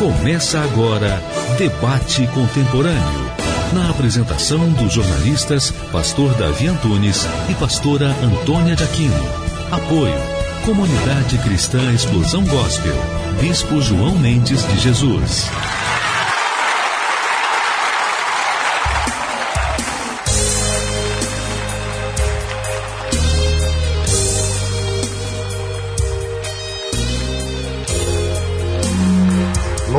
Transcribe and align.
Começa 0.00 0.58
agora 0.58 1.22
Debate 1.58 2.26
Contemporâneo. 2.28 3.30
Na 3.74 3.90
apresentação 3.90 4.72
dos 4.72 4.94
jornalistas 4.94 5.70
Pastor 5.92 6.32
Davi 6.36 6.68
Antunes 6.68 7.26
e 7.50 7.54
Pastora 7.56 8.06
Antônia 8.22 8.74
de 8.74 8.82
Aquino. 8.82 9.22
Apoio. 9.70 10.16
Comunidade 10.64 11.36
Cristã 11.40 11.92
Explosão 11.92 12.42
Gospel. 12.46 12.94
Bispo 13.42 13.82
João 13.82 14.18
Mendes 14.18 14.66
de 14.66 14.78
Jesus. 14.78 15.50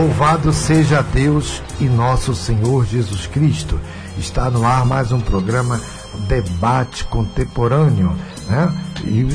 Louvado 0.02 0.52
seja 0.52 1.04
Deus 1.04 1.62
e 1.80 1.86
nosso 1.86 2.34
Senhor 2.34 2.88
Jesus 2.88 3.28
Cristo. 3.28 3.80
Está 4.18 4.50
no 4.50 4.66
ar 4.66 4.84
mais 4.84 5.12
um 5.12 5.22
programa 5.22 5.80
Debate 6.28 7.04
Contemporâneo, 7.04 8.12
né? 8.48 8.74
E 9.04 9.28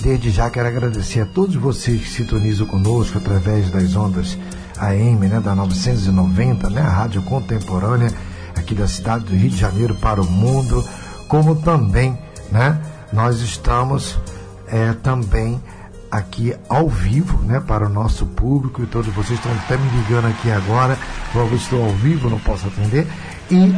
desde 0.00 0.30
já 0.30 0.48
quero 0.50 0.68
agradecer 0.68 1.22
a 1.22 1.26
todos 1.26 1.56
vocês 1.56 2.00
que 2.00 2.08
sintonizam 2.08 2.64
conosco 2.64 3.18
através 3.18 3.72
das 3.72 3.96
ondas 3.96 4.38
AM, 4.78 5.26
né, 5.26 5.40
da 5.40 5.52
990, 5.52 6.70
né, 6.70 6.80
a 6.80 6.88
rádio 6.88 7.20
contemporânea 7.22 8.12
aqui 8.56 8.76
da 8.76 8.86
cidade 8.86 9.24
do 9.24 9.34
Rio 9.34 9.50
de 9.50 9.56
Janeiro 9.56 9.96
para 9.96 10.22
o 10.22 10.30
mundo, 10.30 10.88
como 11.26 11.56
também, 11.56 12.16
né, 12.52 12.80
nós 13.12 13.40
estamos 13.40 14.16
é, 14.68 14.92
também 14.92 15.60
aqui 16.12 16.54
ao 16.68 16.90
vivo, 16.90 17.38
né, 17.38 17.58
para 17.58 17.86
o 17.86 17.88
nosso 17.88 18.26
público 18.26 18.82
e 18.82 18.86
todos 18.86 19.10
vocês 19.14 19.38
estão 19.38 19.50
até 19.52 19.78
me 19.78 19.88
ligando 19.96 20.26
aqui 20.26 20.50
agora, 20.50 20.98
logo 21.34 21.56
estou 21.56 21.82
ao 21.82 21.90
vivo, 21.92 22.28
não 22.28 22.38
posso 22.40 22.66
atender. 22.66 23.06
E 23.50 23.72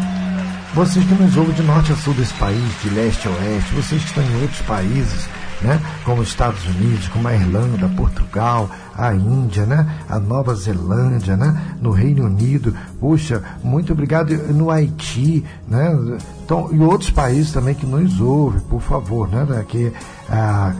vocês 0.74 1.06
que 1.06 1.14
nos 1.14 1.36
ouvem 1.36 1.54
de 1.54 1.62
norte 1.62 1.92
a 1.92 1.96
sul 1.96 2.12
desse 2.14 2.34
país, 2.34 2.82
de 2.82 2.90
leste 2.90 3.28
a 3.28 3.30
oeste, 3.30 3.74
vocês 3.74 4.02
que 4.02 4.08
estão 4.08 4.24
em 4.24 4.42
outros 4.42 4.60
países, 4.62 5.28
né, 5.62 5.80
como 6.04 6.22
os 6.22 6.28
Estados 6.28 6.66
Unidos, 6.66 7.06
como 7.06 7.28
a 7.28 7.34
Irlanda, 7.34 7.88
Portugal, 7.90 8.68
a 8.96 9.14
Índia, 9.14 9.64
né, 9.64 9.86
a 10.08 10.18
Nova 10.18 10.56
Zelândia, 10.56 11.36
né, 11.36 11.76
no 11.80 11.92
Reino 11.92 12.24
Unido, 12.26 12.74
puxa, 12.98 13.44
muito 13.62 13.92
obrigado. 13.92 14.34
No 14.52 14.72
Haiti, 14.72 15.44
né, 15.68 15.96
então, 16.44 16.68
e 16.72 16.80
outros 16.80 17.10
países 17.10 17.52
também 17.52 17.76
que 17.76 17.86
nos 17.86 18.20
ouvem, 18.20 18.60
por 18.62 18.82
favor, 18.82 19.28
né, 19.28 19.64
que 19.68 19.92
ah, 20.28 20.74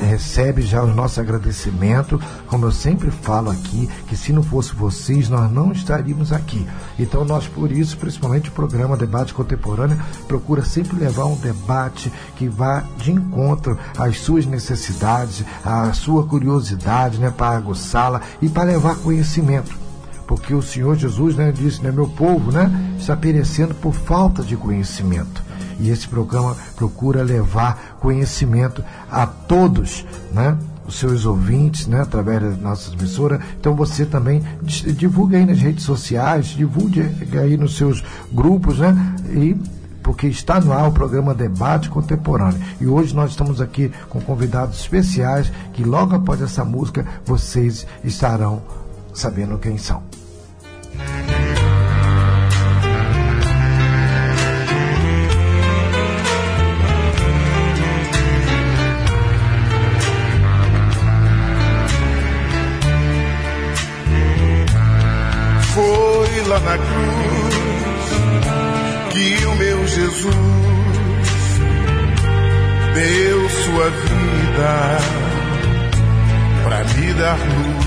recebe 0.00 0.62
já 0.62 0.82
o 0.82 0.94
nosso 0.94 1.20
agradecimento, 1.20 2.20
como 2.46 2.66
eu 2.66 2.72
sempre 2.72 3.10
falo 3.10 3.50
aqui, 3.50 3.88
que 4.06 4.16
se 4.16 4.32
não 4.32 4.42
fosse 4.42 4.74
vocês, 4.74 5.28
nós 5.28 5.50
não 5.50 5.72
estaríamos 5.72 6.32
aqui. 6.32 6.66
Então 6.98 7.24
nós, 7.24 7.46
por 7.46 7.70
isso, 7.70 7.96
principalmente 7.96 8.48
o 8.48 8.52
programa 8.52 8.96
Debate 8.96 9.34
Contemporâneo, 9.34 10.00
procura 10.26 10.64
sempre 10.64 10.98
levar 10.98 11.26
um 11.26 11.36
debate 11.36 12.12
que 12.36 12.48
vá 12.48 12.84
de 12.98 13.12
encontro 13.12 13.78
às 13.96 14.18
suas 14.18 14.46
necessidades, 14.46 15.44
à 15.64 15.92
sua 15.92 16.24
curiosidade, 16.24 17.18
né, 17.18 17.30
para 17.30 17.56
aguçá-la 17.56 18.20
e 18.40 18.48
para 18.48 18.64
levar 18.64 18.96
conhecimento 18.96 19.84
porque 20.26 20.54
o 20.54 20.62
Senhor 20.62 20.96
Jesus 20.96 21.36
né, 21.36 21.52
disse, 21.52 21.82
né, 21.82 21.92
meu 21.92 22.08
povo 22.08 22.50
né, 22.50 22.70
está 22.98 23.14
perecendo 23.14 23.74
por 23.74 23.92
falta 23.92 24.42
de 24.42 24.56
conhecimento. 24.56 25.43
E 25.78 25.90
esse 25.90 26.06
programa 26.08 26.56
procura 26.76 27.22
levar 27.22 27.96
conhecimento 28.00 28.84
a 29.10 29.26
todos, 29.26 30.04
né? 30.32 30.56
Os 30.86 30.98
seus 30.98 31.24
ouvintes, 31.24 31.86
né? 31.86 32.02
Através 32.02 32.42
das 32.42 32.58
nossas 32.58 32.92
emissoras. 32.92 33.40
Então 33.58 33.74
você 33.74 34.04
também 34.04 34.42
divulga 34.62 35.38
aí 35.38 35.46
nas 35.46 35.58
redes 35.58 35.84
sociais, 35.84 36.46
divulgue 36.46 37.02
aí 37.40 37.56
nos 37.56 37.76
seus 37.76 38.04
grupos, 38.32 38.78
né? 38.78 38.94
E 39.30 39.56
porque 40.02 40.26
está 40.26 40.60
no 40.60 40.70
ar 40.70 40.86
o 40.86 40.92
programa 40.92 41.34
Debate 41.34 41.88
Contemporâneo. 41.88 42.60
E 42.78 42.86
hoje 42.86 43.14
nós 43.14 43.30
estamos 43.30 43.58
aqui 43.58 43.90
com 44.10 44.20
convidados 44.20 44.78
especiais 44.78 45.50
que 45.72 45.82
logo 45.82 46.14
após 46.14 46.42
essa 46.42 46.62
música 46.62 47.06
vocês 47.24 47.86
estarão 48.04 48.62
sabendo 49.14 49.58
quem 49.58 49.78
são. 49.78 50.02
Na 66.64 66.78
cruz 66.78 67.54
que 69.12 69.46
o 69.46 69.54
meu 69.56 69.86
Jesus 69.86 70.34
deu 72.94 73.48
sua 73.50 73.90
vida 73.90 74.98
para 76.64 76.84
me 76.84 77.12
dar 77.14 77.38
luz. 77.38 77.83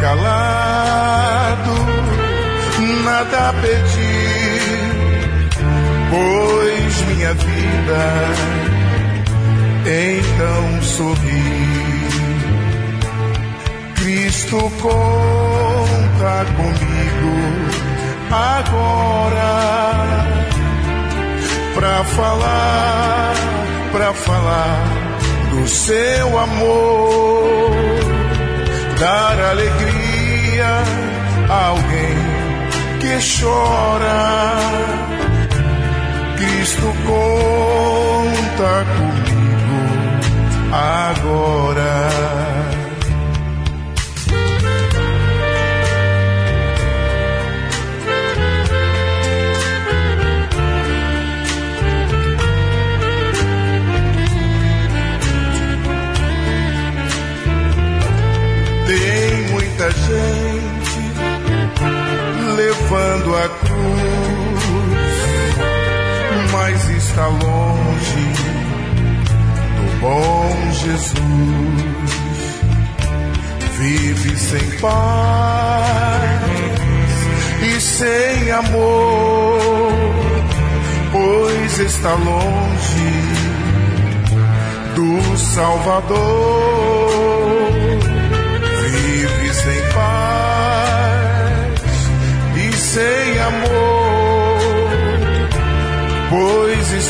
Calado, 0.00 1.74
nada 3.04 3.54
pedi, 3.60 4.60
pois 6.10 7.02
minha 7.08 7.34
vida 7.34 8.58
então 9.88 10.82
sorri. 10.82 11.68
Cristo 13.96 14.56
conta 14.80 16.46
comigo 16.56 17.78
agora 18.30 19.78
pra 21.74 22.04
falar, 22.04 23.34
pra 23.92 24.12
falar 24.14 24.84
do 25.50 25.68
seu 25.68 26.38
amor 26.38 27.87
dar 28.98 29.40
alegria 29.40 30.82
a 31.48 31.66
alguém 31.66 32.16
que 33.00 33.18
chora. 33.40 34.58
Cristo 36.36 36.94
conta 37.06 38.84
comigo 38.96 39.80
agora. 40.72 42.27
Muita 59.88 59.92
gente 59.92 61.00
levando 62.56 63.36
a 63.36 63.48
cruz, 63.48 64.64
mas 66.52 66.88
está 66.90 67.26
longe 67.26 68.32
do 69.76 70.00
bom 70.00 70.72
Jesus. 70.72 71.18
Vive 73.78 74.36
sem 74.36 74.70
paz 74.80 76.20
e 77.62 77.80
sem 77.80 78.50
amor, 78.50 79.88
pois 81.12 81.78
está 81.78 82.12
longe 82.14 83.22
do 84.96 85.38
Salvador 85.38 87.47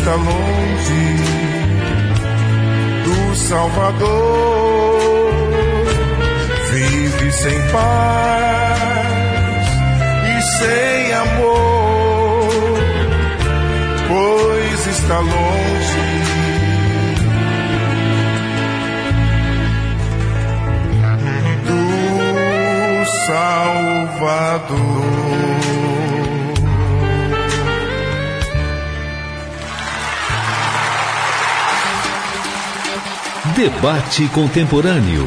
está 0.09 0.17
longe 0.17 1.05
do 3.05 3.37
Salvador. 3.37 4.09
Vive 6.73 7.31
sem 7.33 7.61
paz 7.71 8.99
e 10.25 10.43
sem 10.59 11.13
amor, 11.13 12.49
pois 14.09 14.87
está 14.87 15.19
longe. 15.19 16.09
do 21.67 23.05
Salvador. 23.27 25.18
Debate 33.59 34.29
Contemporâneo. 34.29 35.25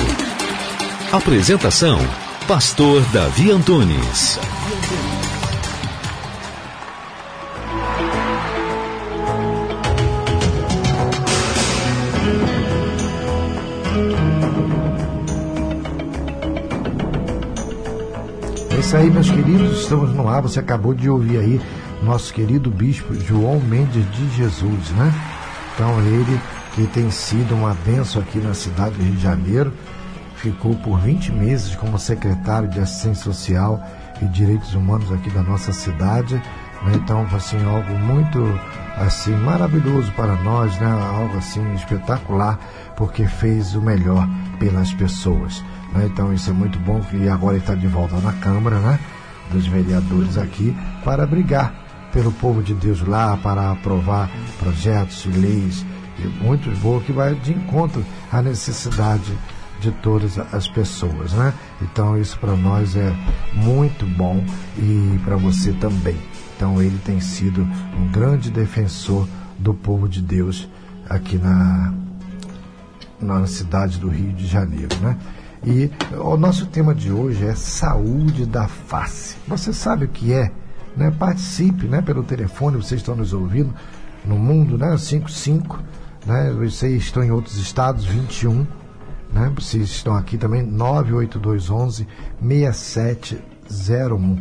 Apresentação: 1.11 1.99
Pastor 2.47 3.01
Davi 3.11 3.51
Antunes. 3.51 4.39
É 18.69 18.79
isso 18.79 18.95
aí, 18.95 19.09
meus 19.09 19.29
queridos, 19.29 19.81
estamos 19.81 20.15
no 20.15 20.29
ar. 20.29 20.41
Você 20.41 20.61
acabou 20.61 20.93
de 20.93 21.09
ouvir 21.09 21.37
aí 21.37 21.61
nosso 22.01 22.33
querido 22.33 22.71
bispo 22.71 23.13
João 23.13 23.59
Mendes 23.59 24.09
de 24.09 24.37
Jesus, 24.37 24.89
né? 24.91 25.13
Então, 25.75 25.99
ele 25.99 26.39
que 26.73 26.87
tem 26.87 27.11
sido 27.11 27.53
uma 27.53 27.73
benção 27.85 28.21
aqui 28.21 28.39
na 28.39 28.53
cidade 28.53 28.95
do 28.95 29.03
Rio 29.03 29.15
de 29.15 29.21
Janeiro, 29.21 29.73
ficou 30.35 30.73
por 30.75 30.99
20 30.99 31.31
meses 31.31 31.75
como 31.75 31.99
secretário 31.99 32.67
de 32.69 32.79
Assistência 32.79 33.25
Social 33.25 33.81
e 34.21 34.25
Direitos 34.25 34.73
Humanos 34.73 35.11
aqui 35.11 35.29
da 35.29 35.43
nossa 35.43 35.73
cidade. 35.73 36.35
Né? 36.35 36.93
Então, 36.95 37.27
assim, 37.33 37.63
algo 37.65 37.93
muito 37.99 38.39
assim 38.97 39.35
maravilhoso 39.35 40.11
para 40.13 40.35
nós, 40.37 40.77
né? 40.79 40.87
Algo 40.87 41.37
assim 41.37 41.73
espetacular, 41.73 42.59
porque 42.95 43.27
fez 43.27 43.75
o 43.75 43.81
melhor 43.81 44.27
pelas 44.59 44.93
pessoas. 44.93 45.63
Né? 45.93 46.09
Então, 46.11 46.33
isso 46.33 46.49
é 46.49 46.53
muito 46.53 46.79
bom 46.79 47.01
e 47.13 47.27
agora 47.27 47.57
está 47.57 47.75
de 47.75 47.87
volta 47.87 48.15
na 48.17 48.33
Câmara, 48.33 48.79
né? 48.79 48.99
Dos 49.51 49.67
vereadores 49.67 50.37
aqui 50.37 50.75
para 51.03 51.27
brigar 51.27 51.73
pelo 52.13 52.31
povo 52.31 52.61
de 52.63 52.73
Deus 52.73 53.01
lá, 53.05 53.37
para 53.37 53.71
aprovar 53.71 54.29
projetos 54.59 55.25
e 55.25 55.29
leis 55.29 55.85
muito 56.27 56.69
boa 56.79 57.01
que 57.01 57.11
vai 57.11 57.35
de 57.35 57.51
encontro 57.53 58.05
à 58.31 58.41
necessidade 58.41 59.37
de 59.79 59.91
todas 59.91 60.37
as 60.37 60.67
pessoas, 60.67 61.33
né? 61.33 61.53
Então 61.81 62.17
isso 62.17 62.37
para 62.39 62.55
nós 62.55 62.95
é 62.95 63.13
muito 63.53 64.05
bom 64.05 64.43
e 64.77 65.19
para 65.23 65.35
você 65.35 65.73
também. 65.73 66.17
Então 66.55 66.81
ele 66.81 66.99
tem 67.03 67.19
sido 67.19 67.63
um 67.97 68.07
grande 68.11 68.51
defensor 68.51 69.27
do 69.57 69.73
povo 69.73 70.07
de 70.07 70.21
Deus 70.21 70.69
aqui 71.09 71.37
na 71.37 71.93
na 73.19 73.45
cidade 73.45 73.99
do 73.99 74.09
Rio 74.09 74.33
de 74.33 74.47
Janeiro, 74.47 74.95
né? 74.99 75.17
E 75.63 75.91
o 76.17 76.35
nosso 76.37 76.65
tema 76.65 76.93
de 76.93 77.11
hoje 77.11 77.45
é 77.45 77.53
saúde 77.53 78.47
da 78.47 78.67
face. 78.67 79.35
Você 79.47 79.71
sabe 79.71 80.05
o 80.05 80.07
que 80.07 80.33
é? 80.33 80.51
Né? 80.97 81.11
Participe, 81.11 81.87
né? 81.87 82.01
Pelo 82.01 82.23
telefone, 82.23 82.77
vocês 82.77 82.99
estão 82.99 83.15
nos 83.15 83.31
ouvindo 83.31 83.73
no 84.25 84.39
mundo, 84.39 84.75
né? 84.75 84.97
55 84.97 85.79
né? 86.25 86.51
Vocês 86.51 87.03
estão 87.03 87.23
em 87.23 87.31
outros 87.31 87.57
estados, 87.57 88.05
21, 88.05 88.65
né? 89.33 89.51
Vocês 89.55 89.89
estão 89.89 90.15
aqui 90.15 90.37
também, 90.37 90.61
98211 90.63 92.07
6701, 92.41 94.35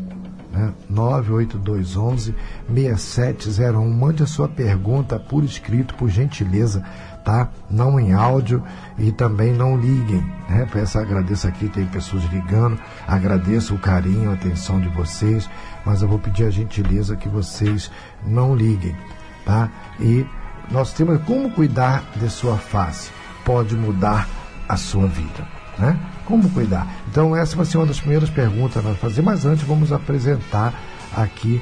né? 0.52 0.74
98211 0.88 2.34
6701. 2.72 3.90
Mande 3.90 4.22
a 4.22 4.26
sua 4.26 4.48
pergunta 4.48 5.18
por 5.18 5.44
escrito, 5.44 5.94
por 5.94 6.08
gentileza, 6.08 6.84
tá? 7.24 7.50
Não 7.70 7.98
em 7.98 8.12
áudio 8.12 8.62
e 8.98 9.10
também 9.12 9.52
não 9.52 9.76
liguem, 9.76 10.24
né? 10.48 10.66
Peço, 10.70 10.98
agradeço 10.98 11.46
aqui, 11.46 11.68
tem 11.68 11.86
pessoas 11.86 12.24
ligando, 12.24 12.78
agradeço 13.06 13.74
o 13.74 13.78
carinho, 13.78 14.30
a 14.30 14.34
atenção 14.34 14.80
de 14.80 14.88
vocês, 14.88 15.48
mas 15.84 16.02
eu 16.02 16.08
vou 16.08 16.18
pedir 16.18 16.44
a 16.44 16.50
gentileza 16.50 17.16
que 17.16 17.28
vocês 17.28 17.90
não 18.26 18.54
liguem, 18.54 18.96
tá? 19.44 19.70
E 20.00 20.26
nós 20.70 20.93
temos 20.93 21.20
como 21.25 21.50
cuidar 21.50 22.05
de 22.17 22.31
sua 22.31 22.56
face. 22.56 23.11
Pode 23.44 23.75
mudar 23.75 24.28
a 24.69 24.76
sua 24.76 25.06
vida. 25.06 25.46
Né? 25.78 25.99
Como 26.25 26.49
cuidar? 26.50 26.87
Então, 27.11 27.34
essa 27.34 27.56
vai 27.56 27.64
ser 27.64 27.78
uma 27.78 27.87
das 27.87 27.99
primeiras 27.99 28.31
perguntas 28.31 28.84
a 28.84 28.94
fazer, 28.94 29.22
mas 29.22 29.44
antes 29.44 29.64
vamos 29.64 29.93
apresentar 29.93 30.75
aqui 31.17 31.61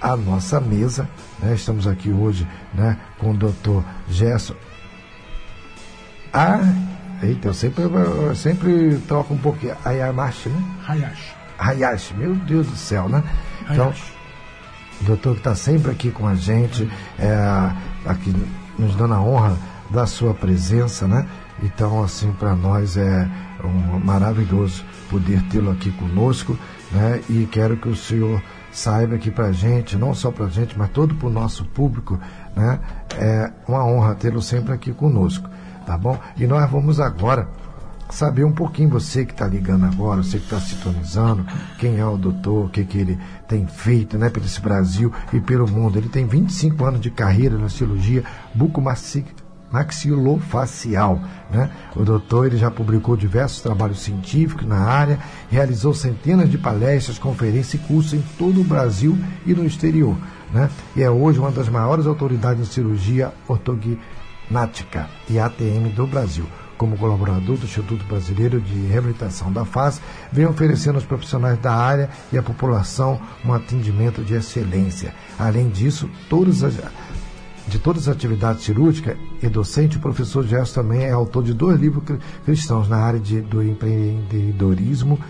a 0.00 0.16
nossa 0.16 0.60
mesa. 0.60 1.08
Né? 1.38 1.54
Estamos 1.54 1.86
aqui 1.86 2.10
hoje 2.10 2.46
né, 2.74 2.98
com 3.18 3.30
o 3.30 3.36
doutor 3.36 3.84
Gerson. 4.08 4.54
Ah, 6.32 6.60
eita, 7.22 7.48
eu 7.48 7.54
sempre, 7.54 7.82
eu 7.82 8.34
sempre 8.34 9.00
troco 9.08 9.34
um 9.34 9.38
pouquinho. 9.38 9.76
Ayamashi, 9.84 10.48
né? 10.48 10.64
Hayashi. 10.86 11.34
Hayashi, 11.58 12.14
meu 12.14 12.34
Deus 12.34 12.66
do 12.66 12.76
céu, 12.76 13.08
né? 13.08 13.22
Então, 13.68 13.92
o 15.00 15.04
doutor 15.04 15.34
que 15.34 15.40
está 15.40 15.54
sempre 15.54 15.90
aqui 15.90 16.10
com 16.10 16.26
a 16.26 16.34
gente, 16.34 16.88
é, 17.18 17.72
aqui 18.04 18.34
nos 18.78 18.94
dando 18.94 19.14
a 19.14 19.20
honra 19.20 19.56
da 19.90 20.06
sua 20.06 20.32
presença, 20.32 21.06
né? 21.06 21.26
Então, 21.62 22.02
assim, 22.02 22.32
para 22.32 22.54
nós 22.54 22.96
é 22.96 23.28
um 23.62 23.98
maravilhoso 23.98 24.84
poder 25.10 25.42
tê-lo 25.48 25.70
aqui 25.70 25.90
conosco, 25.92 26.56
né? 26.90 27.20
E 27.28 27.46
quero 27.50 27.76
que 27.76 27.88
o 27.88 27.96
senhor 27.96 28.42
saiba 28.72 29.18
que 29.18 29.30
para 29.30 29.46
a 29.46 29.52
gente, 29.52 29.96
não 29.96 30.14
só 30.14 30.30
para 30.30 30.46
gente, 30.48 30.78
mas 30.78 30.90
todo 30.90 31.14
para 31.14 31.26
o 31.26 31.32
nosso 31.32 31.64
público, 31.66 32.18
né? 32.56 32.80
É 33.16 33.52
uma 33.68 33.84
honra 33.84 34.14
tê-lo 34.14 34.40
sempre 34.40 34.72
aqui 34.72 34.92
conosco, 34.92 35.48
tá 35.84 35.98
bom? 35.98 36.18
E 36.36 36.46
nós 36.46 36.70
vamos 36.70 37.00
agora 37.00 37.48
saber 38.14 38.44
um 38.44 38.52
pouquinho, 38.52 38.88
você 38.88 39.24
que 39.24 39.32
está 39.32 39.46
ligando 39.46 39.84
agora, 39.84 40.22
você 40.22 40.38
que 40.38 40.44
está 40.44 40.60
sintonizando, 40.60 41.44
quem 41.78 41.98
é 41.98 42.06
o 42.06 42.16
doutor, 42.16 42.66
o 42.66 42.68
que, 42.68 42.84
que 42.84 42.98
ele 42.98 43.18
tem 43.48 43.66
feito 43.66 44.18
né, 44.18 44.28
pelo 44.28 44.46
Brasil 44.62 45.12
e 45.32 45.40
pelo 45.40 45.68
mundo. 45.68 45.98
Ele 45.98 46.08
tem 46.08 46.26
25 46.26 46.84
anos 46.84 47.00
de 47.00 47.10
carreira 47.10 47.56
na 47.56 47.68
cirurgia 47.68 48.24
bucomaxilofacial. 48.54 51.20
Né? 51.50 51.70
O 51.94 52.04
doutor 52.04 52.46
ele 52.46 52.56
já 52.56 52.70
publicou 52.70 53.16
diversos 53.16 53.60
trabalhos 53.60 54.00
científicos 54.00 54.66
na 54.66 54.78
área, 54.78 55.18
realizou 55.50 55.94
centenas 55.94 56.50
de 56.50 56.58
palestras, 56.58 57.18
conferências 57.18 57.74
e 57.74 57.78
cursos 57.86 58.14
em 58.14 58.22
todo 58.38 58.60
o 58.60 58.64
Brasil 58.64 59.18
e 59.46 59.54
no 59.54 59.64
exterior. 59.64 60.16
Né? 60.52 60.68
E 60.96 61.02
é 61.02 61.10
hoje 61.10 61.38
uma 61.38 61.50
das 61.50 61.68
maiores 61.68 62.06
autoridades 62.06 62.62
em 62.62 62.70
cirurgia 62.70 63.32
ortognática 63.46 65.08
e 65.28 65.38
ATM 65.38 65.90
do 65.94 66.06
Brasil 66.06 66.46
como 66.80 66.96
colaborador 66.96 67.58
do 67.58 67.66
Instituto 67.66 68.02
Brasileiro 68.06 68.58
de 68.58 68.86
Reabilitação 68.86 69.52
da 69.52 69.66
Face, 69.66 70.00
vem 70.32 70.46
oferecendo 70.46 70.94
aos 70.94 71.04
profissionais 71.04 71.58
da 71.58 71.74
área 71.74 72.08
e 72.32 72.38
à 72.38 72.42
população 72.42 73.20
um 73.44 73.52
atendimento 73.52 74.24
de 74.24 74.32
excelência. 74.32 75.14
Além 75.38 75.68
disso, 75.68 76.08
todas 76.30 76.62
as, 76.62 76.72
de 77.68 77.78
todas 77.78 78.08
as 78.08 78.16
atividades 78.16 78.64
cirúrgicas 78.64 79.14
e 79.42 79.48
docente, 79.50 79.98
o 79.98 80.00
professor 80.00 80.42
Gerson 80.46 80.80
também 80.80 81.04
é 81.04 81.10
autor 81.10 81.44
de 81.44 81.52
dois 81.52 81.78
livros 81.78 82.02
cristãos 82.46 82.88
na 82.88 82.96
área 82.96 83.20
de, 83.20 83.42
do 83.42 83.62
empreendedorismo, 83.62 85.20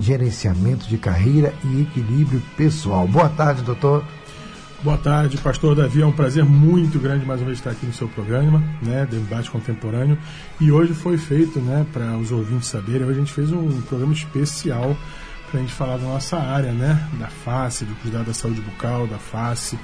gerenciamento 0.00 0.88
de 0.88 0.98
carreira 0.98 1.54
e 1.62 1.82
equilíbrio 1.82 2.42
pessoal. 2.56 3.06
Boa 3.06 3.28
tarde, 3.28 3.62
doutor. 3.62 4.02
Boa 4.82 4.96
tarde, 4.96 5.36
pastor 5.36 5.76
Davi. 5.76 6.00
É 6.00 6.06
um 6.06 6.12
prazer 6.12 6.42
muito 6.42 6.98
grande 6.98 7.26
mais 7.26 7.38
uma 7.42 7.48
vez 7.48 7.58
estar 7.58 7.70
aqui 7.70 7.84
no 7.84 7.92
seu 7.92 8.08
programa, 8.08 8.64
né, 8.80 9.04
Debate 9.04 9.50
Contemporâneo. 9.50 10.16
E 10.58 10.72
hoje 10.72 10.94
foi 10.94 11.18
feito, 11.18 11.60
né, 11.60 11.84
para 11.92 12.16
os 12.16 12.32
ouvintes 12.32 12.68
saberem, 12.68 13.02
hoje 13.02 13.16
a 13.18 13.20
gente 13.20 13.32
fez 13.32 13.52
um 13.52 13.82
programa 13.82 14.14
especial 14.14 14.96
para 15.50 15.60
a 15.60 15.62
gente 15.62 15.74
falar 15.74 15.98
da 15.98 16.04
nossa 16.04 16.38
área, 16.38 16.72
né, 16.72 17.06
da 17.18 17.26
face, 17.26 17.84
de 17.84 17.92
cuidar 17.96 18.22
da 18.22 18.32
saúde 18.32 18.62
bucal, 18.62 19.06
da 19.06 19.18
face, 19.18 19.78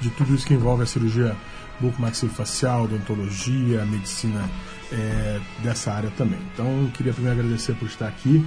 de 0.00 0.08
tudo 0.08 0.34
isso 0.34 0.46
que 0.46 0.54
envolve 0.54 0.82
a 0.82 0.86
cirurgia 0.86 1.36
bucomaxilofacial, 1.78 2.84
odontologia, 2.84 3.84
medicina 3.84 4.48
é, 4.90 5.40
dessa 5.62 5.92
área 5.92 6.10
também. 6.16 6.40
Então, 6.54 6.90
queria 6.94 7.12
primeiro 7.12 7.38
agradecer 7.38 7.74
por 7.74 7.86
estar 7.86 8.08
aqui, 8.08 8.42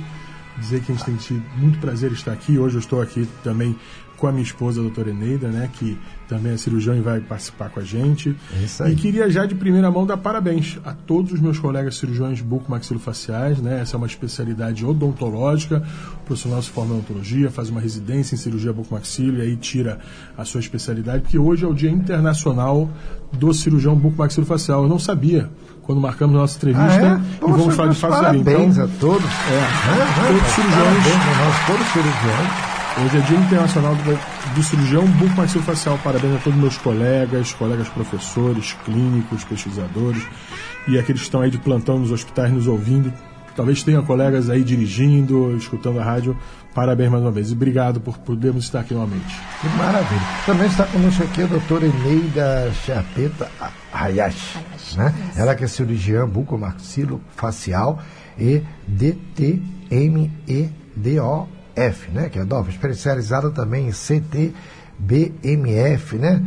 dizer 0.58 0.82
que 0.82 0.92
a 0.92 0.96
gente 0.96 1.06
tem 1.06 1.16
tido 1.16 1.44
muito 1.58 1.78
prazer 1.78 2.12
estar 2.12 2.32
aqui. 2.32 2.58
Hoje 2.58 2.76
eu 2.76 2.80
estou 2.80 3.02
aqui 3.02 3.28
também 3.44 3.76
com 4.22 4.28
a 4.28 4.32
minha 4.32 4.44
esposa, 4.44 4.80
a 4.80 4.84
doutora 4.84 5.10
Eneida, 5.10 5.48
né, 5.48 5.68
que 5.74 5.98
também 6.28 6.54
é 6.54 6.58
cirurgião 6.58 6.96
e 6.96 7.02
vai 7.02 7.20
participar 7.20 7.70
com 7.72 7.80
a 7.80 7.84
gente. 7.84 8.36
É 8.56 8.64
isso 8.64 8.84
aí. 8.84 8.94
E 8.94 8.96
queria 8.96 9.28
já 9.32 9.48
de 9.48 9.56
primeira 9.56 9.90
mão 9.90 10.06
dar 10.06 10.16
parabéns 10.16 10.78
a 10.86 10.94
todos 10.94 11.32
os 11.34 11.40
meus 11.40 11.58
colegas 11.58 11.98
cirurgiões 11.98 12.40
bucomaxilofaciais, 12.40 13.58
né? 13.60 13.82
Essa 13.82 13.96
é 13.96 13.98
uma 13.98 14.06
especialidade 14.06 14.86
odontológica. 14.86 15.84
O 16.22 16.26
profissional 16.26 16.62
se 16.62 16.70
forma 16.70 16.94
em 16.94 16.98
odontologia, 17.00 17.50
faz 17.50 17.70
uma 17.72 17.82
residência 17.82 18.36
em 18.36 18.38
cirurgia 18.38 18.72
bucomaxilo 18.72 19.40
e 19.40 19.42
aí 19.42 19.56
tira 19.58 20.00
a 20.38 20.46
sua 20.46 20.60
especialidade, 20.60 21.24
porque 21.24 21.40
hoje 21.40 21.66
é 21.66 21.68
o 21.68 21.74
Dia 21.74 21.90
Internacional 21.90 22.88
do 23.34 23.52
Cirurgião 23.56 23.96
Bucomaxilofacial. 23.96 24.84
Eu 24.84 24.88
não 24.90 25.00
sabia 25.00 25.50
quando 25.82 26.00
marcamos 26.00 26.36
nossa 26.36 26.58
entrevista 26.58 27.16
Ah, 27.16 27.22
é? 27.44 27.50
e 27.50 27.52
vamos 27.52 27.76
falar 27.76 27.90
de 27.92 28.06
ali. 28.06 28.44
Parabéns 28.44 28.78
Então, 28.78 28.86
a 28.86 29.00
todos. 29.00 29.26
é, 29.26 30.28
todos 30.28 30.42
os 30.42 30.54
cirurgiões 30.54 31.04
Parabéns 31.04 31.16
a 31.16 31.44
nós, 31.44 31.66
todos 31.66 31.82
os 31.82 31.92
cirurgiões. 31.94 32.71
Hoje 32.98 33.18
é 33.18 33.22
Dia 33.22 33.38
Internacional 33.38 33.96
do, 33.96 34.54
do 34.54 34.64
Cirurgião 34.64 35.08
Bucomaxilofacial. 35.08 35.98
Parabéns 36.04 36.36
a 36.36 36.40
todos 36.40 36.60
meus 36.60 36.78
colegas, 36.78 37.54
colegas 37.54 37.88
professores, 37.88 38.76
clínicos, 38.84 39.46
pesquisadores 39.46 40.22
e 40.88 41.00
aqueles 41.00 41.22
que 41.22 41.28
estão 41.28 41.40
aí 41.42 41.50
de 41.50 41.58
plantão 41.58 41.98
nos 41.98 42.12
hospitais 42.12 42.52
nos 42.52 42.68
ouvindo. 42.68 43.12
talvez 43.56 43.82
tenha 43.82 44.02
colegas 44.02 44.50
aí 44.50 44.62
dirigindo, 44.62 45.56
escutando 45.56 46.02
a 46.02 46.04
rádio. 46.04 46.38
Parabéns 46.76 47.10
mais 47.10 47.24
uma 47.24 47.32
vez. 47.32 47.50
E 47.50 47.54
obrigado 47.54 48.02
por 48.02 48.18
podermos 48.18 48.66
estar 48.66 48.82
aqui 48.82 48.94
novamente. 48.94 49.40
Que 49.62 49.70
maravilha. 49.78 50.22
Também 50.46 50.68
está 50.68 50.86
conosco 50.86 51.24
aqui 51.24 51.44
a 51.44 51.48
doutora 51.48 51.86
Eneida 51.86 52.72
Chapeta 52.86 53.50
Hayashi. 53.94 54.60
Né? 54.98 55.16
Ela 55.38 55.56
que 55.56 55.64
é 55.64 55.68
cirurgiã 55.68 56.28
bucomaxilofacial 56.28 58.00
e 58.38 58.62
DTMEDOF, 61.76 62.12
né? 62.12 62.30
que 62.30 62.40
é 62.40 62.46
DOF, 62.46 62.70
especializada 62.70 63.50
também 63.50 63.88
em 63.88 63.92
CTBMF, 63.92 64.56
né? 66.18 66.42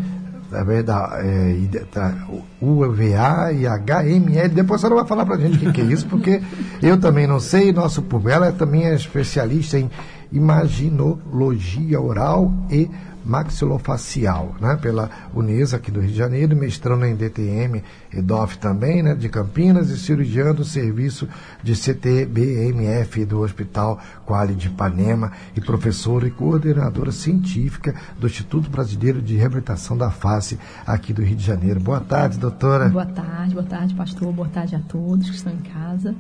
através 0.47 0.85
da, 0.85 1.19
é, 1.21 1.57
da 1.93 2.15
UVA 2.61 3.53
e 3.53 3.67
HML. 3.67 4.49
Depois 4.55 4.81
você 4.81 4.89
vai 4.89 5.05
falar 5.07 5.27
para 5.27 5.35
a 5.37 5.39
gente 5.39 5.57
o 5.57 5.61
que, 5.61 5.73
que, 5.73 5.81
é 5.81 5.85
isso, 5.85 6.07
porque 6.07 6.41
eu 6.81 6.99
também 6.99 7.27
não 7.27 7.41
sei, 7.41 7.73
nosso 7.73 8.03
público. 8.03 8.53
Também 8.53 8.87
é 8.87 8.95
especialista 8.95 9.79
em 9.79 9.91
imaginologia 10.31 12.01
oral 12.01 12.53
e 12.71 12.89
maxilofacial, 13.25 14.55
né, 14.61 14.77
pela 14.81 15.11
Unesa 15.35 15.77
aqui 15.77 15.91
do 15.91 16.01
Rio 16.01 16.11
de 16.11 16.17
Janeiro, 16.17 16.55
mestrando 16.57 17.05
em 17.05 17.17
DTM, 17.17 17.83
EDOF 18.13 18.59
também, 18.59 19.03
né, 19.03 19.15
de 19.15 19.29
Campinas, 19.29 19.91
e 19.91 19.99
cirurgião 19.99 20.55
do 20.55 20.65
serviço 20.65 21.29
de 21.63 21.75
CTBMF 21.75 23.25
do 23.25 23.41
Hospital 23.41 23.99
Quali 24.27 24.55
de 24.55 24.69
Ipanema, 24.69 25.33
e 25.57 25.61
professora 25.61 26.27
e 26.27 26.31
coordenadora 26.31 27.11
científica 27.11 27.95
do 28.19 28.27
Instituto 28.27 28.69
Brasileiro 28.69 29.23
de 29.23 29.37
Reabilitação 29.37 29.97
da 29.97 30.11
Face 30.11 30.59
aqui 30.87 31.13
do 31.13 31.23
Rio 31.23 31.37
de 31.37 31.45
Janeiro. 31.45 31.81
Boa 31.81 32.01
tarde, 32.01 32.39
doutora. 32.39 32.89
Boa 32.89 33.07
tarde, 33.07 33.55
boa 33.55 33.67
tarde, 33.67 33.95
pastor, 33.95 34.33
boa 34.33 34.49
tarde 34.49 34.77
a 34.77 34.81
todos 34.81 35.31
que 35.31 35.37
estão 35.37 35.53
em 35.53 35.59
casa. 35.59 36.15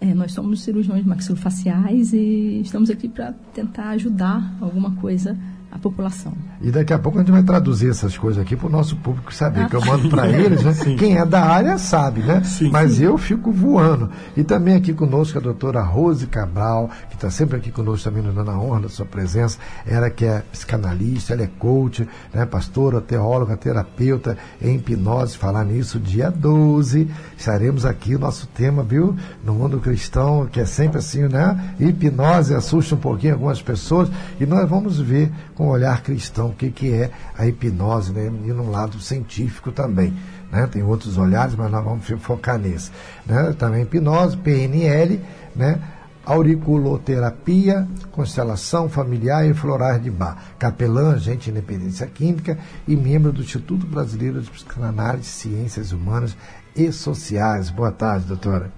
É, 0.00 0.14
nós 0.14 0.32
somos 0.32 0.62
cirurgiões 0.62 1.04
maxilofaciais 1.04 2.14
e 2.14 2.62
estamos 2.62 2.88
aqui 2.88 3.06
para 3.06 3.34
tentar 3.52 3.90
ajudar 3.90 4.56
alguma 4.58 4.92
coisa 4.92 5.36
a 5.70 5.78
população. 5.78 6.32
E 6.60 6.70
daqui 6.70 6.92
a 6.92 6.98
pouco 6.98 7.18
a 7.18 7.20
gente 7.22 7.30
vai 7.30 7.42
traduzir 7.42 7.90
essas 7.90 8.18
coisas 8.18 8.42
aqui 8.42 8.56
para 8.56 8.66
o 8.66 8.70
nosso 8.70 8.96
público 8.96 9.32
saber, 9.32 9.62
ah, 9.62 9.68
que 9.68 9.76
eu 9.76 9.84
mando 9.84 10.08
para 10.08 10.28
eles, 10.28 10.64
né? 10.64 10.72
Sim. 10.72 10.96
Quem 10.96 11.16
é 11.16 11.24
da 11.24 11.42
área 11.42 11.78
sabe, 11.78 12.22
né? 12.22 12.42
Sim, 12.42 12.70
Mas 12.70 12.94
sim. 12.94 13.04
eu 13.04 13.16
fico 13.16 13.52
voando. 13.52 14.10
E 14.36 14.42
também 14.42 14.74
aqui 14.74 14.92
conosco 14.92 15.38
a 15.38 15.40
doutora 15.40 15.80
Rose 15.80 16.26
Cabral, 16.26 16.90
que 17.08 17.14
está 17.14 17.30
sempre 17.30 17.56
aqui 17.56 17.70
conosco 17.70 18.08
também 18.08 18.22
nos 18.22 18.34
dando 18.34 18.50
a 18.50 18.58
honra 18.58 18.80
da 18.80 18.88
sua 18.88 19.06
presença. 19.06 19.58
Ela 19.86 20.10
que 20.10 20.24
é 20.24 20.42
psicanalista, 20.50 21.34
ela 21.34 21.42
é 21.42 21.50
coach, 21.58 22.06
né? 22.34 22.44
pastora, 22.44 23.00
teóloga, 23.00 23.56
terapeuta 23.56 24.36
em 24.60 24.74
hipnose. 24.74 25.38
Falar 25.38 25.64
nisso, 25.64 26.00
dia 26.00 26.30
12, 26.30 27.08
estaremos 27.36 27.84
aqui, 27.84 28.16
o 28.16 28.18
nosso 28.18 28.48
tema, 28.48 28.82
viu? 28.82 29.16
No 29.44 29.54
mundo 29.54 29.78
cristão, 29.78 30.48
que 30.50 30.58
é 30.58 30.64
sempre 30.64 30.98
assim, 30.98 31.28
né? 31.28 31.74
Hipnose 31.78 32.54
assusta 32.54 32.96
um 32.96 32.98
pouquinho 32.98 33.34
algumas 33.34 33.62
pessoas. 33.62 34.10
E 34.40 34.44
nós 34.44 34.68
vamos 34.68 34.98
ver 34.98 35.30
com 35.60 35.66
um 35.66 35.68
olhar 35.68 36.02
cristão 36.02 36.48
o 36.48 36.54
que, 36.54 36.70
que 36.70 36.90
é 36.90 37.10
a 37.36 37.46
hipnose, 37.46 38.14
né? 38.14 38.32
e 38.46 38.50
num 38.50 38.70
lado 38.70 38.98
científico 38.98 39.70
também. 39.70 40.16
Né? 40.50 40.66
Tem 40.66 40.82
outros 40.82 41.18
olhares, 41.18 41.54
mas 41.54 41.70
nós 41.70 41.84
vamos 41.84 42.06
focar 42.22 42.58
nesse. 42.58 42.90
Né? 43.26 43.54
Também 43.58 43.82
hipnose, 43.82 44.38
PNL, 44.38 45.20
né? 45.54 45.78
auriculoterapia, 46.24 47.86
constelação 48.10 48.88
familiar 48.88 49.46
e 49.46 49.52
florais 49.52 50.02
de 50.02 50.10
bar, 50.10 50.42
capelã, 50.58 51.12
agente 51.12 51.44
de 51.44 51.50
independência 51.50 52.06
química 52.06 52.58
e 52.88 52.96
membro 52.96 53.30
do 53.30 53.42
Instituto 53.42 53.86
Brasileiro 53.86 54.40
de 54.40 54.50
Psicanálise, 54.50 55.26
Ciências 55.26 55.92
Humanas 55.92 56.34
e 56.74 56.90
Sociais. 56.90 57.68
Boa 57.68 57.92
tarde, 57.92 58.24
doutora. 58.24 58.72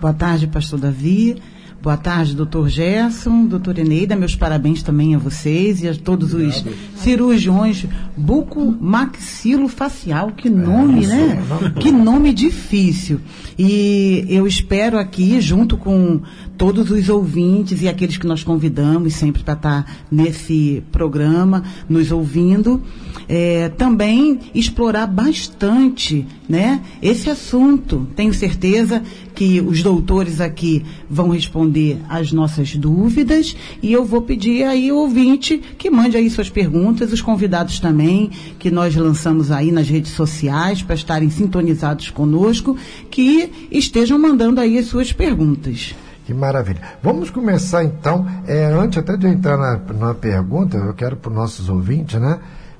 Boa 0.00 0.14
tarde, 0.14 0.46
pastor 0.46 0.80
Davi. 0.80 1.42
Boa 1.82 1.96
tarde, 1.96 2.36
doutor 2.36 2.68
Gerson, 2.68 3.44
doutor 3.44 3.76
Eneida, 3.76 4.14
meus 4.14 4.36
parabéns 4.36 4.84
também 4.84 5.16
a 5.16 5.18
vocês 5.18 5.82
e 5.82 5.88
a 5.88 5.94
todos 5.96 6.32
Obrigado. 6.32 6.68
os 6.68 7.00
cirurgiões 7.00 7.84
buco-maxilo-facial. 8.16 10.30
Que 10.30 10.48
nome, 10.48 11.04
é, 11.04 11.08
né? 11.08 11.42
É 11.74 11.80
que 11.80 11.90
nome 11.90 12.32
difícil. 12.32 13.18
E 13.58 14.24
eu 14.28 14.46
espero 14.46 14.96
aqui, 14.96 15.40
junto 15.40 15.76
com 15.76 16.20
todos 16.56 16.90
os 16.90 17.08
ouvintes 17.08 17.82
e 17.82 17.88
aqueles 17.88 18.16
que 18.16 18.26
nós 18.26 18.44
convidamos 18.44 19.14
sempre 19.14 19.42
para 19.42 19.54
estar 19.54 20.04
nesse 20.10 20.82
programa, 20.92 21.64
nos 21.88 22.12
ouvindo, 22.12 22.80
é, 23.28 23.68
também 23.70 24.38
explorar 24.54 25.06
bastante 25.06 26.26
né, 26.48 26.82
esse 27.02 27.30
assunto. 27.30 28.06
Tenho 28.14 28.32
certeza 28.32 29.02
que 29.34 29.60
os 29.60 29.82
doutores 29.82 30.40
aqui 30.40 30.84
vão 31.08 31.30
responder 31.30 31.98
as 32.08 32.32
nossas 32.32 32.76
dúvidas 32.76 33.56
e 33.82 33.92
eu 33.92 34.04
vou 34.04 34.22
pedir 34.22 34.64
aí 34.64 34.90
ao 34.90 34.98
ouvinte 34.98 35.60
que 35.78 35.90
mande 35.90 36.16
aí 36.16 36.28
suas 36.30 36.50
perguntas, 36.50 37.12
os 37.12 37.20
convidados 37.20 37.80
também, 37.80 38.30
que 38.58 38.70
nós 38.70 38.94
lançamos 38.94 39.50
aí 39.50 39.72
nas 39.72 39.88
redes 39.88 40.12
sociais 40.12 40.82
para 40.82 40.94
estarem 40.94 41.30
sintonizados 41.30 42.10
conosco, 42.10 42.76
que 43.10 43.50
estejam 43.70 44.18
mandando 44.18 44.60
aí 44.60 44.78
as 44.78 44.86
suas 44.86 45.12
perguntas. 45.12 45.94
Que 46.24 46.32
maravilha. 46.32 46.80
Vamos 47.02 47.30
começar 47.30 47.82
então, 47.84 48.26
é, 48.46 48.64
antes 48.66 48.98
até 48.98 49.16
de 49.16 49.26
entrar 49.26 49.56
na, 49.56 49.76
na 49.92 50.14
pergunta, 50.14 50.76
eu 50.76 50.94
quero 50.94 51.16
para 51.16 51.30
os 51.30 51.36
nossos 51.36 51.68
ouvintes, 51.68 52.20
né? 52.20 52.38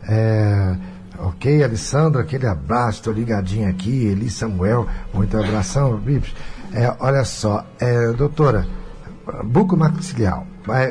É, 0.08 0.76
ok, 1.18 1.62
Alessandro, 1.62 2.20
aquele 2.20 2.46
abraço, 2.46 2.99
estou 2.99 3.12
ligadinho 3.12 3.68
aqui, 3.68 4.06
Eli 4.06 4.30
Samuel, 4.30 4.87
muito 5.12 5.37
abração, 5.37 5.96
Bips. 5.96 6.34
É, 6.72 6.94
olha 7.00 7.25
só, 7.25 7.64
é, 7.80 8.12
doutora, 8.12 8.66
buco 9.44 9.76
maxiliar. 9.76 10.44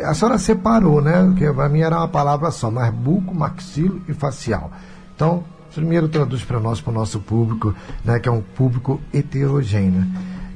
A 0.05 0.13
senhora 0.13 0.38
separou, 0.38 1.01
né? 1.01 1.24
Porque 1.24 1.50
para 1.51 1.70
mim 1.70 1.79
era 1.79 1.98
uma 1.98 2.08
palavra 2.08 2.51
só, 2.51 2.70
mas 2.70 2.93
buco, 2.93 3.34
maxilo 3.34 4.01
e 4.08 4.13
facial. 4.13 4.70
Então, 5.15 5.43
primeiro 5.74 6.10
traduz 6.10 6.43
para 6.43 6.60
nós, 6.60 6.81
para 6.81 6.91
o 6.91 6.93
nosso 6.93 7.20
público, 7.20 7.74
né, 8.03 8.20
que 8.20 8.27
é 8.27 8.31
um 8.31 8.41
público 8.41 9.00
heterogêneo. 9.13 10.05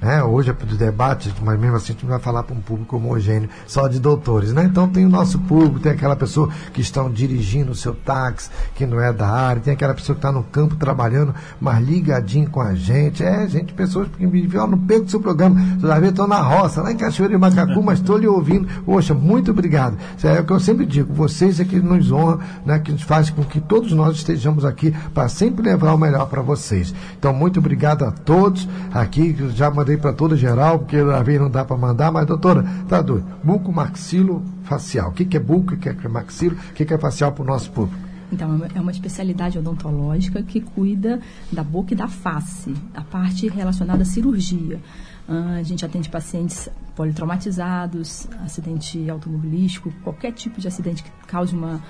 Né? 0.05 0.23
Hoje 0.23 0.51
é 0.51 0.53
do 0.53 0.77
debate, 0.77 1.33
mas 1.41 1.59
mesmo 1.59 1.77
assim 1.77 1.85
a 1.85 1.93
gente 1.93 2.03
não 2.03 2.11
vai 2.11 2.19
falar 2.19 2.43
para 2.43 2.55
um 2.55 2.61
público 2.61 2.95
homogêneo, 2.95 3.49
só 3.65 3.87
de 3.87 3.99
doutores. 3.99 4.53
Né? 4.53 4.65
Então 4.65 4.87
tem 4.87 5.03
o 5.03 5.09
nosso 5.09 5.39
público, 5.39 5.79
tem 5.79 5.93
aquela 5.93 6.15
pessoa 6.15 6.47
que 6.71 6.79
estão 6.79 7.09
dirigindo 7.09 7.71
o 7.71 7.75
seu 7.75 7.95
táxi, 7.95 8.51
que 8.75 8.85
não 8.85 9.01
é 9.01 9.11
da 9.11 9.27
área, 9.27 9.59
tem 9.59 9.73
aquela 9.73 9.95
pessoa 9.95 10.15
que 10.15 10.19
está 10.19 10.31
no 10.31 10.43
campo 10.43 10.75
trabalhando, 10.75 11.33
mas 11.59 11.83
ligadinho 11.83 12.47
com 12.51 12.61
a 12.61 12.75
gente. 12.75 13.23
É, 13.23 13.47
gente, 13.47 13.73
pessoas 13.73 14.07
que 14.15 14.27
me 14.27 14.45
viram 14.45 14.67
no 14.67 14.77
peito 14.77 15.05
do 15.05 15.09
seu 15.09 15.19
programa, 15.19 15.59
toda 15.81 15.99
vez 15.99 16.11
estou 16.11 16.27
na 16.27 16.39
roça, 16.39 16.83
lá 16.83 16.91
em 16.91 16.97
Cachoeira 16.97 17.33
de 17.33 17.39
Macacu, 17.39 17.81
mas 17.81 17.97
estou 17.97 18.19
lhe 18.19 18.27
ouvindo. 18.27 18.67
Poxa, 18.85 19.15
muito 19.15 19.49
obrigado. 19.49 19.97
Isso 20.15 20.27
é 20.27 20.39
o 20.39 20.43
que 20.43 20.53
eu 20.53 20.59
sempre 20.59 20.85
digo, 20.85 21.11
vocês 21.15 21.59
é 21.59 21.65
que 21.65 21.79
nos 21.79 22.11
honram, 22.11 22.41
né, 22.63 22.77
que 22.77 22.95
faz 23.03 23.31
com 23.31 23.43
que 23.43 23.59
todos 23.59 23.91
nós 23.91 24.17
estejamos 24.17 24.65
aqui 24.65 24.93
para 25.15 25.27
sempre 25.27 25.65
levar 25.65 25.95
o 25.95 25.97
melhor 25.97 26.27
para 26.27 26.43
vocês. 26.43 26.93
Então, 27.17 27.33
muito 27.33 27.59
obrigado 27.59 28.05
a 28.05 28.11
todos 28.11 28.69
aqui, 28.93 29.35
já 29.55 29.71
mandei 29.71 29.94
para 29.97 30.13
toda 30.13 30.35
geral, 30.35 30.79
porque 30.79 30.97
a 30.97 31.21
vez 31.21 31.39
não 31.39 31.49
dá 31.49 31.63
para 31.65 31.77
mandar, 31.77 32.11
mas 32.11 32.25
doutora, 32.25 32.63
tá 32.87 33.01
doido. 33.01 33.25
Buco 33.43 33.71
maxilo 33.71 34.43
facial. 34.63 35.09
O 35.09 35.13
que, 35.13 35.25
que 35.25 35.37
é 35.37 35.39
buco, 35.39 35.73
o 35.73 35.77
que, 35.77 35.93
que 35.93 36.05
é 36.05 36.09
maxilo, 36.09 36.55
o 36.55 36.73
que, 36.73 36.85
que 36.85 36.93
é 36.93 36.97
facial 36.97 37.31
para 37.31 37.43
o 37.43 37.45
nosso 37.45 37.71
público? 37.71 38.05
Então, 38.31 38.59
é 38.73 38.81
uma 38.81 38.91
especialidade 38.91 39.57
odontológica 39.57 40.41
que 40.41 40.59
cuida 40.59 41.21
da 41.51 41.63
boca 41.63 41.93
e 41.93 41.95
da 41.95 42.07
face, 42.07 42.73
a 42.93 43.01
parte 43.01 43.47
relacionada 43.47 44.01
à 44.01 44.05
cirurgia. 44.05 44.79
Uh, 45.27 45.59
a 45.59 45.63
gente 45.63 45.85
atende 45.85 46.09
pacientes 46.09 46.69
politraumatizados, 46.95 48.27
acidente 48.43 49.09
automobilístico, 49.09 49.91
qualquer 50.03 50.31
tipo 50.33 50.59
de 50.59 50.67
acidente 50.67 51.03
que 51.03 51.11
cause 51.27 51.55
uma, 51.55 51.81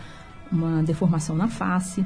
uma 0.51 0.83
deformação 0.83 1.35
na 1.35 1.47
face. 1.47 2.05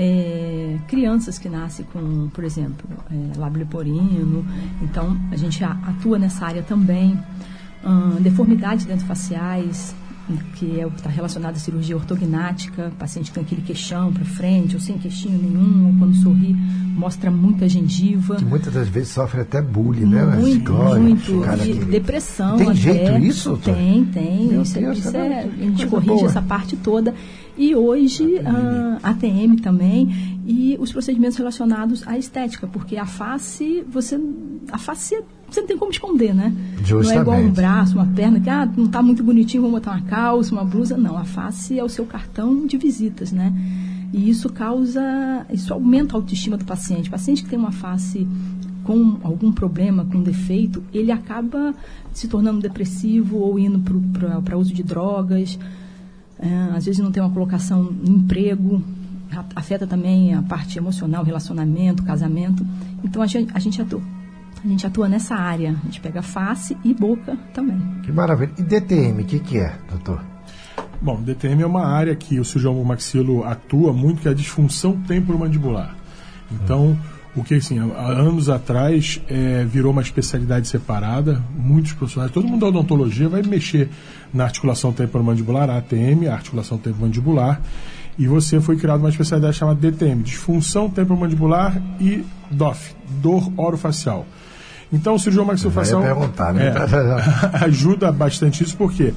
É, 0.00 0.78
crianças 0.86 1.40
que 1.40 1.48
nascem 1.48 1.84
com, 1.92 2.28
por 2.28 2.44
exemplo, 2.44 2.88
é, 3.10 3.36
lábio 3.36 3.58
leporino. 3.58 4.46
Então, 4.80 5.18
a 5.32 5.36
gente 5.36 5.64
atua 5.64 6.20
nessa 6.20 6.46
área 6.46 6.62
também. 6.62 7.18
Hum, 7.84 8.16
deformidades 8.20 8.84
dentofaciais, 8.84 9.94
que 10.56 10.78
é 10.78 10.86
o 10.86 10.90
que 10.90 10.98
está 10.98 11.08
relacionado 11.08 11.56
à 11.56 11.58
cirurgia 11.58 11.96
ortognática, 11.96 12.92
paciente 12.98 13.30
que 13.30 13.34
tem 13.34 13.42
aquele 13.42 13.62
queixão 13.62 14.12
para 14.12 14.24
frente, 14.24 14.74
ou 14.74 14.80
sem 14.80 14.98
queixinho 14.98 15.38
nenhum, 15.38 15.86
ou 15.86 15.94
quando 15.98 16.14
sorri, 16.16 16.54
mostra 16.94 17.30
muita 17.30 17.68
gengiva. 17.68 18.36
Que 18.36 18.44
muitas 18.44 18.72
das 18.74 18.88
vezes 18.88 19.08
sofre 19.10 19.40
até 19.40 19.62
bullying, 19.62 20.06
né? 20.06 20.24
Muito, 20.24 20.72
muito. 20.72 21.42
E 21.64 21.74
depressão. 21.86 22.56
Tem 22.56 22.68
até. 22.68 22.76
jeito 22.76 23.18
isso? 23.24 23.56
Tem, 23.58 24.04
tem. 24.06 24.48
Meu 24.48 24.62
isso, 24.62 24.74
Deus, 24.74 24.98
isso 24.98 25.16
é, 25.16 25.40
a 25.40 25.48
gente 25.48 25.86
corrige 25.86 26.10
boa. 26.10 26.26
essa 26.26 26.42
parte 26.42 26.76
toda. 26.76 27.14
E 27.58 27.74
hoje 27.74 28.38
a 28.38 29.10
ATM 29.10 29.56
também 29.60 30.40
e 30.46 30.76
os 30.80 30.92
procedimentos 30.92 31.36
relacionados 31.36 32.06
à 32.06 32.16
estética, 32.16 32.66
porque 32.66 32.96
a 32.96 33.04
face, 33.04 33.84
você 33.88 34.18
a 34.70 34.78
face 34.78 35.16
você 35.50 35.60
não 35.60 35.68
tem 35.68 35.78
como 35.78 35.90
esconder, 35.90 36.34
né? 36.34 36.54
Justamente. 36.84 37.06
Não 37.06 37.12
é 37.12 37.20
igual 37.20 37.38
um 37.38 37.50
braço, 37.50 37.94
uma 37.94 38.06
perna 38.06 38.38
que 38.38 38.50
ah, 38.50 38.70
não 38.76 38.84
está 38.84 39.02
muito 39.02 39.24
bonitinho, 39.24 39.62
vamos 39.62 39.80
botar 39.80 39.92
uma 39.92 40.02
calça, 40.02 40.52
uma 40.52 40.64
blusa, 40.64 40.96
não, 40.96 41.16
a 41.16 41.24
face 41.24 41.78
é 41.78 41.82
o 41.82 41.88
seu 41.88 42.04
cartão 42.04 42.66
de 42.66 42.76
visitas, 42.76 43.32
né? 43.32 43.52
E 44.12 44.28
isso 44.28 44.50
causa, 44.50 45.46
isso 45.52 45.72
aumenta 45.72 46.14
a 46.14 46.18
autoestima 46.18 46.56
do 46.56 46.64
paciente. 46.64 47.08
O 47.08 47.10
paciente 47.10 47.42
que 47.42 47.48
tem 47.48 47.58
uma 47.58 47.72
face 47.72 48.26
com 48.84 49.18
algum 49.22 49.52
problema, 49.52 50.04
com 50.04 50.22
defeito, 50.22 50.82
ele 50.94 51.12
acaba 51.12 51.74
se 52.12 52.28
tornando 52.28 52.60
depressivo 52.60 53.36
ou 53.36 53.58
indo 53.58 53.82
para 54.44 54.56
uso 54.56 54.72
de 54.72 54.82
drogas. 54.82 55.58
É, 56.38 56.76
às 56.76 56.86
vezes 56.86 57.00
não 57.00 57.10
tem 57.10 57.22
uma 57.22 57.32
colocação 57.32 57.82
no 57.82 58.16
emprego, 58.16 58.82
afeta 59.54 59.86
também 59.86 60.34
a 60.34 60.42
parte 60.42 60.78
emocional, 60.78 61.24
relacionamento, 61.24 62.02
casamento. 62.02 62.66
Então 63.02 63.22
a 63.22 63.26
gente, 63.26 63.50
a 63.54 63.58
gente 63.58 63.80
atua. 63.80 64.02
A 64.64 64.66
gente 64.66 64.86
atua 64.86 65.08
nessa 65.08 65.34
área. 65.34 65.70
A 65.70 65.84
gente 65.84 66.00
pega 66.00 66.22
face 66.22 66.76
e 66.84 66.92
boca 66.92 67.36
também. 67.52 67.78
Que 68.02 68.12
maravilha. 68.12 68.52
E 68.58 68.62
DTM, 68.62 69.22
o 69.22 69.24
que, 69.24 69.38
que 69.38 69.58
é, 69.58 69.74
doutor? 69.88 70.22
Bom, 71.00 71.22
DTM 71.22 71.62
é 71.62 71.66
uma 71.66 71.86
área 71.86 72.14
que 72.16 72.40
o 72.40 72.44
cirurgião 72.44 72.82
maxilo 72.82 73.44
atua 73.44 73.92
muito, 73.92 74.20
que 74.20 74.28
é 74.28 74.32
a 74.32 74.34
disfunção 74.34 75.00
temporomandibular. 75.02 75.94
Então, 76.50 76.92
o 76.92 77.17
que 77.44 77.54
assim, 77.54 77.78
há 77.78 78.08
anos 78.08 78.48
atrás 78.48 79.20
é, 79.28 79.64
virou 79.64 79.92
uma 79.92 80.02
especialidade 80.02 80.68
separada, 80.68 81.42
muitos 81.56 81.92
profissionais, 81.92 82.32
todo 82.32 82.46
mundo 82.46 82.60
da 82.60 82.68
odontologia 82.68 83.28
vai 83.28 83.42
mexer 83.42 83.88
na 84.32 84.44
articulação 84.44 84.92
temporomandibular, 84.92 85.70
ATM, 85.70 86.28
a 86.28 86.34
articulação 86.34 86.78
temporomandibular, 86.78 87.60
e 88.18 88.26
você 88.26 88.60
foi 88.60 88.76
criada 88.76 88.98
uma 88.98 89.10
especialidade 89.10 89.56
chamada 89.56 89.78
DTM, 89.78 90.22
disfunção 90.22 90.90
temporomandibular 90.90 91.80
e 92.00 92.24
DOF, 92.50 92.94
dor 93.20 93.52
orofacial. 93.56 94.26
Então, 94.92 95.14
o 95.14 95.18
cirurgião 95.18 95.44
maxilofacial 95.44 96.00
né? 96.00 96.08
é, 96.62 97.64
ajuda 97.64 98.10
bastante 98.10 98.64
isso, 98.64 98.76
porque 98.76 99.08
quê? 99.08 99.14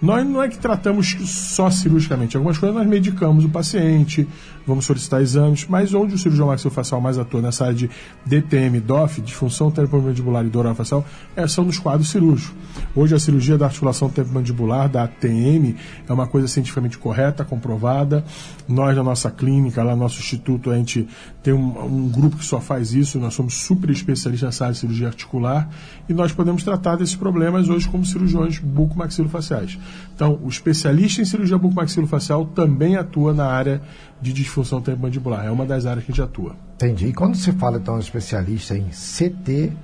Nós 0.00 0.26
não 0.26 0.42
é 0.42 0.48
que 0.48 0.58
tratamos 0.58 1.16
só 1.24 1.70
cirurgicamente. 1.70 2.36
Algumas 2.36 2.58
coisas 2.58 2.76
nós 2.76 2.86
medicamos 2.86 3.44
o 3.44 3.48
paciente, 3.48 4.28
vamos 4.66 4.84
solicitar 4.84 5.20
exames, 5.22 5.66
mas 5.68 5.94
onde 5.94 6.14
o 6.14 6.18
cirurgião 6.18 6.48
maxilofacial 6.48 7.00
mais 7.00 7.18
atua 7.18 7.40
nessa 7.40 7.64
área 7.64 7.76
de 7.76 7.90
DTM, 8.26 8.80
DOF, 8.80 9.20
disfunção 9.20 9.70
temporomandibular 9.70 10.44
e 10.44 10.48
dor 10.48 10.74
facial, 10.74 11.04
é, 11.36 11.46
são 11.46 11.64
nos 11.64 11.78
quadros 11.78 12.10
cirúrgicos. 12.10 12.54
Hoje 12.94 13.14
a 13.14 13.18
cirurgia 13.18 13.56
da 13.56 13.66
articulação 13.66 14.08
temporomandibular, 14.08 14.88
da 14.88 15.04
ATM, 15.04 15.74
é 16.08 16.12
uma 16.12 16.26
coisa 16.26 16.48
cientificamente 16.48 16.98
correta, 16.98 17.44
comprovada. 17.44 18.24
Nós, 18.68 18.96
na 18.96 19.02
nossa 19.02 19.30
clínica, 19.30 19.82
lá 19.82 19.92
no 19.92 20.02
nosso 20.02 20.18
instituto, 20.18 20.70
a 20.70 20.76
gente 20.76 21.06
tem 21.42 21.54
um, 21.54 21.84
um 21.84 22.08
grupo 22.08 22.36
que 22.36 22.44
só 22.44 22.60
faz 22.60 22.92
isso, 22.92 23.18
nós 23.18 23.34
somos 23.34 23.54
super 23.54 23.90
especialistas 23.90 24.48
nessa 24.48 24.64
área 24.64 24.74
de 24.74 24.80
cirurgia 24.80 25.08
articular 25.08 25.68
e 26.08 26.14
nós 26.14 26.32
podemos 26.32 26.62
tratar 26.62 26.96
desses 26.96 27.14
problemas 27.14 27.68
hoje 27.68 27.88
como 27.88 28.04
cirurgiões 28.04 28.58
bucomaxilofaciais. 28.58 29.78
Então, 30.14 30.38
o 30.42 30.48
especialista 30.48 31.22
em 31.22 31.24
cirurgia 31.24 31.56
bucomaxilofacial 31.58 32.46
também 32.46 32.96
atua 32.96 33.32
na 33.32 33.46
área 33.46 33.80
de 34.20 34.32
disfunção 34.32 34.80
temporomandibular. 34.80 35.44
É 35.46 35.50
uma 35.50 35.66
das 35.66 35.86
áreas 35.86 36.04
que 36.04 36.12
a 36.12 36.14
gente 36.14 36.24
atua. 36.24 36.56
Entendi. 36.74 37.06
E 37.06 37.12
quando 37.12 37.36
se 37.36 37.52
fala, 37.52 37.78
então, 37.78 37.98
especialista 37.98 38.76
em 38.76 38.90
CTBMF, 38.90 39.74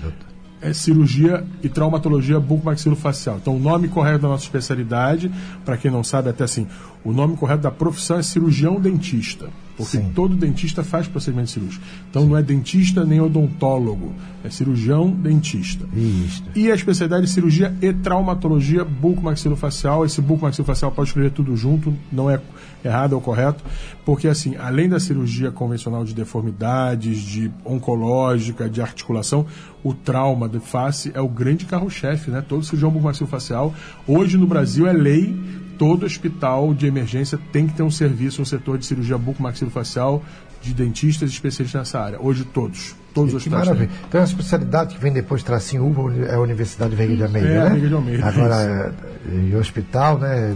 doutor? 0.00 0.30
é 0.62 0.72
cirurgia 0.72 1.44
e 1.62 1.68
traumatologia 1.68 2.38
bucomaxilofacial. 2.38 3.38
Então, 3.38 3.56
o 3.56 3.58
nome 3.58 3.88
correto 3.88 4.20
da 4.20 4.28
nossa 4.28 4.44
especialidade, 4.44 5.30
para 5.64 5.76
quem 5.76 5.90
não 5.90 6.04
sabe, 6.04 6.28
até 6.28 6.44
assim, 6.44 6.66
o 7.02 7.12
nome 7.12 7.36
correto 7.36 7.62
da 7.62 7.70
profissão 7.70 8.18
é 8.18 8.22
cirurgião 8.22 8.78
dentista, 8.78 9.48
porque 9.80 9.96
Sim. 9.96 10.12
todo 10.14 10.36
dentista 10.36 10.84
faz 10.84 11.08
procedimento 11.08 11.48
cirúrgico. 11.48 11.82
Então, 12.10 12.22
Sim. 12.22 12.28
não 12.28 12.36
é 12.36 12.42
dentista 12.42 13.02
nem 13.02 13.18
odontólogo, 13.18 14.12
é 14.44 14.50
cirurgião 14.50 15.10
dentista. 15.10 15.86
Isso. 15.96 16.44
E 16.54 16.70
a 16.70 16.74
especialidade 16.74 17.24
de 17.24 17.32
cirurgia 17.32 17.74
e 17.80 17.90
traumatologia 17.90 18.84
bucomaxilofacial. 18.84 20.04
Esse 20.04 20.20
bucomaxilofacial 20.20 20.92
pode 20.92 21.08
escrever 21.08 21.30
tudo 21.30 21.56
junto, 21.56 21.94
não 22.12 22.30
é 22.30 22.38
errado 22.84 23.14
ou 23.14 23.22
correto, 23.22 23.64
porque 24.04 24.28
assim, 24.28 24.54
além 24.56 24.86
da 24.86 25.00
cirurgia 25.00 25.50
convencional 25.50 26.04
de 26.04 26.14
deformidades, 26.14 27.18
de 27.22 27.50
oncológica, 27.64 28.68
de 28.68 28.82
articulação, 28.82 29.46
o 29.82 29.94
trauma 29.94 30.46
de 30.46 30.60
face 30.60 31.10
é 31.14 31.20
o 31.22 31.28
grande 31.28 31.64
carro-chefe, 31.64 32.30
né? 32.30 32.44
Todo 32.46 32.64
cirurgião 32.64 32.90
bucomaxilofacial, 32.90 33.74
hoje 34.06 34.36
no 34.36 34.46
Brasil 34.46 34.86
é 34.86 34.92
lei, 34.92 35.34
todo 35.80 36.04
hospital 36.04 36.74
de 36.74 36.86
emergência 36.86 37.38
tem 37.50 37.66
que 37.66 37.72
ter 37.72 37.82
um 37.82 37.90
serviço, 37.90 38.42
um 38.42 38.44
setor 38.44 38.76
de 38.76 38.84
cirurgia 38.84 39.16
bucomaxilofacial 39.16 40.22
de 40.60 40.74
dentistas 40.74 41.30
especialistas 41.30 41.80
nessa 41.80 41.98
área. 41.98 42.20
Hoje 42.20 42.44
todos. 42.44 42.94
Todos 43.14 43.30
os 43.30 43.38
hospitais. 43.38 43.66
Maravilha. 43.66 43.90
Então 44.06 44.20
a 44.20 44.24
especialidade 44.24 44.94
que 44.94 45.00
vem 45.00 45.10
depois 45.10 45.42
tracinho 45.42 45.86
uva 45.86 46.14
é 46.26 46.34
a 46.34 46.38
Universidade 46.38 46.94
Veiga 46.94 47.16
de 47.16 47.22
Almeida, 47.22 47.48
é, 47.48 47.64
né? 47.64 47.70
Veiga 47.70 47.88
de 47.88 47.94
Almeida. 47.94 48.26
Agora, 48.26 48.94
e 49.32 49.56
hospital, 49.56 50.18
né? 50.18 50.54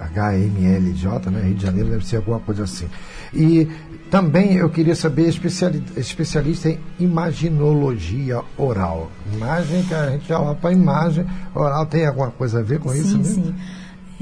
HMLJ, 0.00 1.30
né? 1.30 1.42
Rio 1.42 1.54
de 1.54 1.62
Janeiro, 1.62 1.90
deve 1.90 2.06
ser 2.06 2.16
alguma 2.16 2.40
coisa 2.40 2.64
assim. 2.64 2.88
E 3.34 3.68
também 4.10 4.54
eu 4.54 4.70
queria 4.70 4.96
saber, 4.96 5.28
especialista 5.28 6.70
em 6.70 6.78
imaginologia 6.98 8.40
oral. 8.56 9.12
Imagem 9.30 9.82
que 9.82 9.92
a 9.92 10.08
gente 10.08 10.26
já 10.26 10.40
olha 10.40 10.54
para 10.54 10.70
a 10.70 10.72
imagem 10.72 11.26
oral, 11.54 11.84
tem 11.84 12.06
alguma 12.06 12.30
coisa 12.30 12.60
a 12.60 12.62
ver 12.62 12.78
com 12.78 12.88
sim, 12.88 12.98
isso? 12.98 13.24
Sim, 13.24 13.24
sim. 13.24 13.54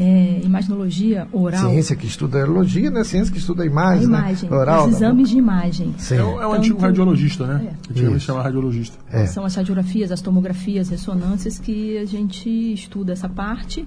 É, 0.02 0.40
imaginologia 0.42 1.28
oral. 1.30 1.68
Ciência 1.68 1.94
que 1.94 2.06
estuda 2.06 2.38
a 2.38 2.40
elogia, 2.40 2.90
né? 2.90 3.04
Ciência 3.04 3.30
que 3.30 3.38
estuda 3.38 3.64
a 3.64 3.66
imagem, 3.66 4.06
a 4.06 4.08
imagem 4.08 4.48
né? 4.48 4.56
oral. 4.56 4.88
Os 4.88 4.94
exames 4.94 5.28
de 5.28 5.36
imagem. 5.36 5.94
Sim. 5.98 6.16
É, 6.16 6.24
o, 6.24 6.40
é 6.40 6.46
o 6.46 6.52
antigo 6.52 6.76
então, 6.76 6.88
radiologista, 6.88 7.46
né? 7.46 7.68
É. 7.68 7.90
Antigamente 7.90 8.24
chamava 8.24 8.44
radiologista. 8.44 8.96
É. 9.10 9.26
São 9.26 9.44
as 9.44 9.54
radiografias, 9.54 10.10
as 10.10 10.22
tomografias, 10.22 10.88
ressonâncias 10.88 11.58
que 11.58 11.98
a 11.98 12.06
gente 12.06 12.48
estuda 12.72 13.12
essa 13.12 13.28
parte 13.28 13.86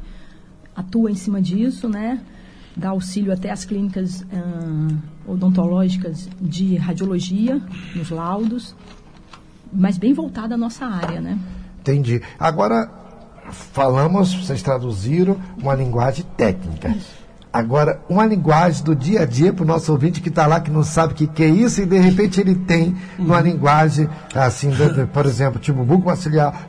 atua 0.75 1.11
em 1.11 1.15
cima 1.15 1.41
disso, 1.41 1.89
né? 1.89 2.21
Dá 2.75 2.89
auxílio 2.89 3.31
até 3.31 3.51
às 3.51 3.65
clínicas 3.65 4.21
uh, 4.21 5.31
odontológicas 5.31 6.27
de 6.41 6.75
radiologia, 6.75 7.61
nos 7.95 8.09
laudos, 8.09 8.75
mas 9.71 9.97
bem 9.97 10.13
voltada 10.13 10.55
à 10.55 10.57
nossa 10.57 10.85
área, 10.85 11.21
né? 11.21 11.37
Entendi. 11.79 12.21
Agora, 12.39 13.02
falamos, 13.53 14.33
vocês 14.33 14.61
traduziram 14.61 15.37
uma 15.61 15.73
linguagem 15.75 16.25
técnica. 16.35 16.89
Isso. 16.89 17.23
Agora, 17.53 18.01
uma 18.09 18.25
linguagem 18.25 18.83
do 18.83 18.95
dia 18.95 19.21
a 19.21 19.25
dia 19.25 19.53
para 19.53 19.61
o 19.61 19.67
nosso 19.67 19.91
ouvinte 19.91 20.21
que 20.21 20.29
está 20.29 20.47
lá, 20.47 20.59
que 20.59 20.71
não 20.71 20.81
sabe 20.81 21.13
o 21.13 21.15
que, 21.15 21.27
que, 21.27 21.43
é 21.43 21.47
isso, 21.47 21.83
e 21.83 21.85
de 21.85 21.99
repente 21.99 22.41
ele 22.41 22.55
tem 22.55 22.95
uma 23.19 23.37
uhum. 23.37 23.43
linguagem, 23.43 24.09
assim, 24.33 24.71
por 25.13 25.27
exemplo, 25.27 25.59
tipo 25.59 25.83
buco 25.83 26.11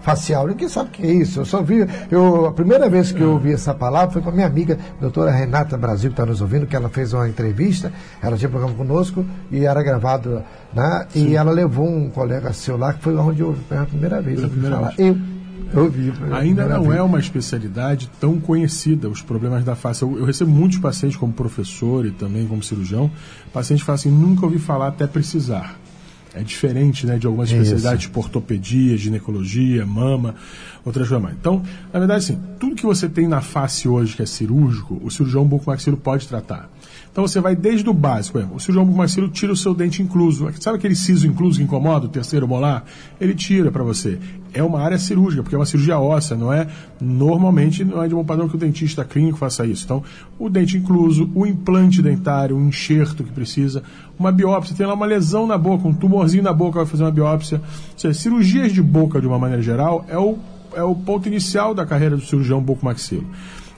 facial. 0.03 0.47
Ninguém 0.47 0.69
sabe 0.69 0.91
o 0.91 0.93
que 0.93 1.07
é 1.07 1.11
isso. 1.11 1.41
Eu 1.41 1.47
só 1.47 1.63
vi, 1.63 1.89
eu, 2.11 2.45
a 2.45 2.53
primeira 2.53 2.87
vez 2.91 3.13
que 3.13 3.23
eu 3.23 3.33
ouvi 3.33 3.55
essa 3.55 3.73
palavra 3.73 4.11
foi 4.11 4.21
com 4.21 4.29
a 4.29 4.33
minha 4.33 4.47
amiga, 4.47 4.79
doutora 5.01 5.31
Renata 5.31 5.79
Brasil, 5.79 6.11
que 6.11 6.21
está 6.21 6.27
nos 6.27 6.43
ouvindo, 6.43 6.67
que 6.67 6.77
ela 6.77 6.91
fez 6.91 7.15
uma 7.15 7.27
entrevista, 7.27 7.91
ela 8.23 8.37
tinha 8.37 8.51
programa 8.51 8.77
conosco 8.77 9.25
e 9.51 9.65
era 9.65 9.83
gravado, 9.83 10.43
né? 10.75 11.07
E 11.15 11.35
ela 11.35 11.51
levou 11.51 11.89
um 11.89 12.11
colega 12.11 12.53
seu 12.53 12.77
lá, 12.77 12.93
que 12.93 13.03
foi 13.03 13.17
onde 13.17 13.41
eu 13.41 13.57
pela 13.71 13.87
primeira 13.87 14.21
vez. 14.21 14.37
Pela 14.37 14.51
primeira 14.51 14.77
falar. 14.77 14.89
Vez. 14.89 14.99
Eu, 14.99 15.34
eu 15.75 15.91
vi, 15.91 16.13
Ainda 16.33 16.67
não 16.67 16.93
é 16.93 17.03
uma 17.03 17.19
especialidade 17.19 18.11
tão 18.21 18.41
conhecida, 18.41 19.09
os 19.09 19.23
problemas 19.23 19.65
da 19.65 19.75
face. 19.75 20.03
Eu, 20.03 20.19
eu, 20.19 20.25
recebo 20.25 20.51
muitos 20.51 20.79
pacientes 20.79 21.17
como 21.17 21.33
professor 21.33 22.07
e 22.07 22.11
também 22.11 22.47
como 22.47 22.63
cirurgião. 22.63 23.11
Pacientes 23.53 23.85
falam 23.85 23.97
assim, 23.97 24.11
nunca 24.11 24.45
ouvi 24.45 24.59
falar 24.59 24.89
até 24.89 25.07
precisar. 25.07 25.79
É 26.35 26.43
diferente 26.43 27.07
né, 27.07 27.17
de 27.17 27.27
algumas 27.27 27.49
Isso. 27.49 27.59
especialidades, 27.59 28.03
tipo 28.07 28.19
ortopedia, 28.19 28.97
ginecologia, 28.97 29.87
mama, 29.87 30.35
outras 30.85 31.09
coisas 31.09 31.23
mais. 31.23 31.37
Então, 31.37 31.63
na 31.93 31.99
verdade, 32.01 32.25
assim, 32.25 32.41
tudo 32.59 32.75
que 32.75 32.85
você 32.85 33.09
tem 33.09 33.29
na 33.29 33.41
face 33.41 33.89
hoje 33.89 34.17
que 34.17 34.23
é 34.23 34.27
cirúrgico, 34.27 35.01
o 35.03 35.11
cirurgião 35.11 35.45
bucomaxilo 35.45 35.97
pode 35.97 36.27
tratar. 36.27 36.69
Então 37.15 37.29
você 37.29 37.41
vai 37.41 37.55
desde 37.55 37.89
o 37.89 37.95
básico. 37.95 38.41
O 38.53 38.59
cirurgião 38.59 38.85
bucomaxilo 38.85 39.29
tira 39.29 39.53
o 39.53 39.57
seu 39.57 39.73
dente 39.73 40.03
incluso. 40.03 40.51
Sabe 40.59 40.79
aquele 40.79 40.97
siso 40.97 41.29
incluso 41.29 41.59
que 41.59 41.65
incomoda, 41.65 42.07
o 42.07 42.09
terceiro 42.09 42.49
molar? 42.49 42.85
Ele 43.21 43.33
tira 43.35 43.71
para 43.71 43.85
você. 43.85 44.19
É 44.53 44.61
uma 44.65 44.81
área 44.81 44.99
cirúrgica, 44.99 45.41
porque 45.41 45.55
é 45.55 45.59
uma 45.59 45.65
cirurgia 45.65 45.97
óssea, 45.97 46.37
não 46.37 46.53
é? 46.53 46.67
Normalmente 47.01 47.85
não 47.85 48.03
é 48.03 48.09
de 48.09 48.17
bom 48.17 48.25
padrão 48.25 48.49
que 48.49 48.57
o 48.57 48.59
dentista 48.59 49.05
clínico 49.05 49.39
faça 49.39 49.65
isso. 49.65 49.85
Então, 49.85 50.03
o 50.41 50.51
dente 50.51 50.77
incluso, 50.77 51.31
o 51.37 51.47
implante 51.47 52.03
dentário, 52.03 52.57
o 52.57 52.61
enxerto 52.61 53.23
que 53.23 53.31
precisa, 53.31 53.85
uma 54.19 54.33
biópsia, 54.33 54.75
tem 54.75 54.85
lá 54.85 54.95
uma 54.95 55.07
lesão 55.07 55.47
na 55.47 55.57
boca, 55.57 55.87
um 55.87 55.95
tumorzinho 55.95 56.43
na 56.43 56.53
boca, 56.53 56.81
vai 56.81 56.87
fazer 56.87 57.05
uma 57.05 57.13
biópsia. 57.13 57.59
Ou 57.93 57.99
seja, 57.99 58.19
cirurgias 58.19 58.73
de 58.73 58.83
boca, 58.83 59.21
de 59.21 59.27
uma 59.29 59.39
maneira 59.39 59.63
geral, 59.63 60.05
é 60.09 60.19
o, 60.19 60.37
é 60.75 60.83
o 60.83 60.97
ponto 60.97 61.29
inicial 61.29 61.75
da 61.75 61.87
carreira 61.87 62.17
do 62.17 62.23
cirurgião 62.23 62.61
bucomaxilo. 62.61 63.25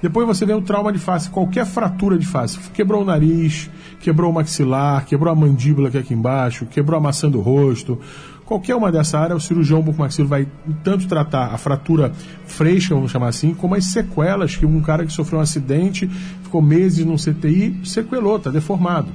Depois 0.03 0.27
você 0.27 0.45
vê 0.45 0.53
um 0.53 0.61
trauma 0.61 0.93
de 0.93 0.99
face, 0.99 1.31
qualquer 1.31 1.65
fratura 1.65 2.19
de 2.19 2.27
face. 2.27 2.59
Quebrou 2.75 3.03
o 3.03 3.05
nariz, 3.05 3.71
quebrou 4.01 4.31
o 4.31 4.35
maxilar, 4.35 5.05
quebrou 5.07 5.33
a 5.33 5.35
mandíbula 5.35 5.91
que 5.91 5.97
é 5.97 6.01
aqui 6.01 6.13
embaixo, 6.13 6.67
quebrou 6.67 6.99
a 6.99 7.01
maçã 7.01 7.31
do 7.31 7.41
rosto. 7.41 7.99
Qualquer 8.45 8.77
uma 8.77 8.93
dessa 8.93 9.19
área, 9.19 9.35
o 9.35 9.41
cirurgião 9.41 9.83
bucomaxilo 9.83 10.29
vai 10.29 10.47
tanto 10.85 11.09
tratar 11.09 11.53
a 11.53 11.59
fratura 11.59 12.13
fresca, 12.45 12.95
vamos 12.95 13.11
chamar 13.11 13.29
assim, 13.29 13.53
como 13.55 13.75
as 13.75 13.87
sequelas 13.87 14.55
que 14.55 14.65
um 14.65 14.81
cara 14.81 15.05
que 15.05 15.13
sofreu 15.13 15.41
um 15.41 15.43
acidente, 15.43 16.09
ficou 16.43 16.63
meses 16.63 17.05
no 17.05 17.17
CTI, 17.17 17.81
sequelou, 17.85 18.37
está 18.37 18.51
deformado. 18.51 19.09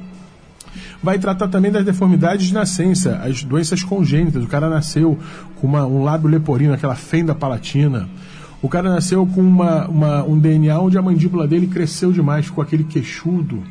Vai 1.01 1.17
tratar 1.17 1.47
também 1.47 1.71
das 1.71 1.85
deformidades 1.85 2.47
de 2.47 2.53
nascença, 2.53 3.21
as 3.23 3.43
doenças 3.43 3.83
congênitas. 3.83 4.43
O 4.43 4.47
cara 4.47 4.69
nasceu 4.69 5.17
com 5.55 5.67
uma, 5.67 5.85
um 5.85 6.03
lábio 6.03 6.29
leporino, 6.29 6.73
aquela 6.73 6.95
fenda 6.95 7.33
palatina 7.33 8.09
o 8.61 8.69
cara 8.69 8.89
nasceu 8.89 9.25
com 9.25 9.41
uma, 9.41 9.87
uma, 9.87 10.23
um 10.23 10.37
DNA 10.37 10.79
onde 10.79 10.97
a 10.97 11.01
mandíbula 11.01 11.47
dele 11.47 11.67
cresceu 11.67 12.11
demais, 12.11 12.49
com 12.49 12.61
aquele 12.61 12.83
queixudo. 12.83 13.63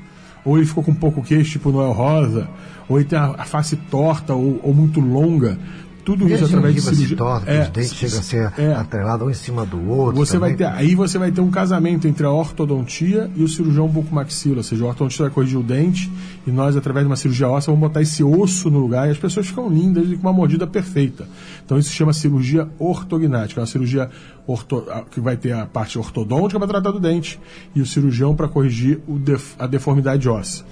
ou 0.45 0.57
ele 0.57 0.67
ficou 0.67 0.83
com 0.83 0.95
pouco 0.95 1.23
queixo, 1.23 1.53
tipo 1.53 1.71
Noel 1.71 1.93
Rosa, 1.93 2.49
ou 2.89 2.99
ele 2.99 3.09
tem 3.09 3.19
a, 3.19 3.35
a 3.39 3.45
face 3.45 3.77
torta 3.77 4.35
ou, 4.35 4.59
ou 4.63 4.75
muito 4.75 5.01
longa. 5.01 5.59
Tudo 6.05 6.29
isso 6.29 6.45
através 6.45 6.75
de 6.75 6.81
cirurgia. 6.81 7.17
torna, 7.17 7.47
que 7.47 7.51
É, 7.53 7.63
os 7.63 7.69
dentes 7.69 7.95
chegam 7.95 8.19
a 8.19 8.23
ser 8.23 8.53
é. 8.59 8.73
atrelados 8.75 9.27
um 9.27 9.31
em 9.31 9.35
cima 9.35 9.65
do 9.67 9.89
outro. 9.89 10.17
Você 10.17 10.39
vai 10.39 10.55
ter, 10.55 10.65
aí 10.65 10.95
você 10.95 11.19
vai 11.19 11.31
ter 11.31 11.41
um 11.41 11.51
casamento 11.51 12.09
entre 12.09 12.25
a 12.27 12.31
ortodontia 12.31 13.31
e 13.37 13.43
o 13.43 13.49
cirurgião 13.49 13.87
bucomaxila, 13.87 14.59
ou 14.59 14.63
seja, 14.63 14.85
o 14.85 14.89
ortodontista 14.89 15.25
vai 15.25 15.33
corrigir 15.33 15.59
o 15.59 15.63
dente 15.63 16.11
e 16.47 16.51
nós, 16.51 16.77
através 16.77 17.05
de 17.07 17.11
uma 17.11 17.17
cirurgia 17.17 17.49
óssea, 17.49 17.73
vamos 17.73 17.89
botar 17.89 18.03
esse 18.03 18.25
osso 18.25 18.71
no 18.71 18.79
lugar 18.79 19.09
e 19.09 19.11
as 19.13 19.19
pessoas 19.19 19.47
ficam 19.47 19.69
lindas 19.69 20.11
e 20.11 20.17
com 20.17 20.23
uma 20.23 20.33
mordida 20.33 20.67
perfeita. 20.67 21.27
Então 21.65 21.79
isso 21.79 21.91
se 21.91 21.95
chama 21.97 22.13
cirurgia 22.13 22.69
ortognática, 22.79 23.61
é 23.61 23.63
uma 23.63 23.67
cirurgia 23.67 24.09
orto- 24.47 24.85
que 25.11 25.21
vai 25.21 25.37
ter 25.37 25.53
a 25.53 25.67
parte 25.67 25.99
ortodôntica 25.99 26.59
para 26.59 26.69
tratar 26.69 26.91
do 26.91 27.01
dente 27.01 27.39
e 27.75 27.81
o 27.81 27.87
cirurgião 27.87 28.35
para 28.35 28.49
corrigir 28.49 29.01
o 29.07 29.19
def- 29.19 29.55
a 29.59 29.67
deformidade 29.67 30.29
óssea. 30.29 30.65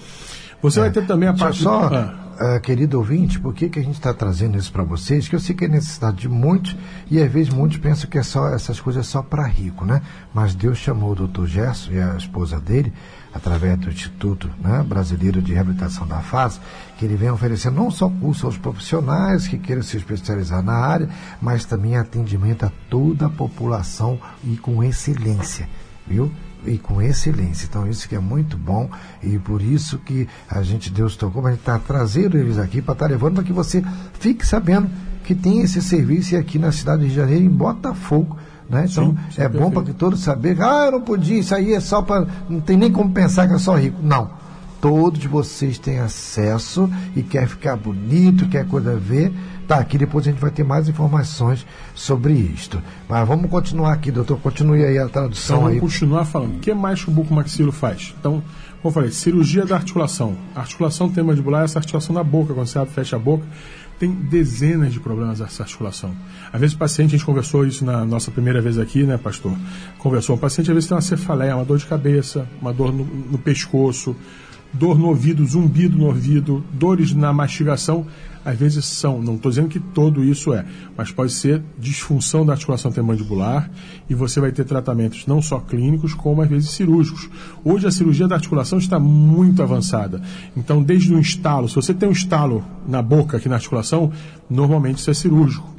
Você 0.61 0.81
vai 0.81 0.91
ter 0.91 1.07
também 1.07 1.29
a 1.29 1.35
parte... 1.35 1.63
só, 1.63 1.89
Ah. 2.41 2.57
ah, 2.57 2.61
querido 2.61 2.99
ouvinte, 2.99 3.39
por 3.39 3.55
que, 3.55 3.69
que 3.69 3.79
a 3.79 3.83
gente 3.83 3.95
está 3.95 4.13
trazendo 4.13 4.59
isso 4.59 4.73
para 4.73 4.83
vocês? 4.83 5.29
Que 5.29 5.35
eu 5.37 5.41
sei 5.41 5.55
que 5.55 5.65
é 5.65 5.69
necessidade 5.69 6.17
de 6.17 6.29
muitos, 6.29 6.77
e 7.11 7.21
às 7.21 7.31
vezes 7.31 7.53
muitos 7.53 7.79
pensam 7.79 8.11
que 8.11 8.19
é 8.19 8.23
só, 8.23 8.49
essas 8.49 8.81
coisas 8.81 9.07
é 9.07 9.09
só 9.09 9.23
para 9.23 9.45
rico, 9.47 9.85
né? 9.85 10.03
Mas 10.35 10.55
Deus 10.55 10.79
chamou 10.79 11.13
o 11.13 11.15
doutor 11.15 11.47
Gerson 11.47 11.93
e 11.93 12.01
a 12.01 12.17
esposa 12.17 12.61
dele, 12.61 12.93
através 13.33 13.79
do 13.79 13.89
Instituto 13.89 14.51
né, 14.61 14.85
Brasileiro 14.87 15.41
de 15.41 15.53
Reabilitação 15.53 16.07
da 16.07 16.21
Face, 16.21 16.59
que 16.97 17.05
ele 17.05 17.15
vem 17.15 17.31
oferecendo 17.31 17.77
não 17.77 17.91
só 17.91 18.09
curso 18.09 18.47
aos 18.47 18.57
profissionais 18.57 19.47
que 19.47 19.59
queiram 19.59 19.83
se 19.83 19.97
especializar 19.97 20.63
na 20.63 20.75
área, 20.75 21.09
mas 21.41 21.65
também 21.65 21.97
atendimento 21.97 22.65
a 22.65 22.73
toda 22.91 23.27
a 23.27 23.31
população 23.31 24.19
e 24.43 24.57
com 24.57 24.83
excelência, 24.83 25.69
viu? 26.07 26.33
E 26.67 26.79
com 26.79 27.01
excelência. 27.01 27.67
Então 27.69 27.89
isso 27.89 28.09
que 28.09 28.15
é 28.15 28.19
muito 28.19 28.57
bom 28.57 28.91
e 29.23 29.39
por 29.39 29.63
isso 29.63 29.99
que 29.99 30.29
a 30.49 30.63
gente 30.63 30.91
Deus 30.91 31.17
tocou, 31.17 31.43
mas 31.43 31.53
a 31.53 31.55
gente 31.55 31.61
está 31.61 31.79
trazendo 31.79 32.37
eles 32.37 32.59
aqui 32.59 32.83
para 32.83 32.93
estar 32.93 33.07
levando 33.07 33.35
para 33.35 33.45
que 33.45 33.53
você 33.53 33.83
fique 34.19 34.47
sabendo 34.47 34.89
que 35.25 35.35
tem 35.35 35.61
esse 35.61 35.83
serviço 35.83 36.37
aqui 36.37 36.59
na 36.59 36.73
cidade 36.73 37.07
de 37.07 37.15
Janeiro, 37.15 37.45
em 37.45 37.51
Botafogo. 37.51 38.37
Né? 38.69 38.87
Então 38.91 39.11
Sim, 39.11 39.19
sim, 39.31 39.43
é 39.43 39.49
bom 39.49 39.71
para 39.71 39.83
que 39.83 39.93
todos 39.93 40.21
saberem, 40.21 40.63
ah, 40.63 40.87
eu 40.87 40.93
não 40.93 41.01
podia, 41.01 41.39
isso 41.39 41.55
aí 41.55 41.73
é 41.73 41.81
só 41.81 42.03
para. 42.03 42.27
Não 42.49 42.61
tem 42.61 42.77
nem 42.77 42.93
como 42.93 43.11
pensar 43.13 43.49
que 43.49 43.55
é 43.55 43.59
só 43.59 43.75
rico. 43.77 43.99
Não. 44.03 44.31
Todos 44.81 45.25
vocês 45.25 45.79
têm 45.79 45.99
acesso 45.99 46.89
e 47.17 47.23
quer 47.23 47.49
ficar 47.49 47.77
bonito, 47.77 48.49
quer 48.49 48.67
coisa 48.67 48.93
a 48.93 48.97
ver. 48.97 49.33
Tá, 49.67 49.77
aqui 49.77 49.99
depois 49.99 50.27
a 50.27 50.31
gente 50.31 50.41
vai 50.41 50.51
ter 50.51 50.65
mais 50.65 50.89
informações 50.89 51.67
sobre 51.95 52.33
isto. 52.33 52.81
Mas 53.09 53.27
vamos 53.29 53.51
continuar 53.51 53.93
aqui, 53.93 54.11
doutor. 54.11 54.39
Continue 54.41 54.85
aí 54.85 54.97
a 54.99 55.03
Então 55.03 55.09
tradução 55.09 55.57
vamos 55.59 55.73
aí. 55.75 55.81
continuar 55.81 56.25
falando. 56.25 56.57
O 56.57 56.59
que 56.61 56.73
mais 56.73 57.03
que 57.05 57.11
o 57.11 57.13
bucomaxilo 57.13 57.71
faz? 57.73 58.15
Então, 58.19 58.43
como 58.81 58.91
eu 58.91 58.91
falei, 58.93 59.11
cirurgia 59.11 59.67
da 59.67 59.75
articulação. 59.77 60.37
Articulação 60.55 61.13
mandibular 61.25 61.63
é 61.63 61.65
essa 61.65 61.79
articulação 61.81 62.15
da 62.15 62.23
boca, 62.25 62.55
quando 62.55 62.67
você 62.67 62.79
abre 62.79 62.95
fecha 62.95 63.17
a 63.17 63.19
boca. 63.19 63.45
Tem 63.99 64.11
dezenas 64.11 64.93
de 64.93 65.01
problemas 65.01 65.41
dessa 65.41 65.65
articulação. 65.65 66.15
Às 66.53 66.61
vezes 66.61 66.77
o 66.77 66.79
paciente, 66.79 67.09
a 67.09 67.19
gente 67.19 67.27
conversou 67.27 67.67
isso 67.67 67.85
na 67.85 68.05
nossa 68.05 68.31
primeira 68.31 68.63
vez 68.63 68.79
aqui, 68.79 69.03
né, 69.03 69.19
pastor? 69.19 69.53
Conversou. 69.99 70.37
O 70.37 70.39
paciente 70.39 70.71
às 70.71 70.75
vezes 70.75 70.89
tem 70.89 70.95
uma 70.95 71.03
cefaleia, 71.03 71.57
uma 71.57 71.65
dor 71.65 71.79
de 71.79 71.85
cabeça, 71.87 72.49
uma 72.63 72.73
dor 72.73 72.93
no, 72.93 73.05
no 73.05 73.39
pescoço, 73.39 74.15
dor 74.73 74.99
no 74.99 75.09
ouvido, 75.09 75.45
zumbido 75.47 75.97
no 75.97 76.07
ouvido, 76.07 76.65
dores 76.73 77.13
na 77.15 77.33
mastigação. 77.33 78.07
Às 78.45 78.57
vezes 78.57 78.85
são, 78.87 79.21
não 79.21 79.35
estou 79.35 79.51
dizendo 79.51 79.69
que 79.69 79.79
todo 79.79 80.25
isso 80.25 80.55
é, 80.55 80.65
mas 80.97 81.11
pode 81.11 81.33
ser 81.33 81.63
disfunção 81.79 82.47
da 82.47 82.55
articulação 82.55 82.91
mandibular 83.03 83.71
e 84.09 84.15
você 84.15 84.41
vai 84.41 84.51
ter 84.53 84.65
tratamentos 84.65 85.27
não 85.27 85.43
só 85.43 85.59
clínicos, 85.61 86.15
como 86.15 86.41
às 86.41 86.49
vezes 86.49 86.71
cirúrgicos. 86.71 87.29
Hoje 87.63 87.87
a 87.87 87.91
cirurgia 87.91 88.27
da 88.27 88.37
articulação 88.37 88.79
está 88.79 88.99
muito 88.99 89.63
avançada. 89.63 90.23
Então, 90.57 90.83
desde 90.83 91.13
o 91.13 91.21
estalo, 91.21 91.69
se 91.69 91.75
você 91.75 91.93
tem 91.93 92.09
um 92.09 92.13
estalo 92.13 92.65
na 92.87 93.03
boca, 93.03 93.37
aqui 93.37 93.49
na 93.49 93.57
articulação, 93.57 94.11
normalmente 94.49 94.99
isso 94.99 95.11
é 95.11 95.15
cirúrgico 95.15 95.78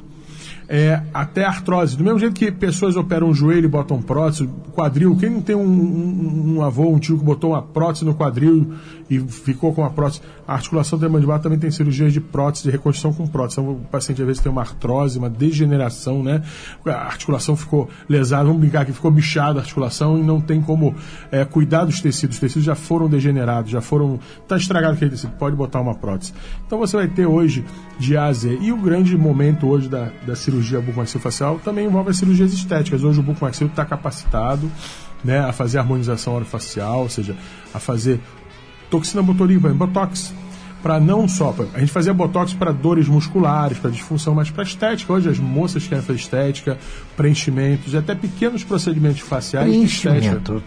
é, 0.72 1.02
até 1.12 1.44
artrose. 1.44 1.96
Do 1.96 2.04
mesmo 2.04 2.20
jeito 2.20 2.32
que 2.32 2.48
pessoas 2.52 2.94
operam 2.94 3.28
o 3.28 3.34
joelho 3.34 3.64
e 3.64 3.68
botam 3.68 4.00
prótese, 4.00 4.48
quadril. 4.72 5.16
Quem 5.16 5.28
não 5.28 5.42
tem 5.42 5.56
um, 5.56 5.64
um- 5.64 6.54
um 6.58 6.62
avô, 6.62 6.88
um 6.88 6.98
tio 7.00 7.18
que 7.18 7.24
botou 7.24 7.50
uma 7.50 7.60
prótese 7.60 8.04
no 8.04 8.14
quadril 8.14 8.72
e 9.10 9.18
ficou 9.18 9.74
com 9.74 9.84
a 9.84 9.90
prótese? 9.90 10.22
A 10.46 10.54
articulação 10.54 10.96
mandibular 10.98 11.40
também 11.40 11.58
tem 11.58 11.70
cirurgias 11.72 12.12
de 12.12 12.20
prótese, 12.20 12.64
de 12.64 12.70
reconstrução 12.70 13.12
com 13.12 13.26
prótese. 13.26 13.60
Então, 13.60 13.72
o 13.72 13.76
paciente 13.90 14.20
às 14.22 14.26
vezes 14.28 14.40
tem 14.42 14.50
uma 14.52 14.60
artrose, 14.62 15.18
uma 15.18 15.28
degeneração, 15.28 16.22
né? 16.22 16.42
A 16.86 16.90
articulação 17.06 17.56
ficou 17.56 17.88
lesada, 18.08 18.44
vamos 18.44 18.60
brincar 18.60 18.84
que 18.86 18.92
ficou 18.92 19.10
bichada 19.10 19.58
a 19.58 19.62
articulação 19.62 20.18
e 20.18 20.22
não 20.22 20.40
tem 20.40 20.60
como 20.60 20.94
é, 21.32 21.44
cuidar 21.44 21.84
dos 21.84 22.00
tecidos. 22.00 22.36
Os 22.36 22.40
tecidos 22.40 22.64
já 22.64 22.76
foram 22.76 23.08
degenerados, 23.08 23.70
já 23.72 23.80
foram. 23.80 24.20
Está 24.42 24.56
estragado 24.56 24.94
aquele 24.94 25.10
tecido, 25.10 25.32
pode 25.32 25.56
botar 25.56 25.80
uma 25.80 25.94
prótese. 25.96 26.32
Então 26.64 26.78
você 26.78 26.96
vai 26.96 27.08
ter 27.08 27.26
hoje 27.26 27.64
de 27.98 28.16
A 28.16 28.26
a 28.26 28.32
Z. 28.32 28.58
E 28.60 28.70
o 28.72 28.76
grande 28.76 29.16
momento 29.18 29.66
hoje 29.68 29.88
da, 29.88 30.10
da 30.26 30.36
cirurgia 30.36 30.59
bucomaxilofacial 30.82 31.58
também 31.64 31.86
envolve 31.86 32.10
as 32.10 32.16
cirurgias 32.18 32.52
estéticas. 32.52 33.02
Hoje 33.04 33.20
o 33.20 33.22
bucomaxilo 33.22 33.70
está 33.70 33.84
capacitado 33.84 34.70
né, 35.24 35.38
a 35.40 35.52
fazer 35.52 35.78
harmonização 35.78 36.34
orofacial, 36.34 37.00
ou 37.00 37.08
seja, 37.08 37.36
a 37.74 37.78
fazer 37.78 38.20
toxina 38.90 39.22
botulínica, 39.22 39.68
botox. 39.70 40.32
Para 40.82 40.98
não 40.98 41.28
só, 41.28 41.52
pra- 41.52 41.66
a 41.74 41.78
gente 41.80 41.92
fazia 41.92 42.14
botox 42.14 42.54
para 42.54 42.72
dores 42.72 43.06
musculares, 43.06 43.76
para 43.78 43.90
disfunção, 43.90 44.34
mas 44.34 44.50
para 44.50 44.62
estética. 44.62 45.12
Hoje 45.12 45.28
as 45.28 45.38
moças 45.38 45.86
querem 45.86 46.02
fazer 46.02 46.18
estética, 46.18 46.78
preenchimentos, 47.16 47.92
e 47.92 47.96
até 47.98 48.14
pequenos 48.14 48.64
procedimentos 48.64 49.20
faciais. 49.20 49.66
Preenchimento. 49.68 50.62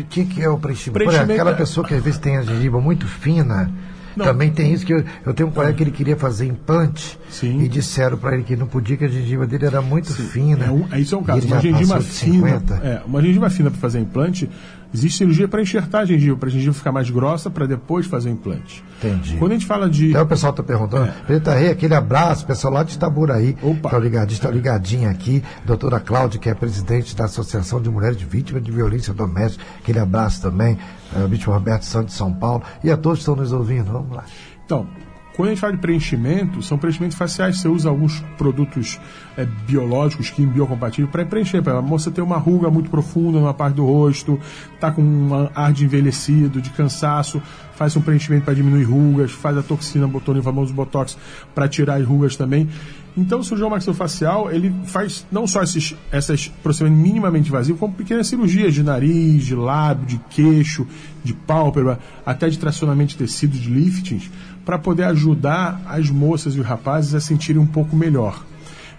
O 0.00 0.04
que, 0.04 0.24
que 0.24 0.42
é 0.42 0.48
o 0.48 0.56
preenchimento? 0.58 0.94
Preenchimento 1.04 1.32
aquela 1.32 1.50
é- 1.50 1.54
pessoa 1.54 1.86
que 1.86 1.92
às 1.92 2.02
vezes 2.02 2.18
tem 2.18 2.38
a 2.38 2.42
gengiva 2.42 2.80
muito 2.80 3.06
fina. 3.06 3.70
Não. 4.16 4.26
Também 4.26 4.50
tem 4.50 4.72
isso 4.72 4.84
que 4.84 4.92
eu, 4.92 5.04
eu 5.24 5.34
tenho 5.34 5.48
um 5.48 5.52
colega 5.52 5.72
que 5.74 5.82
ele 5.82 5.90
queria 5.90 6.16
fazer 6.16 6.46
implante 6.46 7.18
Sim. 7.30 7.62
e 7.62 7.68
disseram 7.68 8.16
para 8.16 8.34
ele 8.34 8.44
que 8.44 8.56
não 8.56 8.66
podia, 8.66 8.96
que 8.96 9.04
a 9.04 9.08
gengiva 9.08 9.46
dele 9.46 9.66
era 9.66 9.80
muito 9.80 10.12
fina. 10.12 10.66
É, 10.90 10.96
é, 10.96 11.00
isso 11.00 11.14
é 11.14 11.18
um 11.18 11.22
caso. 11.22 11.46
Uma 11.46 11.60
gengiva 11.60 12.00
fina. 12.00 12.48
50. 12.48 12.74
É, 12.74 13.02
uma 13.06 13.22
gengiva 13.22 13.50
fina 13.50 13.70
para 13.70 13.80
fazer 13.80 14.00
implante, 14.00 14.48
existe 14.92 15.18
cirurgia 15.18 15.48
para 15.48 15.62
enxertar 15.62 16.02
a 16.02 16.04
gengiva, 16.04 16.36
para 16.36 16.48
a 16.48 16.52
gengiva 16.52 16.74
ficar 16.74 16.92
mais 16.92 17.10
grossa, 17.10 17.50
para 17.50 17.66
depois 17.66 18.06
fazer 18.06 18.30
o 18.30 18.32
implante. 18.32 18.84
Entendi. 18.98 19.36
Quando 19.36 19.52
a 19.52 19.54
gente 19.54 19.66
fala 19.66 19.88
de. 19.88 20.10
Até 20.10 20.22
o 20.22 20.26
pessoal 20.26 20.50
está 20.50 20.62
perguntando. 20.62 21.12
Preta 21.26 21.54
Rei, 21.54 21.70
aquele 21.70 21.94
abraço, 21.94 22.46
pessoal 22.46 22.74
lá 22.74 22.82
de 22.82 22.94
Itaburaí. 22.94 23.56
Opa. 23.62 23.88
Estão 23.88 24.00
ligadinhos, 24.00 24.32
estão 24.34 24.50
ligadinho 24.50 25.10
aqui. 25.10 25.42
Doutora 25.64 26.00
Cláudia, 26.00 26.38
que 26.38 26.48
é 26.48 26.54
presidente 26.54 27.16
da 27.16 27.24
Associação 27.24 27.80
de 27.80 27.90
Mulheres 27.90 28.20
Vítimas 28.20 28.62
de 28.62 28.70
Violência 28.70 29.12
Doméstica. 29.12 29.64
Aquele 29.78 29.98
abraço 29.98 30.42
também. 30.42 30.78
Uh, 31.14 31.28
Vítima 31.28 31.54
Roberto 31.54 31.84
Santos 31.84 32.12
de 32.12 32.18
São 32.18 32.32
Paulo. 32.32 32.62
E 32.82 32.90
a 32.90 32.96
todos 32.96 33.18
que 33.18 33.22
estão 33.22 33.36
nos 33.36 33.52
ouvindo. 33.52 33.92
Vamos 33.92 34.16
lá. 34.16 34.24
Então, 34.64 34.86
quando 35.34 35.48
a 35.48 35.50
gente 35.52 35.60
fala 35.60 35.72
de 35.72 35.78
preenchimento, 35.78 36.62
são 36.62 36.76
preenchimentos 36.76 37.16
faciais. 37.16 37.58
Você 37.58 37.68
usa 37.68 37.88
alguns 37.88 38.20
produtos 38.36 39.00
é, 39.36 39.46
biológicos, 39.66 40.28
químico 40.30 40.54
biocompatíveis, 40.54 41.10
para 41.10 41.24
preencher. 41.24 41.62
Pra 41.62 41.78
a 41.78 41.82
moça 41.82 42.10
ter 42.10 42.20
uma 42.20 42.36
ruga 42.36 42.70
muito 42.70 42.90
profunda 42.90 43.38
numa 43.38 43.54
parte 43.54 43.76
do 43.76 43.86
rosto, 43.86 44.38
tá 44.78 44.90
com 44.90 45.02
um 45.02 45.48
ar 45.54 45.72
de 45.72 45.84
envelhecido, 45.84 46.60
de 46.60 46.68
cansaço, 46.70 47.40
faz 47.74 47.96
um 47.96 48.02
preenchimento 48.02 48.44
para 48.44 48.54
diminuir 48.54 48.84
rugas, 48.84 49.32
faz 49.32 49.56
a 49.56 49.62
toxina 49.62 50.06
botulínica, 50.06 50.50
o 50.50 50.52
famoso 50.52 50.74
botox, 50.74 51.16
para 51.54 51.66
tirar 51.66 51.94
as 51.94 52.06
rugas 52.06 52.36
também. 52.36 52.68
Então, 53.16 53.40
o 53.40 53.44
cirurgião 53.44 53.68
maxilofacial, 53.68 54.50
ele 54.50 54.74
faz 54.86 55.26
não 55.30 55.46
só 55.46 55.62
esses, 55.62 55.94
essas 56.10 56.48
procedimentos 56.62 57.02
minimamente 57.02 57.48
invasivos, 57.48 57.78
como 57.78 57.92
pequenas 57.92 58.26
cirurgias 58.26 58.72
de 58.72 58.82
nariz, 58.82 59.44
de 59.44 59.54
lábio, 59.54 60.06
de 60.06 60.20
queixo, 60.30 60.86
de 61.22 61.34
pálpebra, 61.34 61.98
até 62.24 62.48
de 62.48 62.58
tracionamento 62.58 63.10
de 63.10 63.18
tecido, 63.18 63.58
de 63.58 63.68
liftings, 63.68 64.30
para 64.64 64.78
poder 64.78 65.04
ajudar 65.04 65.80
as 65.86 66.08
moças 66.10 66.54
e 66.54 66.60
os 66.60 66.66
rapazes 66.66 67.14
a 67.14 67.20
sentirem 67.20 67.60
um 67.60 67.66
pouco 67.66 67.96
melhor. 67.96 68.42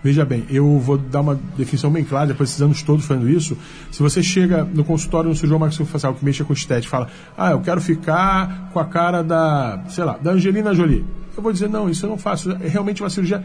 Veja 0.04 0.26
bem, 0.26 0.46
eu 0.50 0.80
vou 0.80 0.98
dar 0.98 1.22
uma 1.22 1.40
definição 1.56 1.90
bem 1.90 2.04
clara, 2.04 2.28
depois 2.28 2.50
desses 2.50 2.62
anos 2.62 2.84
todos 2.84 3.06
fazendo 3.06 3.30
isso. 3.30 3.58
Se 3.90 4.04
você 4.04 4.22
chega 4.22 4.66
no 4.66 4.84
consultório 4.84 5.30
do 5.30 5.36
cirurgião 5.36 5.60
maxilofacial 5.60 6.14
que 6.14 6.26
mexa 6.26 6.44
com 6.44 6.52
estética 6.52 6.88
e 6.88 6.90
fala, 6.90 7.08
ah, 7.38 7.52
eu 7.52 7.62
quero 7.62 7.80
ficar 7.80 8.70
com 8.74 8.80
a 8.80 8.86
cara 8.86 9.24
da, 9.24 9.82
sei 9.88 10.04
lá, 10.04 10.18
da 10.18 10.32
Angelina 10.32 10.74
Jolie. 10.74 11.06
Eu 11.38 11.42
vou 11.42 11.54
dizer, 11.54 11.70
não, 11.70 11.90
isso 11.90 12.06
eu 12.06 12.10
não 12.10 12.18
faço. 12.18 12.52
É 12.52 12.68
realmente 12.68 13.02
uma 13.02 13.10
cirurgia 13.10 13.42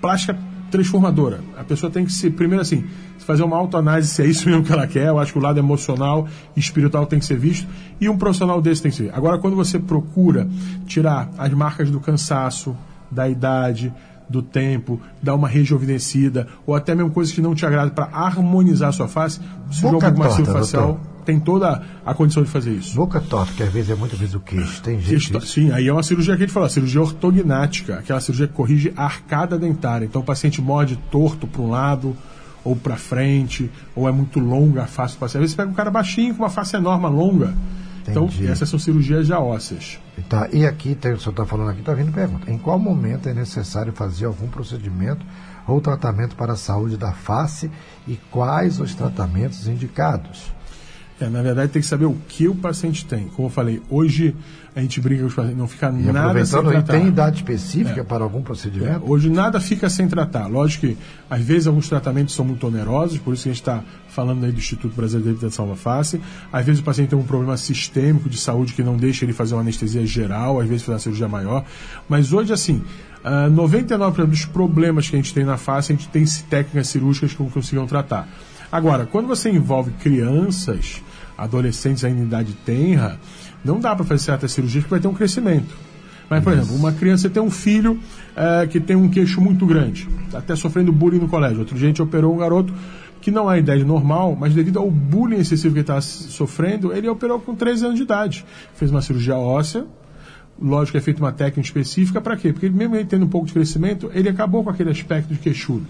plástica 0.00 0.38
transformadora. 0.72 1.40
A 1.56 1.62
pessoa 1.62 1.92
tem 1.92 2.04
que 2.04 2.12
se, 2.12 2.30
primeiro 2.30 2.62
assim, 2.62 2.84
fazer 3.18 3.44
uma 3.44 3.56
autoanálise 3.56 4.08
se 4.08 4.22
é 4.22 4.26
isso 4.26 4.48
mesmo 4.50 4.64
que 4.64 4.72
ela 4.72 4.86
quer. 4.86 5.08
Eu 5.08 5.18
acho 5.18 5.32
que 5.32 5.38
o 5.38 5.42
lado 5.42 5.58
emocional 5.58 6.26
e 6.56 6.60
espiritual 6.60 7.06
tem 7.06 7.18
que 7.18 7.26
ser 7.26 7.38
visto. 7.38 7.68
E 8.00 8.08
um 8.08 8.16
profissional 8.16 8.60
desse 8.60 8.82
tem 8.82 8.90
que 8.90 8.96
ser. 8.96 9.14
Agora, 9.14 9.38
quando 9.38 9.54
você 9.54 9.78
procura 9.78 10.48
tirar 10.86 11.30
as 11.38 11.52
marcas 11.52 11.90
do 11.90 12.00
cansaço, 12.00 12.76
da 13.10 13.28
idade, 13.28 13.92
do 14.28 14.42
tempo, 14.42 14.98
dar 15.22 15.34
uma 15.34 15.46
rejuvenescida, 15.46 16.48
ou 16.66 16.74
até 16.74 16.94
mesmo 16.94 17.10
coisas 17.10 17.34
que 17.34 17.42
não 17.42 17.54
te 17.54 17.66
agradam 17.66 17.94
para 17.94 18.08
harmonizar 18.10 18.88
a 18.88 18.92
sua 18.92 19.06
face, 19.06 19.38
o 19.68 19.74
cirurgião 19.74 20.10
Boca 20.10 20.28
torta, 20.28 20.52
facial. 20.52 21.00
Tem 21.24 21.38
toda 21.40 21.82
a 22.04 22.14
condição 22.14 22.42
de 22.42 22.48
fazer 22.50 22.72
isso. 22.72 22.94
Boca 22.96 23.20
torta, 23.20 23.52
que 23.52 23.62
às 23.62 23.72
vezes 23.72 23.90
é 23.90 23.94
muitas 23.94 24.18
vezes 24.18 24.34
o 24.34 24.40
queixo. 24.40 24.82
Tem 24.82 25.00
gente. 25.00 25.14
Isto- 25.16 25.40
Sim, 25.46 25.70
aí 25.70 25.86
é 25.88 25.92
uma 25.92 26.02
cirurgia 26.02 26.36
que 26.36 26.42
a 26.42 26.46
gente 26.46 26.52
fala, 26.54 26.68
cirurgia 26.68 27.00
ortognática, 27.00 27.98
aquela 27.98 28.20
cirurgia 28.20 28.46
que 28.48 28.54
corrige 28.54 28.92
a 28.96 29.04
arcada 29.04 29.58
dentária. 29.58 30.04
Então 30.04 30.20
o 30.22 30.24
paciente 30.24 30.60
morde 30.60 30.96
torto 31.10 31.46
para 31.46 31.62
um 31.62 31.70
lado 31.70 32.16
ou 32.64 32.76
para 32.76 32.96
frente, 32.96 33.70
ou 33.94 34.08
é 34.08 34.12
muito 34.12 34.38
longa 34.38 34.82
a 34.84 34.86
face 34.86 35.14
do 35.14 35.18
paciente. 35.18 35.38
Às 35.38 35.40
vezes 35.42 35.56
você 35.56 35.62
pega 35.62 35.70
um 35.70 35.74
cara 35.74 35.90
baixinho 35.90 36.34
com 36.34 36.42
uma 36.42 36.50
face 36.50 36.76
enorme, 36.76 37.06
longa, 37.08 37.54
Então, 38.08 38.24
Entendi. 38.24 38.48
essas 38.48 38.68
são 38.68 38.78
cirurgias 38.80 39.26
já 39.28 39.38
ósseas. 39.38 39.98
Tá, 40.28 40.48
e 40.52 40.66
aqui, 40.66 40.94
tem, 40.96 41.12
o 41.12 41.18
senhor 41.20 41.30
está 41.30 41.46
falando 41.46 41.70
aqui, 41.70 41.80
está 41.80 41.94
vindo 41.94 42.10
pergunta. 42.12 42.50
Em 42.50 42.58
qual 42.58 42.76
momento 42.78 43.28
é 43.28 43.32
necessário 43.34 43.92
fazer 43.92 44.24
algum 44.26 44.48
procedimento 44.48 45.24
ou 45.68 45.80
tratamento 45.80 46.34
para 46.34 46.54
a 46.54 46.56
saúde 46.56 46.96
da 46.96 47.12
face 47.12 47.70
e 48.08 48.18
quais 48.30 48.80
os 48.80 48.92
tratamentos 48.94 49.68
indicados? 49.68 50.52
É, 51.22 51.28
na 51.28 51.42
verdade, 51.42 51.70
tem 51.72 51.80
que 51.82 51.86
saber 51.88 52.06
o 52.06 52.16
que 52.28 52.48
o 52.48 52.54
paciente 52.54 53.04
tem. 53.04 53.26
Como 53.28 53.46
eu 53.48 53.52
falei, 53.52 53.80
hoje 53.90 54.34
a 54.74 54.80
gente 54.80 55.00
brinca 55.00 55.20
com 55.22 55.28
os 55.28 55.34
pacientes, 55.34 55.58
não 55.58 55.68
fica 55.68 55.88
E 55.88 55.92
nada 56.12 56.44
sem 56.44 56.58
aproveitando, 56.58 56.68
e 56.68 56.72
tratar. 56.72 56.92
tem 56.98 57.06
idade 57.08 57.36
específica 57.36 58.00
É. 58.00 58.04
para 58.04 58.24
algum 58.24 58.38
É, 58.38 58.42
procedimento? 58.42 59.02
hoje 59.10 59.28
nada 59.30 59.60
fica 59.60 59.88
sem 59.90 60.08
tratar. 60.08 60.46
Lógico 60.46 60.86
que, 60.86 60.96
às 61.30 61.40
vezes, 61.42 61.66
alguns 61.66 61.88
tratamentos 61.88 62.34
são 62.34 62.44
muito 62.44 62.66
onerosos, 62.66 63.18
por 63.18 63.34
isso 63.34 63.44
que 63.44 63.50
a 63.50 63.52
gente 63.52 63.60
está 63.62 63.82
falando 64.08 64.44
aí 64.44 64.52
do 64.52 64.58
Instituto 64.58 64.94
Brasileiro 64.96 65.38
de 65.38 65.56
da 65.56 65.76
Face. 65.76 66.20
Às 66.52 66.64
vezes 66.66 66.80
o 66.80 66.84
paciente 66.84 67.10
tem 67.10 67.18
um 67.18 67.22
problema 67.22 67.56
sistêmico 67.56 68.28
de 68.28 68.36
saúde 68.38 68.72
que 68.72 68.82
não 68.82 68.96
deixa 68.96 69.24
ele 69.24 69.32
fazer 69.32 69.54
uma 69.54 69.60
anestesia 69.60 70.04
geral, 70.06 70.58
às 70.60 70.66
vezes 70.66 70.82
fazer 70.82 70.94
uma 70.94 70.98
cirurgia 71.00 71.28
maior. 71.28 71.64
Mas 72.08 72.32
hoje, 72.32 72.52
assim, 72.52 72.82
ah, 73.24 73.48
99% 73.50 74.26
dos 74.26 74.44
problemas 74.46 75.08
que 75.08 75.16
a 75.16 75.18
gente 75.18 75.32
tem 75.32 75.44
na 75.44 75.56
face, 75.56 75.92
a 75.92 75.96
gente 75.96 76.08
tem 76.08 76.24
técnicas 76.50 76.88
cirúrgicas 76.88 77.32
que 77.32 77.44
consigam 77.50 77.86
tratar. 77.86 78.26
Agora, 78.70 79.04
quando 79.04 79.28
você 79.28 79.50
envolve 79.50 79.90
crianças, 80.00 81.02
adolescentes 81.42 82.04
ainda 82.04 82.20
em 82.20 82.24
idade 82.24 82.52
tenra, 82.64 83.18
não 83.64 83.80
dá 83.80 83.94
para 83.94 84.04
fazer 84.04 84.24
certas 84.24 84.52
cirurgias 84.52 84.84
porque 84.84 84.94
vai 84.94 85.00
ter 85.00 85.08
um 85.08 85.14
crescimento. 85.14 85.74
Mas, 86.30 86.42
por 86.42 86.52
exemplo, 86.52 86.74
uma 86.74 86.92
criança 86.92 87.28
tem 87.28 87.42
um 87.42 87.50
filho 87.50 87.98
eh, 88.34 88.66
que 88.66 88.80
tem 88.80 88.96
um 88.96 89.08
queixo 89.08 89.40
muito 89.40 89.66
grande, 89.66 90.08
tá 90.30 90.38
até 90.38 90.56
sofrendo 90.56 90.90
bullying 90.90 91.18
no 91.18 91.28
colégio. 91.28 91.58
Outro 91.58 91.76
dia 91.76 91.86
a 91.86 91.88
gente 91.88 92.00
operou 92.00 92.34
um 92.34 92.38
garoto 92.38 92.72
que 93.20 93.30
não 93.30 93.50
é 93.50 93.56
a 93.56 93.58
idade 93.58 93.84
normal, 93.84 94.36
mas 94.38 94.54
devido 94.54 94.78
ao 94.78 94.90
bullying 94.90 95.36
excessivo 95.36 95.74
que 95.74 95.80
ele 95.80 95.82
estava 95.82 96.00
sofrendo, 96.00 96.92
ele 96.92 97.08
operou 97.08 97.38
com 97.38 97.54
13 97.54 97.84
anos 97.84 97.96
de 97.96 98.02
idade. 98.02 98.44
Fez 98.74 98.90
uma 98.90 99.02
cirurgia 99.02 99.36
óssea, 99.36 99.84
lógico 100.60 100.92
que 100.92 100.98
é 100.98 101.00
feita 101.00 101.22
uma 101.22 101.32
técnica 101.32 101.60
específica, 101.60 102.20
para 102.20 102.36
quê? 102.36 102.52
Porque 102.52 102.70
mesmo 102.70 102.96
ele 102.96 103.04
tendo 103.04 103.24
um 103.24 103.28
pouco 103.28 103.46
de 103.46 103.52
crescimento, 103.52 104.10
ele 104.14 104.28
acabou 104.28 104.64
com 104.64 104.70
aquele 104.70 104.90
aspecto 104.90 105.32
de 105.32 105.38
queixudo. 105.38 105.86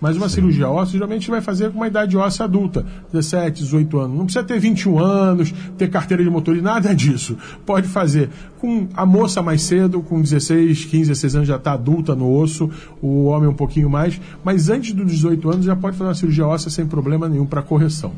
Mas 0.00 0.16
uma 0.16 0.28
cirurgia 0.28 0.68
óssea, 0.68 0.92
geralmente 0.94 1.30
vai 1.30 1.40
fazer 1.40 1.70
com 1.70 1.76
uma 1.76 1.86
idade 1.86 2.16
óssea 2.16 2.44
adulta, 2.44 2.86
17, 3.12 3.62
18 3.62 3.98
anos. 3.98 4.16
Não 4.16 4.24
precisa 4.24 4.44
ter 4.44 4.58
21 4.58 4.98
anos, 4.98 5.52
ter 5.76 5.90
carteira 5.90 6.24
de 6.24 6.30
motorista, 6.30 6.64
nada 6.64 6.94
disso. 6.94 7.36
Pode 7.66 7.86
fazer 7.86 8.30
com 8.58 8.88
a 8.94 9.04
moça 9.04 9.42
mais 9.42 9.62
cedo, 9.62 10.00
com 10.02 10.20
16, 10.20 10.86
15, 10.86 11.08
16 11.08 11.36
anos 11.36 11.48
já 11.48 11.56
está 11.56 11.72
adulta 11.72 12.14
no 12.14 12.32
osso, 12.32 12.70
o 13.02 13.24
homem 13.26 13.48
um 13.48 13.54
pouquinho 13.54 13.90
mais. 13.90 14.20
Mas 14.42 14.70
antes 14.70 14.92
dos 14.92 15.10
18 15.10 15.50
anos 15.50 15.66
já 15.66 15.76
pode 15.76 15.96
fazer 15.96 16.08
uma 16.08 16.14
cirurgia 16.14 16.46
óssea 16.46 16.70
sem 16.70 16.86
problema 16.86 17.28
nenhum 17.28 17.46
para 17.46 17.62
correção. 17.62 18.12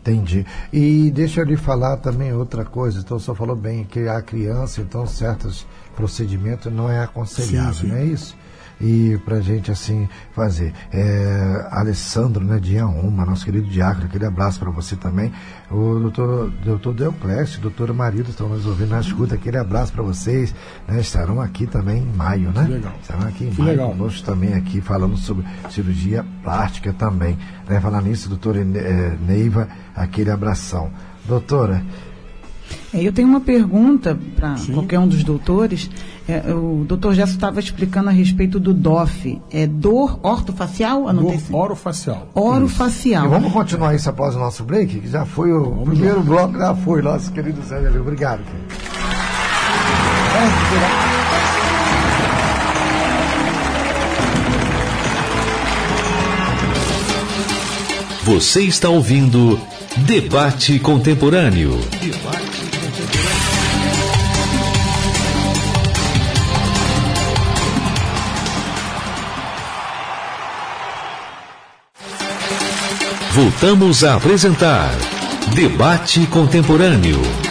Entendi. 0.00 0.46
E 0.72 1.10
deixa 1.10 1.40
eu 1.40 1.44
lhe 1.44 1.56
falar 1.56 1.98
também 1.98 2.32
outra 2.32 2.64
coisa. 2.64 3.00
Então, 3.00 3.18
o 3.18 3.20
senhor 3.20 3.34
falou 3.34 3.54
bem 3.54 3.84
que 3.84 4.08
a 4.08 4.20
criança, 4.22 4.80
então, 4.80 5.06
certos 5.06 5.66
procedimentos 5.94 6.72
não 6.72 6.90
é 6.90 7.02
aconselhável, 7.02 7.74
Sim, 7.74 7.80
sim. 7.80 7.86
não 7.88 7.96
é 7.96 8.04
isso? 8.06 8.36
E 8.80 9.18
pra 9.24 9.40
gente, 9.40 9.70
assim, 9.70 10.08
fazer. 10.32 10.72
É, 10.90 11.68
Alessandro, 11.70 12.42
né, 12.44 12.58
de 12.58 12.74
Ianuma, 12.76 13.26
nosso 13.26 13.44
querido 13.44 13.66
diácono, 13.68 14.06
aquele 14.06 14.24
abraço 14.24 14.58
para 14.58 14.70
você 14.70 14.96
também. 14.96 15.30
O 15.70 15.98
doutor, 16.00 16.50
doutor 16.64 16.94
Deoclésio, 16.94 17.60
doutora 17.60 17.92
Marido 17.92 18.30
estão 18.30 18.48
nos 18.48 18.64
ouvindo 18.66 18.90
na 18.90 19.00
escuta, 19.00 19.34
aquele 19.34 19.58
abraço 19.58 19.92
para 19.92 20.02
vocês. 20.02 20.54
Né, 20.88 21.00
estarão 21.00 21.40
aqui 21.40 21.66
também 21.66 22.02
em 22.02 22.16
maio, 22.16 22.50
né? 22.52 22.64
Que 22.64 22.72
legal. 22.72 22.92
Estarão 23.02 23.28
aqui 23.28 23.44
em 23.44 23.50
Que 23.50 23.60
maio 23.60 23.70
legal. 23.72 23.90
conosco 23.90 24.24
também 24.24 24.54
aqui, 24.54 24.80
falando 24.80 25.16
sobre 25.16 25.44
cirurgia 25.68 26.24
plástica 26.42 26.92
também. 26.92 27.36
Né? 27.68 27.80
Falar 27.80 28.00
nisso, 28.02 28.28
doutora 28.28 28.60
eh, 28.60 29.16
Neiva, 29.26 29.68
aquele 29.94 30.30
abração. 30.30 30.90
Doutora, 31.26 31.82
É, 31.84 32.09
eu 32.92 33.12
tenho 33.12 33.28
uma 33.28 33.40
pergunta 33.40 34.18
para 34.36 34.56
qualquer 34.72 34.98
um 34.98 35.06
dos 35.06 35.22
doutores. 35.22 35.90
É, 36.28 36.52
o 36.52 36.84
doutor 36.86 37.14
Gesso 37.14 37.32
estava 37.32 37.58
explicando 37.58 38.08
a 38.08 38.12
respeito 38.12 38.60
do 38.60 38.72
DOF. 38.72 39.40
É 39.50 39.66
dor 39.66 40.18
ortofacial? 40.22 41.12
Dor 41.12 41.34
orofacial. 41.52 42.28
Orofacial. 42.34 43.26
E 43.26 43.28
vamos 43.28 43.52
continuar 43.52 43.94
isso 43.94 44.08
após 44.08 44.36
o 44.36 44.38
nosso 44.38 44.62
break, 44.64 45.00
que 45.00 45.08
já 45.08 45.24
foi 45.24 45.52
o 45.52 45.84
primeiro 45.84 46.20
bloco, 46.22 46.58
já 46.58 46.74
foi, 46.74 47.02
nosso 47.02 47.32
querido 47.32 47.62
Zé 47.62 47.78
Lelê. 47.78 47.98
Obrigado. 47.98 48.42
Você 58.24 58.62
está 58.62 58.88
ouvindo 58.88 59.58
Debate 59.96 60.78
Contemporâneo. 60.78 61.78
Voltamos 73.32 74.04
a 74.04 74.14
apresentar 74.14 74.90
Debate 75.54 76.26
Contemporâneo. 76.26 77.49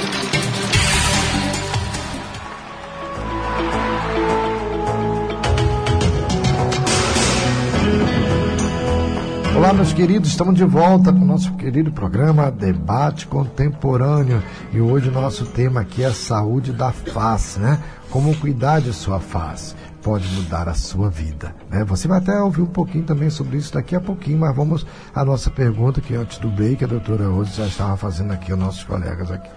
Olá, 9.70 9.78
meus 9.78 9.94
queridos, 9.94 10.32
estamos 10.32 10.56
de 10.56 10.66
volta 10.66 11.14
com 11.14 11.20
o 11.20 11.26
nosso 11.26 11.54
querido 11.54 11.92
programa 11.92 12.50
Debate 12.50 13.28
Contemporâneo. 13.28 14.42
E 14.74 14.82
hoje 14.82 15.10
o 15.10 15.12
nosso 15.12 15.46
tema 15.46 15.82
aqui 15.82 16.02
é 16.02 16.08
a 16.08 16.12
saúde 16.12 16.72
da 16.72 16.92
face, 16.92 17.60
né? 17.60 17.80
Como 18.10 18.36
cuidar 18.38 18.82
de 18.82 18.92
sua 18.92 19.20
face 19.20 19.76
pode 20.02 20.28
mudar 20.30 20.68
a 20.68 20.74
sua 20.74 21.08
vida. 21.08 21.54
Né? 21.70 21.84
Você 21.84 22.08
vai 22.08 22.18
até 22.18 22.42
ouvir 22.42 22.64
um 22.64 22.66
pouquinho 22.66 23.04
também 23.04 23.30
sobre 23.30 23.58
isso 23.58 23.72
daqui 23.72 23.96
a 23.96 24.02
pouquinho, 24.02 24.40
mas 24.40 24.56
vamos 24.56 24.88
à 25.14 25.24
nossa 25.24 25.52
pergunta 25.52 26.02
que 26.02 26.16
antes 26.16 26.40
do 26.40 26.50
break 26.50 26.84
a 26.84 26.88
doutora 26.88 27.28
Rose 27.28 27.56
já 27.56 27.68
estava 27.68 27.96
fazendo 27.96 28.34
aqui 28.34 28.52
aos 28.52 28.60
nossos 28.60 28.84
colegas 28.84 29.30
aqui. 29.30 29.52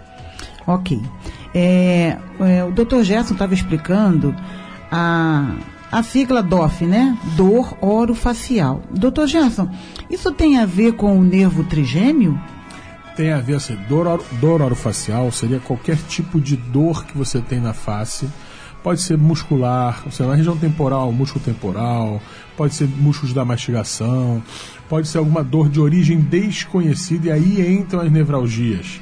Ok. 0.66 1.00
É, 1.54 2.18
é, 2.38 2.62
o 2.62 2.70
doutor 2.70 3.02
Gerson 3.02 3.32
estava 3.32 3.54
explicando 3.54 4.36
a, 4.90 5.54
a 5.92 6.02
sigla 6.02 6.42
DOF, 6.42 6.86
né? 6.86 7.18
Dor 7.36 7.76
orofacial. 7.82 8.82
Doutor 8.90 9.26
Gerson, 9.26 9.68
isso 10.08 10.32
tem 10.32 10.58
a 10.58 10.64
ver 10.64 10.94
com 10.94 11.18
o 11.18 11.22
nervo 11.22 11.62
trigêmeo? 11.64 12.40
Tem 13.14 13.30
a 13.30 13.40
ver, 13.40 13.56
assim, 13.56 13.76
dor, 13.90 14.24
dor 14.40 14.62
orofacial 14.62 15.30
seria 15.30 15.60
qualquer 15.60 15.98
tipo 16.08 16.40
de 16.40 16.56
dor 16.56 17.04
que 17.04 17.16
você 17.16 17.42
tem 17.42 17.60
na 17.60 17.74
face. 17.74 18.26
Pode 18.82 19.02
ser 19.02 19.18
muscular, 19.18 20.02
seja, 20.10 20.28
na 20.28 20.34
região 20.34 20.56
temporal, 20.56 21.12
músculo 21.12 21.44
temporal, 21.44 22.20
pode 22.56 22.74
ser 22.74 22.88
músculos 22.88 23.32
da 23.32 23.44
mastigação, 23.44 24.42
pode 24.88 25.06
ser 25.06 25.18
alguma 25.18 25.44
dor 25.44 25.68
de 25.68 25.78
origem 25.78 26.18
desconhecida 26.18 27.28
e 27.28 27.30
aí 27.30 27.76
entram 27.76 28.00
as 28.00 28.10
nevralgias. 28.10 29.00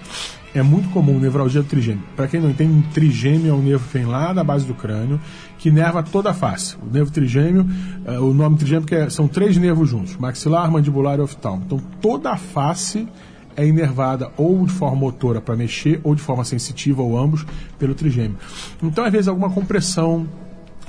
É 0.53 0.63
muito 0.63 0.91
comum 0.91 1.19
nevralgia 1.19 1.63
do 1.63 1.69
trigêmeo. 1.69 2.03
Para 2.17 2.27
quem 2.27 2.41
não 2.41 2.51
entende, 2.51 2.73
um 2.73 2.83
trigêmeo 2.83 3.53
é 3.53 3.55
um 3.55 3.63
nervo 3.63 3.87
que 3.87 3.97
vem 3.97 4.07
lá 4.07 4.33
da 4.33 4.43
base 4.43 4.67
do 4.67 4.75
crânio 4.75 5.21
que 5.61 5.71
nerva 5.71 6.03
toda 6.03 6.31
a 6.31 6.35
face. 6.35 6.75
O 6.83 6.91
nervo 6.91 7.13
trigêmeo, 7.13 7.67
eh, 8.07 8.19
o 8.19 8.33
nome 8.33 8.57
trigêmeo 8.57 8.87
que 8.87 8.95
é- 8.95 9.11
são 9.11 9.29
três 9.29 9.59
nervos 9.59 9.91
juntos: 9.91 10.17
maxilar, 10.17 10.71
mandibular 10.71 11.19
e 11.19 11.23
oftalmo. 11.23 11.63
Então 11.67 11.79
toda 12.01 12.31
a 12.31 12.37
face 12.39 13.07
é 13.55 13.67
inervada 13.67 14.31
ou 14.39 14.65
de 14.65 14.73
forma 14.73 14.97
motora 14.97 15.39
para 15.39 15.55
mexer, 15.55 16.01
ou 16.03 16.15
de 16.15 16.23
forma 16.23 16.45
sensitiva, 16.45 17.03
ou 17.03 17.19
ambos, 17.19 17.45
pelo 17.79 17.95
trigêmeo. 17.95 18.39
Então, 18.83 19.05
às 19.05 19.13
vezes, 19.13 19.29
alguma 19.29 19.51
compressão, 19.51 20.27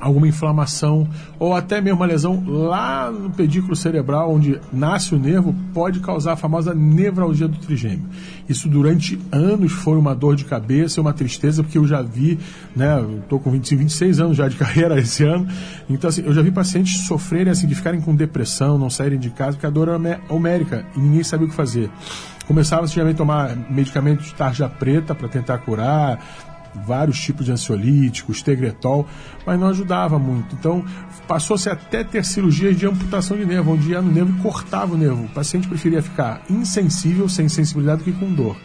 alguma 0.01 0.27
inflamação, 0.27 1.07
ou 1.39 1.53
até 1.53 1.79
mesmo 1.79 1.99
uma 1.99 2.05
lesão 2.05 2.43
lá 2.47 3.09
no 3.11 3.29
pedículo 3.29 3.75
cerebral, 3.75 4.33
onde 4.33 4.59
nasce 4.73 5.13
o 5.13 5.19
nervo, 5.19 5.55
pode 5.73 5.99
causar 5.99 6.33
a 6.33 6.35
famosa 6.35 6.73
nevralgia 6.73 7.47
do 7.47 7.57
trigêmeo. 7.57 8.05
Isso 8.49 8.67
durante 8.67 9.19
anos 9.31 9.71
foi 9.71 9.97
uma 9.97 10.13
dor 10.15 10.35
de 10.35 10.43
cabeça 10.45 10.99
uma 10.99 11.13
tristeza, 11.13 11.61
porque 11.63 11.77
eu 11.77 11.85
já 11.87 12.01
vi, 12.01 12.37
né, 12.75 12.99
eu 12.99 13.19
estou 13.19 13.39
com 13.39 13.51
25, 13.51 13.79
26 13.83 14.19
anos 14.19 14.37
já 14.37 14.47
de 14.47 14.55
carreira 14.57 14.99
esse 14.99 15.23
ano, 15.23 15.47
então 15.89 16.09
assim, 16.09 16.23
eu 16.25 16.33
já 16.33 16.41
vi 16.41 16.51
pacientes 16.51 17.05
sofrerem 17.05 17.51
assim, 17.51 17.67
de 17.67 17.75
ficarem 17.75 18.01
com 18.01 18.15
depressão, 18.15 18.77
não 18.77 18.89
saírem 18.89 19.19
de 19.19 19.29
casa, 19.29 19.51
porque 19.53 19.65
a 19.65 19.69
dor 19.69 19.87
era 19.87 19.97
homé- 19.97 20.19
homérica 20.29 20.85
e 20.95 20.99
ninguém 20.99 21.23
sabia 21.23 21.45
o 21.45 21.49
que 21.49 21.55
fazer. 21.55 21.89
Começava 22.47 22.85
geralmente 22.87 23.15
a 23.15 23.17
tomar 23.19 23.55
medicamentos 23.69 24.25
de 24.25 24.33
tarja 24.33 24.67
preta 24.67 25.15
para 25.15 25.27
tentar 25.29 25.59
curar, 25.59 26.19
vários 26.73 27.19
tipos 27.19 27.45
de 27.45 27.51
ansiolíticos, 27.51 28.41
tegretol, 28.41 29.07
mas 29.45 29.59
não 29.59 29.67
ajudava 29.67 30.17
muito. 30.17 30.55
Então, 30.55 30.83
passou-se 31.27 31.69
até 31.69 32.03
ter 32.03 32.25
cirurgias 32.25 32.77
de 32.77 32.85
amputação 32.85 33.37
de 33.37 33.45
nervo, 33.45 33.73
onde 33.73 33.91
ia 33.91 34.01
no 34.01 34.11
nervo 34.11 34.37
e 34.37 34.41
cortava 34.41 34.95
o 34.95 34.97
nervo. 34.97 35.25
O 35.25 35.29
paciente 35.29 35.67
preferia 35.67 36.01
ficar 36.01 36.41
insensível, 36.49 37.27
sem 37.29 37.49
sensibilidade, 37.49 38.03
do 38.03 38.05
que 38.05 38.11
com 38.11 38.33
dor. 38.33 38.55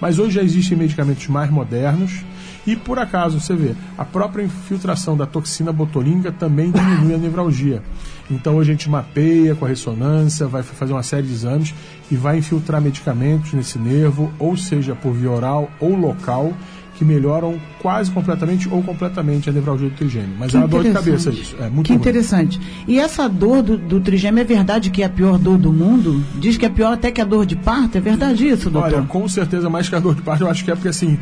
Mas 0.00 0.18
hoje 0.18 0.34
já 0.34 0.42
existem 0.42 0.76
medicamentos 0.76 1.26
mais 1.28 1.50
modernos 1.50 2.24
E 2.66 2.76
por 2.76 2.98
acaso, 2.98 3.40
você 3.40 3.54
vê, 3.54 3.74
a 3.96 4.04
própria 4.04 4.42
infiltração 4.42 5.16
da 5.16 5.26
toxina 5.26 5.72
botulínica 5.72 6.32
também 6.32 6.70
diminui 6.70 7.14
a 7.14 7.18
nevralgia. 7.18 7.82
Então 8.30 8.58
a 8.58 8.64
gente 8.64 8.88
mapeia 8.88 9.54
com 9.54 9.66
a 9.66 9.68
ressonância, 9.68 10.46
vai 10.46 10.62
fazer 10.62 10.92
uma 10.94 11.02
série 11.02 11.26
de 11.26 11.32
exames 11.32 11.74
e 12.10 12.16
vai 12.16 12.38
infiltrar 12.38 12.80
medicamentos 12.80 13.52
nesse 13.52 13.78
nervo, 13.78 14.32
ou 14.38 14.56
seja, 14.56 14.94
por 14.94 15.12
via 15.12 15.30
oral 15.30 15.70
ou 15.78 15.94
local, 15.94 16.54
que 16.94 17.04
melhoram 17.04 17.60
quase 17.80 18.10
completamente 18.10 18.68
ou 18.68 18.82
completamente 18.82 19.50
a 19.50 19.52
nevralgia 19.52 19.88
do 19.88 19.96
trigêmeo. 19.96 20.30
Mas 20.38 20.50
Que 20.50 20.56
é 20.56 20.60
uma 20.60 20.68
dor 20.68 20.84
de 20.84 20.92
cabeça 20.92 21.30
isso. 21.30 21.56
É 21.60 21.68
muito 21.68 21.86
que 21.86 21.92
ruim. 21.92 22.00
interessante. 22.00 22.60
E 22.86 22.98
essa 22.98 23.28
dor 23.28 23.62
do, 23.62 23.76
do 23.76 24.00
trigêmeo 24.00 24.40
é 24.40 24.44
verdade 24.44 24.90
que 24.90 25.02
é 25.02 25.06
a 25.06 25.08
pior 25.10 25.38
dor 25.38 25.58
do 25.58 25.72
mundo? 25.72 26.22
Diz 26.36 26.56
que 26.56 26.64
é 26.64 26.68
pior 26.68 26.92
até 26.92 27.10
que 27.10 27.20
a 27.20 27.24
dor 27.24 27.46
de 27.46 27.56
parto? 27.56 27.98
É 27.98 28.00
verdade 28.00 28.46
isso, 28.46 28.70
doutor? 28.70 28.94
Olha, 28.94 29.02
com 29.06 29.28
certeza 29.28 29.68
mais 29.68 29.88
que 29.88 29.94
a 29.94 30.00
dor 30.00 30.14
de 30.14 30.22
parto, 30.22 30.44
eu 30.44 30.48
acho 30.50 30.64
que 30.64 30.70
é 30.70 30.74
porque 30.74 30.88
assim. 30.88 31.18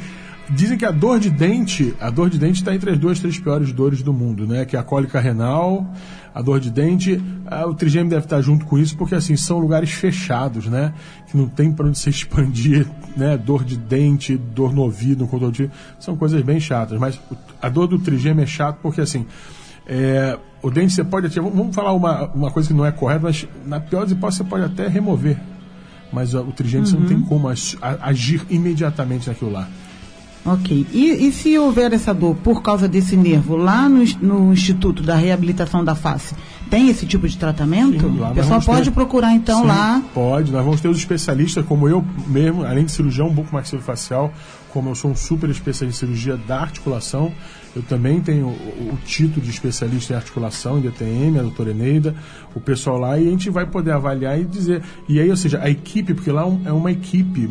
Dizem 0.50 0.76
que 0.76 0.84
a 0.84 0.90
dor 0.90 1.18
de 1.18 1.30
dente, 1.30 1.94
a 2.00 2.10
dor 2.10 2.28
de 2.28 2.38
dente 2.38 2.60
está 2.60 2.74
entre 2.74 2.90
as 2.90 2.98
duas, 2.98 3.18
três 3.20 3.38
piores 3.38 3.72
dores 3.72 4.02
do 4.02 4.12
mundo, 4.12 4.46
né? 4.46 4.64
Que 4.64 4.76
é 4.76 4.78
a 4.78 4.82
cólica 4.82 5.18
renal, 5.20 5.86
a 6.34 6.42
dor 6.42 6.60
de 6.60 6.70
dente, 6.70 7.22
ah, 7.46 7.66
o 7.66 7.74
trigêmeo 7.74 8.10
deve 8.10 8.24
estar 8.26 8.40
junto 8.42 8.66
com 8.66 8.76
isso, 8.78 8.96
porque 8.96 9.14
assim, 9.14 9.34
são 9.36 9.58
lugares 9.58 9.90
fechados, 9.92 10.66
né? 10.66 10.92
Que 11.30 11.36
não 11.36 11.48
tem 11.48 11.72
para 11.72 11.86
onde 11.86 11.98
se 11.98 12.10
expandir, 12.10 12.86
né? 13.16 13.36
Dor 13.38 13.64
de 13.64 13.76
dente, 13.78 14.36
dor 14.36 14.74
no 14.74 14.82
ouvido, 14.82 15.26
no 15.30 15.70
são 15.98 16.16
coisas 16.16 16.42
bem 16.42 16.60
chatas. 16.60 16.98
Mas 16.98 17.18
a 17.60 17.68
dor 17.68 17.86
do 17.86 17.98
trigêmeo 17.98 18.42
é 18.42 18.46
chato 18.46 18.78
porque 18.82 19.00
assim, 19.00 19.24
é, 19.86 20.38
o 20.60 20.70
dente 20.70 20.92
você 20.92 21.04
pode 21.04 21.28
ativar, 21.28 21.50
vamos 21.50 21.74
falar 21.74 21.92
uma, 21.92 22.26
uma 22.32 22.50
coisa 22.50 22.68
que 22.68 22.74
não 22.74 22.84
é 22.84 22.92
correta, 22.92 23.20
mas 23.22 23.46
na 23.64 23.80
pior 23.80 24.02
das 24.02 24.10
hipóteses 24.10 24.38
você 24.38 24.44
pode 24.44 24.64
até 24.64 24.86
remover 24.88 25.38
mas 26.12 26.34
ó, 26.34 26.42
o 26.42 26.52
trigêmeo 26.52 26.86
você 26.86 26.94
não 26.94 27.06
tem 27.06 27.18
como 27.22 27.48
ag- 27.48 27.78
a- 27.80 28.08
agir 28.10 28.42
imediatamente 28.50 29.28
naquilo 29.28 29.50
lá. 29.50 29.66
Ok. 30.44 30.86
E, 30.92 31.26
e 31.28 31.32
se 31.32 31.56
houver 31.56 31.92
essa 31.92 32.12
dor 32.12 32.34
por 32.36 32.62
causa 32.62 32.88
desse 32.88 33.16
nervo 33.16 33.56
lá 33.56 33.88
no, 33.88 34.04
no 34.20 34.52
Instituto 34.52 35.02
da 35.02 35.14
Reabilitação 35.14 35.84
da 35.84 35.94
Face, 35.94 36.34
tem 36.68 36.88
esse 36.88 37.06
tipo 37.06 37.28
de 37.28 37.36
tratamento? 37.38 38.00
Sim, 38.00 38.20
o 38.20 38.34
pessoal 38.34 38.60
pode 38.60 38.84
ter- 38.86 38.90
procurar 38.90 39.34
então 39.34 39.60
Sim, 39.60 39.66
lá. 39.68 40.02
Pode, 40.12 40.50
nós 40.50 40.64
vamos 40.64 40.80
ter 40.80 40.88
os 40.88 40.98
especialistas, 40.98 41.64
como 41.64 41.88
eu 41.88 42.04
mesmo, 42.26 42.64
além 42.64 42.84
de 42.84 42.90
cirurgião 42.92 43.28
bucomaxilofacial, 43.30 44.32
como 44.72 44.88
eu 44.90 44.94
sou 44.94 45.10
um 45.10 45.14
super 45.14 45.48
especialista 45.50 46.04
em 46.04 46.08
cirurgia 46.08 46.36
da 46.36 46.60
articulação, 46.60 47.30
eu 47.76 47.82
também 47.82 48.20
tenho 48.20 48.46
o, 48.46 48.90
o 48.94 48.98
título 49.04 49.40
de 49.42 49.50
especialista 49.50 50.12
em 50.12 50.16
articulação, 50.16 50.78
em 50.78 50.82
DTM, 50.82 51.38
a 51.38 51.42
doutora 51.42 51.70
Eneida, 51.70 52.14
o 52.54 52.60
pessoal 52.60 52.98
lá, 52.98 53.18
e 53.18 53.28
a 53.28 53.30
gente 53.30 53.48
vai 53.48 53.66
poder 53.66 53.92
avaliar 53.92 54.40
e 54.40 54.44
dizer. 54.44 54.82
E 55.08 55.20
aí, 55.20 55.30
ou 55.30 55.36
seja, 55.36 55.60
a 55.62 55.70
equipe, 55.70 56.14
porque 56.14 56.32
lá 56.32 56.42
é 56.64 56.68
é 56.68 56.72
uma 56.72 56.90
equipe 56.90 57.46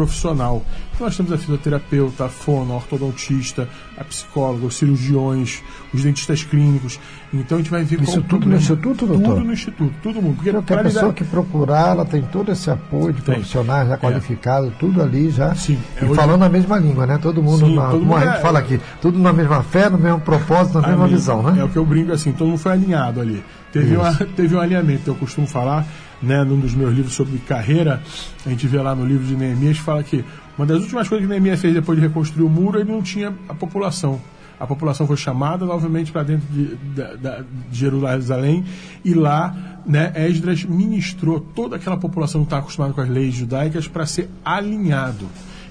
multiprofissional. 0.00 0.62
Então 0.94 1.06
nós 1.06 1.16
temos 1.16 1.32
a 1.32 1.38
fisioterapeuta, 1.38 2.24
a 2.26 2.28
fono, 2.28 2.72
a 2.72 2.76
ortodontista, 2.76 3.68
a 3.96 4.04
psicóloga, 4.04 4.66
os 4.66 4.76
cirurgiões, 4.76 5.62
os 5.94 6.02
dentistas 6.02 6.44
clínicos. 6.44 6.98
Então 7.32 7.56
a 7.58 7.60
gente 7.60 7.70
vai 7.70 7.84
ver 7.84 8.02
Isso 8.02 8.22
tudo 8.22 8.46
no 8.48 8.56
instituto, 8.56 9.06
doutor? 9.06 9.34
Tudo 9.34 9.44
no 9.44 9.52
instituto, 9.52 9.94
todo 10.02 10.20
mundo. 10.20 10.36
Porque 10.36 10.52
Porque 10.52 10.74
a 10.74 10.82
pessoa 10.82 11.12
que 11.12 11.24
procurar, 11.24 11.90
ela 11.90 12.04
tem 12.04 12.22
todo 12.22 12.50
esse 12.52 12.70
apoio 12.70 13.12
de 13.12 13.22
Tem. 13.22 13.34
profissionais 13.36 13.88
já 13.88 13.96
qualificados, 13.96 14.72
tudo 14.78 15.02
ali 15.02 15.30
já. 15.30 15.54
Sim, 15.54 15.78
é 15.96 16.04
e 16.04 16.06
hoje- 16.06 16.14
falando 16.16 16.42
a 16.42 16.48
mesma 16.48 16.78
língua, 16.78 17.06
né? 17.06 17.18
Todo 17.20 17.42
mundo, 17.42 17.66
Sim, 17.66 17.76
na, 17.76 17.88
todo 17.90 18.02
a 18.02 18.06
mundo 18.06 18.18
é- 18.18 18.40
fala 18.40 18.58
aqui, 18.58 18.80
tudo 19.00 19.18
na 19.18 19.32
mesma 19.32 19.62
fé, 19.62 19.88
no 19.88 19.98
mesmo 19.98 20.20
propósito, 20.20 20.80
na 20.80 20.88
mesma 20.88 21.04
Ali, 21.04 21.14
visão, 21.14 21.42
né? 21.42 21.60
É 21.60 21.64
o 21.64 21.68
que 21.68 21.76
eu 21.76 21.84
brinco 21.86 22.12
assim, 22.12 22.32
todo 22.32 22.48
mundo 22.48 22.58
foi 22.58 22.72
alinhado 22.72 23.20
ali. 23.20 23.42
Teve, 23.72 23.96
uma, 23.96 24.12
teve 24.36 24.54
um 24.54 24.60
alinhamento, 24.60 25.08
eu 25.10 25.14
costumo 25.14 25.46
falar, 25.46 25.86
né, 26.22 26.44
num 26.44 26.58
dos 26.60 26.74
meus 26.74 26.94
livros 26.94 27.14
sobre 27.14 27.38
carreira, 27.38 28.02
a 28.44 28.48
gente 28.50 28.66
vê 28.66 28.78
lá 28.80 28.94
no 28.94 29.04
livro 29.06 29.24
de 29.26 29.34
Neemias, 29.36 29.78
fala 29.78 30.02
que 30.02 30.24
uma 30.58 30.66
das 30.66 30.82
últimas 30.82 31.08
coisas 31.08 31.26
que 31.26 31.30
Neemias 31.30 31.60
fez 31.60 31.72
depois 31.74 31.98
de 31.98 32.06
reconstruir 32.06 32.44
o 32.44 32.48
muro, 32.48 32.78
ele 32.78 32.90
não 32.92 33.00
tinha 33.02 33.32
a 33.48 33.54
população. 33.54 34.20
A 34.58 34.66
população 34.66 35.06
foi 35.06 35.16
chamada 35.16 35.64
novamente 35.64 36.12
para 36.12 36.22
dentro 36.22 36.46
de, 36.52 36.76
da- 37.16 37.38
de 37.70 37.78
Jerusalém 37.78 38.62
e 39.02 39.14
lá, 39.14 39.80
né, 39.86 40.12
Esdras 40.28 40.64
ministrou 40.64 41.40
toda 41.40 41.76
aquela 41.76 41.96
população 41.96 42.42
que 42.42 42.48
está 42.48 42.58
acostumada 42.58 42.92
com 42.92 43.00
as 43.00 43.08
leis 43.08 43.34
judaicas 43.34 43.88
para 43.88 44.04
ser 44.04 44.28
alinhado. 44.44 45.24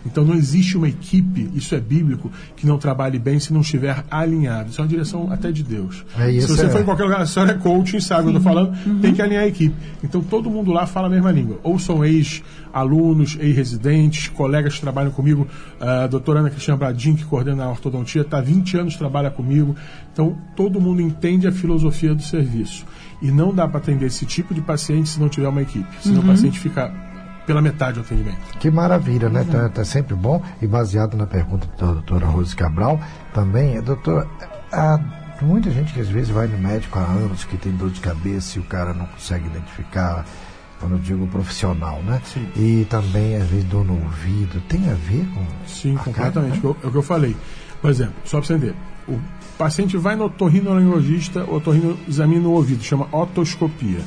Então 0.06 0.24
não 0.24 0.34
existe 0.36 0.78
uma 0.78 0.88
equipe, 0.88 1.50
isso 1.54 1.76
é 1.76 1.80
bíblico, 1.80 2.32
que 2.56 2.66
não 2.66 2.78
trabalhe 2.78 3.20
bem 3.20 3.40
se 3.40 3.52
não 3.54 3.62
estiver 3.62 4.04
alinhado. 4.10 4.70
Isso 4.70 4.80
é 4.80 4.84
uma 4.84 4.88
direção 4.88 5.32
até 5.32 5.52
de 5.52 5.64
Deus. 5.64 6.06
É, 6.18 6.30
se 6.32 6.38
isso 6.38 6.56
você 6.56 6.66
é- 6.66 6.70
for 6.70 6.82
em 6.82 6.86
qualquer 6.86 7.04
lugar, 7.04 7.22
a 7.22 7.26
senhora 7.26 7.52
é 7.52 7.56
coaching, 7.56 8.00
sabe 8.00 8.22
o 8.22 8.24
que 8.26 8.30
eu 8.36 8.38
estou 8.38 8.54
falando, 8.54 9.02
tem 9.02 9.14
que 9.14 9.22
alinhar 9.22 9.44
a 9.44 9.48
equipe. 9.48 9.76
Então 10.04 10.22
todo 10.22 10.50
mundo 10.50 10.72
lá 10.72 10.86
fala 10.88 11.08
a 11.08 11.10
mesma 11.10 11.32
língua. 11.32 11.60
Ou 11.64 11.78
são 11.78 12.04
ex-alunos, 12.04 13.38
ex-residentes, 13.40 14.28
colegas 14.30 14.76
que 14.76 14.82
trabalham 14.82 15.12
comigo. 15.12 15.48
A 15.80 16.08
doutora 16.08 16.40
Ana 16.40 16.50
Cristina 16.50 16.78
Bradin, 16.78 17.16
que 17.16 17.26
coordena 17.26 17.66
a 17.66 17.70
ortodontia, 17.70 18.22
está 18.22 18.38
há 18.38 18.42
20 18.42 18.78
anos 18.78 18.96
trabalha 18.96 19.30
comigo. 19.30 19.76
Então 20.14 20.38
todo 20.56 20.80
mundo 20.80 21.02
entende 21.02 21.48
a 21.48 21.52
filosofia 21.52 22.14
do 22.16 22.22
serviço. 22.22 22.86
E 23.22 23.32
não 23.32 23.54
dá 23.54 23.68
para 23.68 23.80
atender 23.80 24.06
esse 24.06 24.26
tipo 24.26 24.54
de 24.54 24.62
paciente 24.62 25.10
se 25.10 25.20
não 25.20 25.28
tiver 25.28 25.48
uma 25.50 25.62
equipe. 25.62 25.88
Senão 26.02 26.22
o 26.22 26.26
paciente 26.26 26.58
fica 26.60 26.90
pela 27.50 27.64
metade 27.64 27.96
do 27.96 28.02
atendimento. 28.02 28.60
Que 28.60 28.70
maravilha, 28.70 29.28
né? 29.28 29.44
Tá, 29.44 29.68
tá 29.70 29.84
sempre 29.84 30.14
bom. 30.14 30.40
E 30.62 30.68
baseado 30.68 31.18
na 31.18 31.26
pergunta 31.26 31.68
da 31.80 31.94
doutora 31.94 32.28
Rose 32.28 32.56
Cabral, 32.56 33.02
também, 33.34 33.76
é, 33.78 33.82
doutor, 33.82 34.28
há 34.72 35.00
muita 35.42 35.72
gente 35.72 35.92
que 35.92 36.00
às 36.00 36.08
vezes 36.10 36.30
vai 36.30 36.46
no 36.46 36.60
médico 36.60 37.00
há 37.00 37.02
anos 37.02 37.46
que 37.46 37.58
tem 37.58 37.72
dor 37.72 37.90
de 37.90 38.02
cabeça 38.02 38.60
e 38.60 38.62
o 38.62 38.66
cara 38.66 38.94
não 38.94 39.08
consegue 39.08 39.48
identificar, 39.48 40.28
quando 40.80 40.92
eu 40.92 41.00
digo 41.00 41.26
profissional, 41.26 42.04
né? 42.04 42.22
Sim. 42.24 42.48
E 42.56 42.86
também, 42.88 43.36
às 43.36 43.48
vezes, 43.48 43.66
dor 43.66 43.84
no 43.84 43.94
ouvido. 43.94 44.62
Tem 44.70 44.88
a 44.88 44.94
ver 44.94 45.28
com. 45.34 45.44
Sim, 45.66 45.96
completamente. 45.96 46.62
cara, 46.62 46.76
É 46.84 46.88
o 46.88 46.92
que 46.92 46.98
eu 46.98 47.02
falei. 47.02 47.36
Por 47.82 47.90
exemplo, 47.90 48.14
só 48.26 48.38
para 48.38 48.46
você 48.46 48.54
entender, 48.54 48.76
o 49.08 49.20
paciente 49.58 49.98
vai 49.98 50.16
no 50.16 50.26
otorrinolaringologista, 50.26 51.46
o 51.46 51.56
otorrino 51.56 51.98
examina 52.08 52.48
o 52.48 52.52
ouvido, 52.52 52.84
chama 52.84 53.08
otoscopia. 53.12 54.02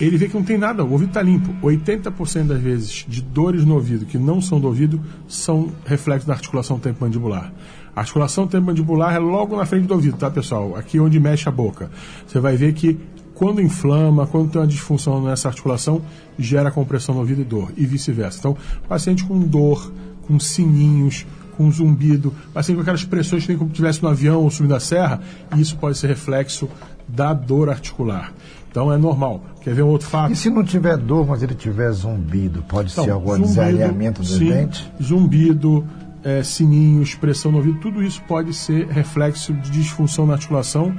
Ele 0.00 0.16
vê 0.16 0.28
que 0.28 0.34
não 0.34 0.42
tem 0.42 0.56
nada, 0.56 0.82
o 0.82 0.92
ouvido 0.92 1.08
está 1.08 1.20
limpo. 1.20 1.52
80% 1.62 2.46
das 2.46 2.60
vezes 2.60 3.04
de 3.06 3.20
dores 3.20 3.64
no 3.64 3.74
ouvido 3.74 4.06
que 4.06 4.18
não 4.18 4.40
são 4.40 4.58
do 4.58 4.66
ouvido 4.66 5.00
são 5.28 5.72
reflexos 5.84 6.26
da 6.26 6.32
articulação 6.32 6.78
temporomandibular. 6.78 7.52
A 7.94 8.00
articulação 8.00 8.46
temporomandibular 8.46 9.14
é 9.14 9.18
logo 9.18 9.56
na 9.56 9.66
frente 9.66 9.86
do 9.86 9.94
ouvido, 9.94 10.16
tá, 10.16 10.30
pessoal? 10.30 10.74
Aqui 10.74 10.98
onde 10.98 11.20
mexe 11.20 11.48
a 11.48 11.52
boca. 11.52 11.90
Você 12.26 12.40
vai 12.40 12.56
ver 12.56 12.72
que 12.72 12.98
quando 13.34 13.60
inflama, 13.60 14.26
quando 14.26 14.50
tem 14.50 14.60
uma 14.60 14.66
disfunção 14.66 15.22
nessa 15.22 15.48
articulação, 15.48 16.02
gera 16.38 16.70
compressão 16.70 17.14
no 17.14 17.20
ouvido 17.20 17.40
e 17.40 17.44
dor, 17.44 17.72
e 17.76 17.84
vice-versa. 17.86 18.38
Então, 18.38 18.56
paciente 18.88 19.24
com 19.24 19.38
dor, 19.40 19.92
com 20.26 20.38
sininhos, 20.38 21.26
com 21.56 21.70
zumbido, 21.70 22.34
paciente 22.54 22.76
com 22.76 22.82
aquelas 22.82 23.04
pressões 23.04 23.42
que 23.42 23.48
nem 23.48 23.58
como 23.58 23.70
se 23.70 23.72
estivesse 23.72 24.02
no 24.02 24.08
avião 24.08 24.42
ou 24.42 24.50
subindo 24.50 24.74
a 24.74 24.80
serra, 24.80 25.20
isso 25.56 25.76
pode 25.76 25.98
ser 25.98 26.06
reflexo 26.06 26.68
da 27.08 27.32
dor 27.32 27.68
articular. 27.68 28.32
Então 28.70 28.92
é 28.92 28.96
normal. 28.96 29.42
Quer 29.62 29.74
ver 29.74 29.82
um 29.82 29.88
outro 29.88 30.06
fato? 30.06 30.32
E 30.32 30.36
se 30.36 30.48
não 30.48 30.62
tiver 30.62 30.96
dor, 30.96 31.26
mas 31.26 31.42
ele 31.42 31.54
tiver 31.54 31.90
zumbido, 31.90 32.62
pode 32.68 32.92
Então, 32.92 33.04
ser 33.04 33.10
algum 33.10 33.32
zumbido, 33.32 33.48
desalinhamento 33.48 34.22
dos 34.22 34.30
sim, 34.30 34.48
dentes? 34.48 34.88
Zumbido, 35.02 35.84
é, 36.22 36.42
sininhos, 36.42 37.14
pressão 37.14 37.50
no 37.50 37.58
ouvido, 37.58 37.80
tudo 37.80 38.02
isso 38.02 38.22
pode 38.28 38.54
ser 38.54 38.86
reflexo 38.86 39.52
de 39.52 39.70
disfunção 39.70 40.24
na 40.24 40.34
articulação. 40.34 40.94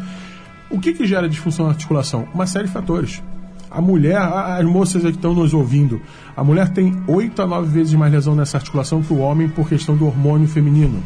O 0.69 0.79
que, 0.79 0.93
que 0.93 1.05
gera 1.07 1.29
disfunção 1.29 1.65
na 1.65 1.71
articulação? 1.71 2.27
Uma 2.33 2.45
série 2.45 2.65
de 2.65 2.73
fatores. 2.73 3.23
A 3.69 3.79
mulher, 3.81 4.17
as 4.17 4.65
moças 4.65 5.01
que 5.01 5.09
estão 5.09 5.33
nos 5.33 5.53
ouvindo, 5.53 6.01
a 6.35 6.43
mulher 6.43 6.69
tem 6.69 6.93
8 7.07 7.41
a 7.41 7.47
9 7.47 7.69
vezes 7.69 7.93
mais 7.93 8.11
lesão 8.11 8.35
nessa 8.35 8.57
articulação 8.57 9.01
que 9.01 9.13
o 9.13 9.19
homem 9.19 9.47
por 9.47 9.69
questão 9.69 9.95
do 9.95 10.05
hormônio 10.05 10.45
feminino 10.45 11.01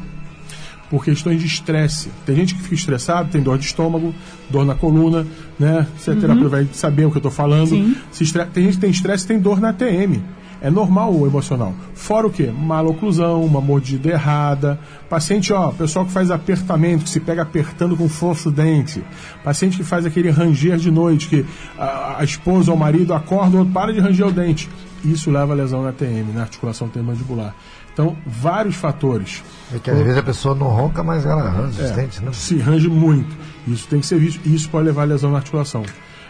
por 0.89 1.03
questões 1.03 1.39
de 1.39 1.47
estresse. 1.47 2.09
Tem 2.25 2.35
gente 2.35 2.53
que 2.55 2.61
fica 2.61 2.75
estressado, 2.75 3.29
tem 3.31 3.41
dor 3.41 3.57
de 3.57 3.65
estômago, 3.65 4.13
dor 4.49 4.65
na 4.65 4.75
coluna, 4.75 5.25
né? 5.59 5.87
Você 5.97 6.11
é 6.11 6.15
terapeuta, 6.15 6.49
vai 6.49 6.67
saber 6.73 7.05
o 7.05 7.11
que 7.11 7.17
eu 7.17 7.19
estou 7.19 7.31
falando. 7.31 7.75
Estre- 8.19 8.45
Tem 8.45 8.63
gente 8.65 8.75
que 8.75 8.81
tem 8.81 8.89
estresse 8.91 9.25
tem 9.25 9.39
dor 9.39 9.59
na 9.59 9.73
TM. 9.73 10.21
É 10.61 10.69
normal 10.71 11.13
o 11.13 11.27
emocional. 11.27 11.75
Fora 11.93 12.25
o 12.25 12.31
quê? 12.31 12.49
Maloclusão, 12.51 13.43
uma 13.43 13.59
mordida 13.61 14.09
errada. 14.09 14.79
Paciente, 15.09 15.51
ó, 15.53 15.69
pessoal 15.71 16.05
que 16.05 16.11
faz 16.11 16.31
apertamento, 16.31 17.03
que 17.03 17.09
se 17.09 17.19
pega 17.19 17.41
apertando 17.41 17.95
com 17.95 18.07
força 18.09 18.49
o 18.49 18.51
dente. 18.51 19.03
Paciente 19.43 19.77
que 19.77 19.83
faz 19.83 20.05
aquele 20.05 20.29
ranger 20.29 20.77
de 20.77 20.89
noite, 20.89 21.27
que 21.27 21.45
a, 21.77 22.15
a 22.19 22.23
esposa 22.23 22.71
ou 22.71 22.77
o 22.77 22.79
marido 22.79 23.13
acorda 23.13 23.57
ou 23.57 23.65
para 23.65 23.93
de 23.93 23.99
ranger 23.99 24.27
o 24.27 24.31
dente. 24.31 24.69
Isso 25.03 25.29
leva 25.29 25.53
a 25.53 25.55
lesão 25.55 25.83
na 25.83 25.91
TM, 25.91 26.31
na 26.33 26.41
articulação 26.41 26.89
mandibular. 27.03 27.53
Então, 27.95 28.13
vários 28.27 28.75
fatores. 28.75 29.41
É 29.73 29.79
que 29.79 29.89
às 29.89 29.97
vezes 29.97 30.17
a 30.17 30.21
pessoa 30.23 30.53
não 30.53 30.67
ronca, 30.67 31.01
mas 31.01 31.25
ela 31.25 31.43
arranja 31.43 31.81
os 31.81 31.91
É, 31.91 31.93
dentes, 31.95 32.19
né? 32.19 32.29
Se 32.33 32.57
range 32.57 32.89
muito. 32.89 33.33
Isso 33.65 33.87
tem 33.87 34.01
que 34.01 34.05
ser 34.05 34.19
visto. 34.19 34.41
E 34.45 34.53
isso 34.53 34.69
pode 34.69 34.85
levar 34.85 35.03
a 35.03 35.05
lesão 35.05 35.31
na 35.31 35.37
articulação. 35.37 35.81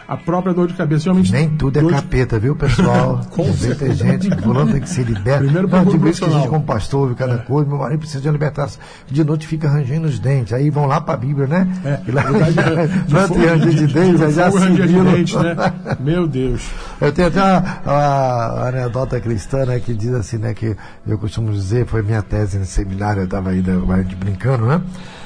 A 0.08 0.16
própria 0.16 0.54
dor 0.54 0.68
de 0.68 0.74
cabeça. 0.74 1.04
Geralmente, 1.04 1.32
Nem 1.32 1.48
tudo 1.50 1.78
é 1.78 1.82
de- 1.82 1.88
capeta, 1.88 2.38
viu, 2.38 2.54
pessoal? 2.54 3.20
Com 3.30 3.44
vezes 3.44 3.76
tem 3.76 3.92
gente 3.94 4.28
que 4.30 4.42
fulano 4.42 4.72
tem 4.72 4.80
que 4.80 4.88
se 4.88 5.02
libertar. 5.02 5.38
Primeiro 5.42 5.68
Não, 5.68 5.84
digo 5.84 6.08
isso 6.08 6.22
que 6.22 6.28
a 6.30 6.32
gente 6.32 6.48
como 6.48 6.64
pastor 6.64 7.00
ouve 7.02 7.14
cada 7.14 7.38
coisa, 7.38 7.68
meu 7.68 7.78
marido 7.78 7.98
precisa 7.98 8.20
de 8.22 8.28
uma 8.28 8.32
libertação. 8.32 8.80
De 9.08 9.24
noite 9.24 9.46
fica 9.46 9.68
rangendo 9.68 10.06
os 10.06 10.18
dentes, 10.18 10.52
aí 10.52 10.70
vão 10.70 10.86
lá 10.86 11.00
pra 11.00 11.16
Bíblia, 11.16 11.46
né? 11.46 11.66
É, 11.84 12.00
e 12.06 12.10
lá 12.12 12.22
planta 12.22 13.26
fogo- 13.28 13.40
e 13.42 13.46
ranger 13.46 13.74
de 13.74 13.86
dentes, 13.88 14.22
aí 14.22 14.32
já 14.32 14.48
ranger 14.48 14.74
de 14.74 14.82
assimila. 14.82 15.12
dente, 15.12 15.36
né? 15.36 15.56
Meu 16.00 16.26
Deus. 16.26 16.62
Eu 17.00 17.12
tenho 17.12 17.28
até 17.28 17.42
uma, 17.42 17.80
uma 17.84 18.68
anedota 18.68 19.20
cristã 19.20 19.64
né, 19.66 19.80
que 19.80 19.92
diz 19.94 20.12
assim, 20.14 20.38
né, 20.38 20.54
que 20.54 20.76
eu 21.06 21.18
costumo 21.18 21.52
dizer, 21.52 21.86
foi 21.86 22.02
minha 22.02 22.22
tese 22.22 22.58
no 22.58 22.64
seminário, 22.64 23.22
eu 23.22 23.24
estava 23.24 23.50
ainda 23.50 23.72
a 23.88 23.96
gente 24.02 24.14
brincando, 24.16 24.66
né? 24.66 24.80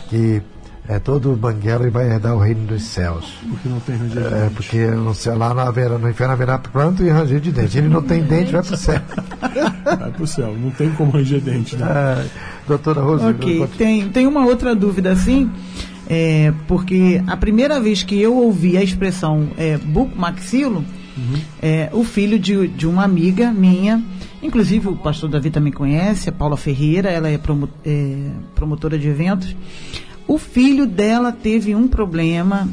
Que 0.09 0.43
é, 0.91 0.99
todo 0.99 1.37
banguelo 1.37 1.91
vai 1.91 2.11
herdar 2.11 2.35
o 2.35 2.39
reino 2.39 2.67
dos 2.67 2.83
céus. 2.83 3.39
Porque 3.49 3.69
não 3.69 3.79
tem 3.81 3.97
ranger 3.97 4.23
de 4.23 4.27
É, 4.35 4.41
dente. 4.41 4.55
porque 4.55 4.87
no 4.89 5.15
céu 5.15 5.39
lá 5.39 5.55
no, 5.55 5.61
haverá, 5.61 5.99
no 5.99 6.09
inferno 6.11 6.33
haverá 6.33 6.59
planto 6.59 7.03
e 7.05 7.09
ranger 7.11 7.41
de 7.41 7.53
dente. 7.53 7.79
Ele 7.79 7.89
não 7.89 8.03
tem 8.03 8.23
dente, 8.23 8.51
vai 8.53 8.63
pro 8.63 8.77
céu. 8.77 9.01
Vai 9.99 10.11
pro 10.13 10.27
céu. 10.27 10.57
Não 10.61 10.71
tem 10.71 10.91
como 10.93 11.13
ranger 11.13 11.41
dente, 11.41 11.77
né? 11.77 11.87
Ah, 11.89 12.25
doutora 12.67 13.01
Rosa, 13.01 13.31
Ok, 13.31 13.67
tem, 13.79 14.09
tem 14.09 14.27
uma 14.27 14.45
outra 14.47 14.75
dúvida 14.75 15.11
assim, 15.13 15.51
é, 16.09 16.53
porque 16.69 17.23
a 17.27 17.37
primeira 17.37 17.81
vez 17.81 18.03
que 18.03 18.21
eu 18.21 18.37
ouvi 18.37 18.77
a 18.77 18.83
expressão 18.83 19.49
é, 19.57 19.77
bucomaxilo, 19.79 20.85
é, 21.61 21.89
o 21.93 22.03
filho 22.05 22.39
de, 22.39 22.67
de 22.69 22.87
uma 22.87 23.05
amiga 23.05 23.53
minha, 23.53 24.03
inclusive 24.43 24.89
o 24.89 24.97
pastor 24.97 25.29
Davi 25.29 25.51
também 25.51 25.73
conhece, 25.73 26.29
a 26.29 26.33
Paula 26.33 26.57
Ferreira, 26.57 27.11
ela 27.11 27.29
é, 27.29 27.37
promo- 27.37 27.69
é, 27.85 28.31
promotora 28.55 28.99
de 28.99 29.09
eventos. 29.09 29.55
O 30.31 30.39
filho 30.39 30.87
dela 30.87 31.33
teve 31.33 31.75
um 31.75 31.89
problema. 31.89 32.69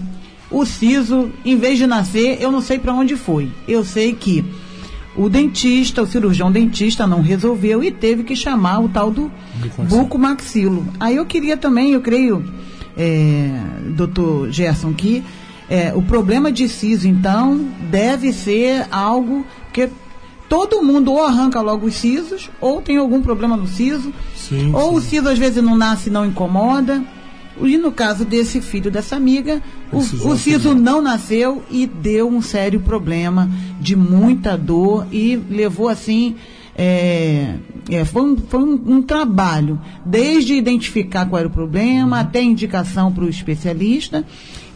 O 0.51 0.64
siso, 0.64 1.32
em 1.43 1.58
vez 1.58 1.80
de 1.80 1.88
nascer, 1.88 2.38
eu 2.39 2.51
não 2.51 2.62
sei 2.62 2.78
para 2.78 2.93
onde 2.93 3.16
foi. 3.16 3.49
Eu 3.68 3.84
sei 3.84 4.14
que 4.14 4.45
o 5.16 5.28
dentista, 5.28 6.03
o 6.03 6.05
cirurgião 6.05 6.51
dentista 6.51 7.08
não 7.08 7.20
resolveu 7.20 7.84
e 7.84 7.89
teve 7.89 8.24
que 8.24 8.36
chamar 8.36 8.82
o 8.82 8.89
tal 8.89 9.10
do 9.10 9.32
Bucomaxilo. 9.89 10.86
Aí 10.99 11.16
eu 11.16 11.26
queria 11.26 11.58
também, 11.58 11.93
eu 11.93 12.01
creio, 12.01 12.45
é, 12.95 13.49
doutor 13.95 14.51
Gerson, 14.51 14.93
que 14.93 15.24
é, 15.68 15.91
o 15.95 16.03
problema 16.03 16.51
de 16.51 16.70
siso, 16.70 17.08
então, 17.08 17.58
deve 17.89 18.34
ser 18.34 18.86
algo 18.91 19.43
que 19.74 19.89
todo 20.47 20.84
mundo 20.84 21.12
ou 21.12 21.26
arranca 21.26 21.60
logo 21.60 21.88
os 21.88 21.95
sisos, 21.95 22.51
ou 22.62 22.84
tem 22.84 22.97
algum 22.97 23.20
problema 23.20 23.58
no 23.58 23.66
siso, 23.66 24.14
Sim, 24.36 24.72
ou 24.76 24.93
o 24.93 25.01
sim. 25.01 25.10
siso 25.10 25.28
às 25.28 25.39
vezes 25.39 25.64
não 25.64 25.76
nasce 25.76 26.10
e 26.10 26.14
não 26.14 26.24
incomoda. 26.24 27.03
E 27.62 27.78
no 27.78 27.91
caso 27.91 28.26
desse 28.26 28.62
filho 28.62 28.91
dessa 28.91 29.16
amiga, 29.16 29.62
o, 29.91 29.97
o 29.97 30.38
siso 30.38 30.70
operar. 30.70 30.76
não 30.76 31.01
nasceu 31.01 31.64
e 31.72 31.88
deu 31.88 32.28
um 32.28 32.41
sério 32.41 32.80
problema 32.80 33.49
de 33.80 33.95
muita 33.95 34.58
dor 34.58 35.08
e 35.12 35.36
levou 35.36 35.88
assim. 35.88 36.36
é, 36.78 37.55
é, 37.89 38.05
foi 38.05 38.22
um, 38.22 38.38
foi 38.38 38.62
um, 38.62 38.97
um 38.97 39.01
trabalho, 39.01 39.82
desde 40.05 40.53
identificar 40.53 41.26
qual 41.26 41.39
era 41.39 41.47
o 41.47 41.51
problema, 41.51 42.20
até 42.20 42.41
indicação 42.41 43.12
para 43.12 43.24
o 43.24 43.30
especialista, 43.30 44.26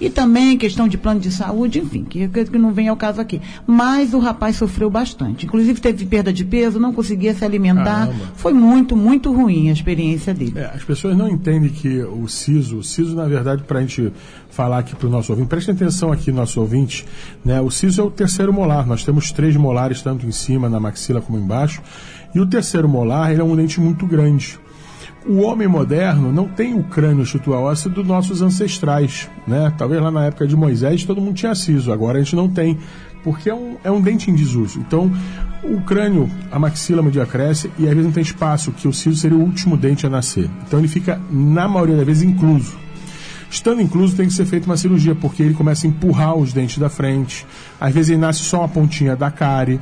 e 0.01 0.09
também 0.09 0.57
questão 0.57 0.87
de 0.87 0.97
plano 0.97 1.19
de 1.19 1.31
saúde, 1.31 1.77
enfim, 1.79 2.03
que, 2.03 2.27
que 2.27 2.45
que 2.45 2.57
não 2.57 2.73
vem 2.73 2.87
ao 2.87 2.97
caso 2.97 3.21
aqui. 3.21 3.39
Mas 3.67 4.15
o 4.15 4.19
rapaz 4.19 4.55
sofreu 4.55 4.89
bastante. 4.89 5.45
Inclusive 5.45 5.79
teve 5.79 6.05
perda 6.05 6.33
de 6.33 6.43
peso, 6.43 6.79
não 6.79 6.91
conseguia 6.91 7.35
se 7.35 7.45
alimentar. 7.45 8.07
Caramba. 8.07 8.25
Foi 8.35 8.51
muito, 8.51 8.95
muito 8.95 9.31
ruim 9.31 9.69
a 9.69 9.71
experiência 9.71 10.33
dele. 10.33 10.53
É, 10.55 10.71
as 10.73 10.83
pessoas 10.83 11.15
não 11.15 11.29
entendem 11.29 11.69
que 11.69 12.01
o 12.01 12.27
siso, 12.27 12.79
o 12.79 12.83
siso, 12.83 13.15
na 13.15 13.25
verdade, 13.25 13.61
para 13.61 13.77
a 13.77 13.81
gente 13.81 14.11
falar 14.49 14.79
aqui 14.79 14.95
para 14.95 15.07
o 15.07 15.11
nosso 15.11 15.31
ouvinte, 15.31 15.47
prestem 15.47 15.75
atenção 15.75 16.11
aqui, 16.11 16.31
nosso 16.31 16.59
ouvinte, 16.59 17.05
né? 17.45 17.61
O 17.61 17.69
siso 17.69 18.01
é 18.01 18.03
o 18.03 18.09
terceiro 18.09 18.51
molar. 18.51 18.87
Nós 18.87 19.03
temos 19.03 19.31
três 19.31 19.55
molares, 19.55 20.01
tanto 20.01 20.25
em 20.25 20.31
cima, 20.31 20.67
na 20.67 20.79
maxila, 20.79 21.21
como 21.21 21.37
embaixo. 21.37 21.79
E 22.33 22.39
o 22.39 22.45
terceiro 22.47 22.89
molar, 22.89 23.31
ele 23.31 23.41
é 23.41 23.43
um 23.43 23.55
dente 23.55 23.79
muito 23.79 24.07
grande. 24.07 24.57
O 25.25 25.41
homem 25.41 25.67
moderno 25.67 26.31
não 26.31 26.47
tem 26.47 26.73
o 26.73 26.83
crânio 26.83 27.23
estrutural 27.23 27.65
ósseo 27.65 27.91
dos 27.91 28.05
nossos 28.05 28.41
ancestrais, 28.41 29.29
né? 29.47 29.71
Talvez 29.77 30.01
lá 30.01 30.09
na 30.09 30.25
época 30.25 30.47
de 30.47 30.55
Moisés 30.55 31.03
todo 31.03 31.21
mundo 31.21 31.35
tinha 31.35 31.53
siso, 31.53 31.91
agora 31.91 32.17
a 32.17 32.23
gente 32.23 32.35
não 32.35 32.49
tem, 32.49 32.79
porque 33.23 33.49
é 33.49 33.53
um, 33.53 33.77
é 33.83 33.91
um 33.91 34.01
dente 34.01 34.31
em 34.31 34.35
desuso. 34.35 34.79
Então, 34.79 35.11
o 35.63 35.79
crânio, 35.81 36.27
a 36.51 36.57
maxila 36.57 37.03
media 37.03 37.25
cresce 37.25 37.71
e 37.77 37.83
às 37.83 37.89
vezes 37.89 38.05
não 38.05 38.11
tem 38.11 38.23
espaço, 38.23 38.71
que 38.71 38.87
o 38.87 38.93
siso 38.93 39.15
seria 39.15 39.37
o 39.37 39.41
último 39.41 39.77
dente 39.77 40.07
a 40.07 40.09
nascer. 40.09 40.49
Então 40.65 40.79
ele 40.79 40.87
fica, 40.87 41.21
na 41.29 41.67
maioria 41.67 41.97
das 41.97 42.05
vezes, 42.05 42.23
incluso. 42.23 42.81
Estando 43.51 43.81
incluso, 43.81 44.15
tem 44.15 44.27
que 44.27 44.33
ser 44.33 44.45
feita 44.45 44.65
uma 44.65 44.77
cirurgia, 44.77 45.13
porque 45.13 45.43
ele 45.43 45.53
começa 45.53 45.85
a 45.85 45.89
empurrar 45.89 46.35
os 46.35 46.53
dentes 46.53 46.77
da 46.77 46.89
frente. 46.89 47.45
Às 47.79 47.93
vezes 47.93 48.09
ele 48.09 48.19
nasce 48.19 48.39
só 48.43 48.59
uma 48.59 48.69
pontinha 48.69 49.13
da 49.13 49.29
cárie, 49.29 49.77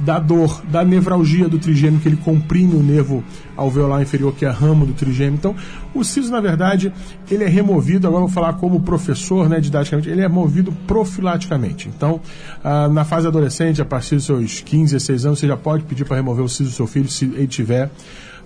da 0.00 0.18
dor, 0.18 0.62
da 0.68 0.84
nevralgia 0.84 1.48
do 1.48 1.58
trigêmeo, 1.58 2.00
que 2.00 2.08
ele 2.08 2.16
comprime 2.16 2.74
o 2.74 2.82
nervo 2.82 3.22
alveolar 3.56 4.02
inferior, 4.02 4.34
que 4.34 4.44
é 4.44 4.48
a 4.48 4.52
ramo 4.52 4.84
do 4.84 4.92
trigêmeo. 4.92 5.34
Então, 5.36 5.54
o 5.94 6.02
siso, 6.02 6.30
na 6.32 6.40
verdade, 6.40 6.92
ele 7.30 7.44
é 7.44 7.48
removido, 7.48 8.06
agora 8.06 8.24
eu 8.24 8.26
vou 8.26 8.34
falar 8.34 8.54
como 8.54 8.80
professor, 8.80 9.48
né, 9.48 9.60
didaticamente, 9.60 10.08
ele 10.08 10.20
é 10.22 10.28
movido 10.28 10.72
profilaticamente. 10.86 11.88
Então, 11.88 12.20
ah, 12.62 12.88
na 12.88 13.04
fase 13.04 13.28
adolescente, 13.28 13.80
a 13.80 13.84
partir 13.84 14.16
dos 14.16 14.24
seus 14.24 14.60
15, 14.60 14.94
16 14.94 15.26
anos, 15.26 15.38
você 15.38 15.46
já 15.46 15.56
pode 15.56 15.84
pedir 15.84 16.04
para 16.04 16.16
remover 16.16 16.44
o 16.44 16.48
siso 16.48 16.70
do 16.70 16.74
seu 16.74 16.86
filho, 16.86 17.08
se 17.08 17.24
ele 17.26 17.46
tiver 17.46 17.90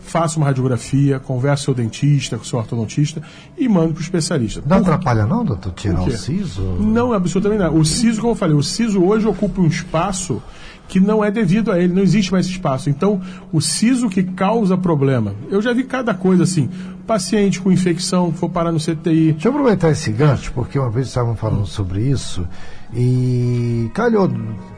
faça 0.01 0.39
uma 0.39 0.47
radiografia, 0.47 1.19
converse 1.19 1.67
com 1.67 1.73
o 1.73 1.75
seu 1.75 1.85
dentista, 1.85 2.37
com 2.37 2.43
o 2.43 2.47
seu 2.47 2.59
ortodontista 2.59 3.21
e 3.59 3.69
mande 3.69 3.93
para 3.93 4.01
o 4.01 4.03
especialista. 4.03 4.61
Não 4.67 4.79
Por- 4.83 4.93
atrapalha 4.95 5.27
não, 5.27 5.45
doutor, 5.45 5.73
tirar 5.75 6.01
o 6.01 6.05
quê? 6.07 6.17
siso? 6.17 6.63
Não, 6.81 7.13
absolutamente 7.13 7.63
não. 7.63 7.77
O 7.77 7.85
siso, 7.85 8.21
como 8.21 8.33
eu 8.33 8.37
falei, 8.37 8.57
o 8.57 8.63
siso 8.63 9.03
hoje 9.03 9.27
ocupa 9.27 9.61
um 9.61 9.67
espaço 9.67 10.43
que 10.89 10.99
não 10.99 11.23
é 11.23 11.31
devido 11.31 11.71
a 11.71 11.79
ele, 11.79 11.93
não 11.93 12.03
existe 12.03 12.33
mais 12.33 12.47
espaço. 12.47 12.89
Então, 12.89 13.21
o 13.53 13.61
siso 13.61 14.09
que 14.09 14.23
causa 14.23 14.77
problema. 14.77 15.35
Eu 15.51 15.61
já 15.61 15.73
vi 15.73 15.85
cada 15.85 16.15
coisa 16.15 16.43
assim. 16.43 16.69
Paciente 17.07 17.61
com 17.61 17.71
infecção, 17.71 18.33
for 18.33 18.49
parar 18.49 18.73
no 18.73 18.79
CTI. 18.79 19.33
Deixa 19.33 19.49
eu 19.49 19.53
aproveitar 19.53 19.91
esse 19.91 20.11
gancho, 20.11 20.53
porque 20.53 20.79
uma 20.79 20.91
vez 20.91 21.07
estavam 21.07 21.37
falando 21.37 21.67
sobre 21.67 22.03
isso 22.03 22.47
e 22.93 23.91
calhou 23.93 24.31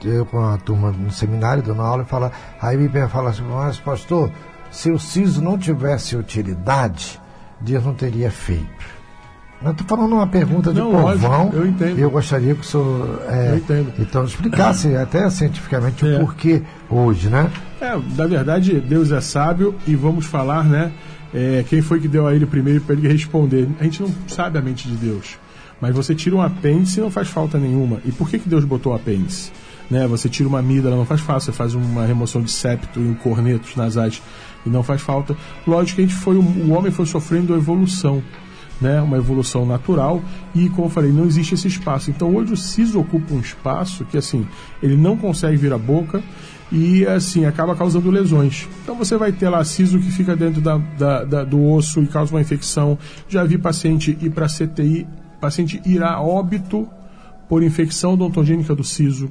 eu 0.05 0.27
com 0.27 0.45
a 0.45 0.57
turma 0.59 0.91
no 0.91 1.11
seminário 1.13 1.63
dando 1.63 1.83
aula 1.83 2.03
e 2.03 2.07
fala, 2.07 2.33
aí 2.61 2.77
me 2.77 2.89
fala 3.09 3.31
assim, 3.31 3.43
mas 3.43 3.79
pastor, 3.79 4.31
se 4.71 4.91
o 4.91 4.99
siso 4.99 5.41
não 5.41 5.57
tivesse 5.57 6.17
utilidade, 6.17 7.21
Deus 7.61 7.85
não 7.85 7.95
teria 7.95 8.31
feito. 8.31 9.00
Eu 9.63 9.73
estou 9.73 9.87
falando 9.87 10.15
uma 10.15 10.27
pergunta 10.27 10.73
de 10.73 10.79
Não, 10.81 10.91
povão. 10.91 11.03
lógico, 11.45 11.57
eu 11.57 11.67
entendo. 11.67 11.99
E 11.99 12.01
eu 12.01 12.11
gostaria 12.11 12.55
que 12.55 12.61
o 12.63 12.65
senhor 12.65 13.23
é, 13.29 13.61
então 13.99 14.25
explicasse 14.25 14.95
até 14.97 15.29
cientificamente 15.29 16.07
É. 16.07 16.17
o 16.17 16.21
porquê 16.21 16.63
hoje, 16.89 17.29
né? 17.29 17.51
É, 17.81 17.99
na 18.17 18.27
verdade, 18.27 18.81
Deus 18.81 19.11
é 19.13 19.21
sábio 19.21 19.75
e 19.87 19.95
vamos 19.95 20.25
falar, 20.25 20.65
né? 20.65 20.91
é, 21.35 21.65
quem 21.69 21.81
foi 21.81 22.01
que 22.01 22.09
deu 22.09 22.27
a 22.27 22.35
ele 22.35 22.47
primeiro 22.47 22.81
para 22.81 22.95
ele 22.95 23.07
responder? 23.09 23.69
A 23.79 23.85
gente 23.85 24.03
não 24.03 24.11
sabe 24.27 24.59
a 24.59 24.63
mente 24.63 24.89
de 24.89 24.97
Deus. 24.97 25.39
Mas 25.81 25.95
você 25.95 26.15
tira 26.15 26.37
um 26.37 26.43
apêndice 26.43 26.99
e 26.99 27.03
não 27.03 27.11
faz 27.11 27.29
falta 27.29 27.57
nenhuma. 27.59 28.01
E 28.05 28.13
por 28.13 28.29
que, 28.29 28.39
que 28.39 28.49
Deus 28.49 28.65
botou 28.65 28.93
o 28.93 28.97
apêndice? 28.97 29.51
Né? 29.91 30.07
Você 30.09 30.29
tira 30.29 30.49
uma 30.49 30.59
amígdala, 30.59 30.95
não 30.97 31.07
faz 31.07 31.21
falta. 31.23 31.45
Você 31.47 31.53
faz 31.53 31.75
uma 31.75 32.05
remoção 32.05 32.43
de 32.43 32.51
septo 32.51 33.01
e 33.01 33.03
um 33.09 33.15
cornetos 33.15 33.77
nasais 33.77 34.23
e 34.67 34.69
não 34.69 34.83
faz 34.83 35.01
falta. 35.01 35.35
Lógico 35.67 35.97
que 35.97 36.03
a 36.03 36.07
gente 36.07 36.17
foi, 36.17 36.37
o 36.37 36.71
homem 36.73 36.91
foi 36.93 37.07
sofrendo 37.07 37.55
a 37.55 37.57
evolução. 37.57 38.23
Né, 38.81 38.99
uma 39.03 39.19
evolução 39.19 39.67
natural 39.67 40.23
e, 40.55 40.71
como 40.71 40.87
eu 40.87 40.91
falei, 40.91 41.13
não 41.13 41.27
existe 41.27 41.53
esse 41.53 41.69
espaço. 41.69 42.11
Então, 42.11 42.35
hoje 42.35 42.55
o 42.55 42.57
siso 42.57 42.99
ocupa 42.99 43.35
um 43.35 43.41
espaço 43.41 44.07
que, 44.07 44.17
assim, 44.17 44.47
ele 44.83 44.97
não 44.97 45.19
consegue 45.19 45.55
vir 45.59 45.71
a 45.71 45.77
boca 45.77 46.23
e, 46.73 47.05
assim, 47.07 47.45
acaba 47.45 47.77
causando 47.77 48.11
lesões. 48.11 48.67
Então, 48.83 48.95
você 48.97 49.19
vai 49.19 49.33
ter 49.33 49.51
lá 49.51 49.63
siso 49.65 49.99
que 49.99 50.11
fica 50.11 50.35
dentro 50.35 50.63
da, 50.63 50.79
da- 50.99 51.25
da- 51.25 51.45
do 51.45 51.63
osso 51.63 52.01
e 52.03 52.07
causa 52.07 52.33
uma 52.35 52.41
infecção. 52.41 52.97
Já 53.29 53.45
vi 53.45 53.59
paciente 53.59 54.17
ir 54.19 54.31
para 54.31 54.47
CTI, 54.49 55.07
paciente 55.39 55.79
ir 55.85 56.03
a 56.03 56.19
óbito 56.19 56.89
por 57.51 57.63
infecção 57.63 58.15
odontogênica 58.15 58.75
do 58.75 58.83
siso. 58.85 59.29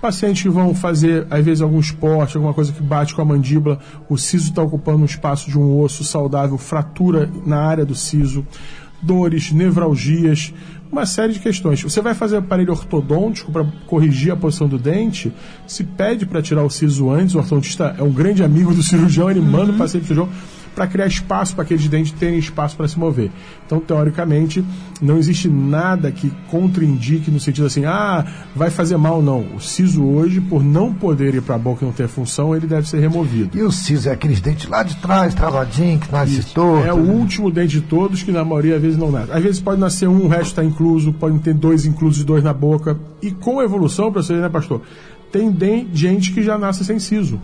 Pacientes 0.00 0.42
que 0.42 0.48
vão 0.48 0.74
fazer, 0.74 1.26
às 1.28 1.44
vezes, 1.44 1.60
algum 1.60 1.80
esporte, 1.80 2.36
alguma 2.36 2.54
coisa 2.54 2.72
que 2.72 2.82
bate 2.82 3.14
com 3.14 3.20
a 3.20 3.24
mandíbula, 3.24 3.80
o 4.08 4.16
siso 4.16 4.50
está 4.50 4.62
ocupando 4.62 5.02
um 5.02 5.04
espaço 5.04 5.50
de 5.50 5.58
um 5.58 5.80
osso 5.80 6.04
saudável, 6.04 6.56
fratura 6.56 7.28
na 7.44 7.60
área 7.60 7.84
do 7.84 7.96
siso, 7.96 8.46
dores, 9.02 9.50
nevralgias, 9.50 10.54
uma 10.90 11.04
série 11.04 11.32
de 11.32 11.40
questões. 11.40 11.82
Você 11.82 12.00
vai 12.00 12.14
fazer 12.14 12.36
aparelho 12.36 12.72
ortodôntico 12.72 13.52
para 13.52 13.64
corrigir 13.86 14.32
a 14.32 14.36
posição 14.36 14.68
do 14.68 14.78
dente, 14.78 15.32
se 15.66 15.84
pede 15.84 16.26
para 16.26 16.40
tirar 16.40 16.62
o 16.62 16.70
siso 16.70 17.10
antes, 17.10 17.34
o 17.34 17.38
ortodontista 17.38 17.94
é 17.98 18.02
um 18.02 18.12
grande 18.12 18.42
amigo 18.42 18.74
do 18.74 18.82
cirurgião, 18.82 19.30
ele 19.30 19.40
manda 19.40 19.72
o 19.72 19.76
paciente 19.76 20.06
pro 20.06 20.14
cirurgião, 20.14 20.38
para 20.78 20.86
criar 20.86 21.08
espaço 21.08 21.56
para 21.56 21.64
aqueles 21.64 21.88
dentes 21.88 22.12
terem 22.12 22.38
espaço 22.38 22.76
para 22.76 22.86
se 22.86 22.96
mover. 22.96 23.32
Então, 23.66 23.80
teoricamente, 23.80 24.64
não 25.02 25.18
existe 25.18 25.48
nada 25.48 26.12
que 26.12 26.30
contraindique 26.48 27.32
no 27.32 27.40
sentido 27.40 27.66
assim, 27.66 27.84
ah, 27.84 28.24
vai 28.54 28.70
fazer 28.70 28.96
mal, 28.96 29.20
não. 29.20 29.44
O 29.56 29.60
siso 29.60 30.04
hoje, 30.04 30.40
por 30.40 30.62
não 30.62 30.94
poder 30.94 31.34
ir 31.34 31.42
para 31.42 31.56
a 31.56 31.58
boca 31.58 31.84
e 31.84 31.86
não 31.86 31.92
ter 31.92 32.06
função, 32.06 32.54
ele 32.54 32.68
deve 32.68 32.88
ser 32.88 33.00
removido. 33.00 33.58
E 33.58 33.62
o 33.62 33.72
siso 33.72 34.08
é 34.08 34.12
aqueles 34.12 34.40
dentes 34.40 34.68
lá 34.68 34.84
de 34.84 34.94
trás, 34.98 35.34
travadinho, 35.34 35.98
que 35.98 36.12
nasce 36.12 36.46
torto. 36.54 36.86
É 36.86 36.92
o 36.92 37.10
último 37.10 37.50
dente 37.50 37.80
de 37.80 37.80
todos 37.80 38.22
que 38.22 38.30
na 38.30 38.44
maioria 38.44 38.76
às 38.76 38.82
vezes 38.82 38.96
não 38.96 39.10
nasce. 39.10 39.32
Às 39.32 39.42
vezes 39.42 39.60
pode 39.60 39.80
nascer 39.80 40.08
um, 40.08 40.26
o 40.26 40.28
resto 40.28 40.50
está 40.50 40.64
incluso, 40.64 41.12
pode 41.12 41.40
ter 41.40 41.54
dois 41.54 41.86
inclusos, 41.86 42.22
dois 42.22 42.44
na 42.44 42.52
boca. 42.52 42.96
E 43.20 43.32
com 43.32 43.58
a 43.58 43.64
evolução, 43.64 44.12
para 44.12 44.22
você, 44.22 44.34
né, 44.34 44.48
pastor? 44.48 44.80
Tem 45.32 45.54
gente 45.92 46.32
que 46.32 46.40
já 46.40 46.56
nasce 46.56 46.84
sem 46.84 47.00
siso. 47.00 47.40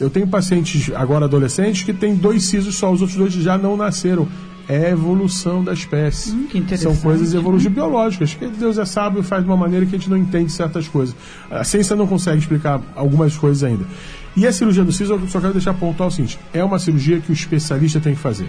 Eu 0.00 0.10
tenho 0.10 0.26
pacientes 0.26 0.90
agora 0.94 1.26
adolescentes 1.26 1.82
que 1.82 1.92
têm 1.92 2.14
dois 2.14 2.44
sisos 2.44 2.76
só, 2.76 2.92
os 2.92 3.00
outros 3.00 3.18
dois 3.18 3.32
já 3.32 3.56
não 3.56 3.76
nasceram. 3.76 4.28
É 4.68 4.86
a 4.86 4.90
evolução 4.90 5.62
da 5.62 5.72
espécie. 5.72 6.30
Hum, 6.30 6.46
São 6.76 6.94
coisas 6.96 7.34
evolutivas 7.34 7.74
biológicas, 7.74 8.32
que 8.32 8.46
Deus 8.46 8.78
é 8.78 8.84
sábio 8.84 9.20
e 9.20 9.22
faz 9.24 9.42
de 9.42 9.50
uma 9.50 9.56
maneira 9.56 9.84
que 9.84 9.96
a 9.96 9.98
gente 9.98 10.08
não 10.08 10.16
entende 10.16 10.52
certas 10.52 10.86
coisas. 10.86 11.16
A 11.50 11.64
ciência 11.64 11.96
não 11.96 12.06
consegue 12.06 12.38
explicar 12.38 12.80
algumas 12.94 13.36
coisas 13.36 13.64
ainda. 13.64 13.84
E 14.36 14.46
a 14.46 14.52
cirurgia 14.52 14.84
do 14.84 14.92
siso, 14.92 15.14
eu 15.14 15.28
só 15.28 15.40
quero 15.40 15.52
deixar 15.52 15.74
pontuar 15.74 16.08
o 16.08 16.12
seguinte: 16.12 16.38
é 16.54 16.62
uma 16.62 16.78
cirurgia 16.78 17.20
que 17.20 17.30
o 17.30 17.34
especialista 17.34 18.00
tem 18.00 18.14
que 18.14 18.20
fazer. 18.20 18.48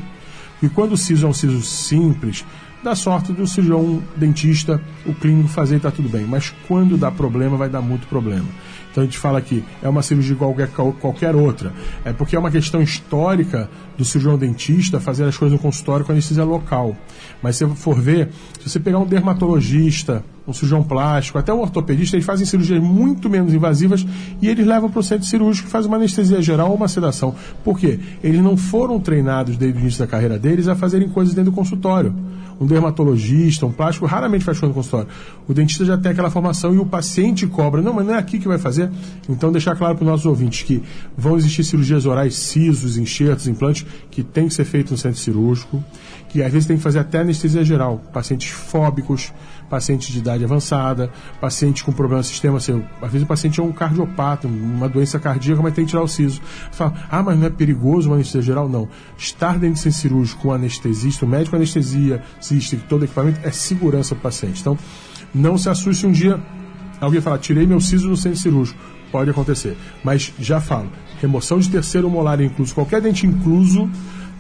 E 0.61 0.69
quando 0.69 0.93
o 0.93 0.97
siso 0.97 1.25
é 1.25 1.29
um 1.29 1.33
siso 1.33 1.61
simples, 1.61 2.45
dá 2.83 2.95
sorte 2.95 3.33
do 3.33 3.45
cirurgião 3.47 4.01
dentista, 4.15 4.81
o 5.05 5.13
clínico 5.13 5.49
fazer 5.49 5.75
e 5.75 5.77
está 5.77 5.91
tudo 5.91 6.07
bem. 6.07 6.25
Mas 6.25 6.53
quando 6.67 6.95
dá 6.97 7.11
problema, 7.11 7.57
vai 7.57 7.69
dar 7.69 7.81
muito 7.81 8.07
problema. 8.07 8.45
Então 8.93 9.01
a 9.01 9.05
gente 9.07 9.17
fala 9.17 9.41
que 9.41 9.65
é 9.81 9.89
uma 9.89 10.03
cirurgia 10.03 10.35
igual 10.35 10.53
qualquer, 10.53 10.93
qualquer 11.01 11.35
outra. 11.35 11.73
É 12.05 12.13
porque 12.13 12.35
é 12.35 12.39
uma 12.39 12.51
questão 12.51 12.79
histórica 12.79 13.67
do 13.97 14.05
cirurgião 14.05 14.37
dentista 14.37 14.99
fazer 14.99 15.25
as 15.25 15.35
coisas 15.35 15.57
no 15.57 15.61
consultório 15.61 16.05
com 16.05 16.11
anestesia 16.11 16.43
local. 16.43 16.95
Mas 17.41 17.55
se 17.55 17.65
você 17.65 17.75
for 17.75 17.99
ver, 17.99 18.29
se 18.59 18.69
você 18.69 18.79
pegar 18.79 18.99
um 18.99 19.05
dermatologista, 19.07 20.23
um 20.47 20.53
cirurgião 20.53 20.83
plástico, 20.83 21.37
até 21.37 21.53
um 21.53 21.59
ortopedista, 21.59 22.15
eles 22.15 22.25
fazem 22.25 22.45
cirurgias 22.45 22.81
muito 22.81 23.29
menos 23.29 23.53
invasivas 23.53 24.05
e 24.41 24.47
eles 24.47 24.65
levam 24.65 24.89
para 24.89 24.99
o 24.99 25.03
centro 25.03 25.25
cirúrgico 25.25 25.67
que 25.67 25.71
faz 25.71 25.85
uma 25.85 25.95
anestesia 25.95 26.41
geral 26.41 26.69
ou 26.69 26.75
uma 26.75 26.87
sedação. 26.87 27.35
Por 27.63 27.79
quê? 27.79 27.99
Eles 28.23 28.41
não 28.41 28.57
foram 28.57 28.99
treinados 28.99 29.57
desde 29.57 29.77
o 29.77 29.81
início 29.81 29.99
da 29.99 30.07
carreira 30.07 30.37
deles 30.37 30.67
a 30.67 30.75
fazerem 30.75 31.07
coisas 31.09 31.33
dentro 31.33 31.51
do 31.51 31.55
consultório 31.55 32.13
um 32.59 32.65
dermatologista, 32.65 33.65
um 33.65 33.71
plástico, 33.71 34.05
raramente 34.05 34.43
faz 34.43 34.59
coisa 34.59 34.69
no 34.69 34.73
consultório. 34.73 35.07
O 35.47 35.53
dentista 35.53 35.85
já 35.85 35.97
tem 35.97 36.11
aquela 36.11 36.29
formação 36.29 36.73
e 36.73 36.77
o 36.77 36.85
paciente 36.85 37.45
cobra. 37.47 37.81
Não, 37.81 37.93
mas 37.93 38.05
não 38.05 38.15
é 38.15 38.17
aqui 38.17 38.39
que 38.39 38.47
vai 38.47 38.57
fazer. 38.57 38.89
Então, 39.27 39.51
deixar 39.51 39.75
claro 39.75 39.95
para 39.95 40.03
os 40.03 40.09
nossos 40.09 40.25
ouvintes 40.25 40.63
que 40.63 40.81
vão 41.17 41.37
existir 41.37 41.63
cirurgias 41.63 42.05
orais, 42.05 42.35
sisos, 42.35 42.97
enxertos, 42.97 43.47
implantes, 43.47 43.85
que 44.09 44.23
tem 44.23 44.47
que 44.47 44.53
ser 44.53 44.65
feito 44.65 44.91
no 44.91 44.97
centro 44.97 45.19
cirúrgico, 45.19 45.83
que 46.29 46.41
às 46.41 46.51
vezes 46.51 46.67
tem 46.67 46.77
que 46.77 46.83
fazer 46.83 46.99
até 46.99 47.19
anestesia 47.19 47.63
geral. 47.63 48.01
Pacientes 48.13 48.49
fóbicos, 48.49 49.33
pacientes 49.74 50.09
de 50.09 50.19
idade 50.19 50.43
avançada, 50.43 51.09
pacientes 51.41 51.82
com 51.82 51.91
problema 51.91 52.19
no 52.19 52.24
sistema, 52.24 52.57
assim, 52.57 52.84
às 53.01 53.11
vezes 53.11 53.24
o 53.24 53.28
paciente 53.28 53.59
é 53.59 53.63
um 53.63 53.71
cardiopata, 53.71 54.47
uma 54.47 54.88
doença 54.88 55.17
cardíaca, 55.17 55.63
mas 55.63 55.74
tem 55.74 55.84
que 55.84 55.89
tirar 55.89 56.03
o 56.03 56.07
siso. 56.07 56.39
Fala, 56.71 56.93
ah, 57.09 57.24
mas 57.24 57.39
não 57.39 57.47
é 57.47 57.49
perigoso 57.49 58.07
uma 58.07 58.17
anestesia 58.17 58.43
geral? 58.43 58.69
Não. 58.69 58.88
Estar 59.17 59.53
dentro 59.53 59.74
do 59.74 59.80
centro 59.80 59.97
cirúrgico 59.97 60.43
com 60.43 60.51
anestesista, 60.51 61.26
o 61.26 61.28
médico 61.28 61.55
anestesia, 61.55 62.21
assiste 62.39 62.78
todo 62.88 63.03
equipamento, 63.05 63.39
é 63.41 63.49
segurança 63.49 64.13
para 64.13 64.19
o 64.19 64.21
paciente. 64.21 64.61
Então, 64.61 64.78
não 65.34 65.57
se 65.57 65.67
assuste 65.69 66.05
um 66.05 66.11
dia 66.11 66.39
alguém 67.01 67.19
falar, 67.19 67.39
tirei 67.39 67.65
meu 67.65 67.82
siso 67.82 68.07
no 68.07 68.15
centro 68.15 68.39
cirúrgico. 68.39 68.80
Pode 69.11 69.32
acontecer. 69.32 69.76
Mas 70.03 70.32
já 70.38 70.61
falo, 70.61 70.91
remoção 71.19 71.57
de 71.57 71.67
terceiro 71.67 72.07
molar 72.11 72.39
incluso, 72.41 72.76
qualquer 72.76 73.01
dente 73.01 73.26
incluso, 73.26 73.89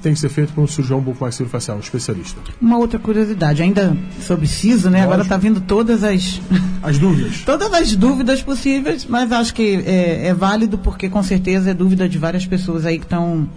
tem 0.03 0.13
que 0.13 0.19
ser 0.19 0.29
feito 0.29 0.53
por 0.53 0.61
um 0.61 0.67
cirurgião 0.67 0.99
bucomaxilofacial, 0.99 1.77
um 1.77 1.79
especialista. 1.79 2.39
Uma 2.61 2.77
outra 2.77 2.99
curiosidade, 2.99 3.63
ainda 3.63 3.95
sobre 4.21 4.45
siso, 4.45 4.89
né? 4.89 4.97
Lógico. 4.97 5.03
Agora 5.05 5.21
está 5.23 5.37
vindo 5.37 5.61
todas 5.61 6.03
as... 6.03 6.41
As 6.83 6.99
dúvidas. 6.99 7.41
todas 7.47 7.73
as 7.73 7.95
dúvidas 7.95 8.41
possíveis, 8.41 9.05
mas 9.09 9.31
acho 9.31 9.53
que 9.53 9.81
é, 9.85 10.27
é, 10.27 10.33
válido 10.33 10.77
porque 10.77 11.07
com 11.07 11.23
certeza 11.23 11.71
é 11.71 11.73
dúvida 11.73 12.07
de 12.09 12.17
várias 12.17 12.45
pessoas 12.45 12.85
aí 12.85 12.99
que 12.99 13.05
estão 13.05 13.47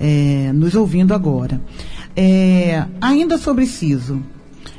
é, 0.00 0.50
nos 0.54 0.74
ouvindo 0.74 1.12
agora. 1.12 1.60
É, 2.16 2.84
ainda 3.00 3.36
sobre 3.36 3.66
siso, 3.66 4.22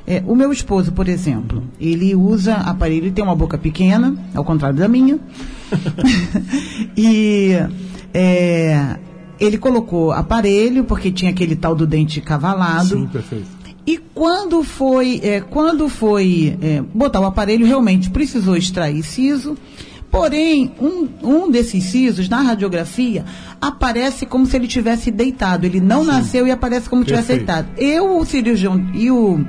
é, 0.07 0.24
o 0.26 0.36
meu 0.36 0.51
esposo, 0.51 0.91
por 0.91 1.07
exemplo, 1.07 1.63
ele 1.80 2.15
usa 2.15 2.55
aparelho, 2.55 3.05
ele 3.05 3.11
tem 3.11 3.24
uma 3.24 3.36
boca 3.36 3.57
pequena, 3.57 4.15
ao 4.34 4.43
contrário 4.43 4.78
da 4.78 4.88
minha. 4.88 5.19
e 6.97 7.55
é, 8.13 8.97
ele 9.42 9.58
colocou 9.58 10.12
aparelho, 10.12 10.84
porque 10.84 11.12
tinha 11.12 11.32
aquele 11.32 11.56
tal 11.56 11.76
do 11.76 11.88
dente 11.88 12.22
cavalado. 12.22 12.89
Sim, 12.89 13.08
perfeito. 13.08 13.48
E 13.86 13.98
quando 13.98 14.62
foi, 14.62 15.20
é, 15.24 15.42
quando 15.42 15.89
foi 15.89 16.56
é, 16.62 16.84
botar 16.94 17.20
o 17.20 17.26
aparelho, 17.26 17.66
realmente 17.66 18.12
precisou 18.12 18.56
extrair 18.56 19.02
siso. 19.02 19.58
Porém, 20.12 20.72
um, 20.80 21.08
um 21.24 21.50
desses 21.50 21.86
sisos, 21.86 22.30
na 22.30 22.42
radiografia, 22.42 23.26
aparece 23.60 24.26
como 24.26 24.46
se 24.46 24.56
ele 24.58 24.68
tivesse 24.68 25.10
deitado. 25.10 25.66
Ele 25.66 25.80
não 25.80 26.02
Sim. 26.02 26.08
nasceu 26.08 26.46
e 26.46 26.52
aparece 26.52 26.89
como 26.89 27.02
se 27.02 27.08
tivesse 27.08 27.30
deitado. 27.30 27.70
Eu, 27.78 28.18
o 28.18 28.26
cirurgião 28.26 28.92
e 28.94 29.10
o 29.10 29.39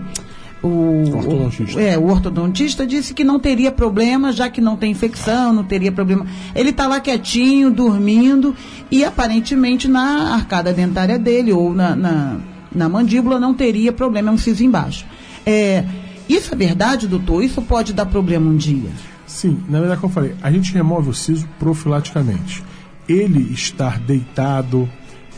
o 0.62 1.16
ortodontista. 1.16 1.80
é, 1.80 1.98
o 1.98 2.06
ortodontista 2.06 2.86
disse 2.86 3.12
que 3.12 3.24
não 3.24 3.38
teria 3.40 3.72
problema, 3.72 4.32
já 4.32 4.48
que 4.48 4.60
não 4.60 4.76
tem 4.76 4.92
infecção, 4.92 5.52
não 5.52 5.64
teria 5.64 5.90
problema. 5.90 6.26
Ele 6.54 6.70
está 6.70 6.86
lá 6.86 7.00
quietinho, 7.00 7.70
dormindo, 7.70 8.54
e 8.90 9.04
aparentemente 9.04 9.88
na 9.88 10.34
arcada 10.34 10.72
dentária 10.72 11.18
dele, 11.18 11.52
ou 11.52 11.74
na, 11.74 11.96
na, 11.96 12.36
na 12.72 12.88
mandíbula, 12.88 13.40
não 13.40 13.52
teria 13.52 13.92
problema, 13.92 14.30
é 14.30 14.32
um 14.32 14.38
siso 14.38 14.62
embaixo. 14.62 15.04
É, 15.44 15.84
isso 16.28 16.52
é 16.52 16.56
verdade, 16.56 17.08
doutor? 17.08 17.42
Isso 17.42 17.60
pode 17.60 17.92
dar 17.92 18.06
problema 18.06 18.48
um 18.48 18.56
dia? 18.56 18.90
Sim, 19.26 19.60
na 19.68 19.80
verdade, 19.80 20.00
como 20.00 20.10
eu 20.10 20.14
falei, 20.14 20.34
a 20.42 20.50
gente 20.50 20.72
remove 20.72 21.10
o 21.10 21.14
siso 21.14 21.48
profilaticamente. 21.58 22.62
Ele 23.08 23.52
estar 23.52 23.98
deitado, 23.98 24.88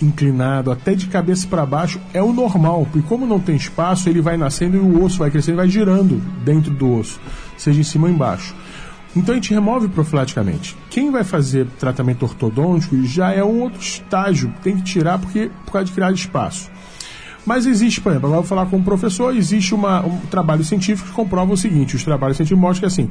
inclinado, 0.02 0.70
até 0.70 0.94
de 0.94 1.06
cabeça 1.06 1.46
para 1.46 1.64
baixo, 1.64 2.00
é 2.12 2.22
o 2.22 2.32
normal, 2.32 2.86
porque 2.90 3.06
como 3.06 3.26
não 3.26 3.40
tem 3.40 3.56
espaço, 3.56 4.08
ele 4.08 4.20
vai 4.20 4.36
nascendo 4.36 4.76
e 4.76 4.80
o 4.80 5.02
osso 5.02 5.18
vai 5.18 5.30
crescendo, 5.30 5.56
vai 5.56 5.68
girando 5.68 6.16
dentro 6.44 6.70
do 6.70 6.98
osso, 6.98 7.20
seja 7.56 7.80
em 7.80 7.84
cima 7.84 8.06
ou 8.06 8.12
embaixo. 8.12 8.54
Então 9.16 9.32
a 9.32 9.36
gente 9.36 9.54
remove 9.54 9.88
profilaticamente. 9.88 10.76
Quem 10.90 11.10
vai 11.10 11.22
fazer 11.22 11.66
tratamento 11.78 12.24
ortodôntico 12.24 13.04
já 13.04 13.32
é 13.32 13.44
um 13.44 13.60
outro 13.60 13.80
estágio, 13.80 14.52
tem 14.62 14.76
que 14.76 14.82
tirar 14.82 15.18
porque 15.18 15.50
por 15.64 15.72
causa 15.72 15.86
de 15.86 15.92
criar 15.92 16.12
espaço. 16.12 16.70
Mas 17.46 17.66
existe, 17.66 18.00
por 18.00 18.10
exemplo, 18.10 18.28
agora 18.28 18.38
eu 18.38 18.42
vou 18.42 18.48
falar 18.48 18.66
com 18.66 18.78
um 18.78 18.82
professor, 18.82 19.36
existe 19.36 19.74
uma, 19.74 20.04
um 20.04 20.18
trabalho 20.30 20.64
científico 20.64 21.10
que 21.10 21.14
comprova 21.14 21.52
o 21.52 21.56
seguinte, 21.56 21.94
os 21.94 22.02
trabalhos 22.02 22.38
científicos 22.38 22.60
mostram 22.60 22.80
que 22.80 22.86
assim, 22.86 23.10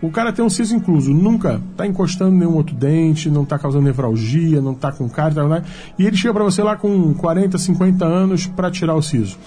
o 0.00 0.10
cara 0.10 0.32
tem 0.32 0.44
um 0.44 0.48
siso 0.48 0.74
incluso, 0.74 1.12
nunca 1.12 1.60
está 1.70 1.86
encostando 1.86 2.32
nenhum 2.32 2.54
outro 2.54 2.74
dente, 2.74 3.28
não 3.28 3.42
está 3.42 3.58
causando 3.58 3.84
nevralgia, 3.84 4.60
não 4.60 4.72
está 4.72 4.90
com 4.90 5.08
cárie, 5.08 5.34
tá, 5.34 5.62
e 5.98 6.06
ele 6.06 6.16
chega 6.16 6.32
para 6.32 6.44
você 6.44 6.62
lá 6.62 6.76
com 6.76 7.12
40, 7.14 7.58
50 7.58 8.04
anos 8.06 8.46
para 8.46 8.70
tirar 8.70 8.94
o 8.94 9.02
siso. 9.02 9.38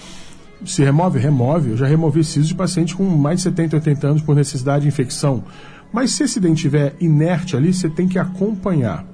Se 0.64 0.82
remove? 0.82 1.18
Remove. 1.18 1.70
Eu 1.70 1.76
já 1.76 1.86
removi 1.86 2.24
siso 2.24 2.48
de 2.48 2.54
paciente 2.54 2.94
com 2.94 3.04
mais 3.04 3.38
de 3.38 3.42
70, 3.44 3.76
80 3.76 4.06
anos 4.08 4.22
por 4.22 4.34
necessidade 4.34 4.82
de 4.82 4.88
infecção. 4.88 5.44
Mas 5.92 6.10
se 6.12 6.24
esse 6.24 6.40
dente 6.40 6.56
estiver 6.56 6.96
inerte 7.00 7.56
ali, 7.56 7.72
você 7.72 7.88
tem 7.88 8.08
que 8.08 8.18
acompanhar. 8.18 9.04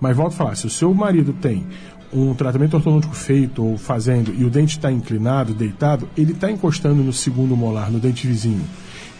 Mas 0.00 0.16
volto 0.16 0.32
a 0.32 0.36
falar, 0.36 0.56
se 0.56 0.66
o 0.66 0.70
seu 0.70 0.92
marido 0.94 1.34
tem 1.34 1.66
um 2.12 2.34
tratamento 2.34 2.74
ortodôntico 2.74 3.14
feito 3.14 3.64
ou 3.64 3.78
fazendo 3.78 4.34
e 4.34 4.44
o 4.44 4.50
dente 4.50 4.76
está 4.76 4.90
inclinado, 4.90 5.54
deitado, 5.54 6.08
ele 6.16 6.32
está 6.32 6.50
encostando 6.50 7.02
no 7.02 7.12
segundo 7.12 7.56
molar, 7.56 7.90
no 7.90 8.00
dente 8.00 8.26
vizinho. 8.26 8.64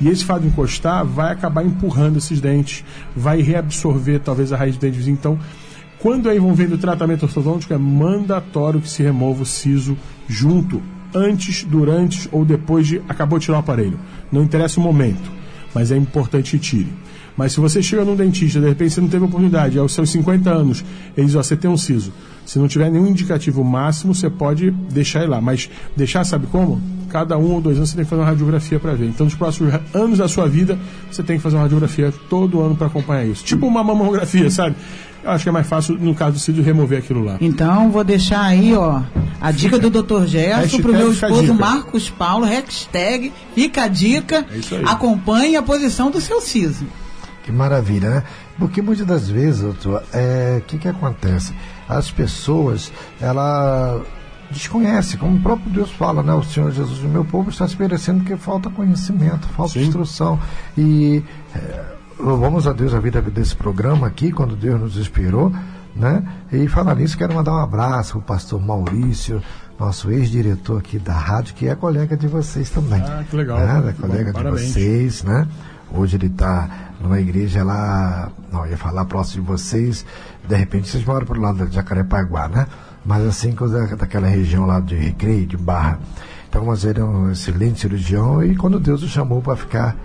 E 0.01 0.09
esse 0.09 0.25
fato 0.25 0.43
de 0.43 0.49
encostar 0.49 1.05
vai 1.05 1.33
acabar 1.33 1.65
empurrando 1.65 2.17
esses 2.17 2.41
dentes, 2.41 2.85
vai 3.15 3.43
reabsorver 3.43 4.21
talvez 4.21 4.53
a 4.53 4.57
raiz 4.57 4.77
do 4.77 4.81
dente 4.81 4.97
vizinho. 4.97 5.17
Então, 5.19 5.39
quando 5.99 6.31
é 6.31 6.37
envolvendo 6.37 6.75
o 6.75 6.79
tratamento 6.79 7.25
ortodôntico, 7.25 7.75
é 7.75 7.79
mandatório 7.79 8.81
que 8.81 8.89
se 8.89 9.03
remova 9.03 9.43
o 9.43 9.47
siso 9.47 9.97
junto, 10.27 10.83
antes, 11.15 11.65
durante 11.65 12.29
ou 12.33 12.45
depois 12.45 12.87
de 12.87 13.03
acabou 13.09 13.39
de 13.39 13.45
tirar 13.45 13.59
o 13.59 13.61
aparelho. 13.61 14.01
Não 14.33 14.43
interessa 14.43 14.81
o 14.81 14.83
momento, 14.83 15.31
mas 15.75 15.93
é 15.93 15.97
importante 15.97 16.53
que 16.53 16.59
tire. 16.59 16.93
Mas 17.37 17.53
se 17.53 17.61
você 17.61 17.83
chega 17.83 18.05
num 18.05 18.17
dentista, 18.17 18.61
de 18.61 18.69
repente 18.69 18.95
você 18.95 19.01
não 19.01 19.09
teve 19.09 19.25
oportunidade, 19.25 19.79
aos 19.79 19.93
seus 19.93 20.11
50 20.11 20.51
anos, 20.51 20.85
ele 21.17 21.27
diz, 21.27 21.37
ó, 21.37 21.43
você 21.43 21.57
tem 21.57 21.71
um 21.71 21.77
siso. 21.77 22.13
Se 22.45 22.59
não 22.59 22.67
tiver 22.67 22.91
nenhum 22.91 23.07
indicativo 23.07 23.63
máximo, 23.63 24.15
você 24.15 24.29
pode 24.29 24.71
deixar 24.71 25.21
ele 25.21 25.29
lá. 25.29 25.41
Mas 25.41 25.71
deixar, 25.97 26.25
sabe 26.25 26.47
como? 26.49 26.81
Cada 27.09 27.39
um 27.39 27.53
ou 27.53 27.61
dois 27.61 27.77
anos 27.77 27.91
você 27.91 27.97
tem 27.97 28.05
que 28.05 28.11
fazer 28.11 28.23
uma 28.23 28.29
radiografia 28.29 28.79
para 28.79 28.93
ver. 28.95 29.07
Então, 29.07 29.25
nos 29.25 29.35
próximos 29.35 29.73
anos 29.95 30.19
da 30.19 30.29
sua 30.29 30.49
vida, 30.49 30.79
você 31.11 31.23
tem 31.23 31.37
que 31.37 31.43
fazer 31.43 31.57
uma 31.57 31.63
radiografia 31.63 32.13
todo 32.29 32.61
ano 32.61 32.75
para 32.77 32.89
acompanhar 32.89 33.25
isso. 33.25 33.45
Tipo 33.45 33.67
uma 33.67 33.85
mamografia, 33.85 34.51
sabe? 34.51 34.77
Eu 35.23 35.31
acho 35.31 35.45
que 35.45 35.49
é 35.49 35.53
mais 35.53 35.67
fácil, 35.67 35.99
no 35.99 36.15
caso 36.15 36.33
do 36.33 36.39
Cídio, 36.39 36.65
remover 36.65 36.99
aquilo 36.99 37.23
lá. 37.23 37.37
Então, 37.41 37.91
vou 37.91 38.03
deixar 38.03 38.43
aí, 38.43 38.75
ó, 38.75 39.03
a 39.41 39.53
dica 39.53 39.79
do 39.79 39.91
Dr. 39.91 40.27
Gerson 40.27 40.81
para 40.81 40.91
o 40.91 40.95
meu 40.95 41.13
esposo 41.13 41.55
Marcos 41.55 42.09
Paulo, 42.09 42.47
hashtag, 42.47 43.33
fica 43.55 43.85
a 43.85 43.89
dica, 43.89 44.47
é 44.51 44.91
acompanhe 44.91 45.57
a 45.57 45.63
posição 45.63 46.11
do 46.11 46.21
seu 46.21 46.41
siso. 46.41 46.87
Que 47.51 47.57
maravilha, 47.57 48.11
né? 48.11 48.23
Porque 48.59 48.81
muitas 48.81 49.05
das 49.05 49.29
vezes, 49.29 49.61
doutor, 49.61 50.05
é, 50.13 50.59
o 50.61 50.63
que, 50.63 50.79
que 50.79 50.89
acontece? 50.89 51.53
As 51.89 52.11
pessoas, 52.11 52.93
ela 53.21 54.01
desconhece, 54.51 55.17
como 55.17 55.37
o 55.37 55.41
próprio 55.41 55.71
Deus 55.73 55.91
fala, 55.91 56.23
né? 56.23 56.33
O 56.33 56.45
Senhor 56.45 56.71
Jesus, 56.71 57.01
o 57.01 57.09
meu 57.09 57.25
povo 57.25 57.51
está 57.51 57.67
se 57.67 57.77
perecendo 57.77 58.21
porque 58.21 58.37
falta 58.37 58.71
conhecimento, 58.71 59.49
falta 59.49 59.73
Sim. 59.73 59.83
instrução. 59.83 60.39
E 60.79 61.25
é, 61.55 61.85
louvamos 62.21 62.69
a 62.69 62.73
Deus 62.73 62.95
a 62.95 63.01
vida 63.01 63.21
desse 63.21 63.57
programa 63.57 64.07
aqui, 64.07 64.31
quando 64.31 64.55
Deus 64.55 64.81
nos 64.81 64.97
inspirou, 64.97 65.53
né? 65.95 66.23
E 66.53 66.69
falar 66.69 66.95
nisso, 66.95 67.19
quero 67.19 67.35
mandar 67.35 67.53
um 67.53 67.59
abraço 67.59 68.17
ao 68.17 68.23
pastor 68.23 68.61
Maurício, 68.61 69.43
nosso 69.79 70.11
ex-diretor 70.11 70.79
aqui 70.79 70.99
da 71.01 71.15
rádio, 71.15 71.55
que 71.55 71.67
é 71.67 71.75
colega 71.75 72.17
de 72.17 72.29
vocês 72.29 72.71
também. 72.71 73.01
Ah, 73.01 73.25
que 73.29 73.35
legal. 73.35 73.59
Né? 73.59 73.89
É 73.89 73.93
colega 74.01 74.25
bom, 74.33 74.39
de 74.39 74.45
parabéns. 74.45 74.73
vocês, 74.73 75.25
né? 75.25 75.49
Hoje 75.93 76.17
ele 76.17 76.27
está 76.27 76.69
numa 77.01 77.21
igreja 77.21 77.65
lá, 77.65 78.31
não, 78.53 78.67
ia 78.67 78.77
falar 78.77 79.05
próximo 79.05 79.43
de 79.43 79.51
vocês, 79.51 80.05
de 80.47 80.55
repente 80.55 80.89
vocês 80.89 81.05
moram 81.05 81.27
pro 81.27 81.41
lado 81.41 81.67
de 81.67 81.75
Jacarepaguá, 81.75 82.49
né? 82.49 82.67
Mas 83.05 83.25
assim, 83.27 83.53
coisa 83.53 83.97
daquela 83.97 84.29
região 84.29 84.67
lá 84.67 84.79
de 84.79 84.95
Recreio, 84.95 85.47
de 85.47 85.57
Barra. 85.57 85.99
Então, 86.49 86.65
mas 86.65 86.85
ele 86.85 87.01
é 87.01 87.05
um 87.05 87.31
excelente 87.31 87.81
cirurgião 87.81 88.43
e 88.43 88.57
quando 88.57 88.79
Deus 88.79 89.03
o 89.03 89.09
chamou 89.09 89.41
para 89.41 89.57
ficar 89.57 89.97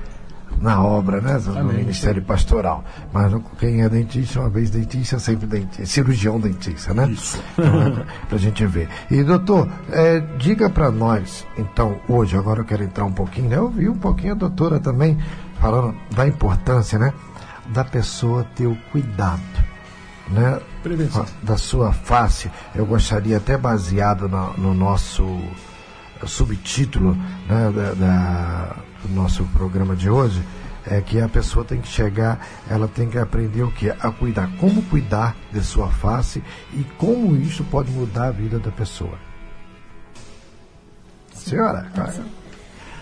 na 0.62 0.82
obra, 0.82 1.20
né? 1.20 1.40
No 1.46 1.60
Amém. 1.60 1.78
Ministério 1.80 2.22
Pastoral. 2.22 2.84
Mas 3.12 3.34
quem 3.60 3.82
é 3.82 3.90
dentista, 3.90 4.40
uma 4.40 4.50
vez 4.50 4.70
dentista, 4.70 5.20
sempre 5.20 5.48
dentista. 5.48 5.86
Cirurgião 5.86 6.40
dentista, 6.40 6.94
né? 6.94 7.10
Isso. 7.10 7.42
Então, 7.58 8.06
pra 8.30 8.38
gente 8.38 8.66
ver. 8.66 8.88
E, 9.10 9.24
doutor, 9.24 9.68
é, 9.92 10.20
diga 10.38 10.70
para 10.70 10.92
nós, 10.92 11.46
então, 11.58 11.98
hoje, 12.08 12.38
agora 12.38 12.62
eu 12.62 12.66
quero 12.66 12.84
entrar 12.84 13.06
um 13.06 13.12
pouquinho, 13.12 13.50
né? 13.50 13.58
Eu 13.58 13.70
vi 13.70 13.90
um 13.90 13.98
pouquinho 13.98 14.34
a 14.34 14.36
doutora 14.36 14.80
também 14.80 15.18
falando 15.66 15.96
da 16.16 16.28
importância, 16.28 17.00
né? 17.00 17.12
Da 17.68 17.84
pessoa 17.84 18.44
ter 18.56 18.68
o 18.68 18.76
cuidado, 18.92 19.42
né? 20.30 20.62
Prevenção. 20.84 21.26
Da 21.42 21.58
sua 21.58 21.92
face. 21.92 22.52
Eu 22.76 22.86
gostaria 22.86 23.38
até 23.38 23.58
baseado 23.58 24.30
na- 24.30 24.52
no 24.58 24.76
nosso 24.76 25.26
subtítulo 26.28 27.16
né, 27.50 27.72
da, 27.76 27.94
da- 27.94 28.76
do 29.04 29.14
nosso 29.16 29.44
programa 29.46 29.96
de 29.96 30.08
hoje 30.10 30.44
é 30.86 31.02
que 31.02 31.20
a 31.20 31.28
pessoa 31.28 31.66
tem 31.66 31.82
que 31.82 31.88
chegar, 31.88 32.40
ela 32.70 32.88
tem 32.88 33.10
que 33.10 33.18
aprender 33.18 33.64
o 33.64 33.72
que? 33.72 33.90
A 33.90 34.12
cuidar, 34.12 34.48
como 34.60 34.84
cuidar 34.84 35.36
de 35.52 35.62
sua 35.64 35.90
face 35.90 36.44
e 36.74 36.84
como 37.00 37.36
isso 37.36 37.64
pode 37.66 37.90
mudar 37.92 38.28
a 38.28 38.32
vida 38.32 38.60
da 38.60 38.70
pessoa. 38.70 39.18
Senhora, 41.34 41.88
vai. 41.96 42.14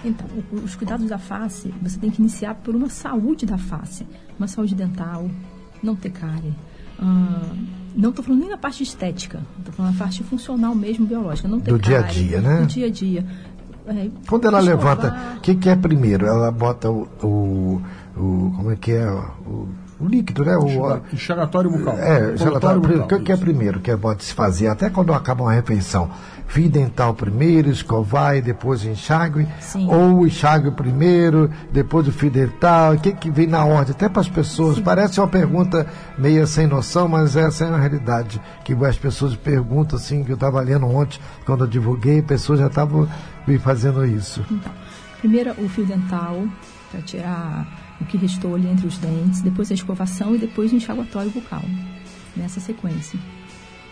Então, 0.04 0.26
os 0.64 0.76
cuidados 0.76 1.08
da 1.08 1.18
face, 1.18 1.74
você 1.82 1.97
tem 1.99 2.10
que 2.10 2.22
iniciar 2.22 2.56
por 2.56 2.76
uma 2.76 2.89
saúde 2.89 3.45
da 3.45 3.58
face. 3.58 4.06
Uma 4.38 4.47
saúde 4.47 4.76
dental, 4.76 5.30
não 5.82 5.95
ter 5.95 6.10
cárie. 6.12 6.54
Ah, 6.99 7.51
não 7.95 8.10
estou 8.10 8.24
falando 8.24 8.41
nem 8.41 8.49
na 8.49 8.58
parte 8.58 8.84
estética, 8.84 9.41
estou 9.60 9.74
falando 9.74 9.93
na 9.93 9.97
parte 9.99 10.24
funcional 10.24 10.76
mesmo, 10.76 11.06
biológica. 11.06 11.47
Não 11.47 11.60
ter 11.60 11.72
Do 11.72 11.80
dia 11.80 11.99
a 11.99 12.04
cárie, 12.04 12.28
dia, 12.28 12.41
né? 12.41 12.58
Do 12.62 12.66
dia 12.68 12.88
a 12.88 12.89
dia. 12.89 13.26
É, 13.86 14.10
quando 14.30 14.47
ela 14.47 14.60
escovar, 14.62 14.97
levanta, 14.97 15.38
o 15.38 15.41
que, 15.41 15.56
que 15.56 15.68
é 15.70 15.76
primeiro? 15.76 16.26
Ela 16.26 16.49
bota 16.51 16.89
o, 16.89 17.08
o, 17.22 17.82
o- 18.16 18.54
como 18.56 18.72
é 18.72 18.76
que 18.78 18.91
é? 18.91 19.06
O, 19.12 19.68
o 19.99 20.08
líquido, 20.08 20.45
né? 20.45 20.56
O, 20.56 21.01
Enxagatório 21.14 21.70
bucal. 21.70 21.93
É, 21.97 22.34
Colatório 22.38 22.80
primeiro, 22.82 23.04
o 23.04 23.04
bucal, 23.06 23.20
que, 23.20 23.26
que 23.26 23.32
é 23.32 23.38
primeiro 23.38 23.80
que 23.82 23.95
pode 23.97 24.24
se 24.24 24.34
fazer? 24.34 24.68
Até 24.68 24.89
quando 24.89 25.14
acaba 25.14 25.43
uma 25.43 25.51
refeição. 25.54 26.10
Fio 26.48 26.70
dental 26.70 27.14
primeiro, 27.14 27.70
escovar 27.70 28.36
e 28.36 28.41
depois 28.41 28.86
enxágue? 28.86 29.48
Sim. 29.60 29.88
Ou 29.89 30.26
enxágue 30.28 30.70
primeiro, 30.72 31.50
depois 31.72 32.08
o 32.08 32.12
fio 32.12 32.30
dental? 32.30 32.94
O 32.94 33.00
que, 33.00 33.12
que 33.14 33.32
vem 33.32 33.48
na 33.48 33.66
ordem? 33.66 33.96
Até 33.96 34.08
para 34.08 34.22
as 34.22 34.30
pessoas. 34.30 34.80
Parece 34.80 35.20
uma 35.20 35.28
pergunta 35.28 35.88
meio 36.18 36.46
sem 36.46 36.68
noção, 36.68 37.08
mas 37.08 37.36
essa 37.36 37.66
é 37.66 37.70
a 37.70 37.78
realidade. 37.78 38.39
Que 38.64 38.74
as 38.86 38.98
pessoas 38.98 39.36
perguntam 39.36 39.98
assim, 39.98 40.24
que 40.24 40.32
eu 40.32 40.36
estava 40.36 40.62
lendo 40.62 40.86
ontem, 40.86 41.20
quando 41.46 41.64
eu 41.64 41.68
divulguei, 41.68 42.22
pessoas 42.22 42.60
já 42.60 42.68
estavam 42.68 43.08
me 43.48 43.58
fazendo 43.58 44.06
isso. 44.06 44.46
Então, 44.52 44.72
primeiro 45.20 45.52
o 45.58 45.68
fio 45.70 45.86
dental, 45.86 46.44
para 46.91 47.02
tirar 47.02 47.66
o 48.00 48.06
que 48.06 48.18
restou 48.18 48.56
ali 48.56 48.68
entre 48.68 48.86
os 48.86 48.98
dentes, 48.98 49.41
depois 49.41 49.72
a 49.72 49.74
escovação 49.74 50.36
e 50.36 50.38
depois 50.38 50.72
o 50.72 50.76
enxaguatório 50.76 51.32
bucal, 51.32 51.64
nessa 52.36 52.60
sequência. 52.60 53.20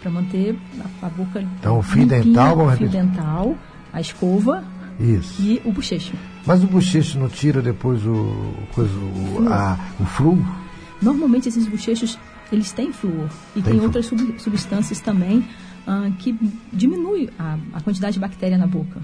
Para 0.01 0.09
manter 0.11 0.57
a, 1.01 1.05
a 1.05 1.09
boca 1.09 1.41
Então, 1.59 1.77
o 1.79 1.83
fio 1.83 2.01
limpinha, 2.01 2.23
dental, 2.23 2.55
vamos 2.55 2.73
o 2.73 2.77
fio 2.77 2.87
repetir. 2.87 3.05
dental, 3.11 3.55
a 3.93 4.01
escova 4.01 4.63
Isso. 4.99 5.41
e 5.41 5.61
o 5.63 5.71
bochecho. 5.71 6.13
Mas 6.45 6.63
o 6.63 6.67
bochecho 6.67 7.19
não 7.19 7.29
tira 7.29 7.61
depois 7.61 8.03
o, 8.05 8.53
coisa, 8.73 8.91
o, 8.93 9.47
a, 9.47 9.77
o 9.99 10.05
flu? 10.05 10.43
Normalmente 11.01 11.47
esses 11.49 11.67
bochechos, 11.67 12.17
eles 12.51 12.71
têm 12.71 12.91
flúor 12.91 13.29
e 13.55 13.61
Tem 13.61 13.63
tem, 13.63 13.73
flúor. 13.73 13.85
outras 13.85 14.05
sub- 14.07 14.39
substâncias 14.39 14.99
também 14.99 15.43
ah, 15.85 16.09
que 16.17 16.35
diminuem 16.73 17.29
a, 17.37 17.57
a 17.73 17.81
quantidade 17.81 18.13
de 18.15 18.19
bactéria 18.19 18.57
na 18.57 18.65
boca. 18.67 18.99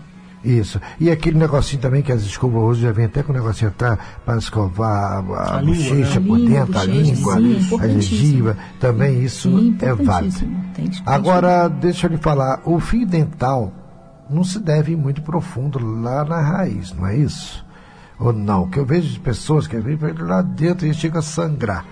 Isso. 0.48 0.80
E 0.98 1.12
aquele 1.12 1.38
negocinho 1.38 1.82
também 1.82 2.02
que 2.02 2.12
as 2.12 2.22
escovas 2.22 2.64
hoje 2.64 2.82
já 2.84 2.92
vem 2.94 3.06
até 3.06 3.22
com 3.22 3.34
o 3.34 3.36
negocinho 3.36 3.70
atrás 3.70 4.00
para 4.26 4.38
escovar 4.38 5.26
a, 5.34 5.58
a 5.58 5.62
bochecha 5.62 6.22
né? 6.22 6.26
por 6.26 6.40
dentro, 6.40 6.80
a 6.80 6.84
língua, 6.86 7.36
a 7.82 7.88
gengiva. 7.90 8.58
Também 8.80 9.22
isso 9.22 9.76
é 9.82 9.94
válido. 9.94 10.48
Agora, 11.06 11.68
deixa 11.68 12.08
eu 12.08 12.12
lhe 12.12 12.18
falar, 12.18 12.62
o 12.64 12.80
fio 12.80 13.06
dental 13.06 13.74
não 14.30 14.44
se 14.44 14.58
deve 14.60 14.94
ir 14.94 14.96
muito 14.96 15.22
profundo 15.22 15.80
lá 16.02 16.24
na 16.24 16.40
raiz, 16.40 16.94
não 16.94 17.06
é 17.06 17.18
isso? 17.18 17.66
Ou 18.18 18.32
não? 18.32 18.70
Que 18.70 18.80
eu 18.80 18.86
vejo 18.86 19.10
de 19.10 19.20
pessoas 19.20 19.68
que 19.68 19.78
vêm 19.78 19.98
lá 20.20 20.42
dentro 20.42 20.88
e 20.88 20.94
chega 20.94 21.20
a 21.20 21.22
sangrar. 21.22 21.86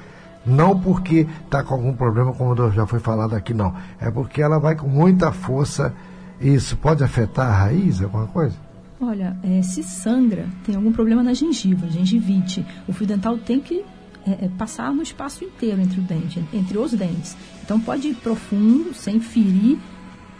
Não 0.45 0.79
porque 0.79 1.27
está 1.43 1.61
com 1.61 1.73
algum 1.73 1.93
problema, 1.93 2.31
como 2.31 2.55
já 2.71 2.85
foi 2.85 2.99
falado 2.99 3.35
aqui, 3.35 3.53
não. 3.53 3.73
É 3.99 4.09
porque 4.09 4.41
ela 4.41 4.59
vai 4.59 4.75
com 4.75 4.87
muita 4.87 5.31
força. 5.31 5.93
Isso 6.39 6.75
pode 6.77 7.03
afetar 7.03 7.47
a 7.47 7.57
raiz, 7.65 8.01
alguma 8.01 8.27
coisa? 8.27 8.55
Olha, 8.99 9.37
é, 9.43 9.61
se 9.61 9.83
sangra, 9.83 10.47
tem 10.65 10.75
algum 10.75 10.91
problema 10.91 11.21
na 11.21 11.33
gengiva, 11.33 11.87
gengivite. 11.89 12.65
O 12.87 12.93
fio 12.93 13.05
dental 13.05 13.37
tem 13.37 13.59
que 13.59 13.83
é, 14.25 14.45
é, 14.45 14.49
passar 14.57 14.93
no 14.93 15.03
espaço 15.03 15.43
inteiro 15.43 15.81
entre 15.81 15.99
o 15.99 16.03
dente, 16.03 16.43
entre 16.53 16.77
os 16.77 16.93
dentes. 16.93 17.35
Então 17.63 17.79
pode 17.79 18.07
ir 18.07 18.15
profundo, 18.15 18.93
sem 18.93 19.19
ferir 19.19 19.77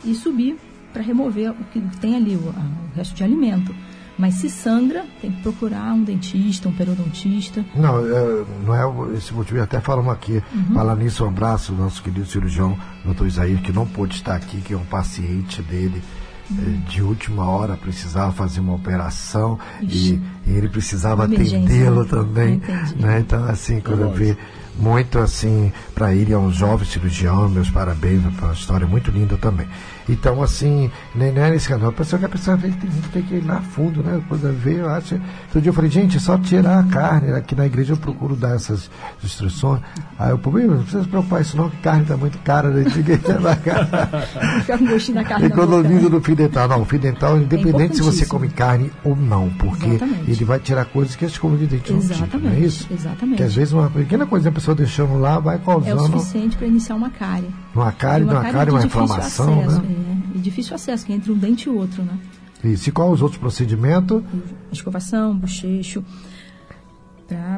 e 0.03 0.15
subir 0.15 0.57
para 0.91 1.03
remover 1.03 1.51
o 1.51 1.63
que 1.65 1.81
tem 1.99 2.15
ali, 2.15 2.35
o, 2.35 2.39
o 2.39 2.95
resto 2.95 3.13
de 3.15 3.23
alimento. 3.23 3.75
Mas 4.17 4.35
se 4.35 4.49
sangra, 4.49 5.03
tem 5.21 5.31
que 5.31 5.41
procurar 5.41 5.93
um 5.93 6.03
dentista, 6.03 6.69
um 6.69 6.71
periodontista. 6.71 7.65
Não, 7.75 7.97
é, 7.99 8.45
não 8.65 8.73
é 8.75 8.85
o- 8.85 9.13
esse 9.13 9.33
motivo, 9.33 9.61
até 9.61 9.81
falamos 9.81 10.13
aqui. 10.13 10.41
Falar 10.73 10.95
nisso, 10.95 11.25
um 11.25 11.27
abraço 11.27 11.73
ao 11.73 11.77
nosso 11.79 12.01
querido 12.01 12.25
cirurgião, 12.25 12.77
doutor 13.03 13.27
Isaías, 13.27 13.59
que 13.59 13.73
não 13.73 13.85
pôde 13.85 14.15
estar 14.15 14.35
aqui, 14.35 14.61
que 14.61 14.73
é 14.73 14.77
um 14.77 14.85
paciente 14.85 15.61
dele. 15.61 16.01
eh, 16.49 16.77
De 16.89 17.01
última 17.01 17.43
hora 17.49 17.75
precisava 17.75 18.31
fazer 18.31 18.59
uma 18.59 18.73
operação 18.75 19.57
e, 19.81 20.21
e 20.47 20.51
ele 20.51 20.69
precisava 20.69 21.25
atendê-lo 21.25 22.03
né? 22.03 22.09
também. 22.09 22.53
Entendi. 22.55 23.01
Né? 23.01 23.19
Então, 23.19 23.43
assim, 23.45 23.79
quando 23.81 24.01
eu 24.01 24.13
vi 24.13 24.37
muito 24.77 25.19
assim, 25.19 25.71
para 25.93 26.13
ele 26.13 26.33
é 26.33 26.37
um 26.37 26.51
jovem 26.51 26.85
cirurgião, 26.87 27.47
meus 27.49 27.69
parabéns, 27.69 28.21
uma 28.25 28.53
história 28.53 28.85
muito 28.85 29.11
linda 29.11 29.37
também. 29.37 29.67
Então, 30.07 30.41
assim, 30.43 30.91
nem 31.15 31.29
é 31.29 31.49
nesse 31.49 31.67
canal. 31.67 31.91
Pessoa 31.91 32.19
que 32.19 32.25
a 32.25 32.29
pessoa 32.29 32.57
tem, 32.57 32.71
tem 32.71 33.23
que 33.23 33.35
ir 33.35 33.45
lá 33.45 33.59
fundo, 33.61 34.03
né? 34.03 34.21
Quando 34.27 34.53
vê, 34.53 34.79
eu 34.79 34.89
acho. 34.89 35.15
Outro 35.45 35.61
dia 35.61 35.69
eu 35.69 35.73
falei, 35.73 35.89
gente, 35.89 36.17
é 36.17 36.19
só 36.19 36.37
tirar 36.37 36.79
a 36.79 36.83
carne. 36.83 37.31
Aqui 37.33 37.55
na 37.55 37.65
igreja 37.65 37.93
eu 37.93 37.97
procuro 37.97 38.35
dar 38.35 38.55
essas 38.55 38.89
instruções. 39.23 39.81
Aí 40.19 40.31
povo, 40.37 40.59
"Ih, 40.59 40.67
não 40.67 40.77
precisa 40.77 41.03
se 41.03 41.09
preocupar 41.09 41.41
isso 41.41 41.57
não, 41.57 41.69
que 41.69 41.77
carne 41.77 42.03
está 42.03 42.15
muito 42.15 42.37
cara, 42.39 42.69
né? 42.69 42.85
Ninguém 42.95 43.17
gostinho 44.85 45.15
na 45.15 45.23
carne 45.23 45.47
Economiza 45.47 46.03
né? 46.03 46.09
no 46.09 46.21
fio 46.21 46.35
dental. 46.35 46.67
Não, 46.67 46.81
o 46.81 46.85
fio 46.85 46.99
dental, 46.99 47.37
independente 47.37 47.95
se 47.95 48.01
você 48.01 48.25
come 48.25 48.49
carne 48.49 48.91
ou 49.03 49.15
não, 49.15 49.49
porque 49.49 49.87
Exatamente. 49.87 50.31
ele 50.31 50.45
vai 50.45 50.59
tirar 50.59 50.85
coisas 50.85 51.15
que 51.15 51.25
a 51.25 51.27
escova 51.27 51.57
de 51.57 51.65
dente 51.65 51.91
não 51.91 51.99
tira, 51.99 52.27
não 52.37 52.51
é 52.51 52.59
isso? 52.59 52.87
exatamente. 52.91 53.37
Que 53.37 53.43
às 53.43 53.55
vezes 53.55 53.73
uma 53.73 53.89
pequena 53.89 54.25
coisa 54.25 54.49
a 54.49 54.51
pessoa 54.65 54.75
deixando 54.75 55.19
lá 55.19 55.37
vai 55.39 55.55
É 55.55 55.59
o 55.59 55.61
causando 55.61 56.19
suficiente 56.19 56.57
para 56.57 56.67
iniciar 56.67 56.95
uma 56.95 57.09
cárie. 57.09 57.53
uma 57.73 57.91
cárie, 57.91 58.25
E 58.25 58.29
uma 58.29 58.41
cárie, 58.43 58.71
uma 58.71 58.83
inflamação, 58.85 59.59
acesso, 59.61 59.81
né? 59.81 59.95
é, 60.33 60.37
e 60.37 60.39
difícil 60.39 60.75
acesso, 60.75 61.05
que 61.05 61.13
é 61.13 61.15
entre 61.15 61.31
um 61.31 61.37
dente 61.37 61.69
e 61.69 61.71
outro, 61.71 62.03
né? 62.03 62.17
Isso. 62.63 62.89
E 62.89 62.91
qual 62.91 63.11
os 63.11 63.21
outros 63.21 63.39
procedimentos? 63.39 64.23
escovação, 64.71 65.37
bochecho, 65.37 66.03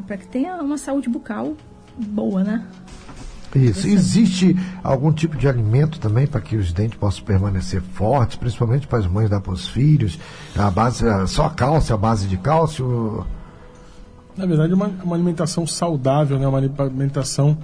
para 0.05 0.17
que 0.17 0.27
tenha 0.27 0.55
uma 0.57 0.77
saúde 0.77 1.09
bucal 1.09 1.55
boa, 1.97 2.43
né? 2.43 2.65
Isso. 3.55 3.87
Existe 3.87 4.55
algum 4.83 5.11
tipo 5.11 5.37
de 5.37 5.47
alimento 5.47 5.99
também 5.99 6.27
para 6.27 6.41
que 6.41 6.57
os 6.57 6.73
dentes 6.73 6.99
possam 6.99 7.23
permanecer 7.23 7.81
fortes, 7.81 8.35
principalmente 8.35 8.85
para 8.85 8.99
as 8.99 9.07
mães 9.07 9.29
dar 9.29 9.39
para 9.39 9.53
os 9.53 9.67
filhos? 9.67 10.19
A 10.55 10.69
base, 10.69 11.05
só 11.27 11.49
cálcio, 11.49 11.95
a 11.95 11.97
base 11.97 12.27
de 12.27 12.37
cálcio? 12.37 13.25
Na 14.37 14.45
verdade, 14.45 14.71
é 14.71 14.75
uma, 14.75 14.87
uma 15.03 15.15
alimentação 15.15 15.65
saudável, 15.65 16.37
né? 16.37 16.47
uma 16.47 16.59
alimentação 16.59 17.57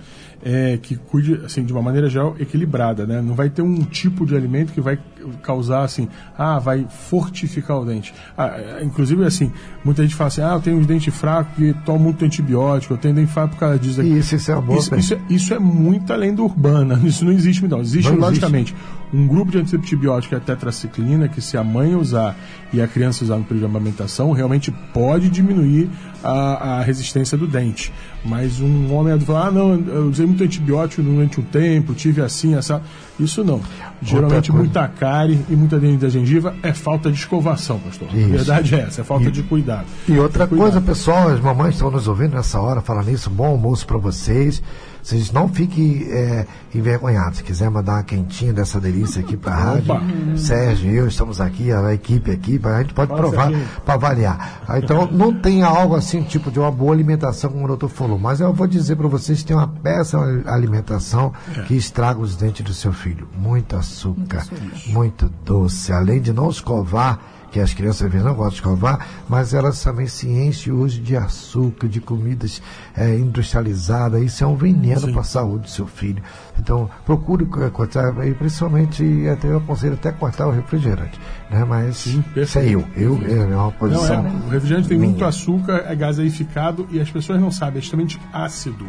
é, 0.44 0.78
que 0.78 0.96
cuide, 0.96 1.40
assim, 1.46 1.64
de 1.64 1.72
uma 1.72 1.82
maneira 1.82 2.10
geral, 2.10 2.36
equilibrada, 2.40 3.06
né? 3.06 3.22
Não 3.22 3.36
vai 3.36 3.50
ter 3.50 3.62
um 3.62 3.84
tipo 3.84 4.26
de 4.26 4.36
alimento 4.36 4.74
que 4.74 4.82
vai 4.82 4.98
causar, 5.42 5.84
assim, 5.84 6.08
ah, 6.38 6.60
vai 6.60 6.86
fortificar 6.90 7.80
o 7.80 7.86
dente. 7.86 8.14
Ah, 8.38 8.48
é, 8.58 8.84
inclusive, 8.84 9.24
assim, 9.26 9.52
muita 9.84 10.04
gente 10.04 10.16
fala 10.16 10.28
assim, 10.28 10.42
ah, 10.42 10.54
eu 10.54 10.62
tenho 10.62 10.78
um 10.78 10.84
dente 10.84 11.12
fraco 11.12 11.62
e 11.62 11.74
tomo 11.74 12.00
muito 12.00 12.24
antibiótico, 12.26 12.94
eu 12.94 12.98
tenho 12.98 13.16
dente 13.16 13.32
fraco 13.32 13.54
por 13.54 13.60
causa 13.60 13.80
disso. 13.80 14.02
Aqui. 14.02 14.10
Isso, 14.10 14.36
isso 14.36 14.52
é 14.52 14.62
boa 14.62 14.80
isso, 14.80 14.96
isso, 14.96 15.14
é, 15.14 15.20
isso 15.30 15.54
é 15.54 15.60
muita 15.60 16.16
lenda 16.16 16.42
urbana, 16.42 17.00
isso 17.06 17.26
não 17.26 17.32
existe, 17.32 17.68
não. 17.68 17.82
Existe, 17.82 18.12
não 18.12 18.20
logicamente, 18.20 18.74
existe. 18.74 19.16
um 19.16 19.28
grupo 19.28 19.52
de 19.52 19.58
antibiótico 19.60 20.30
que 20.30 20.36
é 20.36 20.38
a 20.38 20.42
tetraciclina, 20.42 21.28
que 21.28 21.42
se 21.42 21.58
a 21.58 21.64
mãe 21.64 21.96
usar 21.96 22.36
e 22.72 22.82
a 22.82 22.88
criança 22.88 23.24
usar 23.24 23.38
no 23.38 23.44
período 23.44 23.70
de 23.70 23.78
amamentação, 23.78 24.32
realmente 24.32 24.72
pode 24.94 25.30
diminuir 25.30 25.90
a, 26.24 26.78
a 26.80 26.82
resistência 26.82 27.38
do 27.38 27.46
dente. 27.46 27.94
Mas 28.24 28.60
um 28.62 28.94
homem 28.94 29.20
falar, 29.20 29.48
ah, 29.48 29.52
não, 29.52 29.74
eu 29.74 30.10
usei 30.10 30.26
muito 30.26 30.44
antibiótico 30.44 31.02
durante 31.02 31.40
um 31.40 31.44
tempo, 31.44 31.94
tive 31.94 32.22
assim, 32.22 32.56
essa. 32.56 32.82
Isso 33.24 33.44
não. 33.44 33.62
Geralmente 34.02 34.52
muita 34.52 34.88
cárie 34.88 35.40
e 35.50 35.56
muita 35.56 35.80
dente 35.80 35.98
da 35.98 36.10
gengiva 36.10 36.54
é 36.62 36.74
falta 36.74 37.12
de 37.12 37.18
escovação, 37.18 37.80
pastor. 37.80 38.08
Isso. 38.14 38.26
A 38.26 38.30
verdade 38.30 38.76
é 38.76 38.80
essa, 38.82 39.02
é 39.02 39.04
falta 39.04 39.28
e, 39.28 39.32
de 39.32 39.44
cuidado. 39.44 39.86
E 40.08 40.18
outra 40.20 40.48
coisa, 40.48 40.82
pessoal, 40.82 41.30
as 41.30 41.40
mamães 41.40 41.76
estão 41.76 41.90
nos 41.90 42.08
ouvindo 42.08 42.36
nessa 42.36 42.60
hora, 42.60 42.82
falando 42.82 43.10
isso, 43.10 43.30
bom 43.30 43.48
almoço 43.48 43.86
para 43.86 43.98
vocês. 43.98 44.62
Vocês 45.04 45.34
não 45.34 45.50
fiquem 45.50 46.08
é, 46.10 46.48
envergonhados. 46.74 47.40
Se 47.40 47.44
quiser 47.44 47.70
mandar 47.70 47.96
uma 47.96 48.04
quentinha 48.04 48.54
dessa 48.54 48.80
delícia 48.80 49.22
aqui 49.22 49.36
para 49.36 49.52
a 49.54 49.56
rádio, 49.56 49.94
Sérgio 50.38 50.90
e 50.90 50.96
eu 50.96 51.08
estamos 51.08 51.42
aqui, 51.42 51.74
a 51.74 51.94
equipe 51.94 52.32
aqui, 52.32 52.60
a 52.64 52.82
gente 52.82 52.94
pode 52.94 53.14
provar 53.14 53.52
para 53.84 53.96
avaliar. 53.96 54.62
Ah, 54.66 54.80
então, 54.80 55.06
não 55.12 55.34
tem 55.34 55.62
algo 55.62 55.96
assim, 55.96 56.24
tipo 56.24 56.50
de 56.50 56.58
uma 56.58 56.72
boa 56.72 56.94
alimentação, 56.94 57.52
como 57.52 57.66
o 57.66 57.68
doutor 57.68 57.90
falou, 57.90 58.18
mas 58.18 58.40
eu 58.40 58.54
vou 58.54 58.66
dizer 58.66 58.96
para 58.96 59.10
vocês 59.10 59.40
que 59.40 59.48
tem 59.48 59.58
uma 59.58 59.68
péssima 59.68 60.42
alimentação 60.46 61.34
é. 61.58 61.64
que 61.64 61.76
estraga 61.76 62.22
os 62.22 62.38
dentes 62.38 62.64
do 62.64 62.74
seu 62.74 62.94
filho. 62.94 63.13
Muito 63.38 63.76
açúcar, 63.76 64.46
muito, 64.50 64.66
açúcar. 64.66 64.90
muito 64.92 65.30
doce. 65.46 65.92
Além 65.92 66.22
de 66.22 66.34
não 66.34 66.50
escovar 66.50 67.20
que 67.54 67.60
as 67.60 67.72
crianças 67.72 68.02
às 68.02 68.12
vezes 68.12 68.26
não 68.26 68.34
gostam 68.34 68.50
de 68.50 68.56
escovar, 68.56 69.08
mas 69.30 69.54
elas 69.54 69.82
também 69.82 70.08
se 70.08 70.28
enchem 70.28 70.74
hoje 70.74 71.00
de 71.00 71.16
açúcar, 71.16 71.88
de 71.88 72.02
comidas 72.02 72.60
é, 72.98 73.16
industrializadas. 73.16 74.24
Isso 74.24 74.44
é 74.44 74.48
um 74.48 74.56
veneno 74.56 75.12
para 75.12 75.22
a 75.22 75.24
saúde 75.24 75.66
do 75.66 75.70
seu 75.70 75.86
filho. 75.86 76.22
Então, 76.60 76.90
procure 77.06 77.46
cortar, 77.46 78.26
e 78.28 78.34
principalmente, 78.34 79.28
até 79.30 79.50
eu 79.50 79.58
aconselho 79.58 79.94
até 79.94 80.12
cortar 80.12 80.48
o 80.48 80.52
refrigerante. 80.52 81.20
Né? 81.52 81.64
Mas 81.64 81.98
Sim, 81.98 82.24
isso 82.36 82.58
é 82.58 82.68
eu. 82.68 82.88
eu 82.96 83.20
é 83.24 83.56
uma 83.56 83.72
posição. 83.72 84.24
Não, 84.24 84.30
é, 84.30 84.46
o 84.48 84.50
refrigerante 84.50 84.88
tem 84.88 84.98
minha. 84.98 85.12
muito 85.12 85.24
açúcar, 85.24 85.86
é 85.88 85.96
gaseificado 85.96 86.88
e 86.90 87.00
as 87.00 87.12
pessoas 87.12 87.40
não 87.40 87.52
sabem, 87.52 87.76
é 87.76 87.80
extremamente 87.84 88.20
ácido. 88.34 88.88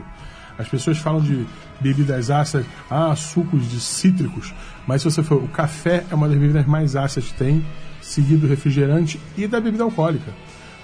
As 0.58 0.68
pessoas 0.68 0.98
falam 0.98 1.20
de 1.20 1.46
bebidas 1.80 2.30
ácidas, 2.30 2.66
ah, 2.90 3.14
sucos 3.16 3.68
de 3.68 3.80
cítricos, 3.80 4.54
mas 4.86 5.02
se 5.02 5.10
você 5.10 5.22
for, 5.22 5.42
o 5.42 5.48
café 5.48 6.04
é 6.10 6.14
uma 6.14 6.28
das 6.28 6.38
bebidas 6.38 6.66
mais 6.66 6.94
ácidas 6.94 7.30
que 7.30 7.34
tem 7.34 7.64
seguido 8.00 8.42
do 8.42 8.46
refrigerante 8.46 9.20
e 9.36 9.46
da 9.46 9.60
bebida 9.60 9.84
alcoólica. 9.84 10.32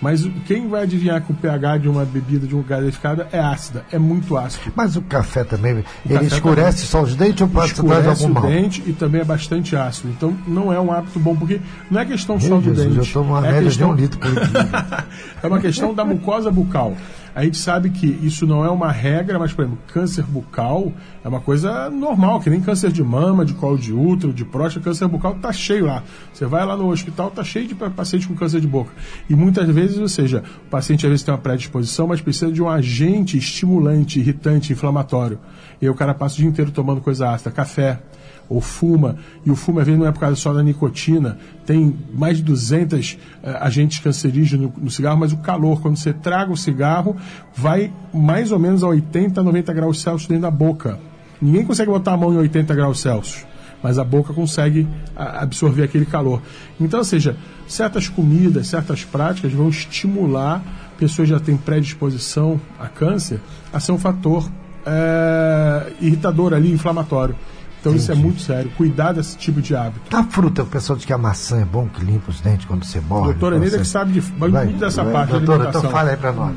Mas 0.01 0.27
quem 0.47 0.67
vai 0.67 0.85
adivinhar 0.85 1.21
que 1.21 1.31
o 1.31 1.35
pH 1.35 1.79
de 1.79 1.89
uma 1.89 2.07
bebida 2.07 2.47
de 2.47 2.57
um 2.57 2.63
gaseificada 2.63 3.29
é 3.31 3.39
ácida, 3.39 3.85
é 3.93 3.99
muito 3.99 4.37
ácido. 4.37 4.73
Mas 4.75 4.97
o 4.97 5.03
café 5.03 5.45
também, 5.45 5.75
o 5.75 5.85
ele 6.07 6.15
café 6.15 6.27
escurece 6.27 6.71
também, 6.71 6.87
só 6.87 7.03
os 7.03 7.15
dentes 7.15 7.43
ou 7.43 7.49
pode 7.49 7.73
escurece 7.73 8.09
algum 8.09 8.27
o 8.27 8.35
mal? 8.35 8.47
dente 8.47 8.83
e 8.87 8.95
também 8.95 9.21
é 9.21 9.25
bastante 9.25 9.77
ácido. 9.77 10.09
Então 10.09 10.35
não 10.47 10.73
é 10.73 10.81
um 10.81 10.91
hábito 10.91 11.19
bom, 11.21 11.37
porque 11.37 11.61
não 11.91 12.01
é 12.01 12.07
questão 12.07 12.39
Meu 12.39 12.49
só 12.49 12.57
do 12.57 12.63
Jesus, 12.63 12.95
dente. 12.95 13.09
Eu 13.09 13.13
tomo 13.13 13.31
uma 13.35 13.47
é 13.47 13.53
média 13.53 13.63
questão... 13.65 13.89
de 13.89 13.93
um 13.93 14.03
litro 14.03 14.19
por 14.19 14.31
dia. 14.33 15.07
é 15.43 15.47
uma 15.47 15.61
questão 15.61 15.93
da 15.93 16.05
mucosa 16.05 16.51
bucal. 16.51 16.97
A 17.41 17.45
gente 17.45 17.57
sabe 17.57 17.89
que 17.89 18.07
isso 18.07 18.47
não 18.47 18.63
é 18.63 18.69
uma 18.69 18.93
regra, 18.93 19.39
mas, 19.39 19.51
por 19.51 19.65
exemplo, 19.65 19.83
câncer 19.87 20.23
bucal 20.27 20.93
é 21.25 21.27
uma 21.27 21.41
coisa 21.41 21.89
normal, 21.89 22.39
que 22.39 22.51
nem 22.51 22.61
câncer 22.61 22.93
de 22.93 23.03
mama, 23.03 23.47
de 23.47 23.55
colo 23.55 23.79
de 23.79 23.95
útero, 23.95 24.31
de 24.31 24.45
próstata, 24.45 24.85
câncer 24.85 25.09
bucal 25.09 25.33
está 25.33 25.51
cheio 25.51 25.87
lá. 25.87 26.03
Você 26.35 26.45
vai 26.45 26.67
lá 26.67 26.77
no 26.77 26.91
hospital, 26.91 27.29
está 27.29 27.43
cheio 27.43 27.67
de 27.67 27.75
paciente 27.75 28.29
com 28.29 28.35
câncer 28.35 28.61
de 28.61 28.67
boca. 28.67 28.91
E 29.27 29.35
muitas 29.35 29.67
vezes, 29.71 29.97
ou 29.97 30.07
seja, 30.07 30.45
o 30.67 30.69
paciente 30.69 31.07
às 31.07 31.11
vezes 31.11 31.25
tem 31.25 31.33
uma 31.33 31.41
predisposição, 31.41 32.07
mas 32.07 32.21
precisa 32.21 32.53
de 32.53 32.61
um 32.63 32.69
agente 32.69 33.39
estimulante, 33.39 34.21
irritante, 34.21 34.75
inflamatório. 34.75 35.39
E 35.81 35.87
aí 35.87 35.91
o 35.91 35.95
cara 35.95 36.13
passa 36.13 36.35
o 36.35 36.39
dia 36.41 36.47
inteiro 36.47 36.71
tomando 36.71 37.01
coisa 37.01 37.31
ácida, 37.31 37.51
café, 37.51 38.03
ou 38.51 38.61
fuma, 38.61 39.15
e 39.47 39.51
o 39.51 39.55
fumo 39.55 39.79
às 39.79 39.87
vezes 39.87 39.99
não 39.99 40.09
é 40.09 40.11
por 40.11 40.19
causa 40.19 40.35
só 40.35 40.53
da 40.53 40.61
nicotina, 40.61 41.39
tem 41.65 41.97
mais 42.13 42.39
de 42.39 42.43
200 42.43 43.13
uh, 43.13 43.17
eh, 43.45 43.59
agentes 43.61 44.01
cancerígenos 44.01 44.73
no, 44.77 44.85
no, 44.85 44.91
cigarro, 44.91 45.21
mas 45.21 45.33
o 45.33 45.37
calor, 45.37 45.81
quando 45.81 45.97
você 45.97 46.13
traga 46.13 46.53
o 46.53 46.57
cigarro, 46.57 47.17
vai 47.55 47.93
mais 48.13 48.51
ou 48.51 48.59
menos 48.59 48.83
a 48.83 48.89
80, 48.89 49.41
90 49.41 49.73
graus 49.73 50.03
Celsius 50.03 50.27
dentro 50.27 50.43
da 50.43 50.51
boca. 50.51 50.99
Ninguém 51.41 51.65
consegue 51.65 51.93
botar 51.93 52.15
a 52.15 52.17
mão 52.17 52.35
em 52.35 52.39
80 52.39 52.75
graus 52.75 53.01
Celsius, 53.01 53.47
mas 53.81 53.99
a 53.99 54.05
boca 54.05 54.35
consegue 54.35 54.85
a, 55.15 55.43
absorver 55.45 55.85
aquele 55.85 56.05
calor. 56.05 56.43
Então, 56.81 56.99
ou 56.99 57.05
seja, 57.05 57.37
certas 57.69 58.09
comidas, 58.09 58.67
certas 58.67 59.05
práticas 59.05 59.53
vão 59.53 59.69
estimular 59.69 60.61
pessoas 60.99 61.29
que 61.29 61.35
já 61.35 61.41
têm 61.41 61.57
predisposição 61.57 62.61
a 62.81 62.89
câncer 62.89 63.41
a 63.73 63.79
ser 63.79 63.93
um 63.93 63.99
fator 63.99 64.51
é, 64.85 65.93
irritador 66.01 66.53
ali, 66.53 66.73
inflamatório. 66.73 67.37
Então 67.81 67.93
Entendi. 67.93 68.03
isso 68.03 68.13
é 68.13 68.15
muito 68.15 68.43
sério. 68.43 68.71
Cuidar 68.77 69.13
desse 69.13 69.39
tipo 69.39 69.63
de 69.63 69.75
hábito. 69.75 70.15
A 70.15 70.23
fruta, 70.25 70.63
o 70.63 70.67
pessoal 70.67 70.97
diz 70.97 71.07
que 71.07 71.13
a 71.15 71.19
maçã 71.19 71.63
é 71.63 71.65
bom, 71.65 71.89
que 71.89 72.05
limpa 72.05 72.31
os 72.31 72.41
dentes 72.41 72.67
quando 72.67 72.85
você 72.85 73.01
morre. 73.01 73.33
Doutora 73.33 73.59
Neida 73.59 73.77
você... 73.77 73.83
que 73.83 73.89
sabe 73.89 74.13
de, 74.13 74.21
vai, 74.21 74.67
muito 74.67 74.79
dessa 74.79 75.03
vai, 75.03 75.13
parte 75.15 75.31
doutora, 75.31 75.65
da 75.65 75.69
então 75.71 75.91
fala 75.91 76.11
aí 76.11 76.17
para 76.17 76.33
nós. 76.33 76.57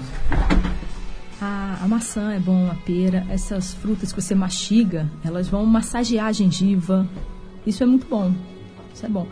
A, 1.42 1.78
a, 1.82 1.88
maçã 1.88 2.34
é 2.34 2.40
bom, 2.40 2.70
a 2.70 2.76
pera, 2.76 3.26
essas 3.30 3.74
frutas 3.74 4.12
que 4.12 4.22
você 4.22 4.36
mastiga, 4.36 5.10
elas 5.24 5.48
vão 5.48 5.66
massagear 5.66 6.28
a 6.28 6.32
gengiva. 6.34 7.08
Isso 7.66 7.82
é 7.84 7.86
muito 7.86 8.06
bom. 8.06 8.34
Isso 8.94 9.06
é 9.06 9.10
bom. 9.10 9.26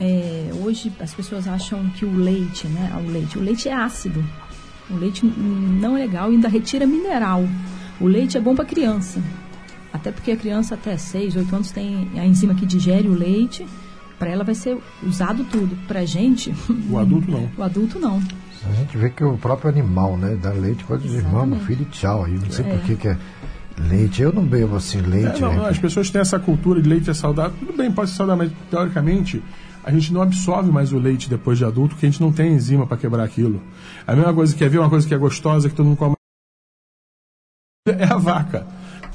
É, 0.00 0.50
hoje 0.64 0.90
as 0.98 1.12
pessoas 1.12 1.46
acham 1.46 1.90
que 1.90 2.06
o 2.06 2.16
leite, 2.16 2.66
né? 2.68 2.90
O 3.06 3.10
leite, 3.10 3.38
o 3.38 3.42
leite 3.42 3.68
é 3.68 3.74
ácido. 3.74 4.24
O 4.90 4.96
leite 4.96 5.26
não 5.26 5.94
é 5.94 6.00
legal 6.00 6.30
e 6.30 6.36
ainda 6.36 6.48
retira 6.48 6.86
mineral. 6.86 7.44
O 8.00 8.06
leite 8.06 8.38
é 8.38 8.40
bom 8.40 8.54
para 8.54 8.64
criança. 8.64 9.22
Até 9.92 10.10
porque 10.10 10.32
a 10.32 10.36
criança 10.36 10.74
até 10.74 10.96
6, 10.96 11.36
8 11.36 11.54
anos 11.54 11.70
tem 11.70 12.08
a 12.16 12.24
enzima 12.24 12.54
que 12.54 12.64
digere 12.64 13.08
o 13.08 13.14
leite. 13.14 13.66
Para 14.18 14.30
ela 14.30 14.44
vai 14.44 14.54
ser 14.54 14.78
usado 15.02 15.44
tudo. 15.44 15.76
Para 15.86 16.00
a 16.00 16.04
gente. 16.04 16.54
O 16.90 16.98
adulto 16.98 17.30
não. 17.30 17.48
o 17.56 17.62
adulto 17.62 17.98
não. 17.98 18.22
A 18.64 18.72
gente 18.74 18.96
vê 18.96 19.10
que 19.10 19.24
o 19.24 19.36
próprio 19.36 19.68
animal, 19.68 20.16
né, 20.16 20.38
dá 20.40 20.50
leite 20.50 20.84
para 20.84 20.96
dizer, 20.96 21.18
irmão, 21.18 21.58
filho, 21.60 21.84
tchau. 21.86 22.24
Aí 22.24 22.32
não 22.32 22.50
sei 22.50 22.64
é. 22.64 22.68
por 22.68 22.80
que, 22.84 22.96
que 22.96 23.08
é 23.08 23.18
leite. 23.76 24.22
Eu 24.22 24.32
não 24.32 24.44
bebo 24.44 24.76
assim 24.76 25.00
leite. 25.00 25.38
É, 25.38 25.40
não, 25.40 25.54
não, 25.54 25.66
as 25.66 25.78
pessoas 25.78 26.10
têm 26.10 26.20
essa 26.20 26.38
cultura 26.38 26.80
de 26.80 26.88
leite 26.88 27.10
é 27.10 27.14
saudável. 27.14 27.52
Tudo 27.58 27.76
bem, 27.76 27.90
pode 27.90 28.10
ser 28.10 28.16
saudável, 28.16 28.44
mas 28.46 28.70
teoricamente 28.70 29.42
a 29.84 29.90
gente 29.90 30.12
não 30.12 30.22
absorve 30.22 30.70
mais 30.70 30.92
o 30.92 30.98
leite 30.98 31.28
depois 31.28 31.58
de 31.58 31.64
adulto, 31.64 31.94
porque 31.94 32.06
a 32.06 32.10
gente 32.10 32.20
não 32.20 32.32
tem 32.32 32.52
enzima 32.52 32.86
para 32.86 32.96
quebrar 32.96 33.24
aquilo. 33.24 33.60
A 34.06 34.14
mesma 34.14 34.32
coisa 34.32 34.54
que 34.54 34.62
é 34.62 34.68
ver 34.68 34.78
uma 34.78 34.88
coisa 34.88 35.06
que 35.06 35.14
é 35.14 35.18
gostosa, 35.18 35.68
que 35.68 35.74
todo 35.74 35.86
mundo 35.86 35.96
come 35.96 36.14
é 37.88 38.04
a 38.04 38.16
vaca 38.16 38.64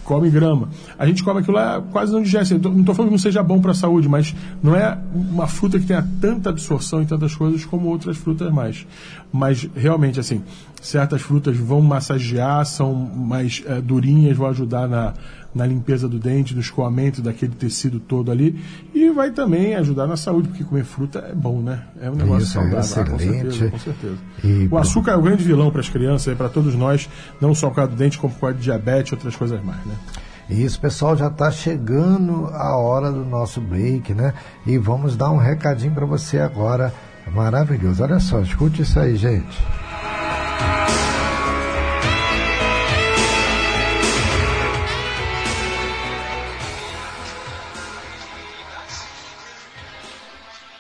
come 0.08 0.30
grama. 0.30 0.70
A 0.98 1.06
gente 1.06 1.22
come 1.22 1.42
aquilo 1.42 1.58
lá, 1.58 1.84
quase 1.92 2.14
não 2.14 2.24
digere. 2.24 2.58
Não 2.58 2.80
estou 2.80 2.96
falando 2.96 3.10
que 3.10 3.16
não 3.16 3.20
seja 3.20 3.44
bom 3.44 3.60
para 3.60 3.72
a 3.72 3.76
saúde, 3.76 4.08
mas 4.08 4.34
não 4.64 4.74
é 4.74 4.98
uma 5.14 5.48
fruta 5.48 5.78
que 5.78 5.86
tenha 5.86 6.08
tanta 6.22 6.50
absorção 6.50 7.02
em 7.02 7.06
tantas 7.06 7.36
coisas 7.36 7.66
como 7.66 7.90
outras 7.90 8.16
frutas 8.16 8.50
mais. 8.52 8.88
Mas 9.34 9.70
realmente, 9.76 10.18
assim, 10.18 10.42
certas 10.82 11.22
frutas 11.22 11.58
vão 11.58 11.82
massagear, 11.82 12.66
são 12.66 12.96
mais 12.96 13.62
é, 13.66 13.82
durinhas, 13.82 14.38
vão 14.38 14.48
ajudar 14.48 14.88
na, 14.88 15.14
na 15.58 15.66
limpeza 15.66 16.08
do 16.08 16.20
dente, 16.20 16.54
no 16.54 16.62
escoamento 16.62 17.22
daquele 17.22 17.54
tecido 17.54 18.00
todo 18.00 18.32
ali. 18.32 18.58
E 18.94 19.10
vai 19.10 19.32
também 19.32 19.76
ajudar 19.76 20.08
na 20.08 20.16
saúde, 20.16 20.48
porque 20.50 20.64
comer 20.64 20.86
fruta 20.86 21.20
é 21.30 21.36
bom, 21.36 21.62
né? 21.62 21.84
É 22.00 22.10
um 22.10 22.16
negócio 22.16 22.44
Isso, 22.44 22.54
saudável. 22.54 22.78
É 22.78 23.02
ah, 23.02 23.06
com 23.06 23.20
certeza, 23.20 23.70
com 23.72 23.80
certeza. 23.80 24.18
E... 24.44 24.68
O 24.72 24.78
açúcar 24.78 25.12
é 25.12 25.16
o 25.16 25.22
grande 25.22 25.44
vilão 25.44 25.72
para 25.72 25.82
as 25.82 25.90
crianças 25.90 26.34
e 26.34 26.36
para 26.36 26.48
todos 26.48 26.76
nós, 26.76 27.10
não 27.42 27.54
só 27.54 27.70
por 27.70 27.78
causa 27.78 27.92
do 27.92 27.98
dente, 27.98 28.18
como 28.18 28.34
por 28.34 28.40
causa 28.40 28.56
de 28.56 28.64
diabetes 28.64 29.12
e 29.12 29.16
outras 29.16 29.36
coisas 29.36 29.62
mais, 29.64 29.84
né? 29.86 29.96
Isso, 30.50 30.80
pessoal, 30.80 31.18
já 31.18 31.28
está 31.28 31.52
chegando 31.52 32.48
a 32.54 32.78
hora 32.78 33.12
do 33.12 33.26
nosso 33.26 33.60
break, 33.60 34.14
né? 34.14 34.34
E 34.66 34.78
vamos 34.78 35.18
dar 35.18 35.32
um 35.32 35.38
recadinho 35.38 35.94
para 35.94 36.06
você 36.06 36.40
agora. 36.40 36.94
Maravilhoso. 37.34 38.02
Olha 38.02 38.20
só, 38.20 38.40
escute 38.40 38.84
isso 38.84 38.98
aí, 38.98 39.18
gente. 39.18 39.58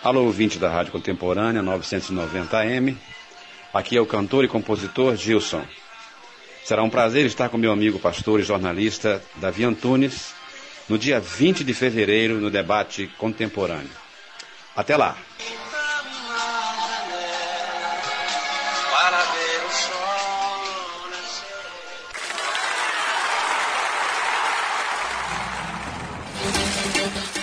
Alô, 0.03 0.25
ouvinte 0.25 0.59
da 0.59 0.69
Rádio 0.69 0.91
Contemporânea 0.91 1.61
990M. 1.63 2.95
Aqui 3.73 3.97
é 3.97 4.01
o 4.01 4.05
cantor 4.05 4.45
e 4.45 4.47
compositor 4.47 5.15
Gilson. 5.15 5.65
Será 6.63 6.83
um 6.83 6.89
prazer 6.89 7.25
estar 7.25 7.49
com 7.49 7.57
meu 7.57 7.71
amigo 7.71 7.97
pastor 7.97 8.39
e 8.39 8.43
jornalista 8.43 9.21
Davi 9.37 9.63
Antunes 9.63 10.33
no 10.87 10.99
dia 10.99 11.19
20 11.19 11.63
de 11.63 11.73
fevereiro 11.73 12.35
no 12.35 12.51
debate 12.51 13.07
contemporâneo. 13.17 13.89
Até 14.75 14.95
lá! 14.95 15.17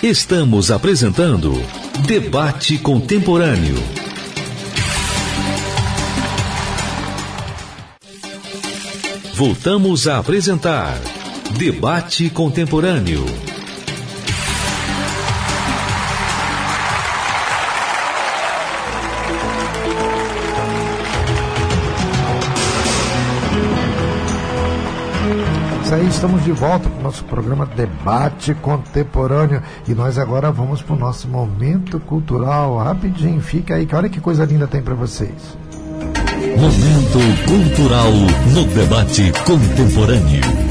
Estamos 0.01 0.71
apresentando 0.71 1.84
Debate 2.03 2.77
Contemporâneo. 2.77 3.75
Voltamos 9.33 10.07
a 10.07 10.19
apresentar 10.19 10.99
Debate 11.57 12.29
Contemporâneo. 12.29 13.25
Estamos 26.15 26.45
de 26.45 26.51
volta 26.53 26.89
para 26.89 26.99
o 26.99 27.03
nosso 27.03 27.25
programa 27.25 27.65
Debate 27.65 28.53
Contemporâneo 28.53 29.61
e 29.85 29.93
nós 29.93 30.17
agora 30.17 30.49
vamos 30.49 30.81
para 30.81 30.95
o 30.95 30.99
nosso 30.99 31.27
momento 31.27 31.99
cultural. 31.99 32.77
Rapidinho, 32.77 33.41
fica 33.41 33.75
aí, 33.75 33.85
que 33.85 33.93
olha 33.93 34.07
que 34.07 34.21
coisa 34.21 34.45
linda 34.45 34.65
tem 34.65 34.81
para 34.81 34.95
vocês. 34.95 35.57
Momento 36.57 37.19
cultural 37.45 38.11
no 38.53 38.63
debate 38.73 39.29
contemporâneo. 39.45 40.64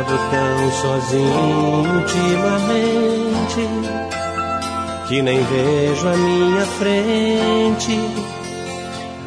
Andado 0.00 0.18
tão 0.30 0.72
sozinho 0.72 1.84
ultimamente 1.94 3.68
que 5.06 5.22
nem 5.22 5.42
vejo 5.42 6.08
a 6.08 6.16
minha 6.16 6.66
frente 6.66 8.00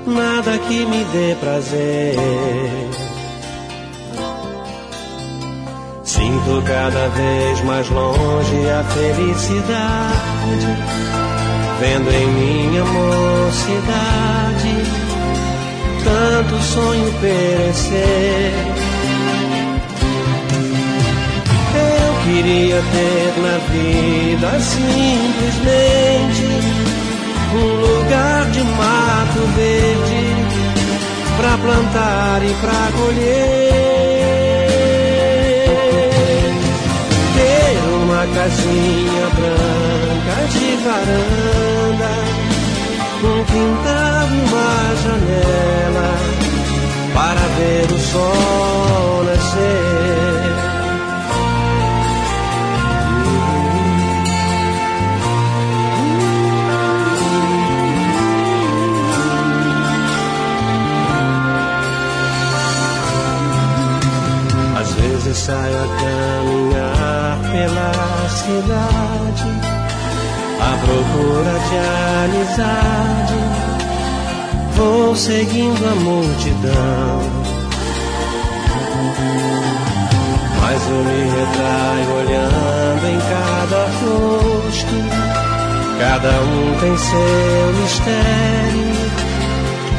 nada 0.07 0.57
que 0.57 0.85
me 0.85 1.03
dê 1.05 1.35
prazer. 1.39 2.15
Sinto 6.03 6.61
cada 6.65 7.07
vez 7.09 7.63
mais 7.63 7.89
longe 7.89 8.69
a 8.69 8.83
felicidade, 8.83 10.67
vendo 11.79 12.11
em 12.11 12.27
minha 12.27 12.83
mocidade 12.85 14.03
tanto 16.03 16.61
sonho 16.63 17.13
perecer. 17.21 18.82
Queria 22.23 22.81
ter 22.81 23.33
na 23.41 23.57
vida 23.69 24.59
simplesmente 24.59 26.43
um 27.53 27.67
lugar 27.81 28.49
de 28.51 28.63
mato 28.63 29.39
verde 29.55 30.23
para 31.37 31.57
plantar 31.57 32.41
e 32.43 32.53
para 32.61 32.91
colher. 32.97 33.73
Ter 37.35 37.75
uma 38.03 38.23
casinha 38.33 39.25
branca 39.35 40.35
de 40.51 40.67
varanda, 40.83 42.13
um 43.23 43.43
quintal 43.45 44.27
e 44.27 44.39
uma 44.47 44.71
janela 45.03 46.09
para 47.13 47.45
ver 47.57 47.87
o 47.91 47.99
sol 47.99 49.23
nascer. 49.25 50.22
Saio 65.33 65.75
a 65.75 65.87
caminhar 65.99 67.39
pela 67.51 68.29
cidade 68.29 69.49
à 70.59 70.77
procura 70.85 71.55
de 71.69 71.77
amizade. 72.23 73.39
Vou 74.75 75.15
seguindo 75.15 75.83
a 75.85 75.95
multidão. 75.95 77.19
Mas 80.61 80.81
eu 80.87 81.03
me 81.03 81.21
retraio 81.29 82.09
olhando 82.19 83.05
em 83.07 83.19
cada 83.19 83.81
rosto. 84.01 84.95
Cada 85.99 86.31
um 86.41 86.79
tem 86.79 86.97
seu 86.97 87.73
mistério, 87.81 88.95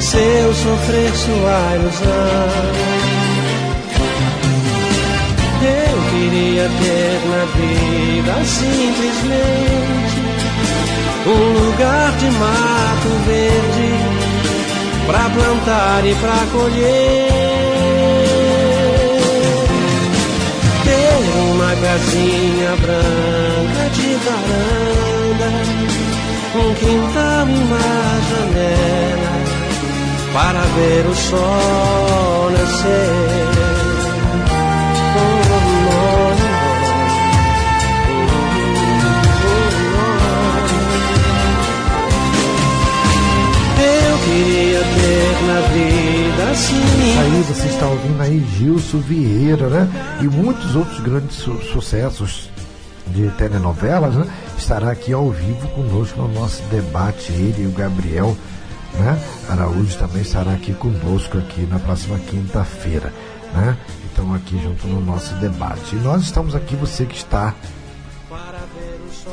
seu 0.01 0.55
sofrer, 0.55 1.12
sua 1.14 1.76
ilusão. 1.76 2.93
Queria 6.35 6.68
ter 6.68 7.20
na 7.28 7.45
vida 7.55 8.45
simplesmente 8.45 10.18
um 11.26 11.66
lugar 11.66 12.11
de 12.16 12.28
mato 12.32 13.09
verde 13.24 13.91
para 15.07 15.30
plantar 15.30 16.05
e 16.05 16.14
para 16.16 16.47
colher. 16.53 17.28
Ter 20.85 21.14
uma 21.53 21.76
casinha 21.76 22.76
branca 22.82 23.91
de 23.93 24.09
varanda, 24.26 25.51
um 26.57 26.74
quintal 26.74 27.49
e 27.49 27.57
uma 27.62 27.89
janela 28.28 29.35
para 30.32 30.62
ver 30.74 31.07
o 31.07 31.14
sol 31.14 32.51
nascer. 32.51 33.53
Aí 47.18 47.42
você 47.42 47.66
está 47.66 47.86
ouvindo 47.86 48.20
aí 48.20 48.44
Gilson 48.57 48.98
Vieira, 48.98 49.68
né? 49.68 49.88
E 50.20 50.24
muitos 50.24 50.74
outros 50.76 51.00
grandes 51.00 51.36
su 51.36 51.55
sucessos 51.62 52.48
de 53.09 53.28
telenovelas, 53.32 54.14
né? 54.14 54.26
Estará 54.57 54.90
aqui 54.90 55.12
ao 55.12 55.30
vivo 55.30 55.68
conosco 55.68 56.22
no 56.22 56.28
nosso 56.28 56.62
debate, 56.64 57.32
ele 57.32 57.64
e 57.64 57.66
o 57.66 57.72
Gabriel, 57.72 58.36
né? 58.94 59.18
Araújo 59.48 59.96
também 59.98 60.22
estará 60.22 60.52
aqui 60.52 60.72
conosco 60.74 61.38
aqui 61.38 61.62
na 61.62 61.78
próxima 61.78 62.18
quinta-feira, 62.18 63.12
né? 63.52 63.76
Então 64.25 64.35
aqui 64.35 64.59
junto 64.59 64.87
no 64.87 65.03
nosso 65.03 65.35
debate. 65.35 65.95
E 65.95 65.99
nós 65.99 66.22
estamos 66.22 66.55
aqui, 66.55 66.75
você 66.75 67.05
que 67.05 67.14
está 67.14 67.55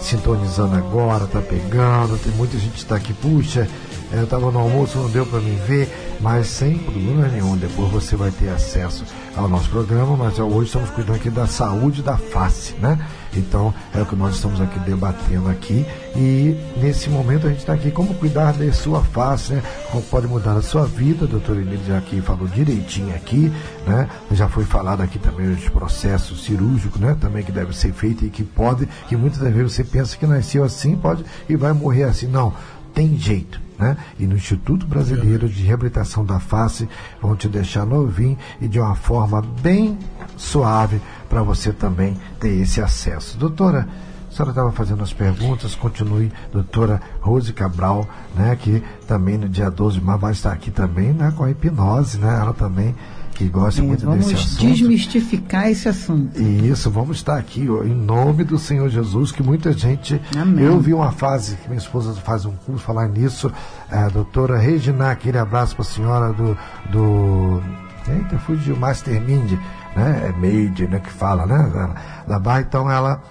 sintonizando 0.01 0.75
agora, 0.75 1.25
tá 1.27 1.39
pegando, 1.39 2.21
tem 2.21 2.33
muita 2.33 2.57
gente 2.57 2.73
que 2.73 2.79
está 2.79 2.97
aqui, 2.97 3.13
puxa, 3.13 3.69
eu 4.11 4.25
estava 4.25 4.51
no 4.51 4.59
almoço, 4.59 4.97
não 4.97 5.09
deu 5.09 5.25
para 5.25 5.39
me 5.39 5.55
ver, 5.55 6.17
mas 6.19 6.47
sem 6.47 6.77
problema 6.77 7.25
nenhum. 7.29 7.55
Depois 7.55 7.89
você 7.89 8.17
vai 8.17 8.31
ter 8.31 8.49
acesso 8.49 9.05
ao 9.33 9.47
nosso 9.47 9.69
programa, 9.69 10.17
mas 10.17 10.37
hoje 10.37 10.67
estamos 10.67 10.89
cuidando 10.89 11.15
aqui 11.15 11.29
da 11.29 11.47
saúde 11.47 12.03
da 12.03 12.17
face, 12.17 12.73
né? 12.73 12.99
Então 13.35 13.73
é 13.93 14.01
o 14.01 14.05
que 14.05 14.15
nós 14.15 14.35
estamos 14.35 14.59
aqui 14.59 14.79
debatendo 14.79 15.49
aqui 15.49 15.85
e 16.15 16.55
nesse 16.77 17.09
momento 17.09 17.47
a 17.47 17.49
gente 17.49 17.59
está 17.59 17.73
aqui 17.73 17.91
como 17.91 18.13
cuidar 18.15 18.53
da 18.53 18.71
sua 18.73 19.03
face, 19.03 19.53
né? 19.53 19.63
Como 19.91 20.03
pode 20.03 20.27
mudar 20.27 20.53
a 20.53 20.61
sua 20.61 20.85
vida, 20.85 21.25
doutor 21.25 21.57
Emílio 21.57 21.85
já 21.85 21.97
aqui 21.97 22.21
falou 22.21 22.47
direitinho 22.47 23.13
aqui, 23.15 23.51
né? 23.87 24.09
Já 24.31 24.47
foi 24.47 24.63
falado 24.63 25.01
aqui 25.01 25.19
também 25.19 25.51
os 25.51 25.69
processos 25.69 26.43
cirúrgicos, 26.43 26.99
né? 26.99 27.15
Também 27.19 27.43
que 27.43 27.51
deve 27.51 27.75
ser 27.75 27.93
feito 27.93 28.25
e 28.25 28.29
que 28.29 28.43
pode, 28.43 28.87
que 29.07 29.15
muitas 29.15 29.39
vezes 29.39 29.73
você 29.73 29.83
pensa 29.83 30.17
que 30.17 30.27
nasceu 30.27 30.63
assim, 30.63 30.95
pode 30.95 31.23
e 31.47 31.55
vai 31.55 31.73
morrer 31.73 32.03
assim. 32.03 32.27
Não, 32.27 32.53
tem 32.93 33.17
jeito 33.17 33.59
né? 33.81 33.97
E 34.19 34.27
no 34.27 34.35
Instituto 34.35 34.85
Brasileiro 34.85 35.49
de 35.49 35.63
Reabilitação 35.63 36.23
da 36.23 36.39
Face 36.39 36.87
vão 37.19 37.35
te 37.35 37.49
deixar 37.49 37.83
novinho 37.83 38.37
e 38.61 38.67
de 38.67 38.79
uma 38.79 38.93
forma 38.93 39.41
bem 39.41 39.97
suave 40.37 41.01
para 41.31 41.41
você 41.41 41.71
também 41.71 42.17
ter 42.41 42.49
esse 42.49 42.81
acesso. 42.81 43.37
Doutora, 43.37 43.87
a 44.29 44.35
senhora 44.35 44.51
estava 44.51 44.71
fazendo 44.73 45.01
as 45.01 45.13
perguntas, 45.13 45.73
continue, 45.75 46.29
doutora 46.51 47.01
Rose 47.21 47.53
Cabral, 47.53 48.05
né, 48.35 48.57
que 48.59 48.83
também 49.07 49.37
no 49.37 49.47
dia 49.47 49.71
12 49.71 49.99
de 49.99 50.05
março 50.05 50.21
vai 50.21 50.31
estar 50.33 50.51
aqui 50.51 50.69
também, 50.69 51.13
né, 51.13 51.33
com 51.35 51.45
a 51.45 51.49
hipnose, 51.49 52.17
né, 52.17 52.37
ela 52.37 52.53
também 52.53 52.93
que 53.33 53.45
gosta 53.47 53.81
muito 53.81 54.05
desse 54.11 54.33
assunto. 54.33 54.61
Vamos 54.61 54.79
desmistificar 54.79 55.69
esse 55.69 55.87
assunto. 55.87 56.39
Isso, 56.39 56.91
vamos 56.91 57.17
estar 57.17 57.37
aqui 57.37 57.67
ó, 57.69 57.81
em 57.81 57.95
nome 57.95 58.43
do 58.43 58.59
Senhor 58.59 58.89
Jesus, 58.89 59.31
que 59.31 59.41
muita 59.41 59.71
gente. 59.71 60.21
Amém. 60.37 60.65
Eu 60.65 60.79
vi 60.81 60.93
uma 60.93 61.13
fase 61.13 61.55
que 61.55 61.69
minha 61.69 61.79
esposa 61.79 62.13
faz 62.13 62.45
um 62.45 62.51
curso 62.51 62.83
falar 62.83 63.07
nisso, 63.07 63.49
a 63.89 64.09
doutora 64.09 64.57
Regina, 64.57 65.11
aquele 65.11 65.37
abraço 65.37 65.75
para 65.75 65.83
a 65.83 65.87
senhora 65.87 66.33
do, 66.33 66.57
do 66.91 67.61
Eita, 68.07 68.37
fugiu, 68.39 68.75
Mastermind, 68.75 69.53
né? 69.95 70.29
É 70.29 70.31
Made, 70.31 70.87
né? 70.87 70.99
Que 70.99 71.09
fala, 71.11 71.45
né? 71.45 71.93
Da, 72.27 72.39
Barra, 72.39 72.61
então 72.61 72.89
ela. 72.89 73.21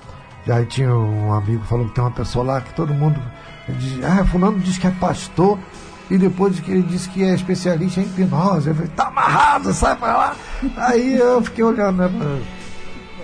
Já 0.46 0.64
tinha 0.64 0.94
um 0.94 1.34
amigo 1.34 1.62
falou 1.64 1.86
que 1.86 1.94
tem 1.94 2.02
uma 2.02 2.10
pessoa 2.10 2.44
lá 2.44 2.60
que 2.62 2.72
todo 2.72 2.94
mundo 2.94 3.20
diz, 3.68 4.02
ah, 4.02 4.24
fulano 4.24 4.58
diz 4.58 4.78
que 4.78 4.86
é 4.86 4.90
pastor, 4.90 5.58
e 6.10 6.16
depois 6.16 6.58
que 6.58 6.70
ele 6.70 6.82
disse 6.82 7.08
que 7.10 7.22
é 7.22 7.34
especialista 7.34 8.00
em 8.00 8.04
hipnose, 8.04 8.68
eu 8.68 8.74
falei, 8.74 8.90
tá 8.96 9.06
amarrado, 9.08 9.72
sai 9.72 9.94
pra 9.96 10.16
lá. 10.16 10.36
Aí 10.76 11.14
eu 11.18 11.42
fiquei 11.42 11.62
olhando, 11.62 12.08
né? 12.08 12.42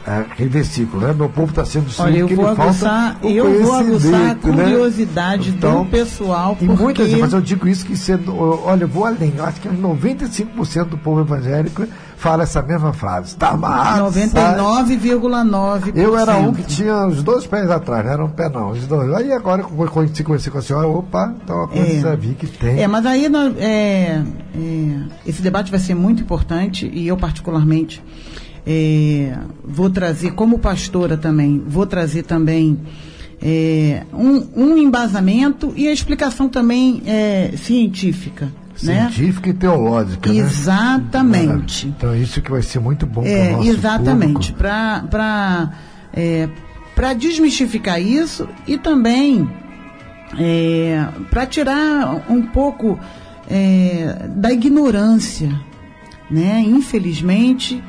É, 0.07 0.19
aquele 0.21 0.49
versículo, 0.49 1.05
né? 1.05 1.13
Meu 1.13 1.29
povo 1.29 1.51
está 1.51 1.65
sendo 1.65 1.91
sujo, 1.91 2.05
Olha, 2.05 2.19
eu 2.19 2.29
vou 2.29 2.47
aguçar, 2.47 3.19
eu 3.25 3.63
vou 3.63 3.75
aguçar 3.75 4.15
a 4.15 4.35
né? 4.35 4.39
curiosidade 4.41 5.51
né? 5.51 5.57
então, 5.59 5.83
do 5.83 5.91
pessoal. 5.91 6.55
Porque... 6.55 6.81
Muitas 6.81 7.13
mas 7.15 7.33
eu 7.33 7.41
digo 7.41 7.67
isso 7.67 7.85
que 7.85 7.97
sendo, 7.97 8.39
olha, 8.39 8.85
eu 8.85 8.89
vou 8.89 9.05
além, 9.05 9.35
eu 9.37 9.45
acho 9.45 9.61
que 9.61 9.69
95% 9.69 10.85
do 10.85 10.97
povo 10.97 11.23
evangélico 11.23 11.89
fala 12.17 12.45
essa 12.45 12.63
mesma 12.63 12.93
frase. 12.93 13.31
Está 13.31 13.49
amarrado. 13.49 14.13
99,9%. 14.13 15.97
Eu 15.97 16.17
era 16.17 16.37
um 16.37 16.53
que 16.53 16.63
tinha 16.63 17.07
os 17.09 17.25
dois 17.25 17.45
pés 17.45 17.69
atrás, 17.69 18.05
não 18.05 18.13
era 18.13 18.25
um 18.25 18.31
pé 18.31 18.49
não. 18.49 18.71
Os 18.71 18.87
dois. 18.87 19.13
Aí 19.13 19.33
agora 19.33 19.65
que 19.65 19.73
eu 19.73 19.91
conheci, 20.23 20.51
com 20.51 20.59
a 20.59 20.63
senhora, 20.63 20.87
opa, 20.87 21.35
então 21.43 21.65
a 21.65 21.69
coisa 21.69 22.11
é. 22.11 22.17
vi 22.17 22.35
que 22.35 22.47
tem. 22.47 22.81
É, 22.81 22.87
mas 22.87 23.05
aí 23.05 23.27
é, 23.59 24.23
é, 24.55 25.03
esse 25.27 25.43
debate 25.43 25.69
vai 25.69 25.81
ser 25.81 25.97
muito 25.97 26.23
importante 26.23 26.89
e 26.95 27.09
eu 27.09 27.17
particularmente 27.17 28.01
é, 28.67 29.39
vou 29.65 29.89
trazer, 29.89 30.33
como 30.33 30.59
pastora 30.59 31.17
também, 31.17 31.63
vou 31.67 31.87
trazer 31.87 32.25
também 32.25 32.79
é, 33.41 34.03
um, 34.13 34.45
um, 34.57 34.79
embasamento 34.79 35.73
e 35.77 35.87
a 35.87 35.93
explicação 35.93 36.49
também 36.49 37.03
é, 37.07 37.53
científica. 37.57 38.47
Né? 38.83 39.09
Científica 39.09 39.49
né? 39.49 39.55
e 39.55 39.59
teológica. 39.59 40.31
Exatamente. 40.31 41.87
Né? 41.87 41.95
Então 41.97 42.17
isso 42.17 42.43
que 42.43 42.51
vai 42.51 42.63
ser 42.63 42.81
muito 42.81 43.07
bom 43.07 43.23
para 43.23 43.31
é, 43.31 43.53
nosso 43.53 43.69
Exatamente. 43.69 44.53
Para 44.53 45.73
é, 46.13 46.49
desmistificar 47.17 48.01
isso 48.01 48.49
e 48.67 48.77
também 48.77 49.49
é, 50.39 51.07
para 51.31 51.47
tirar 51.47 52.25
um 52.29 52.43
pouco 52.43 52.99
é, 53.49 54.29
da 54.29 54.53
ignorância. 54.53 55.49
Né? 56.29 56.61
Infelizmente, 56.67 57.83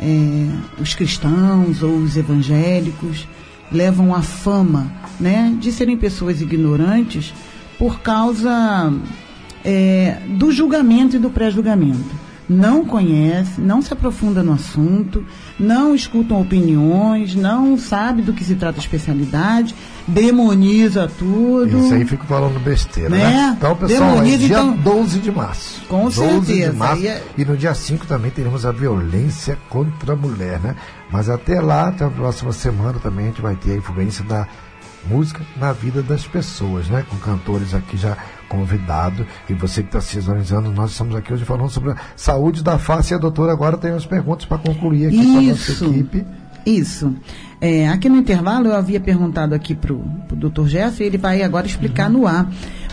é, 0.00 0.80
os 0.80 0.94
cristãos 0.94 1.82
ou 1.82 1.96
os 1.96 2.16
evangélicos 2.16 3.26
levam 3.70 4.14
a 4.14 4.22
fama 4.22 4.90
né, 5.20 5.54
de 5.60 5.70
serem 5.72 5.96
pessoas 5.96 6.40
ignorantes 6.40 7.34
por 7.78 8.00
causa 8.00 8.92
é, 9.64 10.18
do 10.28 10.50
julgamento 10.50 11.16
e 11.16 11.18
do 11.18 11.30
pré-julgamento 11.30 12.27
não 12.48 12.84
conhece, 12.84 13.60
não 13.60 13.82
se 13.82 13.92
aprofunda 13.92 14.42
no 14.42 14.54
assunto, 14.54 15.24
não 15.58 15.94
escutam 15.94 16.40
opiniões, 16.40 17.34
não 17.34 17.76
sabe 17.76 18.22
do 18.22 18.32
que 18.32 18.42
se 18.42 18.54
trata 18.54 18.78
a 18.78 18.80
especialidade, 18.80 19.74
demoniza 20.06 21.10
tudo. 21.18 21.78
Isso 21.78 21.94
aí 21.94 22.04
fico 22.06 22.24
falando 22.24 22.58
besteira, 22.58 23.10
né? 23.10 23.18
né? 23.18 23.54
Então, 23.58 23.76
pessoal, 23.76 24.10
demoniza, 24.12 24.44
é 24.44 24.46
dia 24.46 24.56
então, 24.56 24.76
12 24.76 25.18
de 25.18 25.30
março. 25.30 25.82
Com 25.88 26.04
12 26.04 26.16
certeza. 26.16 26.70
De 26.72 26.76
março, 26.76 27.06
é... 27.06 27.22
E 27.36 27.44
no 27.44 27.56
dia 27.56 27.74
5 27.74 28.06
também 28.06 28.30
teremos 28.30 28.64
a 28.64 28.72
violência 28.72 29.58
contra 29.68 30.14
a 30.14 30.16
mulher, 30.16 30.58
né? 30.60 30.74
Mas 31.10 31.28
até 31.28 31.60
lá, 31.60 31.88
até 31.88 32.04
a 32.04 32.10
próxima 32.10 32.52
semana 32.52 32.98
também 32.98 33.26
a 33.26 33.28
gente 33.28 33.42
vai 33.42 33.56
ter 33.56 33.72
a 33.72 33.76
influência 33.76 34.24
da 34.24 34.46
música 35.06 35.40
na 35.56 35.72
vida 35.72 36.02
das 36.02 36.26
pessoas, 36.26 36.88
né? 36.88 37.04
Com 37.08 37.16
cantores 37.18 37.74
aqui 37.74 37.96
já 37.96 38.16
convidados. 38.48 39.26
E 39.48 39.54
você 39.54 39.82
que 39.82 39.88
está 39.88 40.00
se 40.00 40.16
visualizando, 40.16 40.70
nós 40.72 40.92
estamos 40.92 41.14
aqui 41.14 41.32
hoje 41.32 41.44
falando 41.44 41.70
sobre 41.70 41.92
a 41.92 41.96
saúde 42.16 42.62
da 42.62 42.78
face. 42.78 43.12
E 43.12 43.14
a 43.14 43.18
doutora 43.18 43.52
agora 43.52 43.76
tem 43.76 43.90
umas 43.90 44.06
perguntas 44.06 44.44
para 44.44 44.58
concluir 44.58 45.06
aqui 45.06 45.24
com 45.24 45.38
a 45.38 45.42
nossa 45.42 45.84
equipe. 45.84 46.26
Isso. 46.66 47.14
É, 47.60 47.88
aqui 47.88 48.08
no 48.08 48.16
intervalo 48.16 48.68
eu 48.68 48.76
havia 48.76 49.00
perguntado 49.00 49.54
aqui 49.54 49.74
para 49.74 49.92
o 49.92 50.02
doutor 50.32 50.68
e 50.70 51.02
ele 51.02 51.18
vai 51.18 51.42
agora 51.42 51.66
explicar 51.66 52.10
uhum. 52.10 52.18
no 52.18 52.26
ar. 52.26 52.50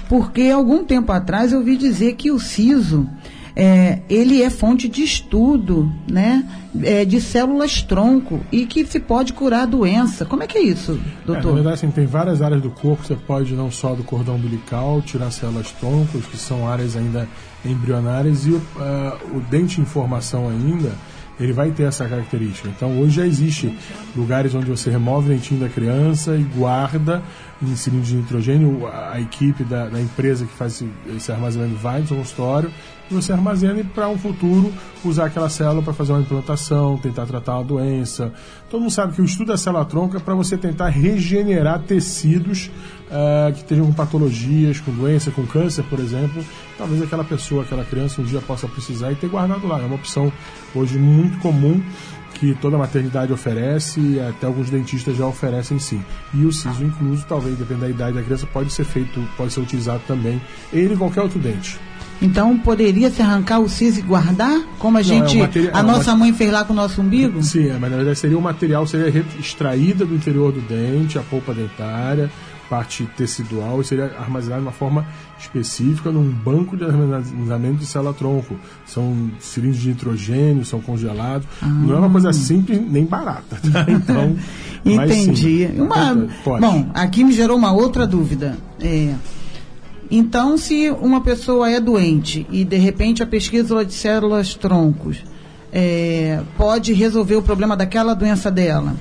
Porque 0.07 0.43
algum 0.43 0.83
tempo 0.83 1.11
atrás 1.11 1.51
eu 1.51 1.59
ouvi 1.59 1.75
dizer 1.77 2.13
que 2.13 2.31
o 2.31 2.39
SISO 2.39 3.07
é, 3.55 3.99
ele 4.09 4.41
é 4.41 4.49
fonte 4.49 4.89
de 4.89 5.01
estudo, 5.01 5.91
né, 6.11 6.45
é, 6.83 7.05
de 7.05 7.21
células 7.21 7.81
tronco 7.81 8.41
e 8.51 8.65
que 8.65 8.85
se 8.85 8.99
pode 8.99 9.31
curar 9.31 9.61
a 9.61 9.65
doença. 9.65 10.25
Como 10.25 10.43
é 10.43 10.47
que 10.47 10.57
é 10.57 10.61
isso, 10.61 10.99
doutor? 11.25 11.43
É, 11.43 11.47
na 11.47 11.53
verdade, 11.53 11.75
assim, 11.75 11.91
tem 11.91 12.05
várias 12.05 12.41
áreas 12.41 12.61
do 12.61 12.69
corpo. 12.69 13.05
Você 13.05 13.15
pode 13.15 13.53
não 13.53 13.71
só 13.71 13.95
do 13.95 14.03
cordão 14.03 14.35
umbilical 14.35 15.01
tirar 15.01 15.31
células 15.31 15.71
troncos, 15.71 16.25
que 16.25 16.37
são 16.37 16.67
áreas 16.67 16.97
ainda 16.97 17.29
embrionárias, 17.63 18.45
e 18.45 18.51
o, 18.51 18.57
uh, 18.57 19.37
o 19.37 19.39
dente 19.49 19.79
em 19.79 19.85
formação 19.85 20.49
ainda 20.49 20.91
ele 21.39 21.51
vai 21.51 21.71
ter 21.71 21.83
essa 21.83 22.07
característica. 22.07 22.69
Então 22.69 22.99
hoje 22.99 23.17
já 23.17 23.25
existe 23.25 23.77
lugares 24.15 24.55
onde 24.55 24.67
você 24.67 24.89
remove 24.89 25.27
o 25.27 25.33
dentinho 25.33 25.59
da 25.59 25.69
criança 25.69 26.35
e 26.35 26.43
guarda 26.43 27.21
em 27.61 27.75
cilindro 27.75 28.07
de 28.07 28.15
nitrogênio. 28.15 28.87
A, 28.87 29.19
equipe 29.19 29.63
da, 29.63 29.87
da, 29.87 29.99
empresa 29.99 30.45
que 30.45 30.53
faz 30.53 30.73
esse, 30.73 30.89
esse 31.15 31.31
armazenamento 31.31 31.77
vai 31.77 32.01
no 32.01 32.07
consultório 32.07 32.71
e 33.09 33.13
você 33.13 33.31
armazena 33.31 33.83
para 33.93 34.07
um 34.09 34.17
futuro 34.17 34.73
usar 35.03 35.25
aquela 35.25 35.49
célula 35.49 35.81
para 35.81 35.93
fazer 35.93 36.11
uma 36.11 36.21
implantação, 36.21 36.97
tentar 36.97 37.25
tratar 37.25 37.55
uma 37.55 37.63
doença. 37.63 38.33
Todo 38.69 38.81
mundo 38.81 38.91
sabe 38.91 39.13
que 39.13 39.21
o 39.21 39.25
estudo 39.25 39.47
da 39.47 39.57
célula 39.57 39.85
tronca 39.85 40.17
é 40.17 40.19
para 40.19 40.33
você 40.33 40.57
tentar 40.57 40.89
regenerar 40.89 41.79
tecidos 41.83 42.71
uh, 43.07 43.53
que 43.53 43.59
estejam 43.59 43.85
com 43.85 43.93
patologias, 43.93 44.79
com 44.79 44.91
doença, 44.91 45.29
com 45.31 45.45
câncer, 45.45 45.83
por 45.83 45.99
exemplo. 45.99 46.43
Talvez 46.77 47.01
aquela 47.01 47.23
pessoa, 47.23 47.63
aquela 47.63 47.85
criança 47.85 48.21
um 48.21 48.25
dia 48.25 48.41
possa 48.41 48.67
precisar 48.67 49.11
e 49.11 49.15
ter 49.15 49.27
guardado 49.27 49.67
lá. 49.67 49.79
É 49.79 49.85
uma 49.85 49.95
opção 49.95 50.31
hoje 50.73 50.97
muito 50.97 51.37
comum 51.39 51.81
que 52.35 52.53
toda 52.55 52.77
maternidade 52.77 53.31
oferece 53.31 53.99
e 53.99 54.19
até 54.19 54.45
alguns 54.45 54.69
dentistas 54.69 55.15
já 55.15 55.25
oferecem 55.25 55.79
sim. 55.79 56.03
E 56.33 56.45
o 56.45 56.51
siso 56.51 56.83
incluso, 56.83 57.25
talvez, 57.25 57.57
dependendo 57.57 57.85
da 57.85 57.89
idade 57.89 58.13
da 58.17 58.23
criança, 58.23 58.45
pode 58.45 58.73
ser 58.73 58.83
feito, 58.83 59.25
pode 59.37 59.53
ser 59.53 59.61
utilizado 59.61 60.01
também, 60.05 60.41
ele 60.73 60.95
e 60.95 60.97
qualquer 60.97 61.21
outro 61.21 61.39
dente. 61.39 61.79
Então 62.21 62.57
poderia 62.57 63.09
se 63.09 63.21
arrancar 63.21 63.59
o 63.59 63.69
siso 63.69 63.99
e 63.99 64.01
guardar, 64.01 64.61
como 64.79 64.97
a 64.97 65.01
Não, 65.01 65.07
gente, 65.07 65.39
é 65.39 65.71
a 65.73 65.83
nossa 65.83 66.15
mãe 66.15 66.33
fez 66.33 66.51
lá 66.51 66.63
com 66.63 66.73
o 66.73 66.75
nosso 66.75 67.01
umbigo? 67.01 67.43
Sim, 67.43 67.69
é, 67.69 67.77
mas 67.79 67.91
na 67.91 67.97
verdade 67.97 68.17
seria 68.17 68.37
o 68.37 68.41
material 68.41 68.87
seria 68.87 69.23
extraída 69.39 70.05
do 70.05 70.15
interior 70.15 70.51
do 70.51 70.61
dente, 70.61 71.19
a 71.19 71.21
polpa 71.21 71.53
dentária, 71.53 72.31
parte 72.69 73.07
tecidual, 73.17 73.81
e 73.81 73.85
seria 73.85 74.05
armazenado 74.17 74.61
de 74.61 74.67
uma 74.67 74.73
forma 74.73 75.05
específica 75.39 76.11
num 76.11 76.29
banco 76.29 76.75
de 76.75 76.83
armazenamento 76.83 77.77
de 77.77 77.85
célula-tronco. 77.85 78.55
São 78.85 79.29
cilindros 79.39 79.81
de 79.81 79.89
nitrogênio, 79.89 80.65
são 80.65 80.81
congelados. 80.81 81.47
Ah. 81.61 81.67
Não 81.67 81.95
é 81.95 81.99
uma 81.99 82.09
coisa 82.09 82.33
simples 82.33 82.81
nem 82.89 83.05
barata. 83.05 83.57
Tá? 83.71 83.85
Então, 83.95 84.35
Entendi. 84.85 85.67
Uma, 85.77 86.27
bom, 86.59 86.91
aqui 86.93 87.23
me 87.23 87.31
gerou 87.31 87.57
uma 87.57 87.71
outra 87.71 88.05
dúvida. 88.05 88.55
É, 88.79 89.15
então, 90.09 90.57
se 90.57 90.89
uma 90.89 91.21
pessoa 91.21 91.69
é 91.69 91.79
doente 91.79 92.45
e 92.49 92.63
de 92.63 92.77
repente 92.77 93.23
a 93.23 93.25
pesquisa 93.25 93.83
de 93.83 93.93
células 93.93 94.53
troncos 94.53 95.17
é, 95.71 96.41
pode 96.57 96.93
resolver 96.93 97.35
o 97.35 97.41
problema 97.41 97.75
daquela 97.75 98.13
doença 98.13 98.49
dela, 98.49 98.95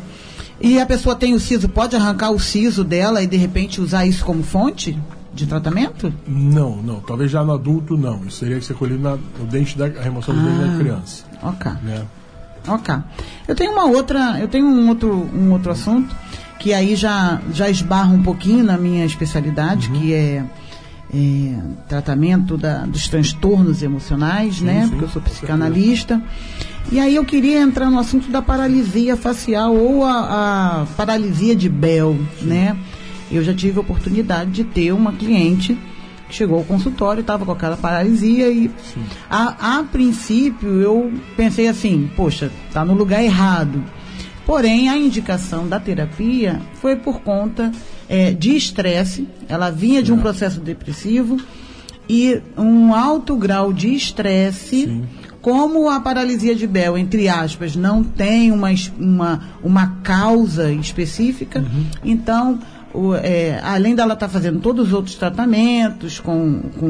e 0.60 0.80
a 0.80 0.86
pessoa 0.86 1.14
tem 1.14 1.34
o 1.34 1.40
siso, 1.40 1.68
pode 1.68 1.94
arrancar 1.96 2.30
o 2.30 2.38
siso 2.38 2.84
dela 2.84 3.22
e 3.22 3.26
de 3.26 3.36
repente 3.36 3.80
usar 3.80 4.06
isso 4.06 4.24
como 4.24 4.42
fonte 4.42 4.98
de 5.34 5.46
tratamento? 5.46 6.12
Não, 6.26 6.76
não. 6.76 7.00
Talvez 7.00 7.30
já 7.30 7.44
no 7.44 7.52
adulto 7.52 7.96
não. 7.96 8.24
Isso 8.24 8.38
seria 8.38 8.58
que 8.58 8.64
ser 8.64 8.74
colhido 8.74 9.02
na, 9.02 9.16
no 9.38 9.46
dente 9.46 9.76
da 9.76 9.86
remoção 9.86 10.34
do 10.34 10.40
ah, 10.40 10.44
dente 10.44 10.58
da 10.58 10.74
ah, 10.74 10.78
criança. 10.78 11.24
Ok. 11.42 11.72
Né? 11.82 12.02
Ok. 12.68 12.94
Eu 13.48 13.54
tenho 13.54 13.72
uma 13.72 13.84
outra, 13.86 14.38
eu 14.40 14.48
tenho 14.48 14.66
um 14.66 14.88
outro, 14.88 15.28
um 15.34 15.52
outro 15.52 15.72
assunto 15.72 16.14
que 16.58 16.72
aí 16.72 16.96
já, 16.96 17.42
já 17.52 17.68
esbarra 17.68 18.14
um 18.14 18.22
pouquinho 18.22 18.64
na 18.64 18.78
minha 18.78 19.04
especialidade, 19.04 19.90
uhum. 19.90 20.00
que 20.00 20.14
é 20.14 20.44
é, 21.14 21.54
tratamento 21.88 22.56
da, 22.56 22.84
dos 22.84 23.08
transtornos 23.08 23.82
emocionais, 23.82 24.56
sim, 24.56 24.64
né? 24.64 24.82
Sim, 24.82 24.90
porque 24.90 25.04
eu 25.04 25.08
sou 25.08 25.22
psicanalista. 25.22 26.20
E 26.90 26.98
aí 26.98 27.14
eu 27.14 27.24
queria 27.24 27.60
entrar 27.60 27.88
no 27.88 27.98
assunto 27.98 28.30
da 28.30 28.42
paralisia 28.42 29.16
facial 29.16 29.74
ou 29.74 30.04
a, 30.04 30.82
a 30.82 30.86
paralisia 30.96 31.54
de 31.54 31.68
Bell, 31.68 32.18
sim. 32.40 32.46
né? 32.46 32.76
Eu 33.30 33.42
já 33.44 33.54
tive 33.54 33.78
a 33.78 33.80
oportunidade 33.80 34.50
de 34.50 34.64
ter 34.64 34.92
uma 34.92 35.12
cliente 35.12 35.78
que 36.28 36.34
chegou 36.34 36.58
ao 36.58 36.64
consultório 36.64 37.20
e 37.20 37.22
estava 37.22 37.44
com 37.44 37.52
aquela 37.52 37.76
paralisia 37.76 38.50
e 38.50 38.70
a, 39.30 39.78
a 39.78 39.84
princípio 39.84 40.80
eu 40.80 41.12
pensei 41.36 41.68
assim, 41.68 42.10
poxa, 42.16 42.50
tá 42.72 42.84
no 42.84 42.94
lugar 42.94 43.22
errado. 43.22 43.82
Porém, 44.44 44.90
a 44.90 44.96
indicação 44.96 45.66
da 45.66 45.80
terapia 45.80 46.60
foi 46.74 46.96
por 46.96 47.20
conta 47.20 47.72
é, 48.08 48.32
de 48.32 48.56
estresse, 48.56 49.26
ela 49.48 49.70
vinha 49.70 50.02
de 50.02 50.12
um 50.12 50.18
processo 50.18 50.60
depressivo 50.60 51.38
e 52.08 52.40
um 52.56 52.94
alto 52.94 53.36
grau 53.36 53.72
de 53.72 53.94
estresse. 53.94 55.02
Como 55.40 55.90
a 55.90 56.00
paralisia 56.00 56.54
de 56.54 56.66
Bell, 56.66 56.96
entre 56.96 57.28
aspas, 57.28 57.76
não 57.76 58.02
tem 58.02 58.50
uma, 58.50 58.70
uma, 58.98 59.42
uma 59.62 59.86
causa 60.02 60.72
específica, 60.72 61.60
uhum. 61.60 61.84
então 62.02 62.58
o, 62.94 63.14
é, 63.14 63.60
além 63.62 63.94
dela 63.94 64.14
estar 64.14 64.28
tá 64.28 64.32
fazendo 64.32 64.60
todos 64.60 64.86
os 64.86 64.92
outros 64.94 65.16
tratamentos 65.16 66.20
com, 66.20 66.62
com 66.78 66.86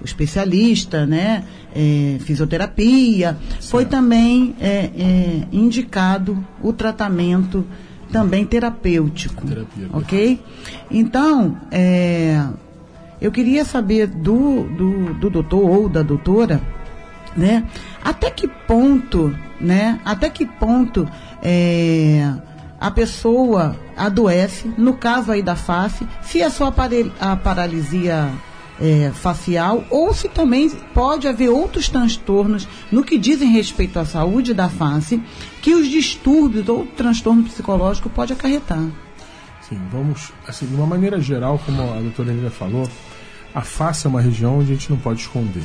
o 0.00 0.04
especialista, 0.04 1.04
né? 1.04 1.44
É, 1.74 2.16
fisioterapia, 2.20 3.36
foi 3.60 3.84
também 3.84 4.56
é, 4.58 4.90
é, 4.96 5.42
indicado 5.52 6.42
o 6.62 6.72
tratamento 6.72 7.64
também 8.10 8.44
terapêutico, 8.44 9.44
ok? 9.92 10.40
Então, 10.90 11.56
é, 11.70 12.44
eu 13.20 13.30
queria 13.30 13.64
saber 13.64 14.06
do, 14.06 14.64
do, 14.64 15.14
do 15.14 15.30
doutor 15.30 15.68
ou 15.68 15.88
da 15.88 16.02
doutora, 16.02 16.60
né? 17.36 17.64
Até 18.02 18.30
que 18.30 18.48
ponto, 18.48 19.34
né? 19.60 20.00
Até 20.04 20.30
que 20.30 20.46
ponto 20.46 21.08
é, 21.42 22.32
a 22.80 22.90
pessoa 22.90 23.76
adoece, 23.96 24.70
no 24.78 24.94
caso 24.94 25.32
aí 25.32 25.42
da 25.42 25.56
face, 25.56 26.06
se 26.22 26.40
é 26.40 26.48
só 26.48 26.72
a, 27.20 27.32
a 27.32 27.36
paralisia 27.36 28.30
é, 28.80 29.10
facial 29.12 29.84
ou 29.90 30.14
se 30.14 30.28
também 30.28 30.70
pode 30.94 31.26
haver 31.26 31.48
outros 31.48 31.88
transtornos 31.88 32.68
no 32.92 33.02
que 33.02 33.18
dizem 33.18 33.50
respeito 33.50 33.98
à 33.98 34.04
saúde 34.04 34.54
da 34.54 34.68
face 34.68 35.20
que 35.68 35.74
os 35.74 35.86
distúrbios 35.86 36.66
ou 36.66 36.86
transtorno 36.86 37.42
psicológico 37.42 38.08
pode 38.08 38.32
acarretar. 38.32 38.88
Sim, 39.60 39.78
vamos, 39.92 40.32
assim, 40.46 40.64
de 40.64 40.74
uma 40.74 40.86
maneira 40.86 41.20
geral, 41.20 41.60
como 41.62 41.82
a 41.92 42.00
doutora 42.00 42.32
Helena 42.32 42.48
falou, 42.48 42.88
a 43.54 43.60
face 43.60 44.06
é 44.06 44.08
uma 44.08 44.22
região 44.22 44.60
onde 44.60 44.72
a 44.72 44.74
gente 44.74 44.88
não 44.88 44.96
pode 44.96 45.20
esconder. 45.20 45.62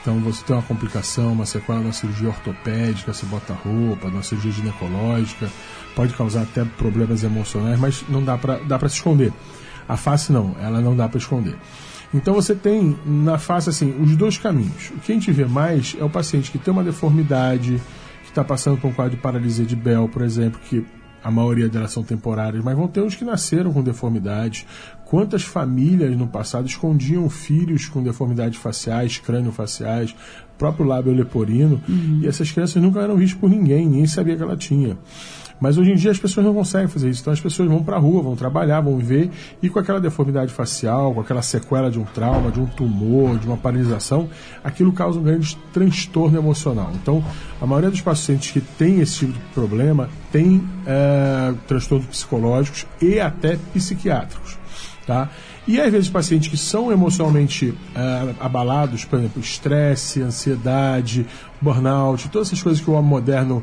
Então 0.00 0.20
você 0.20 0.44
tem 0.44 0.54
uma 0.54 0.62
complicação, 0.62 1.32
uma 1.32 1.44
sequela 1.44 1.80
uma 1.80 1.92
cirurgia 1.92 2.28
ortopédica, 2.28 3.12
você 3.12 3.26
bota 3.26 3.52
roupa, 3.52 4.06
uma 4.06 4.22
cirurgia 4.22 4.52
ginecológica, 4.52 5.50
pode 5.96 6.14
causar 6.14 6.42
até 6.42 6.64
problemas 6.64 7.24
emocionais, 7.24 7.80
mas 7.80 8.04
não 8.08 8.22
dá 8.22 8.38
para 8.38 8.58
dá 8.58 8.78
pra 8.78 8.88
se 8.88 8.94
esconder. 8.94 9.32
A 9.88 9.96
face 9.96 10.30
não, 10.30 10.54
ela 10.60 10.80
não 10.80 10.94
dá 10.94 11.08
para 11.08 11.18
esconder. 11.18 11.56
Então 12.14 12.32
você 12.32 12.54
tem 12.54 12.96
na 13.04 13.38
face 13.38 13.68
assim 13.70 13.92
os 14.00 14.14
dois 14.14 14.38
caminhos. 14.38 14.90
O 14.90 15.00
que 15.00 15.10
a 15.10 15.14
gente 15.16 15.32
vê 15.32 15.46
mais 15.46 15.96
é 15.98 16.04
o 16.04 16.08
paciente 16.08 16.52
que 16.52 16.58
tem 16.58 16.72
uma 16.72 16.84
deformidade, 16.84 17.82
está 18.30 18.44
passando 18.44 18.78
por 18.78 18.88
um 18.88 18.92
quadro 18.92 19.16
de 19.16 19.22
paralisia 19.22 19.64
de 19.64 19.76
Bell, 19.76 20.08
por 20.08 20.22
exemplo, 20.22 20.60
que 20.68 20.84
a 21.22 21.30
maioria 21.30 21.68
delas 21.68 21.92
são 21.92 22.02
temporárias, 22.02 22.64
mas 22.64 22.76
vão 22.76 22.88
ter 22.88 23.02
uns 23.02 23.14
que 23.14 23.24
nasceram 23.24 23.72
com 23.72 23.82
deformidades. 23.82 24.66
Quantas 25.04 25.42
famílias 25.42 26.16
no 26.16 26.26
passado 26.26 26.66
escondiam 26.66 27.28
filhos 27.28 27.88
com 27.88 28.02
deformidades 28.02 28.58
faciais, 28.58 29.18
crânio-faciais, 29.18 30.14
próprio 30.56 30.86
lábio 30.86 31.12
leporino, 31.12 31.80
e 32.22 32.26
essas 32.26 32.50
crianças 32.50 32.82
nunca 32.82 33.00
eram 33.00 33.16
vistas 33.16 33.38
por 33.38 33.50
ninguém, 33.50 33.86
ninguém 33.86 34.06
sabia 34.06 34.36
que 34.36 34.42
ela 34.42 34.56
tinha. 34.56 34.96
Mas 35.60 35.76
hoje 35.76 35.92
em 35.92 35.94
dia 35.94 36.10
as 36.10 36.18
pessoas 36.18 36.46
não 36.46 36.54
conseguem 36.54 36.88
fazer 36.88 37.10
isso. 37.10 37.20
Então 37.20 37.32
as 37.32 37.40
pessoas 37.40 37.68
vão 37.68 37.82
para 37.82 37.96
a 37.96 37.98
rua, 37.98 38.22
vão 38.22 38.34
trabalhar, 38.34 38.80
vão 38.80 38.98
ver, 38.98 39.30
e 39.62 39.68
com 39.68 39.78
aquela 39.78 40.00
deformidade 40.00 40.52
facial, 40.52 41.12
com 41.12 41.20
aquela 41.20 41.42
sequela 41.42 41.90
de 41.90 41.98
um 41.98 42.04
trauma, 42.04 42.50
de 42.50 42.60
um 42.60 42.66
tumor, 42.66 43.38
de 43.38 43.46
uma 43.46 43.56
paralisação, 43.56 44.28
aquilo 44.64 44.92
causa 44.92 45.18
um 45.18 45.22
grande 45.22 45.56
transtorno 45.72 46.38
emocional. 46.38 46.90
Então, 46.94 47.22
a 47.60 47.66
maioria 47.66 47.90
dos 47.90 48.00
pacientes 48.00 48.50
que 48.50 48.60
tem 48.60 49.00
esse 49.00 49.26
tipo 49.26 49.32
de 49.32 49.38
problema 49.52 50.08
tem 50.32 50.66
eh, 50.86 51.54
transtornos 51.68 52.06
psicológicos 52.06 52.86
e 53.00 53.20
até 53.20 53.58
psiquiátricos. 53.74 54.58
Tá? 55.06 55.28
E 55.66 55.80
às 55.80 55.90
vezes 55.90 56.08
pacientes 56.08 56.48
que 56.48 56.56
são 56.56 56.90
emocionalmente 56.90 57.74
eh, 57.94 58.34
abalados, 58.40 59.04
por 59.04 59.18
exemplo, 59.18 59.40
estresse, 59.40 60.22
ansiedade, 60.22 61.26
burnout, 61.60 62.28
todas 62.28 62.48
essas 62.48 62.62
coisas 62.62 62.82
que 62.82 62.90
o 62.90 62.94
homem 62.94 63.10
moderno 63.10 63.62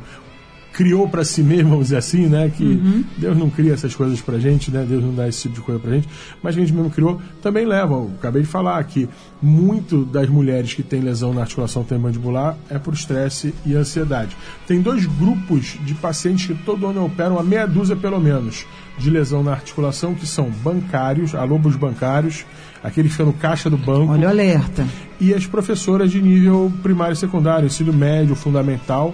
criou 0.78 1.08
para 1.08 1.24
si 1.24 1.42
mesmo, 1.42 1.70
vamos 1.70 1.86
dizer 1.86 1.96
assim, 1.96 2.28
né? 2.28 2.52
Que 2.56 3.04
Deus 3.16 3.36
não 3.36 3.50
cria 3.50 3.72
essas 3.74 3.96
coisas 3.96 4.20
pra 4.20 4.38
gente, 4.38 4.70
né? 4.70 4.86
Deus 4.88 5.02
não 5.02 5.12
dá 5.12 5.26
esse 5.26 5.42
tipo 5.42 5.56
de 5.56 5.60
coisa 5.62 5.80
pra 5.80 5.90
gente, 5.90 6.08
mas 6.40 6.54
que 6.54 6.60
a 6.60 6.64
gente 6.64 6.72
mesmo 6.72 6.88
criou, 6.88 7.20
também 7.42 7.66
leva. 7.66 7.94
Eu 7.94 8.12
acabei 8.16 8.42
de 8.42 8.48
falar 8.48 8.84
que 8.84 9.08
muito 9.42 10.04
das 10.04 10.28
mulheres 10.28 10.74
que 10.74 10.84
têm 10.84 11.00
lesão 11.00 11.34
na 11.34 11.40
articulação 11.40 11.84
mandibular 12.00 12.56
é 12.70 12.78
por 12.78 12.94
estresse 12.94 13.52
e 13.66 13.74
ansiedade. 13.74 14.36
Tem 14.68 14.80
dois 14.80 15.04
grupos 15.04 15.76
de 15.84 15.94
pacientes 15.94 16.46
que 16.46 16.54
todo 16.54 16.86
ano 16.86 17.04
operam, 17.04 17.40
a 17.40 17.42
meia 17.42 17.66
dúzia 17.66 17.96
pelo 17.96 18.20
menos, 18.20 18.64
de 18.98 19.10
lesão 19.10 19.42
na 19.42 19.50
articulação, 19.50 20.14
que 20.14 20.28
são 20.28 20.48
bancários, 20.62 21.34
alobos 21.34 21.74
bancários, 21.74 22.46
aqueles 22.84 23.10
que 23.10 23.16
ficam 23.16 23.26
no 23.26 23.32
caixa 23.32 23.68
do 23.68 23.76
banco 23.76 24.12
Olha 24.12 24.28
o 24.28 24.30
alerta. 24.30 24.86
e 25.20 25.34
as 25.34 25.44
professoras 25.44 26.12
de 26.12 26.22
nível 26.22 26.72
primário 26.84 27.14
e 27.14 27.16
secundário, 27.16 27.66
ensino 27.66 27.92
médio, 27.92 28.36
fundamental. 28.36 29.12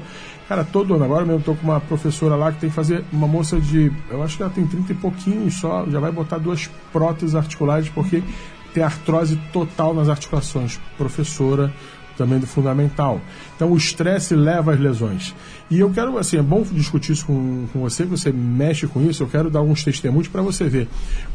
Cara, 0.49 0.63
todo 0.63 0.95
ano, 0.95 1.05
agora 1.05 1.25
mesmo 1.25 1.41
estou 1.41 1.57
com 1.57 1.65
uma 1.65 1.81
professora 1.81 2.37
lá 2.37 2.53
que 2.53 2.61
tem 2.61 2.69
que 2.69 2.77
fazer 2.77 3.03
uma 3.11 3.27
moça 3.27 3.59
de. 3.59 3.91
Eu 4.11 4.23
acho 4.23 4.37
que 4.37 4.43
ela 4.43 4.53
tem 4.53 4.67
30 4.67 4.93
e 4.93 4.95
pouquinhos 4.95 5.55
só, 5.55 5.87
já 5.89 5.99
vai 5.99 6.13
botar 6.13 6.39
duas 6.39 6.69
próteses 6.93 7.35
articulares 7.35 7.89
porque 7.89 8.23
tem 8.75 8.83
artrose 8.83 9.37
total 9.53 9.95
nas 9.95 10.09
articulações. 10.09 10.79
Professora 10.99 11.73
também 12.17 12.39
do 12.39 12.47
fundamental. 12.47 13.21
Então 13.57 13.73
o 13.73 13.77
estresse 13.77 14.35
leva 14.35 14.73
às 14.73 14.81
lesões. 14.81 15.35
E 15.71 15.81
eu 15.81 15.91
quero, 15.91 16.17
assim, 16.19 16.37
é 16.37 16.43
bom 16.43 16.63
discutir 16.63 17.13
isso 17.13 17.27
com, 17.27 17.67
com 17.73 17.81
você, 17.81 18.05
que 18.05 18.11
você 18.11 18.31
mexe 18.31 18.87
com 18.87 19.03
isso, 19.03 19.23
eu 19.23 19.27
quero 19.27 19.51
dar 19.51 19.61
alguns 19.61 19.83
testemunhos 19.83 20.29
para 20.29 20.43
você 20.43 20.69
ver 20.69 20.89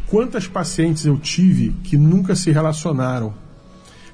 quantas 0.08 0.48
pacientes 0.48 1.06
eu 1.06 1.18
tive 1.18 1.72
que 1.84 1.98
nunca 1.98 2.36
se 2.36 2.52
relacionaram 2.52 3.34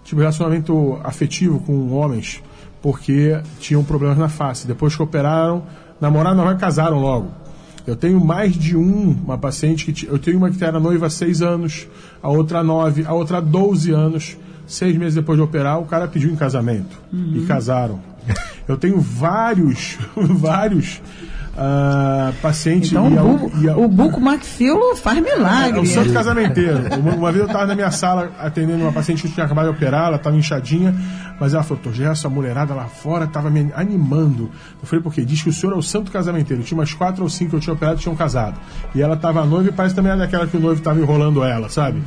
tipo 0.03 0.21
relacionamento 0.21 0.99
afetivo 1.03 1.59
com 1.59 1.91
homens 1.91 2.41
porque 2.85 3.39
tinham 3.59 3.83
problemas 3.83 4.15
na 4.15 4.29
face. 4.29 4.67
Depois 4.67 4.95
que 4.95 5.01
operaram, 5.01 5.63
namoraram, 5.99 6.45
não 6.45 6.55
casaram 6.55 6.99
logo. 6.99 7.31
Eu 7.87 7.95
tenho 7.95 8.23
mais 8.23 8.53
de 8.53 8.77
um, 8.77 9.17
uma 9.25 9.39
paciente 9.39 9.91
que 9.91 10.05
eu 10.05 10.19
tenho 10.19 10.37
uma 10.37 10.51
que 10.51 10.63
era 10.63 10.79
noiva 10.79 11.07
há 11.07 11.09
seis 11.09 11.41
anos, 11.41 11.87
a 12.21 12.29
outra 12.29 12.59
há 12.59 12.63
nove, 12.63 13.03
a 13.03 13.11
outra 13.11 13.39
há 13.39 13.41
12 13.41 13.91
anos. 13.91 14.37
Seis 14.67 14.95
meses 14.97 15.15
depois 15.15 15.35
de 15.35 15.43
operar, 15.43 15.79
o 15.79 15.85
cara 15.85 16.07
pediu 16.07 16.29
em 16.29 16.35
casamento 16.35 16.95
e 17.11 17.41
casaram. 17.47 17.99
Eu 18.67 18.77
tenho 18.77 18.99
vários, 19.01 19.97
vários 20.15 21.01
ah, 21.57 22.33
pacientes 22.41 22.91
Então 22.91 23.09
e 23.11 23.17
a- 23.17 23.23
o, 23.23 23.37
buco, 23.37 23.57
e 23.61 23.69
a- 23.69 23.77
o 23.77 23.87
buco 23.87 24.19
maxilo 24.21 24.95
faz 24.95 25.17
é 25.17 25.21
milagre. 25.21 25.79
o 25.79 25.85
santo 25.85 26.11
casamenteiro. 26.11 26.79
Uma, 26.99 27.13
uma 27.13 27.31
vez 27.31 27.41
eu 27.41 27.47
estava 27.47 27.65
na 27.67 27.75
minha 27.75 27.91
sala 27.91 28.31
atendendo 28.39 28.81
uma 28.83 28.91
paciente 28.91 29.21
que 29.23 29.33
tinha 29.33 29.45
acabado 29.45 29.65
de 29.65 29.71
operar, 29.71 30.07
ela 30.07 30.17
estava 30.17 30.35
inchadinha, 30.35 30.93
mas 31.39 31.53
ela 31.53 31.63
falou, 31.63 31.81
Doutor 31.83 31.97
Gerson, 31.97 32.27
a 32.27 32.31
mulherada 32.31 32.73
lá 32.73 32.85
fora 32.85 33.25
estava 33.25 33.49
me 33.49 33.71
animando. 33.75 34.49
Eu 34.81 34.87
falei, 34.87 35.03
por 35.03 35.13
quê? 35.13 35.25
Diz 35.25 35.41
que 35.41 35.49
o 35.49 35.53
senhor 35.53 35.73
é 35.73 35.75
o 35.75 35.81
santo 35.81 36.11
casamenteiro. 36.11 36.63
Tinha 36.63 36.77
umas 36.77 36.93
quatro 36.93 37.23
ou 37.23 37.29
cinco 37.29 37.51
que 37.51 37.55
eu 37.57 37.59
tinha 37.59 37.73
operado 37.73 37.97
que 37.97 38.03
tinham 38.03 38.15
casado. 38.15 38.59
E 38.93 39.01
ela 39.01 39.15
estava 39.15 39.45
noiva 39.45 39.69
e 39.69 39.71
parece 39.71 39.93
também 39.93 40.11
era 40.11 40.19
daquela 40.19 40.47
que 40.47 40.55
o 40.55 40.59
noivo 40.59 40.79
estava 40.79 40.99
enrolando 40.99 41.43
ela, 41.43 41.69
sabe? 41.69 42.01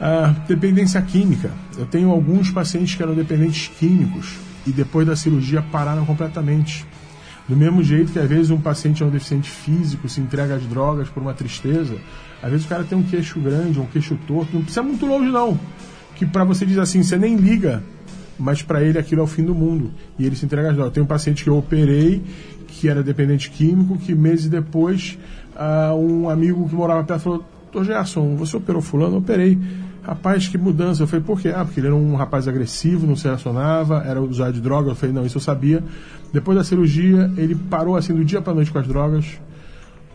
Ah, 0.00 0.34
dependência 0.48 1.00
química. 1.02 1.50
Eu 1.76 1.86
tenho 1.86 2.10
alguns 2.10 2.50
pacientes 2.50 2.94
que 2.94 3.02
eram 3.02 3.14
dependentes 3.14 3.70
químicos 3.78 4.36
e 4.66 4.72
depois 4.72 5.06
da 5.06 5.16
cirurgia 5.16 5.62
pararam 5.62 6.04
completamente. 6.06 6.86
Do 7.48 7.56
mesmo 7.56 7.82
jeito 7.82 8.12
que 8.12 8.18
às 8.18 8.28
vezes 8.28 8.50
um 8.50 8.60
paciente 8.60 9.02
é 9.02 9.06
um 9.06 9.10
deficiente 9.10 9.50
físico, 9.50 10.08
se 10.08 10.20
entrega 10.20 10.54
às 10.54 10.62
drogas 10.62 11.08
por 11.08 11.22
uma 11.22 11.34
tristeza, 11.34 11.96
às 12.42 12.50
vezes 12.50 12.64
o 12.64 12.68
cara 12.68 12.84
tem 12.84 12.96
um 12.96 13.02
queixo 13.02 13.40
grande, 13.40 13.80
um 13.80 13.86
queixo 13.86 14.16
torto, 14.26 14.54
não 14.54 14.62
precisa 14.62 14.82
muito 14.82 15.04
longe 15.04 15.30
não. 15.30 15.58
Que 16.14 16.24
para 16.24 16.44
você 16.44 16.64
diz 16.64 16.78
assim, 16.78 17.02
você 17.02 17.18
nem 17.18 17.36
liga, 17.36 17.82
mas 18.40 18.62
para 18.62 18.82
ele 18.82 18.98
aquilo 18.98 19.20
é 19.20 19.24
o 19.24 19.26
fim 19.26 19.44
do 19.44 19.54
mundo 19.54 19.90
e 20.18 20.26
ele 20.26 20.34
se 20.34 20.46
entrega 20.46 20.70
às 20.70 20.74
drogas. 20.74 20.94
Tem 20.94 21.02
um 21.02 21.06
paciente 21.06 21.44
que 21.44 21.50
eu 21.50 21.56
operei 21.56 22.22
que 22.66 22.88
era 22.88 23.02
dependente 23.02 23.50
químico, 23.50 23.98
que 23.98 24.14
meses 24.14 24.48
depois 24.48 25.18
ah, 25.54 25.94
um 25.94 26.30
amigo 26.30 26.68
que 26.68 26.74
morava 26.74 27.04
perto 27.04 27.20
falou: 27.20 27.44
Doutor 27.70 27.84
Gerson, 27.84 28.34
você 28.36 28.56
operou 28.56 28.80
fulano? 28.80 29.16
Eu 29.16 29.18
operei. 29.18 29.58
Rapaz, 30.02 30.48
que 30.48 30.56
mudança. 30.56 31.02
Eu 31.02 31.06
falei, 31.06 31.22
por 31.24 31.38
quê? 31.38 31.52
Ah, 31.54 31.64
porque 31.64 31.78
ele 31.78 31.88
era 31.88 31.94
um 31.94 32.16
rapaz 32.16 32.48
agressivo, 32.48 33.06
não 33.06 33.14
se 33.14 33.24
relacionava, 33.24 34.02
era 34.06 34.20
usuário 34.20 34.54
de 34.54 34.60
droga. 34.60 34.90
Eu 34.90 34.94
falei, 34.94 35.14
não, 35.14 35.26
isso 35.26 35.36
eu 35.36 35.42
sabia. 35.42 35.84
Depois 36.32 36.56
da 36.56 36.64
cirurgia, 36.64 37.30
ele 37.36 37.54
parou 37.54 37.96
assim 37.96 38.14
do 38.14 38.24
dia 38.24 38.40
para 38.40 38.54
noite 38.54 38.72
com 38.72 38.78
as 38.78 38.86
drogas, 38.86 39.38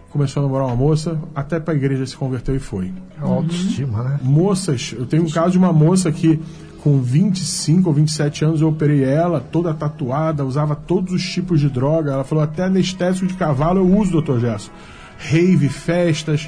começou 0.10 0.42
a 0.42 0.46
namorar 0.46 0.68
uma 0.68 0.76
moça, 0.76 1.20
até 1.36 1.60
para 1.60 1.74
a 1.74 1.78
igreja 1.78 2.06
se 2.06 2.18
converteu 2.18 2.56
e 2.56 2.60
foi. 2.60 2.92
É 3.22 3.22
autoestima, 3.22 4.02
né? 4.02 4.20
Moças, 4.24 4.96
eu 4.98 5.06
tenho 5.06 5.24
um 5.24 5.30
caso 5.30 5.52
de 5.52 5.58
uma 5.58 5.72
moça 5.72 6.12
que 6.12 6.40
com 6.86 7.02
25 7.02 7.90
ou 7.90 7.96
27 7.96 8.46
anos 8.46 8.62
eu 8.62 8.68
operei 8.68 9.04
ela, 9.04 9.40
toda 9.40 9.74
tatuada, 9.74 10.46
usava 10.46 10.76
todos 10.76 11.14
os 11.16 11.24
tipos 11.28 11.60
de 11.60 11.68
droga. 11.68 12.12
Ela 12.12 12.24
falou 12.24 12.44
até 12.44 12.66
anestésico 12.66 13.26
de 13.26 13.34
cavalo 13.34 13.80
eu 13.80 13.98
uso, 13.98 14.12
doutor 14.12 14.40
Gesso. 14.40 14.72
Rave, 15.18 15.68
festas. 15.68 16.48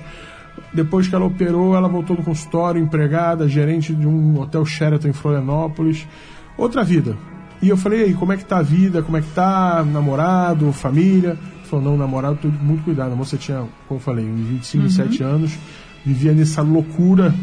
Depois 0.72 1.08
que 1.08 1.16
ela 1.16 1.26
operou, 1.26 1.76
ela 1.76 1.88
voltou 1.88 2.16
no 2.16 2.22
consultório, 2.22 2.80
empregada, 2.80 3.48
gerente 3.48 3.96
de 3.96 4.06
um 4.06 4.40
hotel 4.40 4.64
Sheraton 4.64 5.08
em 5.08 5.14
Florianópolis. 5.14 6.08
Outra 6.56 6.84
vida. 6.84 7.18
E 7.60 7.70
eu 7.70 7.76
falei, 7.76 8.02
e 8.02 8.04
aí, 8.04 8.14
como 8.14 8.32
é 8.32 8.38
que 8.38 8.46
tá 8.46 8.60
a 8.60 8.62
vida? 8.62 9.02
Como 9.02 9.18
é 9.18 9.22
que 9.22 9.32
tá? 9.32 9.84
Namorado, 9.84 10.72
família? 10.72 11.30
Ela 11.30 11.64
falou, 11.64 11.84
não, 11.84 11.98
namorado, 11.98 12.38
tô 12.44 12.48
muito 12.48 12.84
cuidado. 12.84 13.12
A 13.12 13.16
moça 13.16 13.38
tinha, 13.38 13.66
como 13.88 14.00
eu 14.00 14.04
falei, 14.04 14.30
uns 14.30 14.46
25, 14.46 14.84
27 14.84 15.24
anos, 15.24 15.58
vivia 16.06 16.32
nessa 16.32 16.62
loucura 16.62 17.34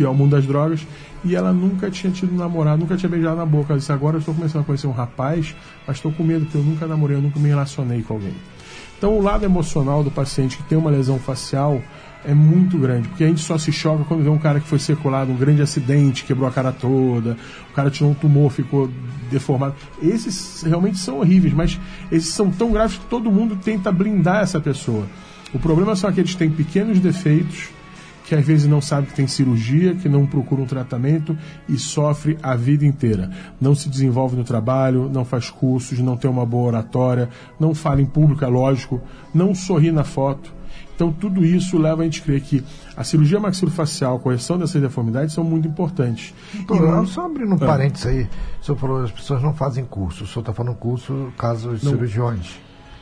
que 0.00 0.04
é 0.04 0.08
o 0.08 0.14
mundo 0.14 0.30
das 0.30 0.46
drogas, 0.46 0.86
e 1.24 1.36
ela 1.36 1.52
nunca 1.52 1.90
tinha 1.90 2.12
tido 2.12 2.34
namorado, 2.34 2.78
nunca 2.78 2.96
tinha 2.96 3.08
beijado 3.08 3.36
na 3.36 3.46
boca. 3.46 3.72
Ela 3.72 3.78
disse, 3.78 3.92
agora 3.92 4.16
eu 4.16 4.20
estou 4.20 4.34
começando 4.34 4.62
a 4.62 4.64
conhecer 4.64 4.86
um 4.86 4.92
rapaz, 4.92 5.54
mas 5.86 5.96
estou 5.96 6.12
com 6.12 6.24
medo, 6.24 6.44
porque 6.44 6.58
eu 6.58 6.62
nunca 6.62 6.86
namorei, 6.86 7.16
eu 7.16 7.22
nunca 7.22 7.38
me 7.38 7.48
relacionei 7.48 8.02
com 8.02 8.14
alguém. 8.14 8.34
Então, 8.96 9.16
o 9.16 9.22
lado 9.22 9.44
emocional 9.44 10.04
do 10.04 10.10
paciente 10.10 10.56
que 10.56 10.62
tem 10.64 10.76
uma 10.76 10.90
lesão 10.90 11.18
facial 11.18 11.80
é 12.22 12.34
muito 12.34 12.76
grande, 12.76 13.08
porque 13.08 13.24
a 13.24 13.28
gente 13.28 13.40
só 13.40 13.56
se 13.56 13.72
choca 13.72 14.04
quando 14.04 14.22
vê 14.22 14.28
um 14.28 14.38
cara 14.38 14.60
que 14.60 14.66
foi 14.66 14.78
circulado, 14.78 15.32
um 15.32 15.36
grande 15.36 15.62
acidente, 15.62 16.24
quebrou 16.24 16.46
a 16.46 16.52
cara 16.52 16.70
toda, 16.70 17.36
o 17.70 17.74
cara 17.74 17.90
tinha 17.90 18.06
um 18.08 18.12
tumor, 18.12 18.50
ficou 18.50 18.90
deformado. 19.30 19.74
Esses 20.02 20.62
realmente 20.62 20.98
são 20.98 21.18
horríveis, 21.18 21.54
mas 21.54 21.80
esses 22.12 22.34
são 22.34 22.50
tão 22.50 22.72
graves 22.72 22.98
que 22.98 23.06
todo 23.06 23.30
mundo 23.32 23.56
tenta 23.56 23.90
blindar 23.90 24.42
essa 24.42 24.60
pessoa. 24.60 25.06
O 25.54 25.58
problema 25.58 25.96
são 25.96 26.10
aqueles 26.10 26.32
que 26.32 26.38
têm 26.38 26.50
pequenos 26.50 27.00
defeitos, 27.00 27.70
que 28.30 28.34
às 28.36 28.46
vezes 28.46 28.68
não 28.68 28.80
sabe 28.80 29.08
que 29.08 29.14
tem 29.14 29.26
cirurgia, 29.26 29.92
que 29.92 30.08
não 30.08 30.24
procura 30.24 30.62
um 30.62 30.66
tratamento 30.66 31.36
e 31.68 31.76
sofre 31.76 32.38
a 32.40 32.54
vida 32.54 32.86
inteira. 32.86 33.28
Não 33.60 33.74
se 33.74 33.88
desenvolve 33.88 34.36
no 34.36 34.44
trabalho, 34.44 35.10
não 35.12 35.24
faz 35.24 35.50
cursos, 35.50 35.98
não 35.98 36.16
tem 36.16 36.30
uma 36.30 36.46
boa 36.46 36.68
oratória, 36.68 37.28
não 37.58 37.74
fala 37.74 38.00
em 38.00 38.06
público, 38.06 38.44
é 38.44 38.46
lógico, 38.46 39.02
não 39.34 39.52
sorri 39.52 39.90
na 39.90 40.04
foto 40.04 40.60
então, 40.94 41.10
tudo 41.10 41.42
isso 41.42 41.78
leva 41.78 42.02
a 42.02 42.04
gente 42.04 42.20
a 42.20 42.24
crer 42.24 42.42
que 42.42 42.62
a 42.94 43.02
cirurgia 43.02 43.40
maxilofacial, 43.40 44.16
a 44.16 44.20
correção 44.20 44.58
dessas 44.58 44.82
deformidades 44.82 45.34
são 45.34 45.42
muito 45.42 45.66
importantes. 45.66 46.34
Doutor, 46.66 47.02
e, 47.02 47.06
só 47.06 47.24
abrindo 47.24 47.52
um 47.52 47.56
é. 47.56 47.66
parênteses 47.66 48.06
aí, 48.06 48.28
o 48.60 48.64
senhor 48.64 48.76
falou 48.76 49.02
as 49.02 49.10
pessoas 49.10 49.42
não 49.42 49.54
fazem 49.54 49.82
curso, 49.82 50.24
o 50.24 50.26
senhor 50.26 50.42
está 50.42 50.52
falando 50.52 50.76
curso 50.76 51.32
caso 51.38 51.74
de 51.74 51.84
não, 51.86 51.92
cirurgiões. 51.92 52.60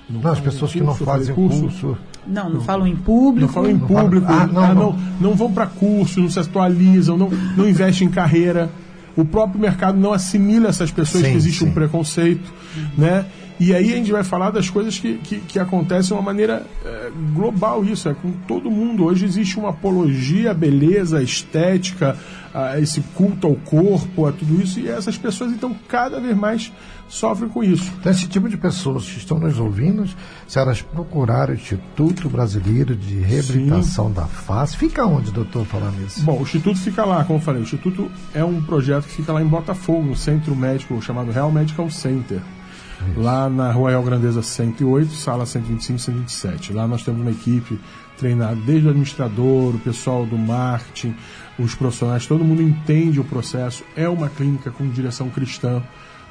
Não, 0.08 0.20
não 0.20 0.30
as 0.30 0.38
pessoas 0.38 0.72
que 0.72 0.80
não 0.80 0.94
fazem 0.94 1.34
curso, 1.34 1.60
curso 1.60 1.98
não, 2.28 2.44
não, 2.44 2.50
não, 2.50 2.60
falam 2.60 2.86
em 2.86 2.96
público. 2.96 3.46
Não 3.46 3.52
falam 3.52 3.70
em 3.70 3.78
público. 3.78 4.26
Ah, 4.28 4.46
não, 4.46 4.62
ah, 4.62 4.74
não, 4.74 4.98
não, 5.20 5.34
vão 5.34 5.50
para 5.50 5.66
curso, 5.66 6.20
não 6.20 6.28
se 6.28 6.38
atualizam, 6.38 7.16
não, 7.16 7.30
não 7.56 7.68
investem 7.68 8.06
em 8.06 8.10
carreira. 8.10 8.70
O 9.16 9.24
próprio 9.24 9.60
mercado 9.60 9.98
não 9.98 10.12
assimila 10.12 10.68
essas 10.68 10.90
pessoas 10.90 11.24
sim, 11.24 11.30
que 11.32 11.36
existe 11.36 11.60
sim. 11.60 11.70
um 11.70 11.72
preconceito, 11.72 12.52
né? 12.96 13.26
E 13.60 13.74
aí 13.74 13.92
a 13.92 13.96
gente 13.96 14.12
vai 14.12 14.22
falar 14.22 14.50
das 14.50 14.70
coisas 14.70 14.98
que, 14.98 15.14
que, 15.18 15.40
que 15.40 15.58
acontecem 15.58 16.08
de 16.08 16.12
uma 16.12 16.22
maneira 16.22 16.64
é, 16.84 17.10
global, 17.34 17.84
isso, 17.84 18.08
é 18.08 18.14
com 18.14 18.30
todo 18.46 18.70
mundo. 18.70 19.04
Hoje 19.04 19.24
existe 19.24 19.58
uma 19.58 19.70
apologia 19.70 20.52
à 20.52 20.54
beleza, 20.54 21.18
à 21.18 21.22
estética, 21.22 22.16
a 22.52 22.78
esse 22.78 23.00
culto 23.14 23.46
ao 23.46 23.54
corpo, 23.54 24.26
a 24.26 24.32
tudo 24.32 24.60
isso, 24.60 24.80
e 24.80 24.88
essas 24.88 25.16
pessoas, 25.16 25.52
então, 25.52 25.74
cada 25.88 26.20
vez 26.20 26.36
mais 26.36 26.72
sofrem 27.08 27.48
com 27.48 27.62
isso. 27.62 27.92
Então, 27.98 28.12
esse 28.12 28.26
tipo 28.26 28.48
de 28.48 28.56
pessoas 28.56 29.04
que 29.08 29.18
estão 29.18 29.38
nos 29.38 29.58
ouvindo, 29.58 30.08
se 30.46 30.58
elas 30.58 30.82
procurarem 30.82 31.54
o 31.54 31.58
Instituto 31.58 32.28
Brasileiro 32.28 32.94
de 32.94 33.18
Reabilitação 33.20 34.08
Sim. 34.08 34.14
da 34.14 34.26
Face, 34.26 34.76
fica 34.76 35.04
onde, 35.06 35.30
doutor, 35.30 35.64
falando 35.64 36.04
isso? 36.06 36.22
Bom, 36.22 36.38
o 36.38 36.42
Instituto 36.42 36.78
fica 36.78 37.04
lá, 37.04 37.24
como 37.24 37.38
eu 37.38 37.42
falei, 37.42 37.60
o 37.60 37.64
Instituto 37.64 38.10
é 38.34 38.44
um 38.44 38.62
projeto 38.62 39.04
que 39.04 39.14
fica 39.14 39.32
lá 39.32 39.42
em 39.42 39.46
Botafogo, 39.46 40.02
no 40.02 40.16
centro 40.16 40.54
médico 40.54 41.00
chamado 41.02 41.30
Real 41.30 41.50
Medical 41.50 41.90
Center 41.90 42.40
lá 43.16 43.48
na 43.48 43.70
Royal 43.70 44.02
Grandeza 44.02 44.42
108, 44.42 45.12
sala 45.12 45.46
125 45.46 45.98
127. 45.98 46.72
Lá 46.72 46.86
nós 46.86 47.02
temos 47.02 47.20
uma 47.20 47.30
equipe 47.30 47.78
treinada 48.16 48.56
desde 48.56 48.86
o 48.86 48.90
administrador, 48.90 49.74
o 49.74 49.78
pessoal 49.78 50.26
do 50.26 50.36
marketing, 50.36 51.14
os 51.58 51.74
profissionais, 51.74 52.26
todo 52.26 52.44
mundo 52.44 52.62
entende 52.62 53.18
o 53.20 53.24
processo. 53.24 53.84
É 53.96 54.08
uma 54.08 54.28
clínica 54.28 54.70
com 54.70 54.88
direção 54.88 55.28
cristã. 55.28 55.82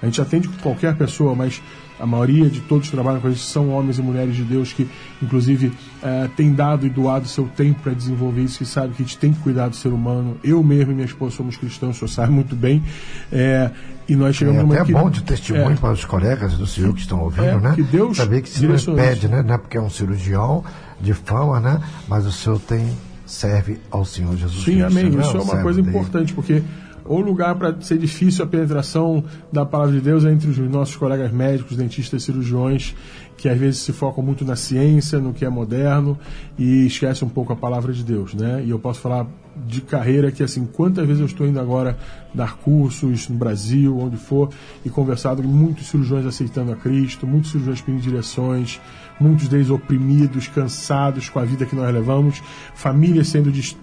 A 0.02 0.06
gente 0.06 0.22
atende 0.22 0.48
qualquer 0.62 0.96
pessoa, 0.96 1.34
mas 1.34 1.62
a 2.00 2.06
maioria 2.06 2.48
de 2.50 2.62
todos 2.62 2.88
que 2.88 2.94
trabalham 2.94 3.20
com 3.20 3.30
isso 3.30 3.46
são 3.46 3.70
homens 3.70 3.98
e 3.98 4.02
mulheres 4.02 4.36
de 4.36 4.44
Deus 4.44 4.72
que, 4.72 4.88
inclusive, 5.22 5.72
é, 6.04 6.30
têm 6.36 6.54
dado 6.54 6.86
e 6.86 6.90
doado 6.90 7.28
seu 7.28 7.48
tempo 7.48 7.82
para 7.82 7.94
desenvolver 7.94 8.42
isso, 8.42 8.60
que 8.60 8.66
sabe 8.66 8.94
que 8.94 9.02
a 9.02 9.06
gente 9.06 9.18
tem 9.18 9.34
que 9.34 9.40
cuidar 9.40 9.70
do 9.70 9.76
ser 9.76 9.90
humano. 9.90 10.38
Eu 10.44 10.64
mesmo 10.64 10.92
e 10.92 10.96
minha 10.96 11.06
esposa 11.06 11.36
somos 11.36 11.58
cristãos, 11.58 11.96
o 11.96 12.00
senhor 12.00 12.10
sabe 12.10 12.32
muito 12.32 12.56
bem. 12.56 12.84
É, 13.32 13.72
e 14.08 14.16
nós 14.16 14.36
chegamos 14.36 14.76
é 14.76 14.78
até 14.78 14.86
que, 14.86 14.94
bom 14.94 15.10
de 15.10 15.24
testemunho 15.24 15.72
é, 15.72 15.76
para 15.76 15.94
os 15.94 16.06
colegas 16.06 16.54
do 16.54 16.68
senhor 16.68 16.94
que 16.94 17.02
estão 17.02 17.20
ouvindo, 17.20 17.48
é, 17.48 17.60
né? 17.60 17.74
Que 17.76 17.84
Deus 17.84 18.18
Saber 18.18 18.42
que 18.44 18.50
se 18.50 18.66
impede, 18.66 19.28
né? 19.28 19.42
Não 19.42 19.56
é 19.56 19.58
porque 19.58 19.78
é 19.78 19.82
um 19.82 19.90
cirurgião 19.90 20.64
de 21.02 21.14
fama, 21.14 21.60
né? 21.60 21.82
Mas 22.08 22.26
o 22.26 22.32
senhor 22.32 22.60
tem 22.60 22.88
serve 23.28 23.78
ao 23.92 24.04
Senhor 24.04 24.36
Jesus 24.36 24.64
Sim, 24.64 24.80
Cristo. 24.80 24.92
Sim, 24.92 25.00
amém. 25.00 25.20
Isso 25.20 25.38
é 25.38 25.42
uma 25.42 25.62
coisa 25.62 25.82
dele. 25.82 25.96
importante, 25.96 26.34
porque 26.34 26.64
o 27.08 27.22
lugar 27.22 27.56
para 27.56 27.80
ser 27.82 27.98
difícil 27.98 28.44
a 28.44 28.48
penetração 28.48 29.24
da 29.52 29.66
palavra 29.66 29.94
de 29.94 30.02
Deus 30.02 30.26
é 30.26 30.32
entre 30.32 30.50
os 30.50 30.58
nossos 30.58 30.96
colegas 30.96 31.32
médicos, 31.32 31.78
dentistas, 31.78 32.24
cirurgiões, 32.24 32.96
que 33.38 33.48
às 33.48 33.58
vezes 33.58 33.82
se 33.82 33.94
focam 33.94 34.24
muito 34.24 34.44
na 34.44 34.56
ciência, 34.56 35.20
no 35.20 35.34
que 35.34 35.46
é 35.46 35.50
moderno 35.50 36.18
e 36.58 36.86
esquecem 36.88 37.28
um 37.28 37.32
pouco 37.32 37.54
a 37.54 37.56
palavra 37.56 37.94
de 37.94 38.04
Deus, 38.04 38.34
né? 38.34 38.64
E 38.66 38.70
eu 38.70 38.80
posso 38.80 39.00
falar 39.00 39.28
de 39.66 39.82
carreira 39.82 40.32
que 40.32 40.44
assim, 40.44 40.66
quantas 40.66 41.06
vezes 41.06 41.22
eu 41.22 41.26
estou 41.26 41.48
indo 41.48 41.60
agora 41.60 41.98
dar 42.34 42.58
cursos 42.58 43.30
no 43.30 43.38
Brasil, 43.38 43.98
onde 43.98 44.18
for, 44.18 44.50
e 44.84 44.90
conversado 44.90 45.42
com 45.42 45.48
muitos 45.48 45.88
cirurgiões 45.88 46.26
aceitando 46.26 46.72
a 46.72 46.76
Cristo, 46.76 47.26
muitos 47.26 47.52
cirurgiões 47.52 47.82
pedindo 47.82 48.02
direções, 48.02 48.82
muitos 49.20 49.48
deles 49.48 49.70
oprimidos, 49.70 50.48
cansados 50.48 51.30
com 51.30 51.40
a 51.40 51.46
vida 51.46 51.66
que 51.66 51.76
nós 51.76 51.94
levamos, 51.94 52.42
famílias 52.74 53.28
sendo 53.28 53.52
des, 53.52 53.76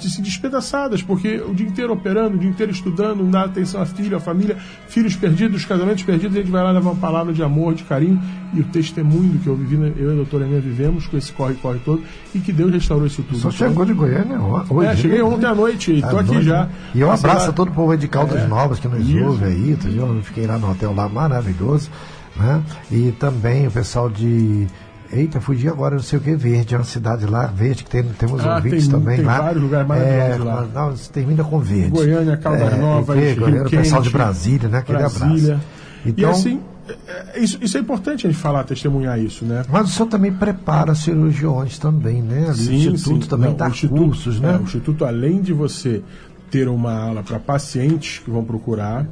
des, 0.00 0.16
despedaçadas, 0.18 1.02
porque 1.02 1.40
o 1.40 1.54
dia 1.54 1.66
inteiro 1.66 1.92
operando, 1.92 2.36
o 2.36 2.38
dia 2.38 2.50
inteiro 2.50 2.72
estudando, 2.72 3.22
não 3.22 3.30
dá 3.30 3.44
atenção 3.44 3.80
à 3.80 3.86
filha, 3.86 4.16
à 4.16 4.20
família, 4.20 4.56
filhos 4.88 5.14
perdidos, 5.16 5.64
casamentos 5.64 6.02
perdidos, 6.02 6.36
a 6.36 6.40
gente 6.40 6.50
vai 6.50 6.62
lá 6.62 6.70
levar 6.70 6.90
uma 6.90 7.00
palavra 7.00 7.32
de 7.32 7.42
amor, 7.42 7.74
de 7.74 7.84
carinho, 7.84 8.20
e 8.54 8.60
o 8.60 8.64
testemunho 8.64 9.38
que 9.38 9.46
eu 9.46 9.56
vivi, 9.56 9.76
né, 9.76 9.92
eu 9.96 10.10
e 10.10 10.12
a 10.12 10.16
doutora 10.16 10.46
Enéa 10.46 10.60
vivemos 10.60 11.06
com 11.06 11.16
esse 11.16 11.32
corre-corre 11.32 11.78
todo, 11.84 12.02
e 12.34 12.38
que 12.38 12.52
Deus 12.52 12.72
restaurou 12.72 13.06
isso 13.06 13.22
tudo. 13.22 13.38
Só 13.38 13.48
então, 13.48 13.68
chegou 13.68 13.84
de 13.84 13.92
Goiânia 13.92 14.38
hoje. 14.40 14.88
É, 14.88 14.96
cheguei 14.96 15.22
ontem 15.22 15.46
à 15.46 15.54
noite, 15.54 15.92
estou 15.92 16.18
aqui 16.18 16.32
noite. 16.32 16.46
já. 16.46 16.68
E 16.94 17.02
um 17.02 17.10
abraço 17.10 17.50
a 17.50 17.52
todo 17.52 17.68
o 17.68 17.72
povo 17.72 17.96
de 17.96 18.08
Caldas 18.08 18.42
é, 18.42 18.46
Novas 18.46 18.78
que 18.78 18.88
nos 18.88 19.08
isso. 19.08 19.24
ouve 19.24 19.44
aí, 19.44 19.76
eu 19.96 20.22
fiquei 20.22 20.46
lá 20.46 20.58
no 20.58 20.70
hotel 20.70 20.94
lá 20.94 21.08
maravilhoso. 21.08 21.90
Né? 22.36 22.62
E 22.90 23.12
também 23.12 23.66
o 23.66 23.70
pessoal 23.70 24.08
de. 24.08 24.66
Eita, 25.12 25.42
fugi 25.42 25.68
agora, 25.68 25.96
não 25.96 26.02
sei 26.02 26.18
o 26.18 26.22
que, 26.22 26.34
Verde, 26.34 26.74
é 26.74 26.78
uma 26.78 26.84
cidade 26.84 27.26
lá, 27.26 27.44
Verde, 27.44 27.84
que 27.84 27.90
tem, 27.90 28.02
temos 28.02 28.42
ah, 28.46 28.56
ouvintes 28.56 28.88
tem, 28.88 28.98
também 28.98 29.16
tem 29.16 29.26
lá. 29.26 29.42
vários 29.42 29.62
lugares 29.62 29.86
maravilhosos 29.86 30.40
é, 30.40 30.44
lá. 30.44 30.68
Não, 30.74 30.94
termina 30.94 31.44
com 31.44 31.58
Verde. 31.58 31.90
Goiânia, 31.90 32.36
Caldas 32.38 32.72
é, 32.72 32.76
Novas, 32.76 33.18
Rio 33.18 33.36
Goiânia, 33.36 33.62
o 33.62 33.70
pessoal 33.70 34.00
de 34.00 34.08
Brasília, 34.08 34.68
né? 34.70 34.78
Aquele 34.78 34.98
Brasília. 34.98 35.54
abraço. 35.54 35.66
Então, 36.06 36.30
e 36.30 36.32
assim, 36.32 36.60
é, 36.88 37.38
é, 37.38 37.40
isso, 37.40 37.58
isso, 37.60 37.76
é 37.76 37.80
importante 37.80 38.26
a 38.26 38.30
gente 38.30 38.40
falar, 38.40 38.64
testemunhar 38.64 39.18
isso, 39.20 39.44
né? 39.44 39.64
Mas 39.68 39.88
o 39.88 39.92
senhor 39.92 40.08
também 40.08 40.32
prepara 40.32 40.94
cirurgiões 40.94 41.78
também, 41.78 42.22
né? 42.22 42.52
Sim, 42.54 42.88
o 42.88 42.94
Instituto 42.94 43.24
sim. 43.24 43.28
também 43.28 43.50
Não, 43.50 43.56
dá 43.56 43.70
cursos, 43.70 44.40
né? 44.40 44.54
É, 44.54 44.56
o 44.56 44.62
Instituto, 44.62 45.04
além 45.04 45.40
de 45.40 45.52
você 45.52 46.02
ter 46.50 46.68
uma 46.68 46.92
aula 46.92 47.22
para 47.22 47.38
pacientes 47.38 48.18
que 48.18 48.30
vão 48.30 48.44
procurar, 48.44 49.06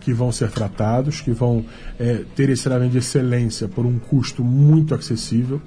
que 0.00 0.12
vão 0.12 0.32
ser 0.32 0.50
tratados, 0.50 1.20
que 1.20 1.30
vão 1.30 1.64
é, 1.98 2.24
ter 2.34 2.48
esse 2.48 2.64
tratamento 2.64 2.92
de 2.92 2.98
excelência 2.98 3.68
por 3.68 3.84
um 3.86 3.98
custo 3.98 4.42
muito 4.42 4.94
acessível 4.94 5.60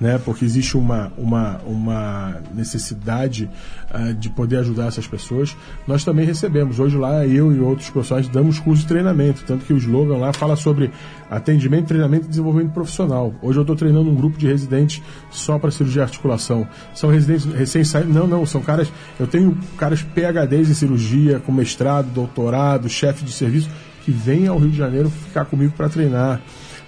né? 0.00 0.20
Porque 0.24 0.44
existe 0.44 0.76
uma, 0.76 1.12
uma, 1.16 1.58
uma 1.66 2.36
necessidade 2.54 3.50
uh, 3.92 4.14
de 4.14 4.28
poder 4.30 4.58
ajudar 4.58 4.86
essas 4.86 5.06
pessoas. 5.06 5.56
Nós 5.86 6.04
também 6.04 6.24
recebemos. 6.24 6.78
Hoje 6.78 6.96
lá 6.96 7.26
eu 7.26 7.52
e 7.52 7.58
outros 7.58 7.90
profissionais 7.90 8.28
damos 8.28 8.58
curso 8.58 8.82
de 8.82 8.88
treinamento, 8.88 9.44
tanto 9.44 9.64
que 9.64 9.72
o 9.72 9.78
slogan 9.78 10.18
lá 10.18 10.32
fala 10.32 10.56
sobre 10.56 10.90
atendimento, 11.30 11.86
treinamento 11.86 12.26
e 12.26 12.28
desenvolvimento 12.28 12.72
profissional. 12.72 13.34
Hoje 13.42 13.58
eu 13.58 13.62
estou 13.62 13.76
treinando 13.76 14.10
um 14.10 14.14
grupo 14.14 14.38
de 14.38 14.46
residentes 14.46 15.02
só 15.30 15.58
para 15.58 15.70
cirurgia 15.70 16.02
de 16.02 16.08
articulação. 16.08 16.66
São 16.94 17.10
residentes 17.10 17.44
recém 17.46 17.84
saídos. 17.84 18.14
Não, 18.14 18.26
não, 18.26 18.44
são 18.44 18.60
caras. 18.60 18.92
Eu 19.18 19.26
tenho 19.26 19.56
caras 19.76 20.02
PHDs 20.02 20.70
em 20.70 20.74
cirurgia, 20.74 21.40
com 21.40 21.52
mestrado, 21.52 22.08
doutorado, 22.12 22.88
chefe 22.88 23.24
de 23.24 23.32
serviço, 23.32 23.70
que 24.04 24.10
vêm 24.10 24.46
ao 24.46 24.58
Rio 24.58 24.70
de 24.70 24.76
Janeiro 24.76 25.10
ficar 25.10 25.44
comigo 25.46 25.72
para 25.76 25.88
treinar. 25.88 26.40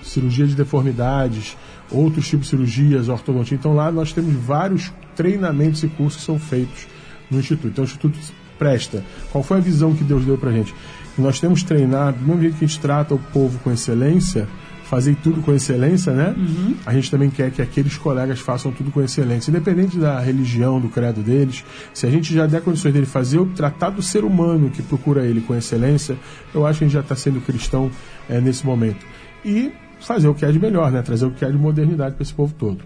Cirurgia 0.02 0.46
de 0.46 0.54
deformidades, 0.54 1.56
outros 1.90 2.28
tipos 2.28 2.46
de 2.46 2.50
cirurgias, 2.50 3.08
ortodontia. 3.08 3.56
Então 3.56 3.74
lá 3.74 3.90
nós 3.90 4.12
temos 4.12 4.34
vários 4.34 4.92
treinamentos 5.16 5.82
e 5.82 5.88
cursos 5.88 6.20
que 6.20 6.26
são 6.26 6.38
feitos 6.38 6.86
no 7.30 7.38
Instituto. 7.38 7.68
Então 7.68 7.84
o 7.84 7.86
Instituto 7.86 8.18
presta. 8.58 9.04
Qual 9.30 9.42
foi 9.42 9.58
a 9.58 9.60
visão 9.60 9.94
que 9.94 10.04
Deus 10.04 10.24
deu 10.24 10.36
para 10.36 10.50
a 10.50 10.52
gente? 10.52 10.74
Nós 11.16 11.40
temos 11.40 11.62
treinado, 11.62 12.18
do 12.18 12.26
mesmo 12.26 12.42
jeito 12.42 12.58
que 12.58 12.64
a 12.64 12.68
gente 12.68 12.80
trata 12.80 13.14
o 13.14 13.18
povo 13.18 13.58
com 13.60 13.72
excelência, 13.72 14.48
fazer 14.84 15.16
tudo 15.16 15.42
com 15.42 15.52
excelência, 15.52 16.12
né? 16.12 16.34
Uhum. 16.36 16.74
A 16.86 16.94
gente 16.94 17.10
também 17.10 17.28
quer 17.28 17.50
que 17.50 17.60
aqueles 17.60 17.98
colegas 17.98 18.40
façam 18.40 18.72
tudo 18.72 18.90
com 18.90 19.02
excelência, 19.02 19.50
independente 19.50 19.98
da 19.98 20.18
religião, 20.18 20.80
do 20.80 20.88
credo 20.88 21.20
deles. 21.22 21.64
Se 21.92 22.06
a 22.06 22.10
gente 22.10 22.32
já 22.32 22.46
der 22.46 22.62
condições 22.62 22.94
dele 22.94 23.04
fazer 23.04 23.38
o 23.38 23.46
tratar 23.46 23.90
do 23.90 24.00
ser 24.00 24.24
humano 24.24 24.70
que 24.70 24.80
procura 24.80 25.26
ele 25.26 25.40
com 25.42 25.54
excelência, 25.54 26.16
eu 26.54 26.66
acho 26.66 26.78
que 26.78 26.84
a 26.84 26.88
gente 26.88 26.94
já 26.94 27.00
está 27.00 27.14
sendo 27.14 27.40
cristão 27.40 27.90
é, 28.28 28.40
nesse 28.40 28.64
momento. 28.64 29.04
E 29.44 29.72
fazer 30.00 30.28
o 30.28 30.34
que 30.34 30.44
é 30.44 30.52
de 30.52 30.58
melhor, 30.58 30.90
né? 30.90 31.02
Trazer 31.02 31.26
o 31.26 31.30
que 31.30 31.44
é 31.44 31.50
de 31.50 31.58
modernidade 31.58 32.14
para 32.14 32.22
esse 32.22 32.34
povo 32.34 32.54
todo. 32.56 32.78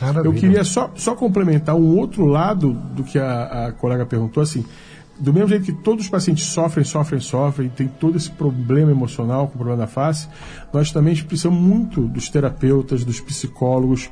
Maravilha. 0.00 0.28
Eu 0.28 0.32
queria 0.34 0.64
só, 0.64 0.90
só 0.94 1.14
complementar 1.14 1.76
um 1.76 1.96
outro 1.96 2.26
lado 2.26 2.72
do 2.72 3.04
que 3.04 3.18
a, 3.18 3.66
a 3.66 3.72
colega 3.72 4.04
perguntou, 4.04 4.42
assim, 4.42 4.64
do 5.18 5.32
mesmo 5.32 5.48
jeito 5.48 5.64
que 5.64 5.72
todos 5.72 6.04
os 6.04 6.10
pacientes 6.10 6.46
sofrem, 6.46 6.84
sofrem, 6.84 7.20
sofrem, 7.20 7.68
tem 7.68 7.86
todo 7.86 8.16
esse 8.16 8.30
problema 8.30 8.90
emocional 8.90 9.46
com 9.46 9.54
o 9.54 9.58
problema 9.58 9.82
da 9.82 9.86
face, 9.86 10.28
nós 10.72 10.90
também 10.90 11.14
precisamos 11.14 11.60
muito 11.60 12.02
dos 12.08 12.28
terapeutas, 12.28 13.04
dos 13.04 13.20
psicólogos 13.20 14.10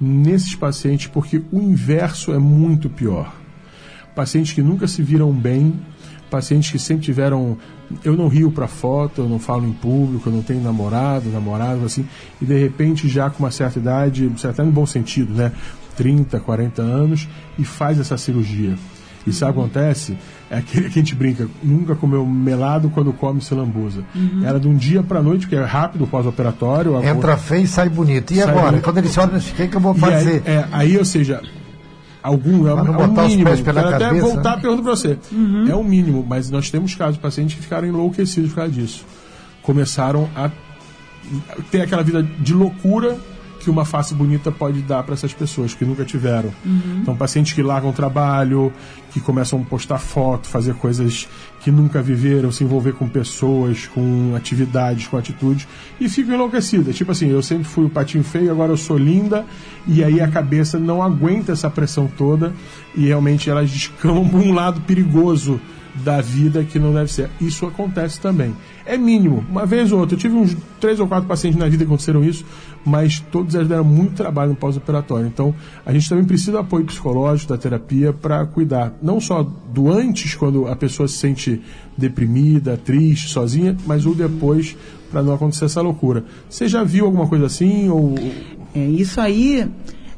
nesses 0.00 0.54
pacientes, 0.54 1.08
porque 1.08 1.42
o 1.50 1.60
inverso 1.60 2.32
é 2.32 2.38
muito 2.38 2.88
pior. 2.88 3.34
Pacientes 4.14 4.52
que 4.52 4.62
nunca 4.62 4.86
se 4.86 5.02
viram 5.02 5.32
bem, 5.32 5.74
pacientes 6.30 6.70
que 6.70 6.78
sempre 6.78 7.04
tiveram. 7.04 7.58
Eu 8.04 8.16
não 8.16 8.28
rio 8.28 8.50
para 8.50 8.66
foto, 8.66 9.22
eu 9.22 9.28
não 9.28 9.38
falo 9.38 9.66
em 9.66 9.72
público, 9.72 10.28
eu 10.28 10.32
não 10.32 10.42
tenho 10.42 10.62
namorado, 10.62 11.28
namorado, 11.30 11.84
assim, 11.84 12.04
e 12.40 12.44
de 12.44 12.58
repente, 12.58 13.08
já 13.08 13.28
com 13.30 13.42
uma 13.42 13.50
certa 13.50 13.78
idade, 13.78 14.30
até 14.44 14.62
no 14.62 14.70
bom 14.72 14.86
sentido, 14.86 15.32
né? 15.34 15.52
30, 15.96 16.40
40 16.40 16.80
anos, 16.82 17.28
e 17.58 17.64
faz 17.64 17.98
essa 18.00 18.16
cirurgia. 18.16 18.74
E 19.26 19.32
sabe 19.32 19.52
o 19.52 19.54
que 19.54 19.60
acontece? 19.60 20.16
É 20.50 20.56
aquele 20.58 20.90
que 20.90 20.98
a 20.98 21.02
gente 21.02 21.14
brinca, 21.14 21.46
nunca 21.62 21.94
comeu 21.94 22.26
melado 22.26 22.90
quando 22.90 23.12
come 23.12 23.40
selambuza. 23.40 24.02
Uhum. 24.14 24.42
Era 24.44 24.58
de 24.58 24.66
um 24.66 24.74
dia 24.74 25.00
para 25.02 25.22
noite, 25.22 25.40
porque 25.46 25.54
é 25.54 25.62
rápido 25.64 26.02
o 26.04 26.06
pós-operatório. 26.08 27.00
Entra 27.04 27.36
feio 27.36 27.62
e 27.62 27.66
sai 27.68 27.88
bonito. 27.88 28.32
E 28.32 28.36
Sai 28.38 28.48
agora? 28.48 28.66
bonito. 28.70 28.82
Quando 28.84 28.98
ele 28.98 29.08
se 29.08 29.20
olha, 29.20 29.36
o 29.38 29.40
que, 29.40 29.68
que 29.68 29.76
eu 29.76 29.80
vou 29.80 29.92
E 29.96 30.04
aí, 30.04 30.10
fazer? 30.10 30.42
é, 30.44 30.64
aí, 30.72 30.98
ou 30.98 31.04
seja, 31.04 31.40
algum 32.22 32.66
é, 32.68 32.74
não 32.74 32.86
é 32.86 32.90
um 32.90 33.08
botar 33.08 33.24
os 33.24 33.30
mínimo. 33.30 33.48
pés 33.48 33.60
pela 33.60 33.82
Quero 33.82 33.94
até 33.94 34.04
cabeça, 34.06 34.26
voltar 34.26 34.50
né? 34.50 34.56
a 34.56 34.60
pergunta 34.60 34.82
para 34.82 34.96
você. 34.96 35.18
É 35.68 35.76
um 35.76 35.84
mínimo, 35.84 36.24
mas 36.26 36.50
nós 36.50 36.70
temos 36.70 36.94
casos 36.94 37.14
de 37.14 37.20
pacientes 37.20 37.56
que 37.56 37.62
ficaram 37.62 37.88
enlouquecidos 37.88 38.50
por 38.50 38.56
causa 38.56 38.72
disso. 38.72 39.04
Começaram 39.62 40.28
a 40.36 40.50
ter 41.70 41.80
aquela 41.82 42.02
vida 42.02 42.22
de 42.22 42.52
loucura 42.52 43.16
que 43.62 43.70
uma 43.70 43.84
face 43.84 44.14
bonita 44.14 44.50
pode 44.50 44.82
dar 44.82 45.02
para 45.02 45.14
essas 45.14 45.32
pessoas 45.32 45.72
que 45.72 45.84
nunca 45.84 46.04
tiveram. 46.04 46.50
Então, 47.00 47.16
pacientes 47.16 47.52
que 47.52 47.62
largam 47.62 47.90
o 47.90 47.92
trabalho, 47.92 48.72
que 49.12 49.20
começam 49.20 49.60
a 49.60 49.64
postar 49.64 49.98
foto, 49.98 50.48
fazer 50.48 50.74
coisas 50.74 51.28
que 51.60 51.70
nunca 51.70 52.02
viveram, 52.02 52.50
se 52.50 52.64
envolver 52.64 52.92
com 52.94 53.08
pessoas, 53.08 53.86
com 53.86 54.34
atividades, 54.36 55.06
com 55.06 55.16
atitudes, 55.16 55.68
e 56.00 56.08
ficam 56.08 56.34
enlouquecidas. 56.34 56.96
Tipo 56.96 57.12
assim, 57.12 57.28
eu 57.28 57.42
sempre 57.42 57.64
fui 57.64 57.84
o 57.84 57.90
patinho 57.90 58.24
feio, 58.24 58.50
agora 58.50 58.72
eu 58.72 58.76
sou 58.76 58.98
linda, 58.98 59.44
e 59.86 60.02
aí 60.02 60.20
a 60.20 60.28
cabeça 60.28 60.78
não 60.78 61.02
aguenta 61.02 61.52
essa 61.52 61.70
pressão 61.70 62.10
toda, 62.18 62.52
e 62.94 63.06
realmente 63.06 63.48
elas 63.48 63.70
descamam 63.70 64.28
para 64.28 64.40
um 64.40 64.52
lado 64.52 64.80
perigoso 64.80 65.60
da 65.94 66.20
vida 66.20 66.64
que 66.64 66.78
não 66.78 66.92
deve 66.92 67.12
ser. 67.12 67.28
Isso 67.40 67.66
acontece 67.66 68.18
também. 68.20 68.54
É 68.84 68.96
mínimo, 68.96 69.44
uma 69.48 69.66
vez 69.66 69.92
ou 69.92 70.00
outra. 70.00 70.14
Eu 70.14 70.18
tive 70.18 70.34
uns 70.34 70.56
três 70.80 70.98
ou 70.98 71.06
quatro 71.06 71.28
pacientes 71.28 71.58
na 71.58 71.66
vida 71.66 71.78
que 71.78 71.84
aconteceram 71.84 72.24
isso, 72.24 72.44
mas 72.84 73.20
todos 73.20 73.54
eles 73.54 73.68
deram 73.68 73.84
muito 73.84 74.14
trabalho 74.14 74.50
no 74.50 74.56
pós-operatório. 74.56 75.26
Então, 75.26 75.54
a 75.84 75.92
gente 75.92 76.08
também 76.08 76.24
precisa 76.24 76.52
do 76.52 76.58
apoio 76.58 76.84
psicológico, 76.84 77.52
da 77.52 77.58
terapia, 77.58 78.12
para 78.12 78.44
cuidar 78.46 78.94
não 79.02 79.20
só 79.20 79.42
do 79.42 79.90
antes, 79.90 80.34
quando 80.34 80.66
a 80.66 80.74
pessoa 80.74 81.06
se 81.06 81.18
sente 81.18 81.60
deprimida, 81.96 82.76
triste, 82.76 83.28
sozinha, 83.28 83.76
mas 83.86 84.06
o 84.06 84.14
depois, 84.14 84.76
para 85.10 85.22
não 85.22 85.34
acontecer 85.34 85.66
essa 85.66 85.80
loucura. 85.80 86.24
Você 86.48 86.66
já 86.66 86.82
viu 86.82 87.04
alguma 87.04 87.28
coisa 87.28 87.46
assim? 87.46 87.88
Ou... 87.90 88.14
É, 88.74 88.84
isso 88.84 89.20
aí, 89.20 89.68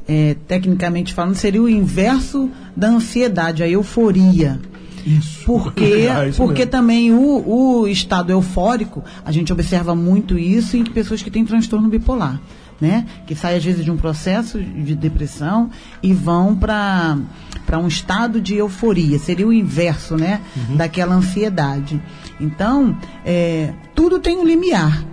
é, 0.07 0.35
tecnicamente 0.47 1.13
falando, 1.13 1.35
seria 1.35 1.61
o 1.61 1.69
inverso 1.69 2.49
da 2.75 2.87
ansiedade, 2.87 3.61
a 3.61 3.69
euforia. 3.69 4.59
Isso. 5.05 5.45
Porque, 5.45 6.07
isso 6.29 6.37
porque 6.37 6.65
mesmo. 6.65 6.71
também 6.71 7.13
o, 7.13 7.81
o 7.81 7.87
estado 7.87 8.31
eufórico, 8.31 9.03
a 9.23 9.31
gente 9.31 9.53
observa 9.53 9.95
muito 9.95 10.37
isso 10.37 10.75
em 10.75 10.83
pessoas 10.83 11.21
que 11.21 11.29
têm 11.29 11.45
transtorno 11.45 11.87
bipolar, 11.87 12.41
né? 12.81 13.05
Que 13.27 13.35
saem 13.35 13.57
às 13.57 13.63
vezes 13.63 13.85
de 13.85 13.91
um 13.91 13.97
processo 13.97 14.59
de 14.59 14.95
depressão 14.95 15.69
e 16.01 16.13
vão 16.13 16.55
para 16.55 17.17
um 17.77 17.87
estado 17.87 18.41
de 18.41 18.55
euforia. 18.55 19.19
Seria 19.19 19.47
o 19.47 19.53
inverso, 19.53 20.17
né? 20.17 20.41
Daquela 20.75 21.15
ansiedade. 21.15 22.01
Então, 22.39 22.97
é, 23.23 23.73
tudo 23.93 24.19
tem 24.19 24.37
um 24.37 24.45
limiar. 24.45 25.05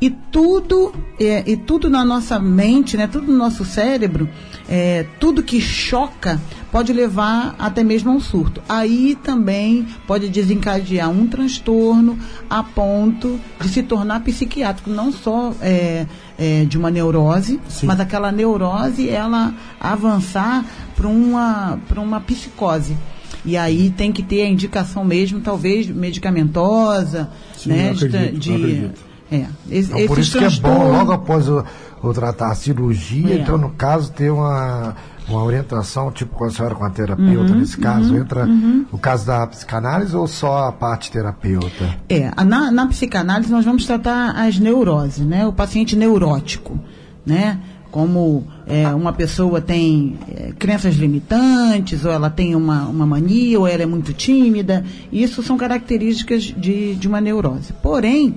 E 0.00 0.10
tudo, 0.10 0.94
é, 1.18 1.42
e 1.44 1.56
tudo 1.56 1.90
na 1.90 2.04
nossa 2.04 2.38
mente, 2.38 2.96
né, 2.96 3.08
tudo 3.08 3.32
no 3.32 3.36
nosso 3.36 3.64
cérebro, 3.64 4.28
é, 4.68 5.06
tudo 5.18 5.42
que 5.42 5.60
choca 5.60 6.40
pode 6.70 6.92
levar 6.92 7.54
até 7.58 7.82
mesmo 7.82 8.10
a 8.10 8.14
um 8.14 8.20
surto. 8.20 8.60
Aí 8.68 9.16
também 9.22 9.86
pode 10.06 10.28
desencadear 10.28 11.08
um 11.10 11.26
transtorno 11.26 12.18
a 12.50 12.62
ponto 12.62 13.40
de 13.60 13.68
se 13.68 13.82
tornar 13.82 14.20
psiquiátrico, 14.20 14.90
não 14.90 15.10
só 15.10 15.54
é, 15.62 16.06
é, 16.38 16.64
de 16.66 16.76
uma 16.76 16.90
neurose, 16.90 17.58
Sim. 17.68 17.86
mas 17.86 17.98
aquela 17.98 18.30
neurose 18.30 19.08
ela 19.08 19.54
avançar 19.80 20.64
para 20.94 21.08
uma, 21.08 21.78
uma 21.96 22.20
psicose. 22.20 22.96
E 23.44 23.56
aí 23.56 23.88
tem 23.90 24.12
que 24.12 24.22
ter 24.22 24.42
a 24.42 24.48
indicação 24.48 25.04
mesmo, 25.04 25.40
talvez 25.40 25.86
medicamentosa, 25.88 27.30
Sim, 27.56 27.70
né? 27.70 27.92
de- 27.94 28.04
acredito, 28.06 28.38
de, 28.40 28.52
acredito. 28.54 29.00
é, 29.30 29.46
es- 29.70 29.88
Então, 29.90 30.06
por 30.06 30.18
isso 30.18 30.38
que 30.38 30.44
é 30.44 30.50
bom, 30.50 30.90
logo 30.92 31.12
após 31.12 31.48
o, 31.48 31.64
o 32.02 32.12
tratar 32.12 32.50
a 32.50 32.54
cirurgia, 32.54 33.34
É. 33.34 33.38
então, 33.38 33.58
no 33.58 33.70
caso, 33.70 34.12
ter 34.12 34.30
uma, 34.30 34.94
uma 35.28 35.42
orientação, 35.42 36.10
tipo 36.12 36.34
com 36.34 36.44
a 36.44 36.50
senhora, 36.50 36.74
com 36.74 36.84
a 36.84 36.90
terapeuta, 36.90 37.52
Uhum, 37.52 37.58
nesse 37.58 37.76
caso. 37.76 38.16
Entra 38.16 38.48
o 38.92 38.98
caso 38.98 39.26
da 39.26 39.46
psicanálise 39.46 40.14
ou 40.16 40.26
só 40.26 40.68
a 40.68 40.72
parte 40.72 41.10
terapeuta? 41.10 41.96
É, 42.08 42.30
na, 42.44 42.70
na 42.70 42.86
psicanálise 42.86 43.50
nós 43.50 43.64
vamos 43.64 43.84
tratar 43.86 44.30
as 44.32 44.58
neuroses, 44.58 45.24
né? 45.24 45.46
O 45.46 45.52
paciente 45.52 45.96
neurótico, 45.96 46.78
né? 47.26 47.58
Como 47.90 48.46
é, 48.66 48.86
uma 48.88 49.14
pessoa 49.14 49.62
tem 49.62 50.18
é, 50.28 50.52
crenças 50.58 50.94
limitantes, 50.96 52.04
ou 52.04 52.12
ela 52.12 52.28
tem 52.28 52.54
uma, 52.54 52.82
uma 52.86 53.06
mania, 53.06 53.58
ou 53.58 53.66
ela 53.66 53.82
é 53.82 53.86
muito 53.86 54.12
tímida. 54.12 54.84
Isso 55.10 55.42
são 55.42 55.56
características 55.56 56.42
de, 56.44 56.94
de 56.94 57.08
uma 57.08 57.18
neurose. 57.18 57.72
Porém, 57.82 58.36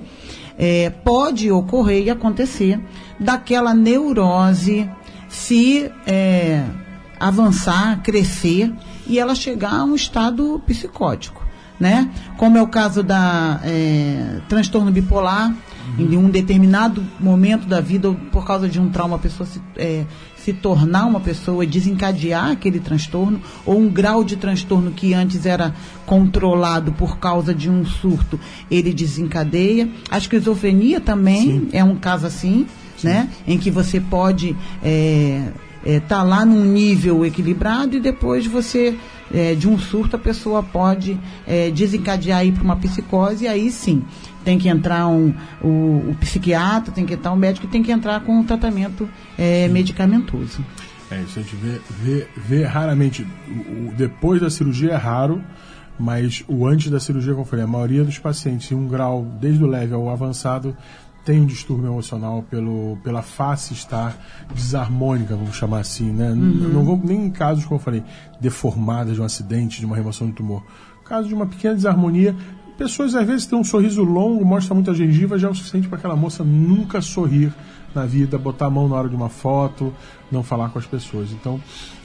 é, 0.58 0.90
pode 0.90 1.50
ocorrer 1.50 2.04
e 2.04 2.10
acontecer 2.10 2.80
daquela 3.18 3.74
neurose 3.74 4.88
se 5.28 5.90
é, 6.06 6.64
avançar, 7.18 8.02
crescer 8.02 8.72
e 9.06 9.18
ela 9.18 9.34
chegar 9.34 9.74
a 9.74 9.84
um 9.84 9.94
estado 9.94 10.62
psicótico, 10.66 11.46
né? 11.78 12.10
Como 12.36 12.58
é 12.58 12.62
o 12.62 12.68
caso 12.68 13.02
da 13.02 13.60
é, 13.64 14.40
transtorno 14.48 14.90
bipolar, 14.90 15.54
em 15.98 16.16
um 16.16 16.30
determinado 16.30 17.04
momento 17.18 17.66
da 17.66 17.80
vida, 17.80 18.12
por 18.30 18.46
causa 18.46 18.68
de 18.68 18.80
um 18.80 18.88
trauma, 18.88 19.16
a 19.16 19.18
pessoa 19.18 19.46
se, 19.46 19.60
é, 19.76 20.06
se 20.44 20.52
tornar 20.52 21.06
uma 21.06 21.20
pessoa 21.20 21.64
desencadear 21.64 22.50
aquele 22.50 22.80
transtorno, 22.80 23.40
ou 23.64 23.78
um 23.78 23.88
grau 23.88 24.24
de 24.24 24.36
transtorno 24.36 24.90
que 24.90 25.14
antes 25.14 25.46
era 25.46 25.74
controlado 26.04 26.92
por 26.92 27.18
causa 27.18 27.54
de 27.54 27.70
um 27.70 27.84
surto, 27.84 28.38
ele 28.70 28.92
desencadeia. 28.92 29.88
A 30.10 30.18
esquizofrenia 30.18 31.00
também 31.00 31.68
é 31.72 31.84
um 31.84 31.96
caso 31.96 32.26
assim, 32.26 32.66
né? 33.02 33.28
Em 33.46 33.56
que 33.58 33.70
você 33.70 34.00
pode 34.00 34.56
é, 34.82 35.52
tá 36.08 36.22
lá 36.22 36.44
num 36.44 36.64
nível 36.64 37.24
equilibrado 37.24 37.96
e 37.96 38.00
depois 38.00 38.46
você 38.46 38.96
é, 39.32 39.54
de 39.54 39.68
um 39.68 39.78
surto 39.78 40.16
a 40.16 40.18
pessoa 40.18 40.62
pode 40.62 41.18
é, 41.46 41.70
desencadear 41.70 42.40
aí 42.40 42.52
para 42.52 42.62
uma 42.62 42.76
psicose 42.76 43.44
e 43.44 43.48
aí 43.48 43.70
sim 43.70 44.04
tem 44.44 44.58
que 44.58 44.68
entrar 44.68 45.06
um, 45.06 45.32
o, 45.62 46.10
o 46.10 46.16
psiquiatra, 46.20 46.92
tem 46.92 47.06
que 47.06 47.14
entrar 47.14 47.32
um 47.32 47.36
médico 47.36 47.66
tem 47.66 47.82
que 47.82 47.92
entrar 47.92 48.20
com 48.20 48.38
um 48.38 48.44
tratamento 48.44 49.08
é, 49.38 49.68
medicamentoso. 49.68 50.64
É, 51.10 51.20
isso 51.22 51.38
a 51.38 51.42
gente 51.42 51.56
vê, 51.56 51.80
vê, 52.02 52.26
vê 52.36 52.64
raramente. 52.64 53.26
O, 53.46 53.88
o 53.88 53.94
depois 53.94 54.40
da 54.40 54.48
cirurgia 54.48 54.92
é 54.92 54.96
raro, 54.96 55.42
mas 55.98 56.42
o 56.48 56.66
antes 56.66 56.90
da 56.90 56.98
cirurgia, 56.98 57.32
como 57.32 57.42
eu 57.42 57.48
falei, 57.48 57.64
a 57.64 57.68
maioria 57.68 58.02
dos 58.02 58.18
pacientes, 58.18 58.70
em 58.72 58.74
um 58.74 58.88
grau, 58.88 59.26
desde 59.40 59.62
o 59.62 59.66
leve 59.66 59.92
ao 59.92 60.08
avançado, 60.08 60.76
tem 61.24 61.40
um 61.40 61.46
distúrbio 61.46 61.86
emocional 61.86 62.44
pelo, 62.50 62.96
pela 63.02 63.22
face 63.22 63.72
estar 63.74 64.16
desarmônica, 64.52 65.36
vamos 65.36 65.54
chamar 65.54 65.80
assim, 65.80 66.10
né? 66.10 66.32
Não 66.34 66.84
vou 66.84 67.00
nem 67.02 67.26
em 67.26 67.30
casos, 67.30 67.64
como 67.64 67.76
eu 67.80 67.82
falei, 67.82 68.02
deformadas 68.40 69.14
de 69.14 69.20
um 69.20 69.24
acidente, 69.24 69.78
de 69.78 69.86
uma 69.86 69.96
remoção 69.96 70.26
de 70.26 70.32
tumor. 70.32 70.64
Caso 71.04 71.28
de 71.28 71.34
uma 71.34 71.46
pequena 71.46 71.74
desarmonia, 71.74 72.34
pessoas 72.76 73.14
às 73.14 73.26
vezes 73.26 73.46
têm 73.46 73.58
um 73.58 73.64
sorriso 73.64 74.02
longo, 74.02 74.44
mostra 74.44 74.74
muita 74.74 74.92
gengiva, 74.94 75.38
já 75.38 75.48
é 75.48 75.50
o 75.50 75.54
suficiente 75.54 75.88
para 75.88 75.98
aquela 75.98 76.16
moça 76.16 76.42
nunca 76.42 77.00
sorrir 77.00 77.52
na 77.94 78.06
vida, 78.06 78.38
botar 78.38 78.66
a 78.66 78.70
mão 78.70 78.88
na 78.88 78.96
hora 78.96 79.08
de 79.08 79.14
uma 79.14 79.28
foto, 79.28 79.92
não 80.30 80.42
falar 80.42 80.70
com 80.70 80.78
as 80.78 80.86
pessoas. 80.86 81.30
Então, 81.30 81.60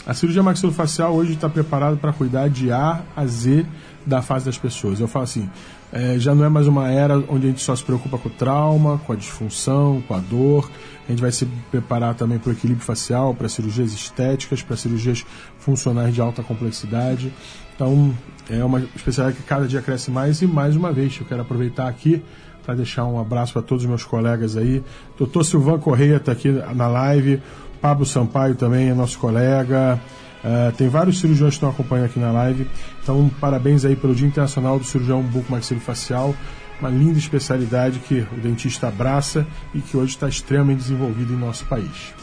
a 0.05 0.13
cirurgia 0.13 0.43
maxilofacial 0.43 1.13
hoje 1.13 1.33
está 1.33 1.49
preparada 1.49 1.95
para 1.95 2.13
cuidar 2.13 2.49
de 2.49 2.71
A 2.71 3.01
a 3.15 3.25
Z 3.25 3.65
da 4.05 4.21
fase 4.21 4.45
das 4.45 4.57
pessoas. 4.57 4.99
Eu 4.99 5.07
falo 5.07 5.23
assim, 5.23 5.49
é, 5.91 6.19
já 6.19 6.35
não 6.35 6.43
é 6.43 6.49
mais 6.49 6.67
uma 6.67 6.91
era 6.91 7.17
onde 7.29 7.47
a 7.47 7.49
gente 7.49 7.61
só 7.61 7.75
se 7.75 7.83
preocupa 7.83 8.17
com 8.17 8.27
o 8.27 8.31
trauma, 8.31 8.99
com 9.05 9.13
a 9.13 9.15
disfunção, 9.15 10.03
com 10.07 10.13
a 10.13 10.19
dor. 10.19 10.69
A 11.07 11.11
gente 11.11 11.21
vai 11.21 11.31
se 11.31 11.45
preparar 11.71 12.13
também 12.15 12.37
para 12.37 12.49
o 12.49 12.53
equilíbrio 12.53 12.85
facial, 12.85 13.33
para 13.33 13.47
cirurgias 13.47 13.93
estéticas, 13.93 14.61
para 14.61 14.75
cirurgias 14.75 15.25
funcionais 15.59 16.13
de 16.13 16.19
alta 16.19 16.43
complexidade. 16.43 17.31
Então, 17.73 18.13
é 18.49 18.63
uma 18.63 18.81
especialidade 18.95 19.41
que 19.41 19.47
cada 19.47 19.67
dia 19.67 19.81
cresce 19.81 20.11
mais 20.11 20.41
e 20.41 20.47
mais 20.47 20.75
uma 20.75 20.91
vez 20.91 21.17
eu 21.19 21.25
quero 21.25 21.41
aproveitar 21.41 21.87
aqui 21.87 22.21
para 22.65 22.75
deixar 22.75 23.05
um 23.05 23.17
abraço 23.17 23.53
para 23.53 23.61
todos 23.61 23.85
os 23.85 23.89
meus 23.89 24.03
colegas 24.03 24.57
aí. 24.57 24.83
Doutor 25.17 25.45
Silvan 25.45 25.79
Correia 25.79 26.17
está 26.17 26.33
aqui 26.33 26.51
na 26.75 26.87
live, 26.87 27.41
Pablo 27.79 28.05
Sampaio 28.05 28.55
também 28.55 28.89
é 28.89 28.93
nosso 28.93 29.17
colega. 29.19 29.97
Uh, 30.43 30.71
tem 30.77 30.87
vários 30.87 31.19
cirurgiões 31.19 31.53
que 31.53 31.57
estão 31.57 31.69
acompanhando 31.69 32.05
aqui 32.05 32.19
na 32.19 32.31
live. 32.31 32.67
Então, 33.01 33.29
parabéns 33.39 33.83
aí 33.85 33.95
pelo 33.95 34.15
Dia 34.15 34.27
Internacional 34.27 34.77
do 34.77 34.85
Cirurgião 34.85 35.21
Bucomaxilofacial. 35.21 36.35
Uma 36.79 36.89
linda 36.89 37.17
especialidade 37.17 37.99
que 37.99 38.25
o 38.31 38.39
dentista 38.39 38.87
abraça 38.87 39.47
e 39.73 39.79
que 39.79 39.97
hoje 39.97 40.11
está 40.11 40.29
extremamente 40.29 40.79
desenvolvida 40.79 41.33
em 41.33 41.37
nosso 41.37 41.65
país. 41.65 42.13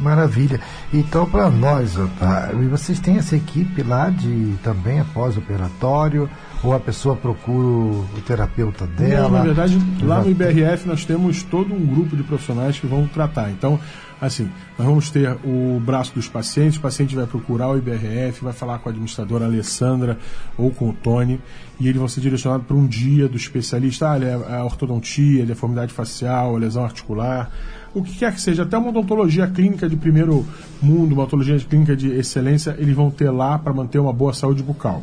Maravilha. 0.00 0.60
Então, 0.92 1.26
para 1.26 1.50
nós, 1.50 1.94
tá, 2.18 2.50
vocês 2.70 3.00
têm 3.00 3.16
essa 3.16 3.36
equipe 3.36 3.82
lá 3.82 4.10
de 4.10 4.54
também 4.62 5.02
pós-operatório, 5.14 6.28
ou 6.62 6.74
a 6.74 6.80
pessoa 6.80 7.16
procura 7.16 7.66
o 7.66 8.06
terapeuta 8.26 8.86
dela? 8.86 9.28
Não, 9.28 9.38
na 9.38 9.42
verdade, 9.44 9.78
lá 10.02 10.20
no 10.22 10.30
IBRF 10.30 10.86
nós 10.86 11.04
temos 11.04 11.42
todo 11.42 11.72
um 11.74 11.86
grupo 11.86 12.16
de 12.16 12.22
profissionais 12.22 12.78
que 12.78 12.86
vão 12.86 13.06
tratar. 13.06 13.50
Então, 13.50 13.78
assim, 14.20 14.50
nós 14.78 14.86
vamos 14.86 15.10
ter 15.10 15.36
o 15.44 15.80
braço 15.80 16.14
dos 16.14 16.28
pacientes, 16.28 16.78
o 16.78 16.80
paciente 16.80 17.14
vai 17.14 17.26
procurar 17.26 17.70
o 17.70 17.76
IBRF, 17.76 18.42
vai 18.42 18.52
falar 18.52 18.78
com 18.78 18.88
a 18.88 18.92
administradora 18.92 19.44
Alessandra 19.44 20.18
ou 20.56 20.70
com 20.70 20.88
o 20.88 20.92
Tony, 20.92 21.40
e 21.78 21.86
eles 21.86 21.98
vão 21.98 22.08
ser 22.08 22.20
direcionados 22.20 22.66
para 22.66 22.76
um 22.76 22.86
dia 22.86 23.28
do 23.28 23.36
especialista, 23.36 24.12
ah, 24.12 24.18
é 24.18 24.56
a 24.56 24.64
ortodontia, 24.64 25.44
deformidade 25.44 25.92
facial, 25.92 26.56
lesão 26.56 26.84
articular, 26.84 27.50
o 27.94 28.02
que 28.02 28.14
quer 28.14 28.34
que 28.34 28.40
seja, 28.40 28.62
até 28.62 28.76
uma 28.76 28.88
odontologia 28.88 29.46
clínica 29.46 29.88
de 29.88 29.96
primeiro 29.96 30.46
mundo, 30.82 31.12
uma 31.12 31.22
odontologia 31.22 31.58
clínica 31.58 31.96
de 31.96 32.10
excelência, 32.10 32.76
eles 32.78 32.94
vão 32.94 33.10
ter 33.10 33.30
lá 33.30 33.58
para 33.58 33.72
manter 33.72 33.98
uma 33.98 34.12
boa 34.12 34.34
saúde 34.34 34.62
bucal. 34.62 35.02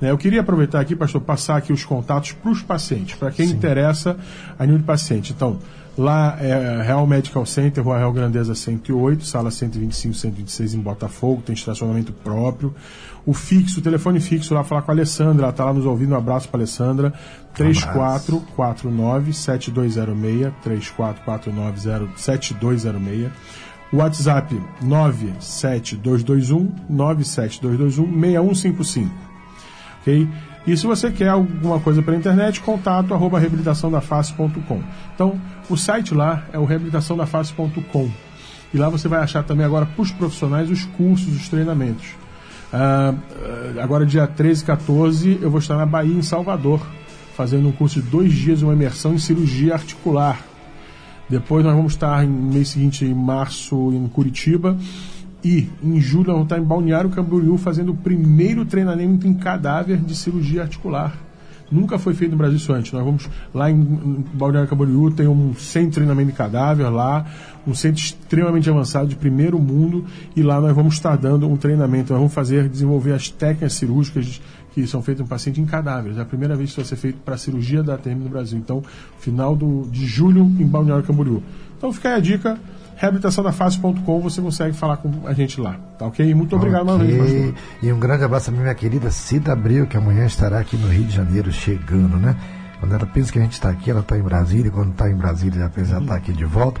Né, 0.00 0.10
eu 0.10 0.18
queria 0.18 0.40
aproveitar 0.40 0.80
aqui, 0.80 0.94
pastor, 0.94 1.20
passar 1.20 1.56
aqui 1.56 1.72
os 1.72 1.84
contatos 1.84 2.32
para 2.32 2.50
os 2.50 2.62
pacientes, 2.62 3.16
para 3.16 3.30
quem 3.30 3.48
Sim. 3.48 3.54
interessa 3.54 4.16
a 4.56 4.64
nível 4.64 4.78
de 4.78 4.84
paciente. 4.84 5.32
Então, 5.32 5.58
lá 5.98 6.38
é 6.40 6.80
Real 6.82 7.06
Medical 7.06 7.44
Center, 7.44 7.84
Rua 7.84 7.98
Real 7.98 8.10
Grandeza 8.12 8.54
108, 8.54 9.24
sala 9.24 9.50
125, 9.50 10.14
126 10.14 10.72
em 10.74 10.80
Botafogo, 10.80 11.42
tem 11.44 11.54
estacionamento 11.54 12.12
próprio. 12.12 12.72
O 13.26 13.34
fixo, 13.34 13.80
o 13.80 13.82
telefone 13.82 14.20
fixo 14.20 14.54
lá, 14.54 14.62
falar 14.64 14.80
com 14.82 14.90
a 14.90 14.94
Alessandra, 14.94 15.44
ela 15.44 15.50
está 15.50 15.64
lá 15.64 15.72
nos 15.72 15.84
ouvindo, 15.84 16.14
um 16.14 16.16
abraço 16.16 16.48
para 16.48 16.60
Alessandra, 16.60 17.12
3449-7206, 17.56 20.52
3449-7206. 20.64 23.30
WhatsApp 23.90 24.54
97221 24.82 26.70
97221 26.90 28.20
6155 28.20 29.28
ok? 30.08 30.28
E 30.66 30.76
se 30.76 30.86
você 30.86 31.10
quer 31.10 31.28
alguma 31.28 31.80
coisa 31.80 32.02
pela 32.02 32.16
internet, 32.16 32.60
contato 32.60 33.14
arroba 33.14 33.38
reabilitaçãodaface.com. 33.38 34.82
Então, 35.14 35.40
o 35.68 35.76
site 35.76 36.14
lá 36.14 36.44
é 36.52 36.58
o 36.58 36.64
reabilitaçãodaface.com. 36.64 38.10
E 38.72 38.76
lá 38.76 38.88
você 38.88 39.08
vai 39.08 39.20
achar 39.20 39.42
também 39.42 39.64
agora 39.64 39.86
para 39.86 40.02
os 40.02 40.10
profissionais 40.10 40.70
os 40.70 40.84
cursos, 40.84 41.34
os 41.34 41.48
treinamentos. 41.48 42.08
Uh, 42.72 43.80
agora, 43.80 44.04
dia 44.04 44.26
13 44.26 44.62
e 44.62 44.66
14, 44.66 45.38
eu 45.40 45.50
vou 45.50 45.58
estar 45.58 45.76
na 45.76 45.86
Bahia, 45.86 46.14
em 46.14 46.22
Salvador, 46.22 46.86
fazendo 47.34 47.68
um 47.68 47.72
curso 47.72 48.02
de 48.02 48.08
dois 48.08 48.32
dias, 48.32 48.62
uma 48.62 48.74
imersão 48.74 49.14
em 49.14 49.18
cirurgia 49.18 49.74
articular. 49.74 50.44
Depois 51.28 51.64
nós 51.64 51.74
vamos 51.74 51.92
estar 51.92 52.24
no 52.24 52.52
mês 52.52 52.68
seguinte, 52.68 53.04
em 53.04 53.14
março, 53.14 53.92
em 53.92 54.06
Curitiba 54.08 54.76
e 55.44 55.68
em 55.82 56.00
julho 56.00 56.26
nós 56.26 56.34
vamos 56.34 56.46
estar 56.46 56.58
em 56.58 56.64
Balneário 56.64 57.10
Camboriú 57.10 57.56
fazendo 57.56 57.92
o 57.92 57.96
primeiro 57.96 58.64
treinamento 58.64 59.26
em 59.26 59.34
cadáver 59.34 59.98
de 59.98 60.16
cirurgia 60.16 60.62
articular. 60.62 61.27
Nunca 61.70 61.98
foi 61.98 62.14
feito 62.14 62.32
no 62.32 62.36
Brasil 62.36 62.56
isso 62.56 62.72
antes. 62.72 62.92
Nós 62.92 63.04
vamos 63.04 63.28
lá 63.52 63.70
em 63.70 64.24
Balneário 64.32 64.68
Camboriú, 64.68 65.10
tem 65.10 65.26
um 65.28 65.54
centro 65.54 65.90
de 65.90 65.94
treinamento 65.96 66.30
de 66.30 66.36
cadáver 66.36 66.88
lá, 66.88 67.26
um 67.66 67.74
centro 67.74 68.00
extremamente 68.00 68.68
avançado 68.70 69.06
de 69.06 69.16
primeiro 69.16 69.58
mundo, 69.58 70.04
e 70.34 70.42
lá 70.42 70.60
nós 70.60 70.74
vamos 70.74 70.94
estar 70.94 71.16
dando 71.16 71.48
um 71.48 71.56
treinamento. 71.56 72.12
Nós 72.12 72.20
vamos 72.20 72.34
fazer, 72.34 72.68
desenvolver 72.68 73.12
as 73.12 73.28
técnicas 73.28 73.74
cirúrgicas 73.74 74.40
que 74.72 74.86
são 74.86 75.02
feitas 75.02 75.24
no 75.24 75.28
paciente 75.28 75.60
em 75.60 75.66
cadáveres. 75.66 76.18
É 76.18 76.22
a 76.22 76.24
primeira 76.24 76.56
vez 76.56 76.68
que 76.68 76.80
isso 76.80 76.80
vai 76.80 76.86
ser 76.86 76.96
feito 76.96 77.18
para 77.24 77.36
cirurgia 77.36 77.82
da 77.82 77.94
ATM 77.94 78.20
no 78.24 78.30
Brasil. 78.30 78.58
Então, 78.58 78.82
final 79.18 79.54
do, 79.56 79.88
de 79.90 80.06
julho 80.06 80.42
em 80.42 80.66
Balneário 80.66 81.04
Camboriú. 81.04 81.42
Então 81.76 81.92
fica 81.92 82.10
aí 82.10 82.14
a 82.16 82.20
dica 82.20 82.58
reabilitaçãodafácil.com 82.98 84.20
você 84.20 84.42
consegue 84.42 84.76
falar 84.76 84.98
com 84.98 85.26
a 85.26 85.32
gente 85.32 85.60
lá, 85.60 85.76
tá 85.96 86.06
ok? 86.06 86.34
Muito 86.34 86.54
obrigado 86.56 86.90
okay. 86.90 87.16
mais 87.16 87.32
vez, 87.32 87.54
E 87.82 87.92
um 87.92 87.98
grande 87.98 88.24
abraço 88.24 88.50
a 88.50 88.52
minha 88.52 88.74
querida 88.74 89.10
Cida 89.10 89.52
Abreu, 89.52 89.86
que 89.86 89.96
amanhã 89.96 90.26
estará 90.26 90.58
aqui 90.58 90.76
no 90.76 90.88
Rio 90.88 91.04
de 91.04 91.14
Janeiro 91.14 91.50
chegando, 91.52 92.16
né? 92.16 92.36
Quando 92.80 92.94
ela 92.94 93.06
pensa 93.06 93.32
que 93.32 93.38
a 93.38 93.42
gente 93.42 93.52
está 93.52 93.70
aqui, 93.70 93.90
ela 93.90 94.00
está 94.00 94.16
em 94.16 94.22
Brasília. 94.22 94.70
Quando 94.70 94.92
está 94.92 95.10
em 95.10 95.14
Brasília, 95.16 95.60
já 95.60 95.68
pensa, 95.68 95.92
ela 95.92 96.02
está 96.02 96.14
aqui 96.14 96.32
de 96.32 96.44
volta. 96.44 96.80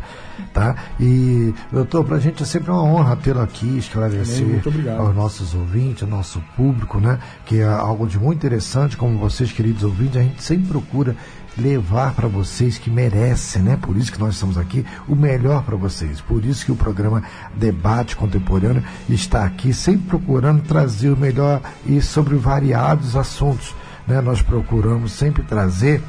Tá? 0.54 0.76
E, 1.00 1.52
doutor, 1.72 2.04
para 2.04 2.16
a 2.16 2.20
gente 2.20 2.42
é 2.42 2.46
sempre 2.46 2.70
uma 2.70 2.82
honra 2.82 3.16
tê-lo 3.16 3.40
aqui, 3.40 3.78
esclarecer 3.78 4.62
aos 4.96 5.14
nossos 5.14 5.54
ouvintes, 5.54 6.04
ao 6.04 6.08
nosso 6.08 6.40
público, 6.56 7.00
né? 7.00 7.18
Que 7.44 7.60
é 7.60 7.64
algo 7.64 8.06
de 8.06 8.18
muito 8.18 8.38
interessante, 8.38 8.96
como 8.96 9.18
vocês, 9.18 9.50
queridos 9.50 9.82
ouvintes, 9.82 10.16
a 10.16 10.22
gente 10.22 10.42
sempre 10.42 10.68
procura 10.68 11.16
levar 11.58 12.14
para 12.14 12.28
vocês 12.28 12.78
que 12.78 12.90
merecem, 12.90 13.62
né? 13.62 13.78
Por 13.80 13.96
isso 13.96 14.12
que 14.12 14.20
nós 14.20 14.34
estamos 14.34 14.56
aqui, 14.56 14.84
o 15.08 15.14
melhor 15.14 15.62
para 15.62 15.76
vocês. 15.76 16.20
Por 16.20 16.44
isso 16.44 16.64
que 16.64 16.72
o 16.72 16.76
programa 16.76 17.22
Debate 17.54 18.16
Contemporâneo 18.16 18.82
está 19.08 19.44
aqui, 19.44 19.74
sempre 19.74 20.06
procurando 20.08 20.62
trazer 20.62 21.10
o 21.10 21.16
melhor 21.16 21.60
e 21.84 22.00
sobre 22.00 22.36
variados 22.36 23.16
assuntos. 23.16 23.74
Né? 24.06 24.20
Nós 24.20 24.40
procuramos 24.40 25.12
sempre 25.12 25.42
trazer. 25.42 26.02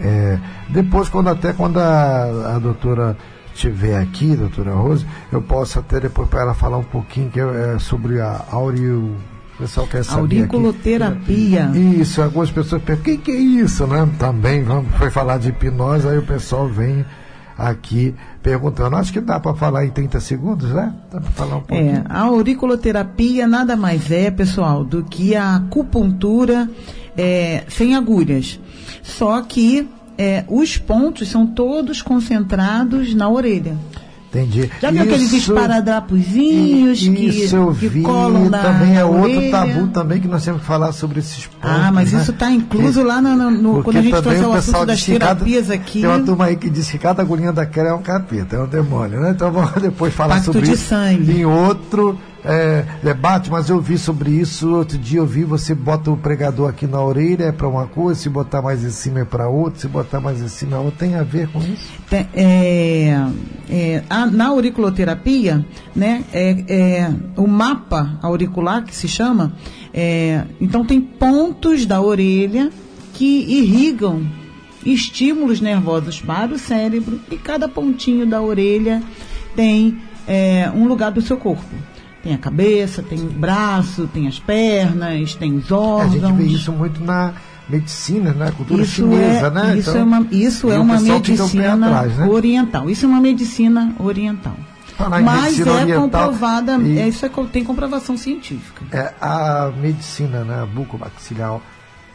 É, 0.00 0.38
depois, 0.68 1.08
quando 1.08 1.28
até 1.28 1.52
quando 1.52 1.78
a, 1.78 2.56
a 2.56 2.58
doutora 2.58 3.16
estiver 3.54 3.98
aqui, 3.98 4.36
doutora 4.36 4.72
Rose, 4.72 5.06
eu 5.32 5.40
posso 5.40 5.78
até 5.78 5.98
depois 5.98 6.28
para 6.28 6.42
ela 6.42 6.54
falar 6.54 6.78
um 6.78 6.84
pouquinho 6.84 7.30
que 7.30 7.40
é, 7.40 7.78
sobre 7.78 8.20
a 8.20 8.44
Aureo 8.50 9.16
o 9.56 9.58
pessoal 9.58 9.86
quer 9.86 10.04
saber. 10.04 10.20
Auriculoterapia. 10.20 11.68
Aqui. 11.68 11.78
Isso, 12.00 12.22
algumas 12.22 12.50
pessoas 12.50 12.82
perguntam, 12.82 13.14
o 13.14 13.16
que, 13.16 13.22
que 13.24 13.30
é 13.30 13.40
isso, 13.40 13.86
né? 13.86 14.08
Também 14.18 14.62
vamos, 14.62 14.94
foi 14.96 15.10
falar 15.10 15.38
de 15.38 15.48
hipnose, 15.48 16.06
aí 16.06 16.18
o 16.18 16.22
pessoal 16.22 16.68
vem 16.68 17.04
aqui 17.56 18.14
perguntando. 18.42 18.96
Acho 18.96 19.12
que 19.12 19.20
dá 19.20 19.40
para 19.40 19.54
falar 19.54 19.86
em 19.86 19.90
30 19.90 20.20
segundos, 20.20 20.70
né? 20.70 20.92
Dá 21.10 21.20
para 21.20 21.30
falar 21.30 21.56
um 21.56 21.62
pouquinho. 21.62 21.96
É, 21.96 22.04
a 22.06 22.20
auriculoterapia 22.24 23.46
nada 23.46 23.76
mais 23.76 24.10
é, 24.10 24.30
pessoal, 24.30 24.84
do 24.84 25.02
que 25.02 25.34
a 25.34 25.56
acupuntura 25.56 26.68
é, 27.16 27.64
sem 27.68 27.96
agulhas. 27.96 28.60
Só 29.02 29.40
que 29.40 29.88
é, 30.18 30.44
os 30.48 30.76
pontos 30.76 31.28
são 31.28 31.46
todos 31.46 32.02
concentrados 32.02 33.14
na 33.14 33.28
orelha. 33.28 33.76
Entendi. 34.28 34.70
Já 34.80 34.90
viu 34.90 35.02
isso, 35.02 35.14
aqueles 35.14 35.32
esparadrapozinhos 35.32 37.00
que, 37.00 37.26
isso 37.26 37.56
eu 37.56 37.70
vi, 37.70 37.88
que 37.88 38.02
colam 38.02 38.50
na 38.50 38.62
Também 38.62 38.96
é 38.96 39.04
outro 39.04 39.50
tabu 39.50 39.86
também 39.88 40.20
que 40.20 40.28
nós 40.28 40.44
temos 40.44 40.60
que 40.60 40.66
falar 40.66 40.92
sobre 40.92 41.20
esses 41.20 41.46
pontos. 41.46 41.70
Ah, 41.70 41.90
mas 41.92 42.12
né? 42.12 42.20
isso 42.20 42.32
está 42.32 42.50
incluso 42.50 43.02
lá 43.02 43.20
no, 43.20 43.50
no 43.50 43.82
quando 43.82 43.96
a 43.96 44.02
gente 44.02 44.22
trouxe 44.22 44.42
o 44.42 44.52
assunto 44.52 44.86
das 44.86 45.02
terapias 45.02 45.68
cada, 45.68 45.74
aqui. 45.74 46.00
Tem 46.00 46.10
uma 46.10 46.20
turma 46.20 46.44
aí 46.46 46.56
que 46.56 46.68
diz 46.68 46.90
que 46.90 46.98
cada 46.98 47.22
agulhinha 47.22 47.52
daquela 47.52 47.88
é 47.90 47.94
um 47.94 48.02
capeta, 48.02 48.56
é 48.56 48.60
um 48.60 48.66
demônio, 48.66 49.20
né? 49.20 49.30
Então 49.30 49.50
vamos 49.52 49.72
depois 49.80 50.12
falar 50.12 50.34
Pacto 50.36 50.52
sobre 50.52 50.68
de 50.68 50.74
isso 50.74 50.88
sangue. 50.88 51.32
em 51.32 51.44
outro 51.44 52.18
é, 52.46 52.84
debate, 53.02 53.50
mas 53.50 53.68
eu 53.68 53.80
vi 53.80 53.98
sobre 53.98 54.30
isso. 54.30 54.72
Outro 54.72 54.96
dia 54.96 55.18
eu 55.18 55.26
vi 55.26 55.42
você 55.42 55.74
bota 55.74 56.12
o 56.12 56.16
pregador 56.16 56.70
aqui 56.70 56.86
na 56.86 57.02
orelha 57.02 57.44
é 57.44 57.52
para 57.52 57.66
uma 57.66 57.86
coisa, 57.86 58.20
se 58.20 58.28
botar 58.28 58.62
mais 58.62 58.84
em 58.84 58.90
cima 58.90 59.20
é 59.20 59.24
para 59.24 59.48
outra, 59.48 59.80
se 59.80 59.88
botar 59.88 60.20
mais 60.20 60.40
em 60.40 60.48
cima 60.48 60.76
é 60.76 60.78
outra. 60.78 61.06
Tem 61.06 61.16
a 61.16 61.24
ver 61.24 61.48
com 61.48 61.58
isso? 61.58 61.90
É, 62.12 63.18
é, 63.68 64.04
a, 64.08 64.26
na 64.26 64.46
auriculoterapia, 64.48 65.66
né, 65.94 66.24
é, 66.32 66.64
é, 66.68 67.14
o 67.36 67.48
mapa 67.48 68.16
auricular 68.22 68.84
que 68.84 68.94
se 68.94 69.08
chama, 69.08 69.52
é, 69.92 70.44
então 70.60 70.84
tem 70.84 71.00
pontos 71.00 71.84
da 71.84 72.00
orelha 72.00 72.70
que 73.12 73.44
irrigam 73.48 74.24
estímulos 74.84 75.60
nervosos 75.60 76.20
para 76.20 76.54
o 76.54 76.58
cérebro 76.58 77.20
e 77.28 77.36
cada 77.36 77.68
pontinho 77.68 78.24
da 78.24 78.40
orelha 78.40 79.02
tem 79.56 79.98
é, 80.28 80.70
um 80.72 80.86
lugar 80.86 81.10
do 81.10 81.20
seu 81.20 81.36
corpo. 81.36 81.64
Tem 82.22 82.34
a 82.34 82.38
cabeça, 82.38 83.02
tem 83.02 83.20
o 83.20 83.30
braço, 83.30 84.08
tem 84.12 84.26
as 84.26 84.38
pernas, 84.38 85.34
tem 85.34 85.54
os 85.54 85.70
órgãos. 85.70 86.14
É, 86.14 86.26
a 86.26 86.28
gente 86.28 86.36
vê 86.36 86.44
isso 86.44 86.72
muito 86.72 87.02
na 87.04 87.34
medicina, 87.68 88.32
na 88.32 88.50
cultura 88.52 88.82
isso 88.82 88.92
chinesa, 88.92 89.46
é, 89.46 89.50
né? 89.50 89.78
Isso 89.78 89.90
então, 89.90 90.00
é 90.00 90.04
uma, 90.04 90.26
isso 90.30 90.70
é 90.70 90.78
uma 90.78 91.00
medicina 91.00 91.86
atrás, 91.86 92.16
né? 92.16 92.26
oriental. 92.26 92.90
Isso 92.90 93.04
é 93.04 93.08
uma 93.08 93.20
medicina 93.20 93.94
oriental. 93.98 94.56
Mas 95.22 95.60
é 95.60 95.70
oriental, 95.70 96.02
comprovada, 96.02 96.78
e, 96.78 96.98
é, 96.98 97.08
isso 97.08 97.26
é, 97.26 97.30
tem 97.52 97.62
comprovação 97.62 98.16
científica. 98.16 98.82
É, 98.90 99.12
a 99.20 99.70
medicina 99.78 100.42
né, 100.42 100.66
bucomaxiliar 100.72 101.60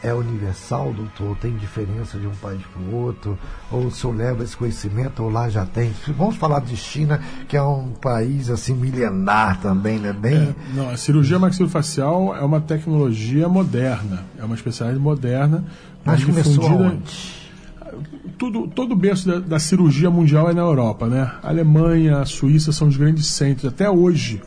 é 0.02 0.12
universal, 0.12 0.92
doutor? 0.92 1.36
Tem 1.36 1.56
diferença 1.56 2.18
de 2.18 2.26
um 2.26 2.34
país 2.34 2.60
para 2.72 2.82
o 2.82 2.94
outro? 2.94 3.38
Ou 3.70 3.86
o 3.86 3.90
senhor 3.90 4.14
leva 4.14 4.42
esse 4.42 4.56
conhecimento, 4.56 5.22
ou 5.22 5.30
lá 5.30 5.48
já 5.48 5.64
tem? 5.64 5.92
Vamos 6.16 6.36
falar 6.36 6.60
de 6.60 6.76
China, 6.76 7.20
que 7.48 7.56
é 7.56 7.62
um 7.62 7.90
país 7.92 8.50
assim 8.50 8.74
milenar 8.74 9.60
também, 9.60 9.98
né? 9.98 10.12
Bem... 10.12 10.34
É, 10.34 10.54
não, 10.74 10.90
a 10.90 10.96
cirurgia 10.96 11.38
maxilofacial 11.38 12.34
é 12.34 12.44
uma 12.44 12.60
tecnologia 12.60 13.48
moderna, 13.48 14.24
é 14.38 14.44
uma 14.44 14.56
especialidade 14.56 15.02
moderna, 15.02 15.64
mas 16.04 16.24
começou 16.24 16.64
onde? 16.64 17.42
Tudo, 18.38 18.66
todo 18.66 18.92
o 18.92 18.96
berço 18.96 19.28
da, 19.28 19.38
da, 19.38 19.58
cirurgia 19.58 20.10
mundial 20.10 20.50
é 20.50 20.54
na 20.54 20.62
Europa, 20.62 21.06
né? 21.06 21.30
A 21.42 21.48
Alemanha, 21.48 22.18
a 22.18 22.24
Suíça 22.24 22.72
são 22.72 22.88
os 22.88 22.96
grandes 22.96 23.26
centros. 23.26 23.72
Até 23.72 23.88
hoje, 23.88 24.40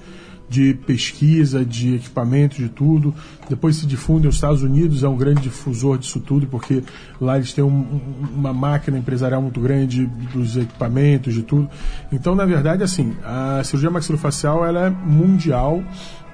de 0.49 0.73
pesquisa, 0.73 1.65
de 1.65 1.95
equipamento, 1.95 2.55
de 2.55 2.69
tudo. 2.69 3.13
Depois 3.49 3.77
se 3.77 3.85
difunde, 3.85 4.27
os 4.27 4.35
Estados 4.35 4.63
Unidos 4.63 5.03
é 5.03 5.07
um 5.07 5.17
grande 5.17 5.41
difusor 5.41 5.97
disso 5.97 6.19
tudo, 6.19 6.47
porque 6.47 6.84
lá 7.19 7.38
eles 7.38 7.53
têm 7.53 7.63
um, 7.63 8.01
uma 8.34 8.53
máquina 8.53 8.97
empresarial 8.97 9.41
muito 9.41 9.59
grande 9.59 10.05
dos 10.34 10.57
equipamentos, 10.57 11.34
de 11.34 11.43
tudo. 11.43 11.69
Então, 12.11 12.35
na 12.35 12.45
verdade, 12.45 12.84
assim, 12.84 13.15
a 13.23 13.63
cirurgia 13.63 13.89
maxilofacial 13.89 14.65
ela 14.65 14.88
é 14.88 14.89
mundial, 14.89 15.84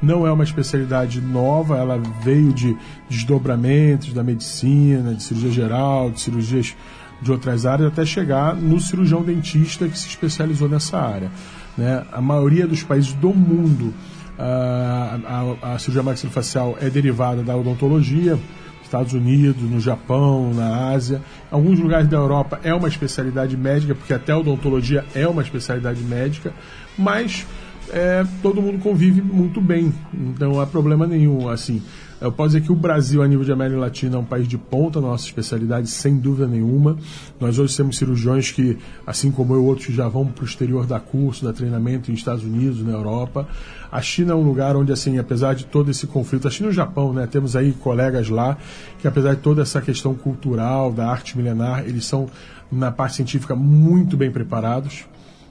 não 0.01 0.25
é 0.25 0.31
uma 0.31 0.43
especialidade 0.43 1.21
nova, 1.21 1.77
ela 1.77 2.01
veio 2.23 2.51
de 2.51 2.75
desdobramentos 3.09 4.13
da 4.13 4.23
medicina, 4.23 5.13
de 5.13 5.23
cirurgia 5.23 5.51
geral, 5.51 6.11
de 6.11 6.19
cirurgias 6.19 6.75
de 7.21 7.31
outras 7.31 7.65
áreas, 7.65 7.91
até 7.91 8.03
chegar 8.03 8.55
no 8.55 8.79
cirurgião 8.79 9.21
dentista 9.21 9.87
que 9.87 9.97
se 9.97 10.07
especializou 10.07 10.67
nessa 10.67 10.97
área. 10.97 11.29
Né? 11.77 12.03
A 12.11 12.21
maioria 12.21 12.67
dos 12.67 12.83
países 12.83 13.13
do 13.13 13.33
mundo, 13.33 13.93
a, 14.37 15.55
a, 15.61 15.73
a 15.73 15.79
cirurgia 15.79 16.03
maxilofacial 16.03 16.77
é 16.81 16.89
derivada 16.89 17.43
da 17.43 17.55
odontologia, 17.55 18.37
Estados 18.83 19.13
Unidos, 19.13 19.63
no 19.63 19.79
Japão, 19.79 20.53
na 20.53 20.89
Ásia. 20.89 21.21
Alguns 21.49 21.79
lugares 21.79 22.09
da 22.09 22.17
Europa 22.17 22.59
é 22.61 22.73
uma 22.73 22.89
especialidade 22.89 23.55
médica, 23.55 23.95
porque 23.95 24.13
até 24.13 24.33
a 24.33 24.37
odontologia 24.37 25.05
é 25.15 25.25
uma 25.25 25.41
especialidade 25.41 26.03
médica, 26.03 26.53
mas 26.97 27.45
é, 27.89 28.25
todo 28.41 28.61
mundo 28.61 28.79
convive 28.79 29.21
muito 29.21 29.61
bem, 29.61 29.93
então 30.13 30.51
não 30.51 30.61
há 30.61 30.67
problema 30.67 31.07
nenhum. 31.07 31.47
Assim, 31.47 31.81
eu 32.21 32.31
posso 32.31 32.49
dizer 32.49 32.61
que 32.61 32.71
o 32.71 32.75
Brasil, 32.75 33.23
a 33.23 33.27
nível 33.27 33.43
de 33.43 33.51
América 33.51 33.79
Latina, 33.79 34.15
é 34.15 34.19
um 34.19 34.23
país 34.23 34.47
de 34.47 34.55
ponta 34.55 35.01
nossa 35.01 35.25
especialidade, 35.25 35.89
sem 35.89 36.17
dúvida 36.17 36.47
nenhuma. 36.47 36.95
Nós 37.39 37.57
hoje 37.57 37.75
temos 37.75 37.97
cirurgiões 37.97 38.51
que, 38.51 38.77
assim 39.07 39.31
como 39.31 39.55
eu, 39.55 39.65
outros 39.65 39.95
já 39.95 40.07
vão 40.07 40.27
para 40.27 40.43
o 40.43 40.45
exterior 40.45 40.85
dar 40.85 40.99
curso, 40.99 41.43
dar 41.43 41.51
treinamento 41.51 42.11
em 42.11 42.13
Estados 42.13 42.43
Unidos, 42.43 42.83
na 42.83 42.91
Europa. 42.91 43.47
A 43.91 43.99
China 44.03 44.33
é 44.33 44.35
um 44.35 44.43
lugar 44.43 44.75
onde, 44.75 44.91
assim, 44.91 45.17
apesar 45.17 45.55
de 45.55 45.65
todo 45.65 45.89
esse 45.89 46.05
conflito, 46.05 46.47
a 46.47 46.51
China 46.51 46.69
e 46.69 46.71
o 46.71 46.73
Japão, 46.73 47.11
né, 47.11 47.25
temos 47.25 47.55
aí 47.55 47.73
colegas 47.73 48.29
lá 48.29 48.55
que, 48.99 49.07
apesar 49.07 49.33
de 49.33 49.41
toda 49.41 49.63
essa 49.63 49.81
questão 49.81 50.13
cultural, 50.13 50.93
da 50.93 51.09
arte 51.09 51.35
milenar, 51.35 51.83
eles 51.87 52.05
são, 52.05 52.29
na 52.71 52.91
parte 52.91 53.15
científica, 53.15 53.55
muito 53.55 54.15
bem 54.15 54.29
preparados. 54.29 55.05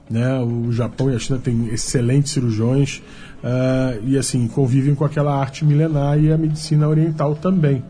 Né? 0.09 0.39
O 0.39 0.71
Japão 0.71 1.09
e 1.09 1.15
a 1.15 1.19
China 1.19 1.39
têm 1.39 1.67
excelentes 1.67 2.31
cirurgiões 2.31 3.01
uh, 3.43 4.01
e 4.03 4.17
assim 4.17 4.47
convivem 4.47 4.95
com 4.95 5.05
aquela 5.05 5.37
arte 5.37 5.65
milenar 5.65 6.19
e 6.19 6.31
a 6.31 6.37
medicina 6.37 6.87
oriental 6.87 7.35
também. 7.35 7.83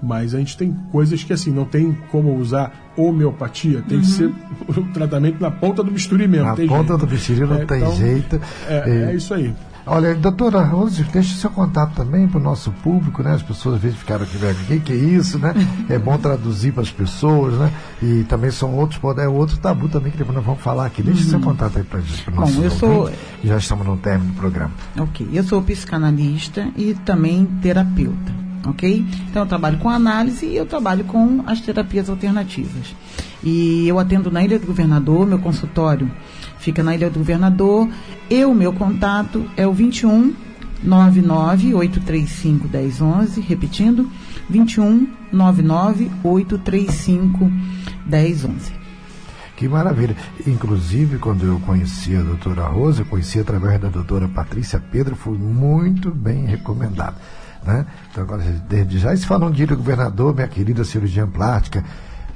Mas 0.00 0.34
a 0.34 0.38
gente 0.38 0.56
tem 0.56 0.72
coisas 0.92 1.24
que 1.24 1.32
assim 1.32 1.50
não 1.50 1.64
tem 1.64 1.96
como 2.10 2.36
usar 2.36 2.92
homeopatia, 2.96 3.82
tem 3.82 3.98
uhum. 3.98 4.04
que 4.04 4.10
ser 4.10 4.32
o 4.68 4.82
tratamento 4.92 5.40
na 5.40 5.50
ponta 5.50 5.82
do 5.82 5.90
bisturi 5.90 6.28
mesmo. 6.28 6.46
Na 6.46 6.54
ponta 6.54 6.66
jeito. 6.66 6.96
do 6.98 7.06
bisturi 7.06 7.40
não 7.40 7.56
é, 7.56 7.64
tem 7.64 7.78
então, 7.78 7.96
jeito. 7.96 8.40
É, 8.68 8.90
é, 8.90 9.10
é 9.10 9.14
isso 9.14 9.34
aí. 9.34 9.52
Olha, 9.90 10.14
doutora 10.14 10.62
Rose, 10.62 11.02
deixe 11.04 11.34
seu 11.36 11.48
contato 11.48 11.94
também 11.94 12.28
para 12.28 12.38
o 12.38 12.42
nosso 12.42 12.70
público, 12.70 13.22
né? 13.22 13.32
As 13.32 13.42
pessoas 13.42 13.76
às 13.76 13.80
vezes 13.80 13.98
ficaram 13.98 14.24
aqui, 14.24 14.36
o 14.36 14.80
que, 14.80 14.92
é 14.92 14.96
isso, 14.96 15.38
né? 15.38 15.54
É 15.88 15.98
bom 15.98 16.16
traduzir 16.18 16.72
para 16.72 16.82
as 16.82 16.90
pessoas, 16.90 17.54
né? 17.54 17.72
E 18.02 18.24
também 18.24 18.50
são 18.50 18.74
outros, 18.74 19.00
é 19.18 19.26
outro 19.26 19.56
tabu 19.58 19.88
também 19.88 20.12
que 20.12 20.18
depois 20.18 20.36
nós 20.36 20.44
vamos 20.44 20.60
falar 20.60 20.86
aqui. 20.86 21.02
Deixe 21.02 21.24
uhum. 21.24 21.30
seu 21.30 21.40
contato 21.40 21.78
aí 21.78 21.84
para 21.84 22.00
o 22.00 22.34
nosso 22.34 22.52
Bom, 22.52 22.62
eu 22.62 22.70
sou... 22.70 23.10
Já 23.42 23.56
estamos 23.56 23.86
no 23.86 23.96
término 23.96 24.32
do 24.32 24.36
programa. 24.36 24.72
Ok, 24.98 25.26
eu 25.32 25.42
sou 25.42 25.62
psicanalista 25.62 26.68
e 26.76 26.92
também 26.92 27.46
terapeuta, 27.62 28.32
ok? 28.66 29.06
Então 29.30 29.42
eu 29.42 29.48
trabalho 29.48 29.78
com 29.78 29.88
análise 29.88 30.44
e 30.44 30.56
eu 30.56 30.66
trabalho 30.66 31.04
com 31.04 31.42
as 31.46 31.60
terapias 31.60 32.10
alternativas. 32.10 32.94
E 33.42 33.88
eu 33.88 33.98
atendo 33.98 34.30
na 34.30 34.44
Ilha 34.44 34.58
do 34.58 34.66
Governador, 34.66 35.26
meu 35.26 35.38
consultório 35.38 36.10
fica 36.68 36.82
na 36.82 36.94
Ilha 36.94 37.08
do 37.08 37.20
Governador. 37.20 37.88
Eu, 38.28 38.52
meu 38.52 38.74
contato 38.74 39.48
é 39.56 39.66
o 39.66 39.72
21 39.72 40.34
99 40.82 41.74
835 41.74 42.68
1011, 42.68 43.40
repetindo, 43.40 44.10
21 44.50 45.08
99 45.32 46.10
835 46.22 47.50
1011. 48.06 48.72
Que 49.56 49.66
maravilha. 49.66 50.14
Inclusive, 50.46 51.16
quando 51.18 51.46
eu 51.46 51.58
conheci 51.60 52.14
a 52.14 52.20
doutora 52.20 52.66
Rosa, 52.66 53.00
eu 53.00 53.06
conheci 53.06 53.40
através 53.40 53.80
da 53.80 53.88
doutora 53.88 54.28
Patrícia 54.28 54.78
Pedro, 54.78 55.16
foi 55.16 55.38
muito 55.38 56.10
bem 56.10 56.44
recomendado. 56.44 57.16
Né? 57.64 57.86
Então, 58.10 58.22
agora, 58.22 58.42
desde 58.68 58.98
já, 58.98 59.16
se 59.16 59.26
falam 59.26 59.50
de 59.50 59.64
governador, 59.64 60.34
minha 60.34 60.46
querida 60.46 60.84
cirurgiã 60.84 61.26
plástica, 61.26 61.82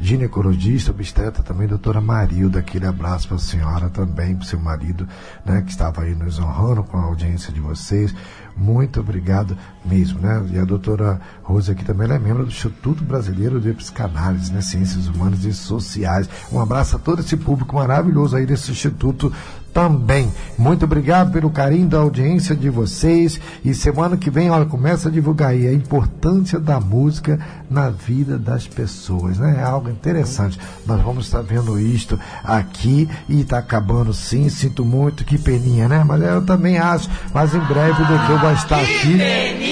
ginecologista, 0.03 0.91
obstetra 0.91 1.45
também, 1.45 1.69
doutora 1.69 2.01
Marilda, 2.01 2.59
aquele 2.59 2.87
abraço 2.87 3.29
para 3.29 3.37
a 3.37 3.41
senhora 3.41 3.89
também, 3.89 4.35
para 4.35 4.43
o 4.43 4.47
seu 4.47 4.59
marido, 4.59 5.07
né, 5.47 5.63
que 5.63 5.71
estava 5.71 6.03
aí 6.03 6.13
nos 6.13 6.41
honrando 6.41 6.83
com 6.83 6.99
a 6.99 7.05
audiência 7.05 7.53
de 7.53 7.61
vocês. 7.61 8.13
Muito 8.57 9.01
obrigado 9.01 9.57
mesmo, 9.85 10.19
né? 10.21 10.45
E 10.53 10.59
a 10.59 10.65
doutora 10.65 11.21
Rosa 11.43 11.73
aqui 11.73 11.85
também, 11.85 12.05
ela 12.05 12.17
é 12.17 12.19
membro 12.19 12.45
do 12.45 12.51
Instituto 12.51 13.03
Brasileiro 13.03 13.61
de 13.61 13.73
Psicanálise, 13.73 14.53
né? 14.53 14.61
Ciências 14.61 15.07
Humanas 15.07 15.45
e 15.45 15.55
Sociais. 15.55 16.29
Um 16.51 16.61
abraço 16.61 16.97
a 16.97 16.99
todo 16.99 17.21
esse 17.21 17.37
público 17.37 17.77
maravilhoso 17.77 18.37
aí 18.37 18.45
desse 18.45 18.71
instituto 18.71 19.33
também. 19.73 20.33
Muito 20.59 20.85
obrigado 20.85 21.33
pelo 21.33 21.51
carinho 21.51 21.89
da 21.89 21.99
audiência 21.99 22.55
de 22.55 22.69
vocês. 22.69 23.41
E 23.65 23.75
semana 23.75 24.17
que 24.17 24.31
vem, 24.31 24.51
olha, 24.51 24.67
começa 24.67 25.09
a 25.09 25.13
divulgar 25.13 25.51
aí 25.51 25.67
a 25.67 25.73
importância 25.73 26.61
da 26.61 26.79
música 26.79 27.39
na 27.71 27.89
vida 27.89 28.39
das 28.39 28.67
pessoas, 28.67 29.39
né? 29.39 29.57
É 29.61 29.63
algo 29.63 29.89
interessante. 29.89 30.59
Nós 30.87 31.01
vamos 31.03 31.27
estar 31.27 31.43
vendo 31.43 31.79
isto 31.81 32.19
aqui 32.45 33.09
e 33.29 33.41
está 33.41 33.59
acabando 33.59 34.13
sim. 34.13 34.49
Sinto 34.49 34.85
muito, 34.85 35.25
que 35.25 35.39
peninha, 35.39 35.89
né? 35.89 36.05
Mas 36.07 36.23
eu 36.23 36.43
também 36.43 36.79
acho. 36.79 37.09
Mas 37.33 37.55
em 37.55 37.61
breve 37.61 38.03
o 38.03 38.07
doutor 38.07 38.39
vai 38.41 38.55
estar 38.55 38.81
aqui 38.81 39.19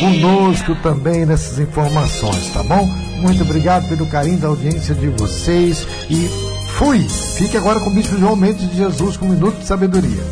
conosco 0.01 0.75
também 0.77 1.27
nessas 1.27 1.59
informações, 1.59 2.53
tá 2.53 2.63
bom? 2.63 2.87
Muito 3.21 3.43
obrigado 3.43 3.87
pelo 3.89 4.07
carinho 4.07 4.39
da 4.39 4.49
audiência 4.49 4.95
de 4.95 5.09
vocês 5.09 5.87
e 6.09 6.50
Fui! 6.79 7.07
Fique 7.09 7.57
agora 7.57 7.81
com 7.81 7.91
o 7.91 7.93
Bispo 7.93 8.19
João 8.19 8.37
Mendes 8.37 8.69
de 8.71 8.77
Jesus 8.77 9.17
com 9.17 9.27
um 9.27 9.31
minuto 9.31 9.59
de 9.59 9.67
sabedoria. 9.67 10.23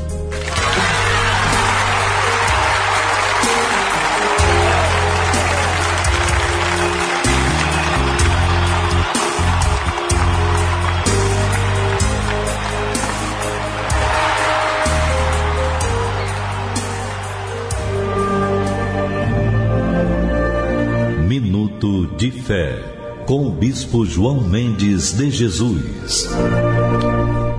Minuto 21.26 22.06
de 22.16 22.30
Fé 22.30 22.97
com 23.28 23.46
o 23.46 23.50
Bispo 23.50 24.06
João 24.06 24.40
Mendes 24.40 25.12
de 25.12 25.30
Jesus. 25.30 26.30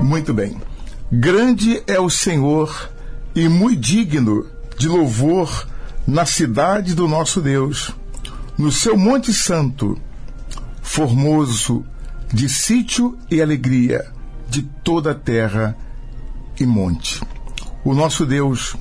Muito 0.02 0.34
bem. 0.34 0.60
Grande 1.12 1.84
é 1.86 2.00
o 2.00 2.10
Senhor 2.10 2.90
e 3.36 3.48
muito 3.48 3.80
digno 3.80 4.48
de 4.80 4.88
louvor 4.88 5.68
na 6.08 6.26
cidade 6.26 6.96
do 6.96 7.08
nosso 7.08 7.40
Deus, 7.40 7.94
no 8.58 8.72
seu 8.72 8.98
Monte 8.98 9.32
Santo, 9.32 9.96
formoso 10.82 11.86
de 12.34 12.50
sítio 12.50 13.16
e 13.30 13.40
alegria 13.40 14.12
de 14.50 14.64
toda 14.64 15.12
a 15.12 15.16
terra 15.16 15.78
e 16.60 16.66
monte. 16.66 17.22
O 17.86 17.94
nosso 17.94 18.26
Deus 18.26 18.76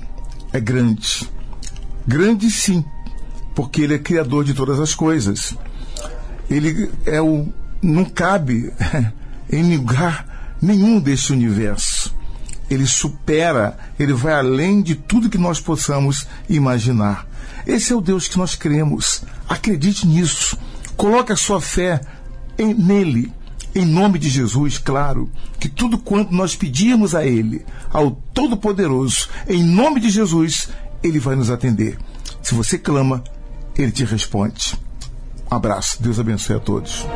é 0.55 0.59
grande. 0.59 1.31
Grande 2.06 2.51
sim, 2.51 2.82
porque 3.55 3.82
Ele 3.82 3.97
é 3.97 3.98
Criador 3.98 4.43
de 4.43 4.55
todas 4.55 4.81
as 4.81 4.94
coisas 4.94 5.55
ele 6.51 6.91
é 7.07 7.20
o 7.20 7.49
não 7.83 8.05
cabe 8.05 8.73
em 9.51 9.77
lugar 9.77 10.57
nenhum 10.61 11.01
desse 11.01 11.33
universo. 11.33 12.15
Ele 12.70 12.87
supera, 12.87 13.79
ele 13.99 14.12
vai 14.12 14.35
além 14.35 14.83
de 14.83 14.95
tudo 14.95 15.31
que 15.31 15.39
nós 15.39 15.61
possamos 15.61 16.27
imaginar. 16.49 17.27
Esse 17.66 17.93
é 17.93 17.97
o 17.97 18.01
Deus 18.01 18.29
que 18.29 18.37
nós 18.37 18.55
cremos. 18.55 19.23
Acredite 19.49 20.07
nisso. 20.07 20.59
Coloque 20.97 21.33
a 21.33 21.37
sua 21.37 21.61
fé 21.61 22.01
em, 22.59 22.75
nele. 22.75 23.33
Em 23.75 23.85
nome 23.85 24.19
de 24.19 24.29
Jesus, 24.29 24.79
claro, 24.79 25.31
que 25.61 25.69
tudo 25.69 25.99
quanto 25.99 26.35
nós 26.35 26.57
pedimos 26.57 27.15
a 27.15 27.25
Ele, 27.25 27.65
ao 27.91 28.11
Todo-Poderoso, 28.11 29.29
em 29.47 29.62
nome 29.62 30.01
de 30.01 30.11
Jesus, 30.11 30.69
Ele 31.03 31.20
vai 31.20 31.37
nos 31.37 31.51
atender. 31.51 31.99
Se 32.43 32.55
você 32.55 32.79
clama, 32.79 33.23
Ele 33.77 33.93
te 33.93 34.05
responde. 34.05 34.75
Um 35.51 35.57
abraço. 35.57 36.03
Deus 36.03 36.19
abençoe 36.19 36.57
a 36.57 36.61
todos. 36.61 37.07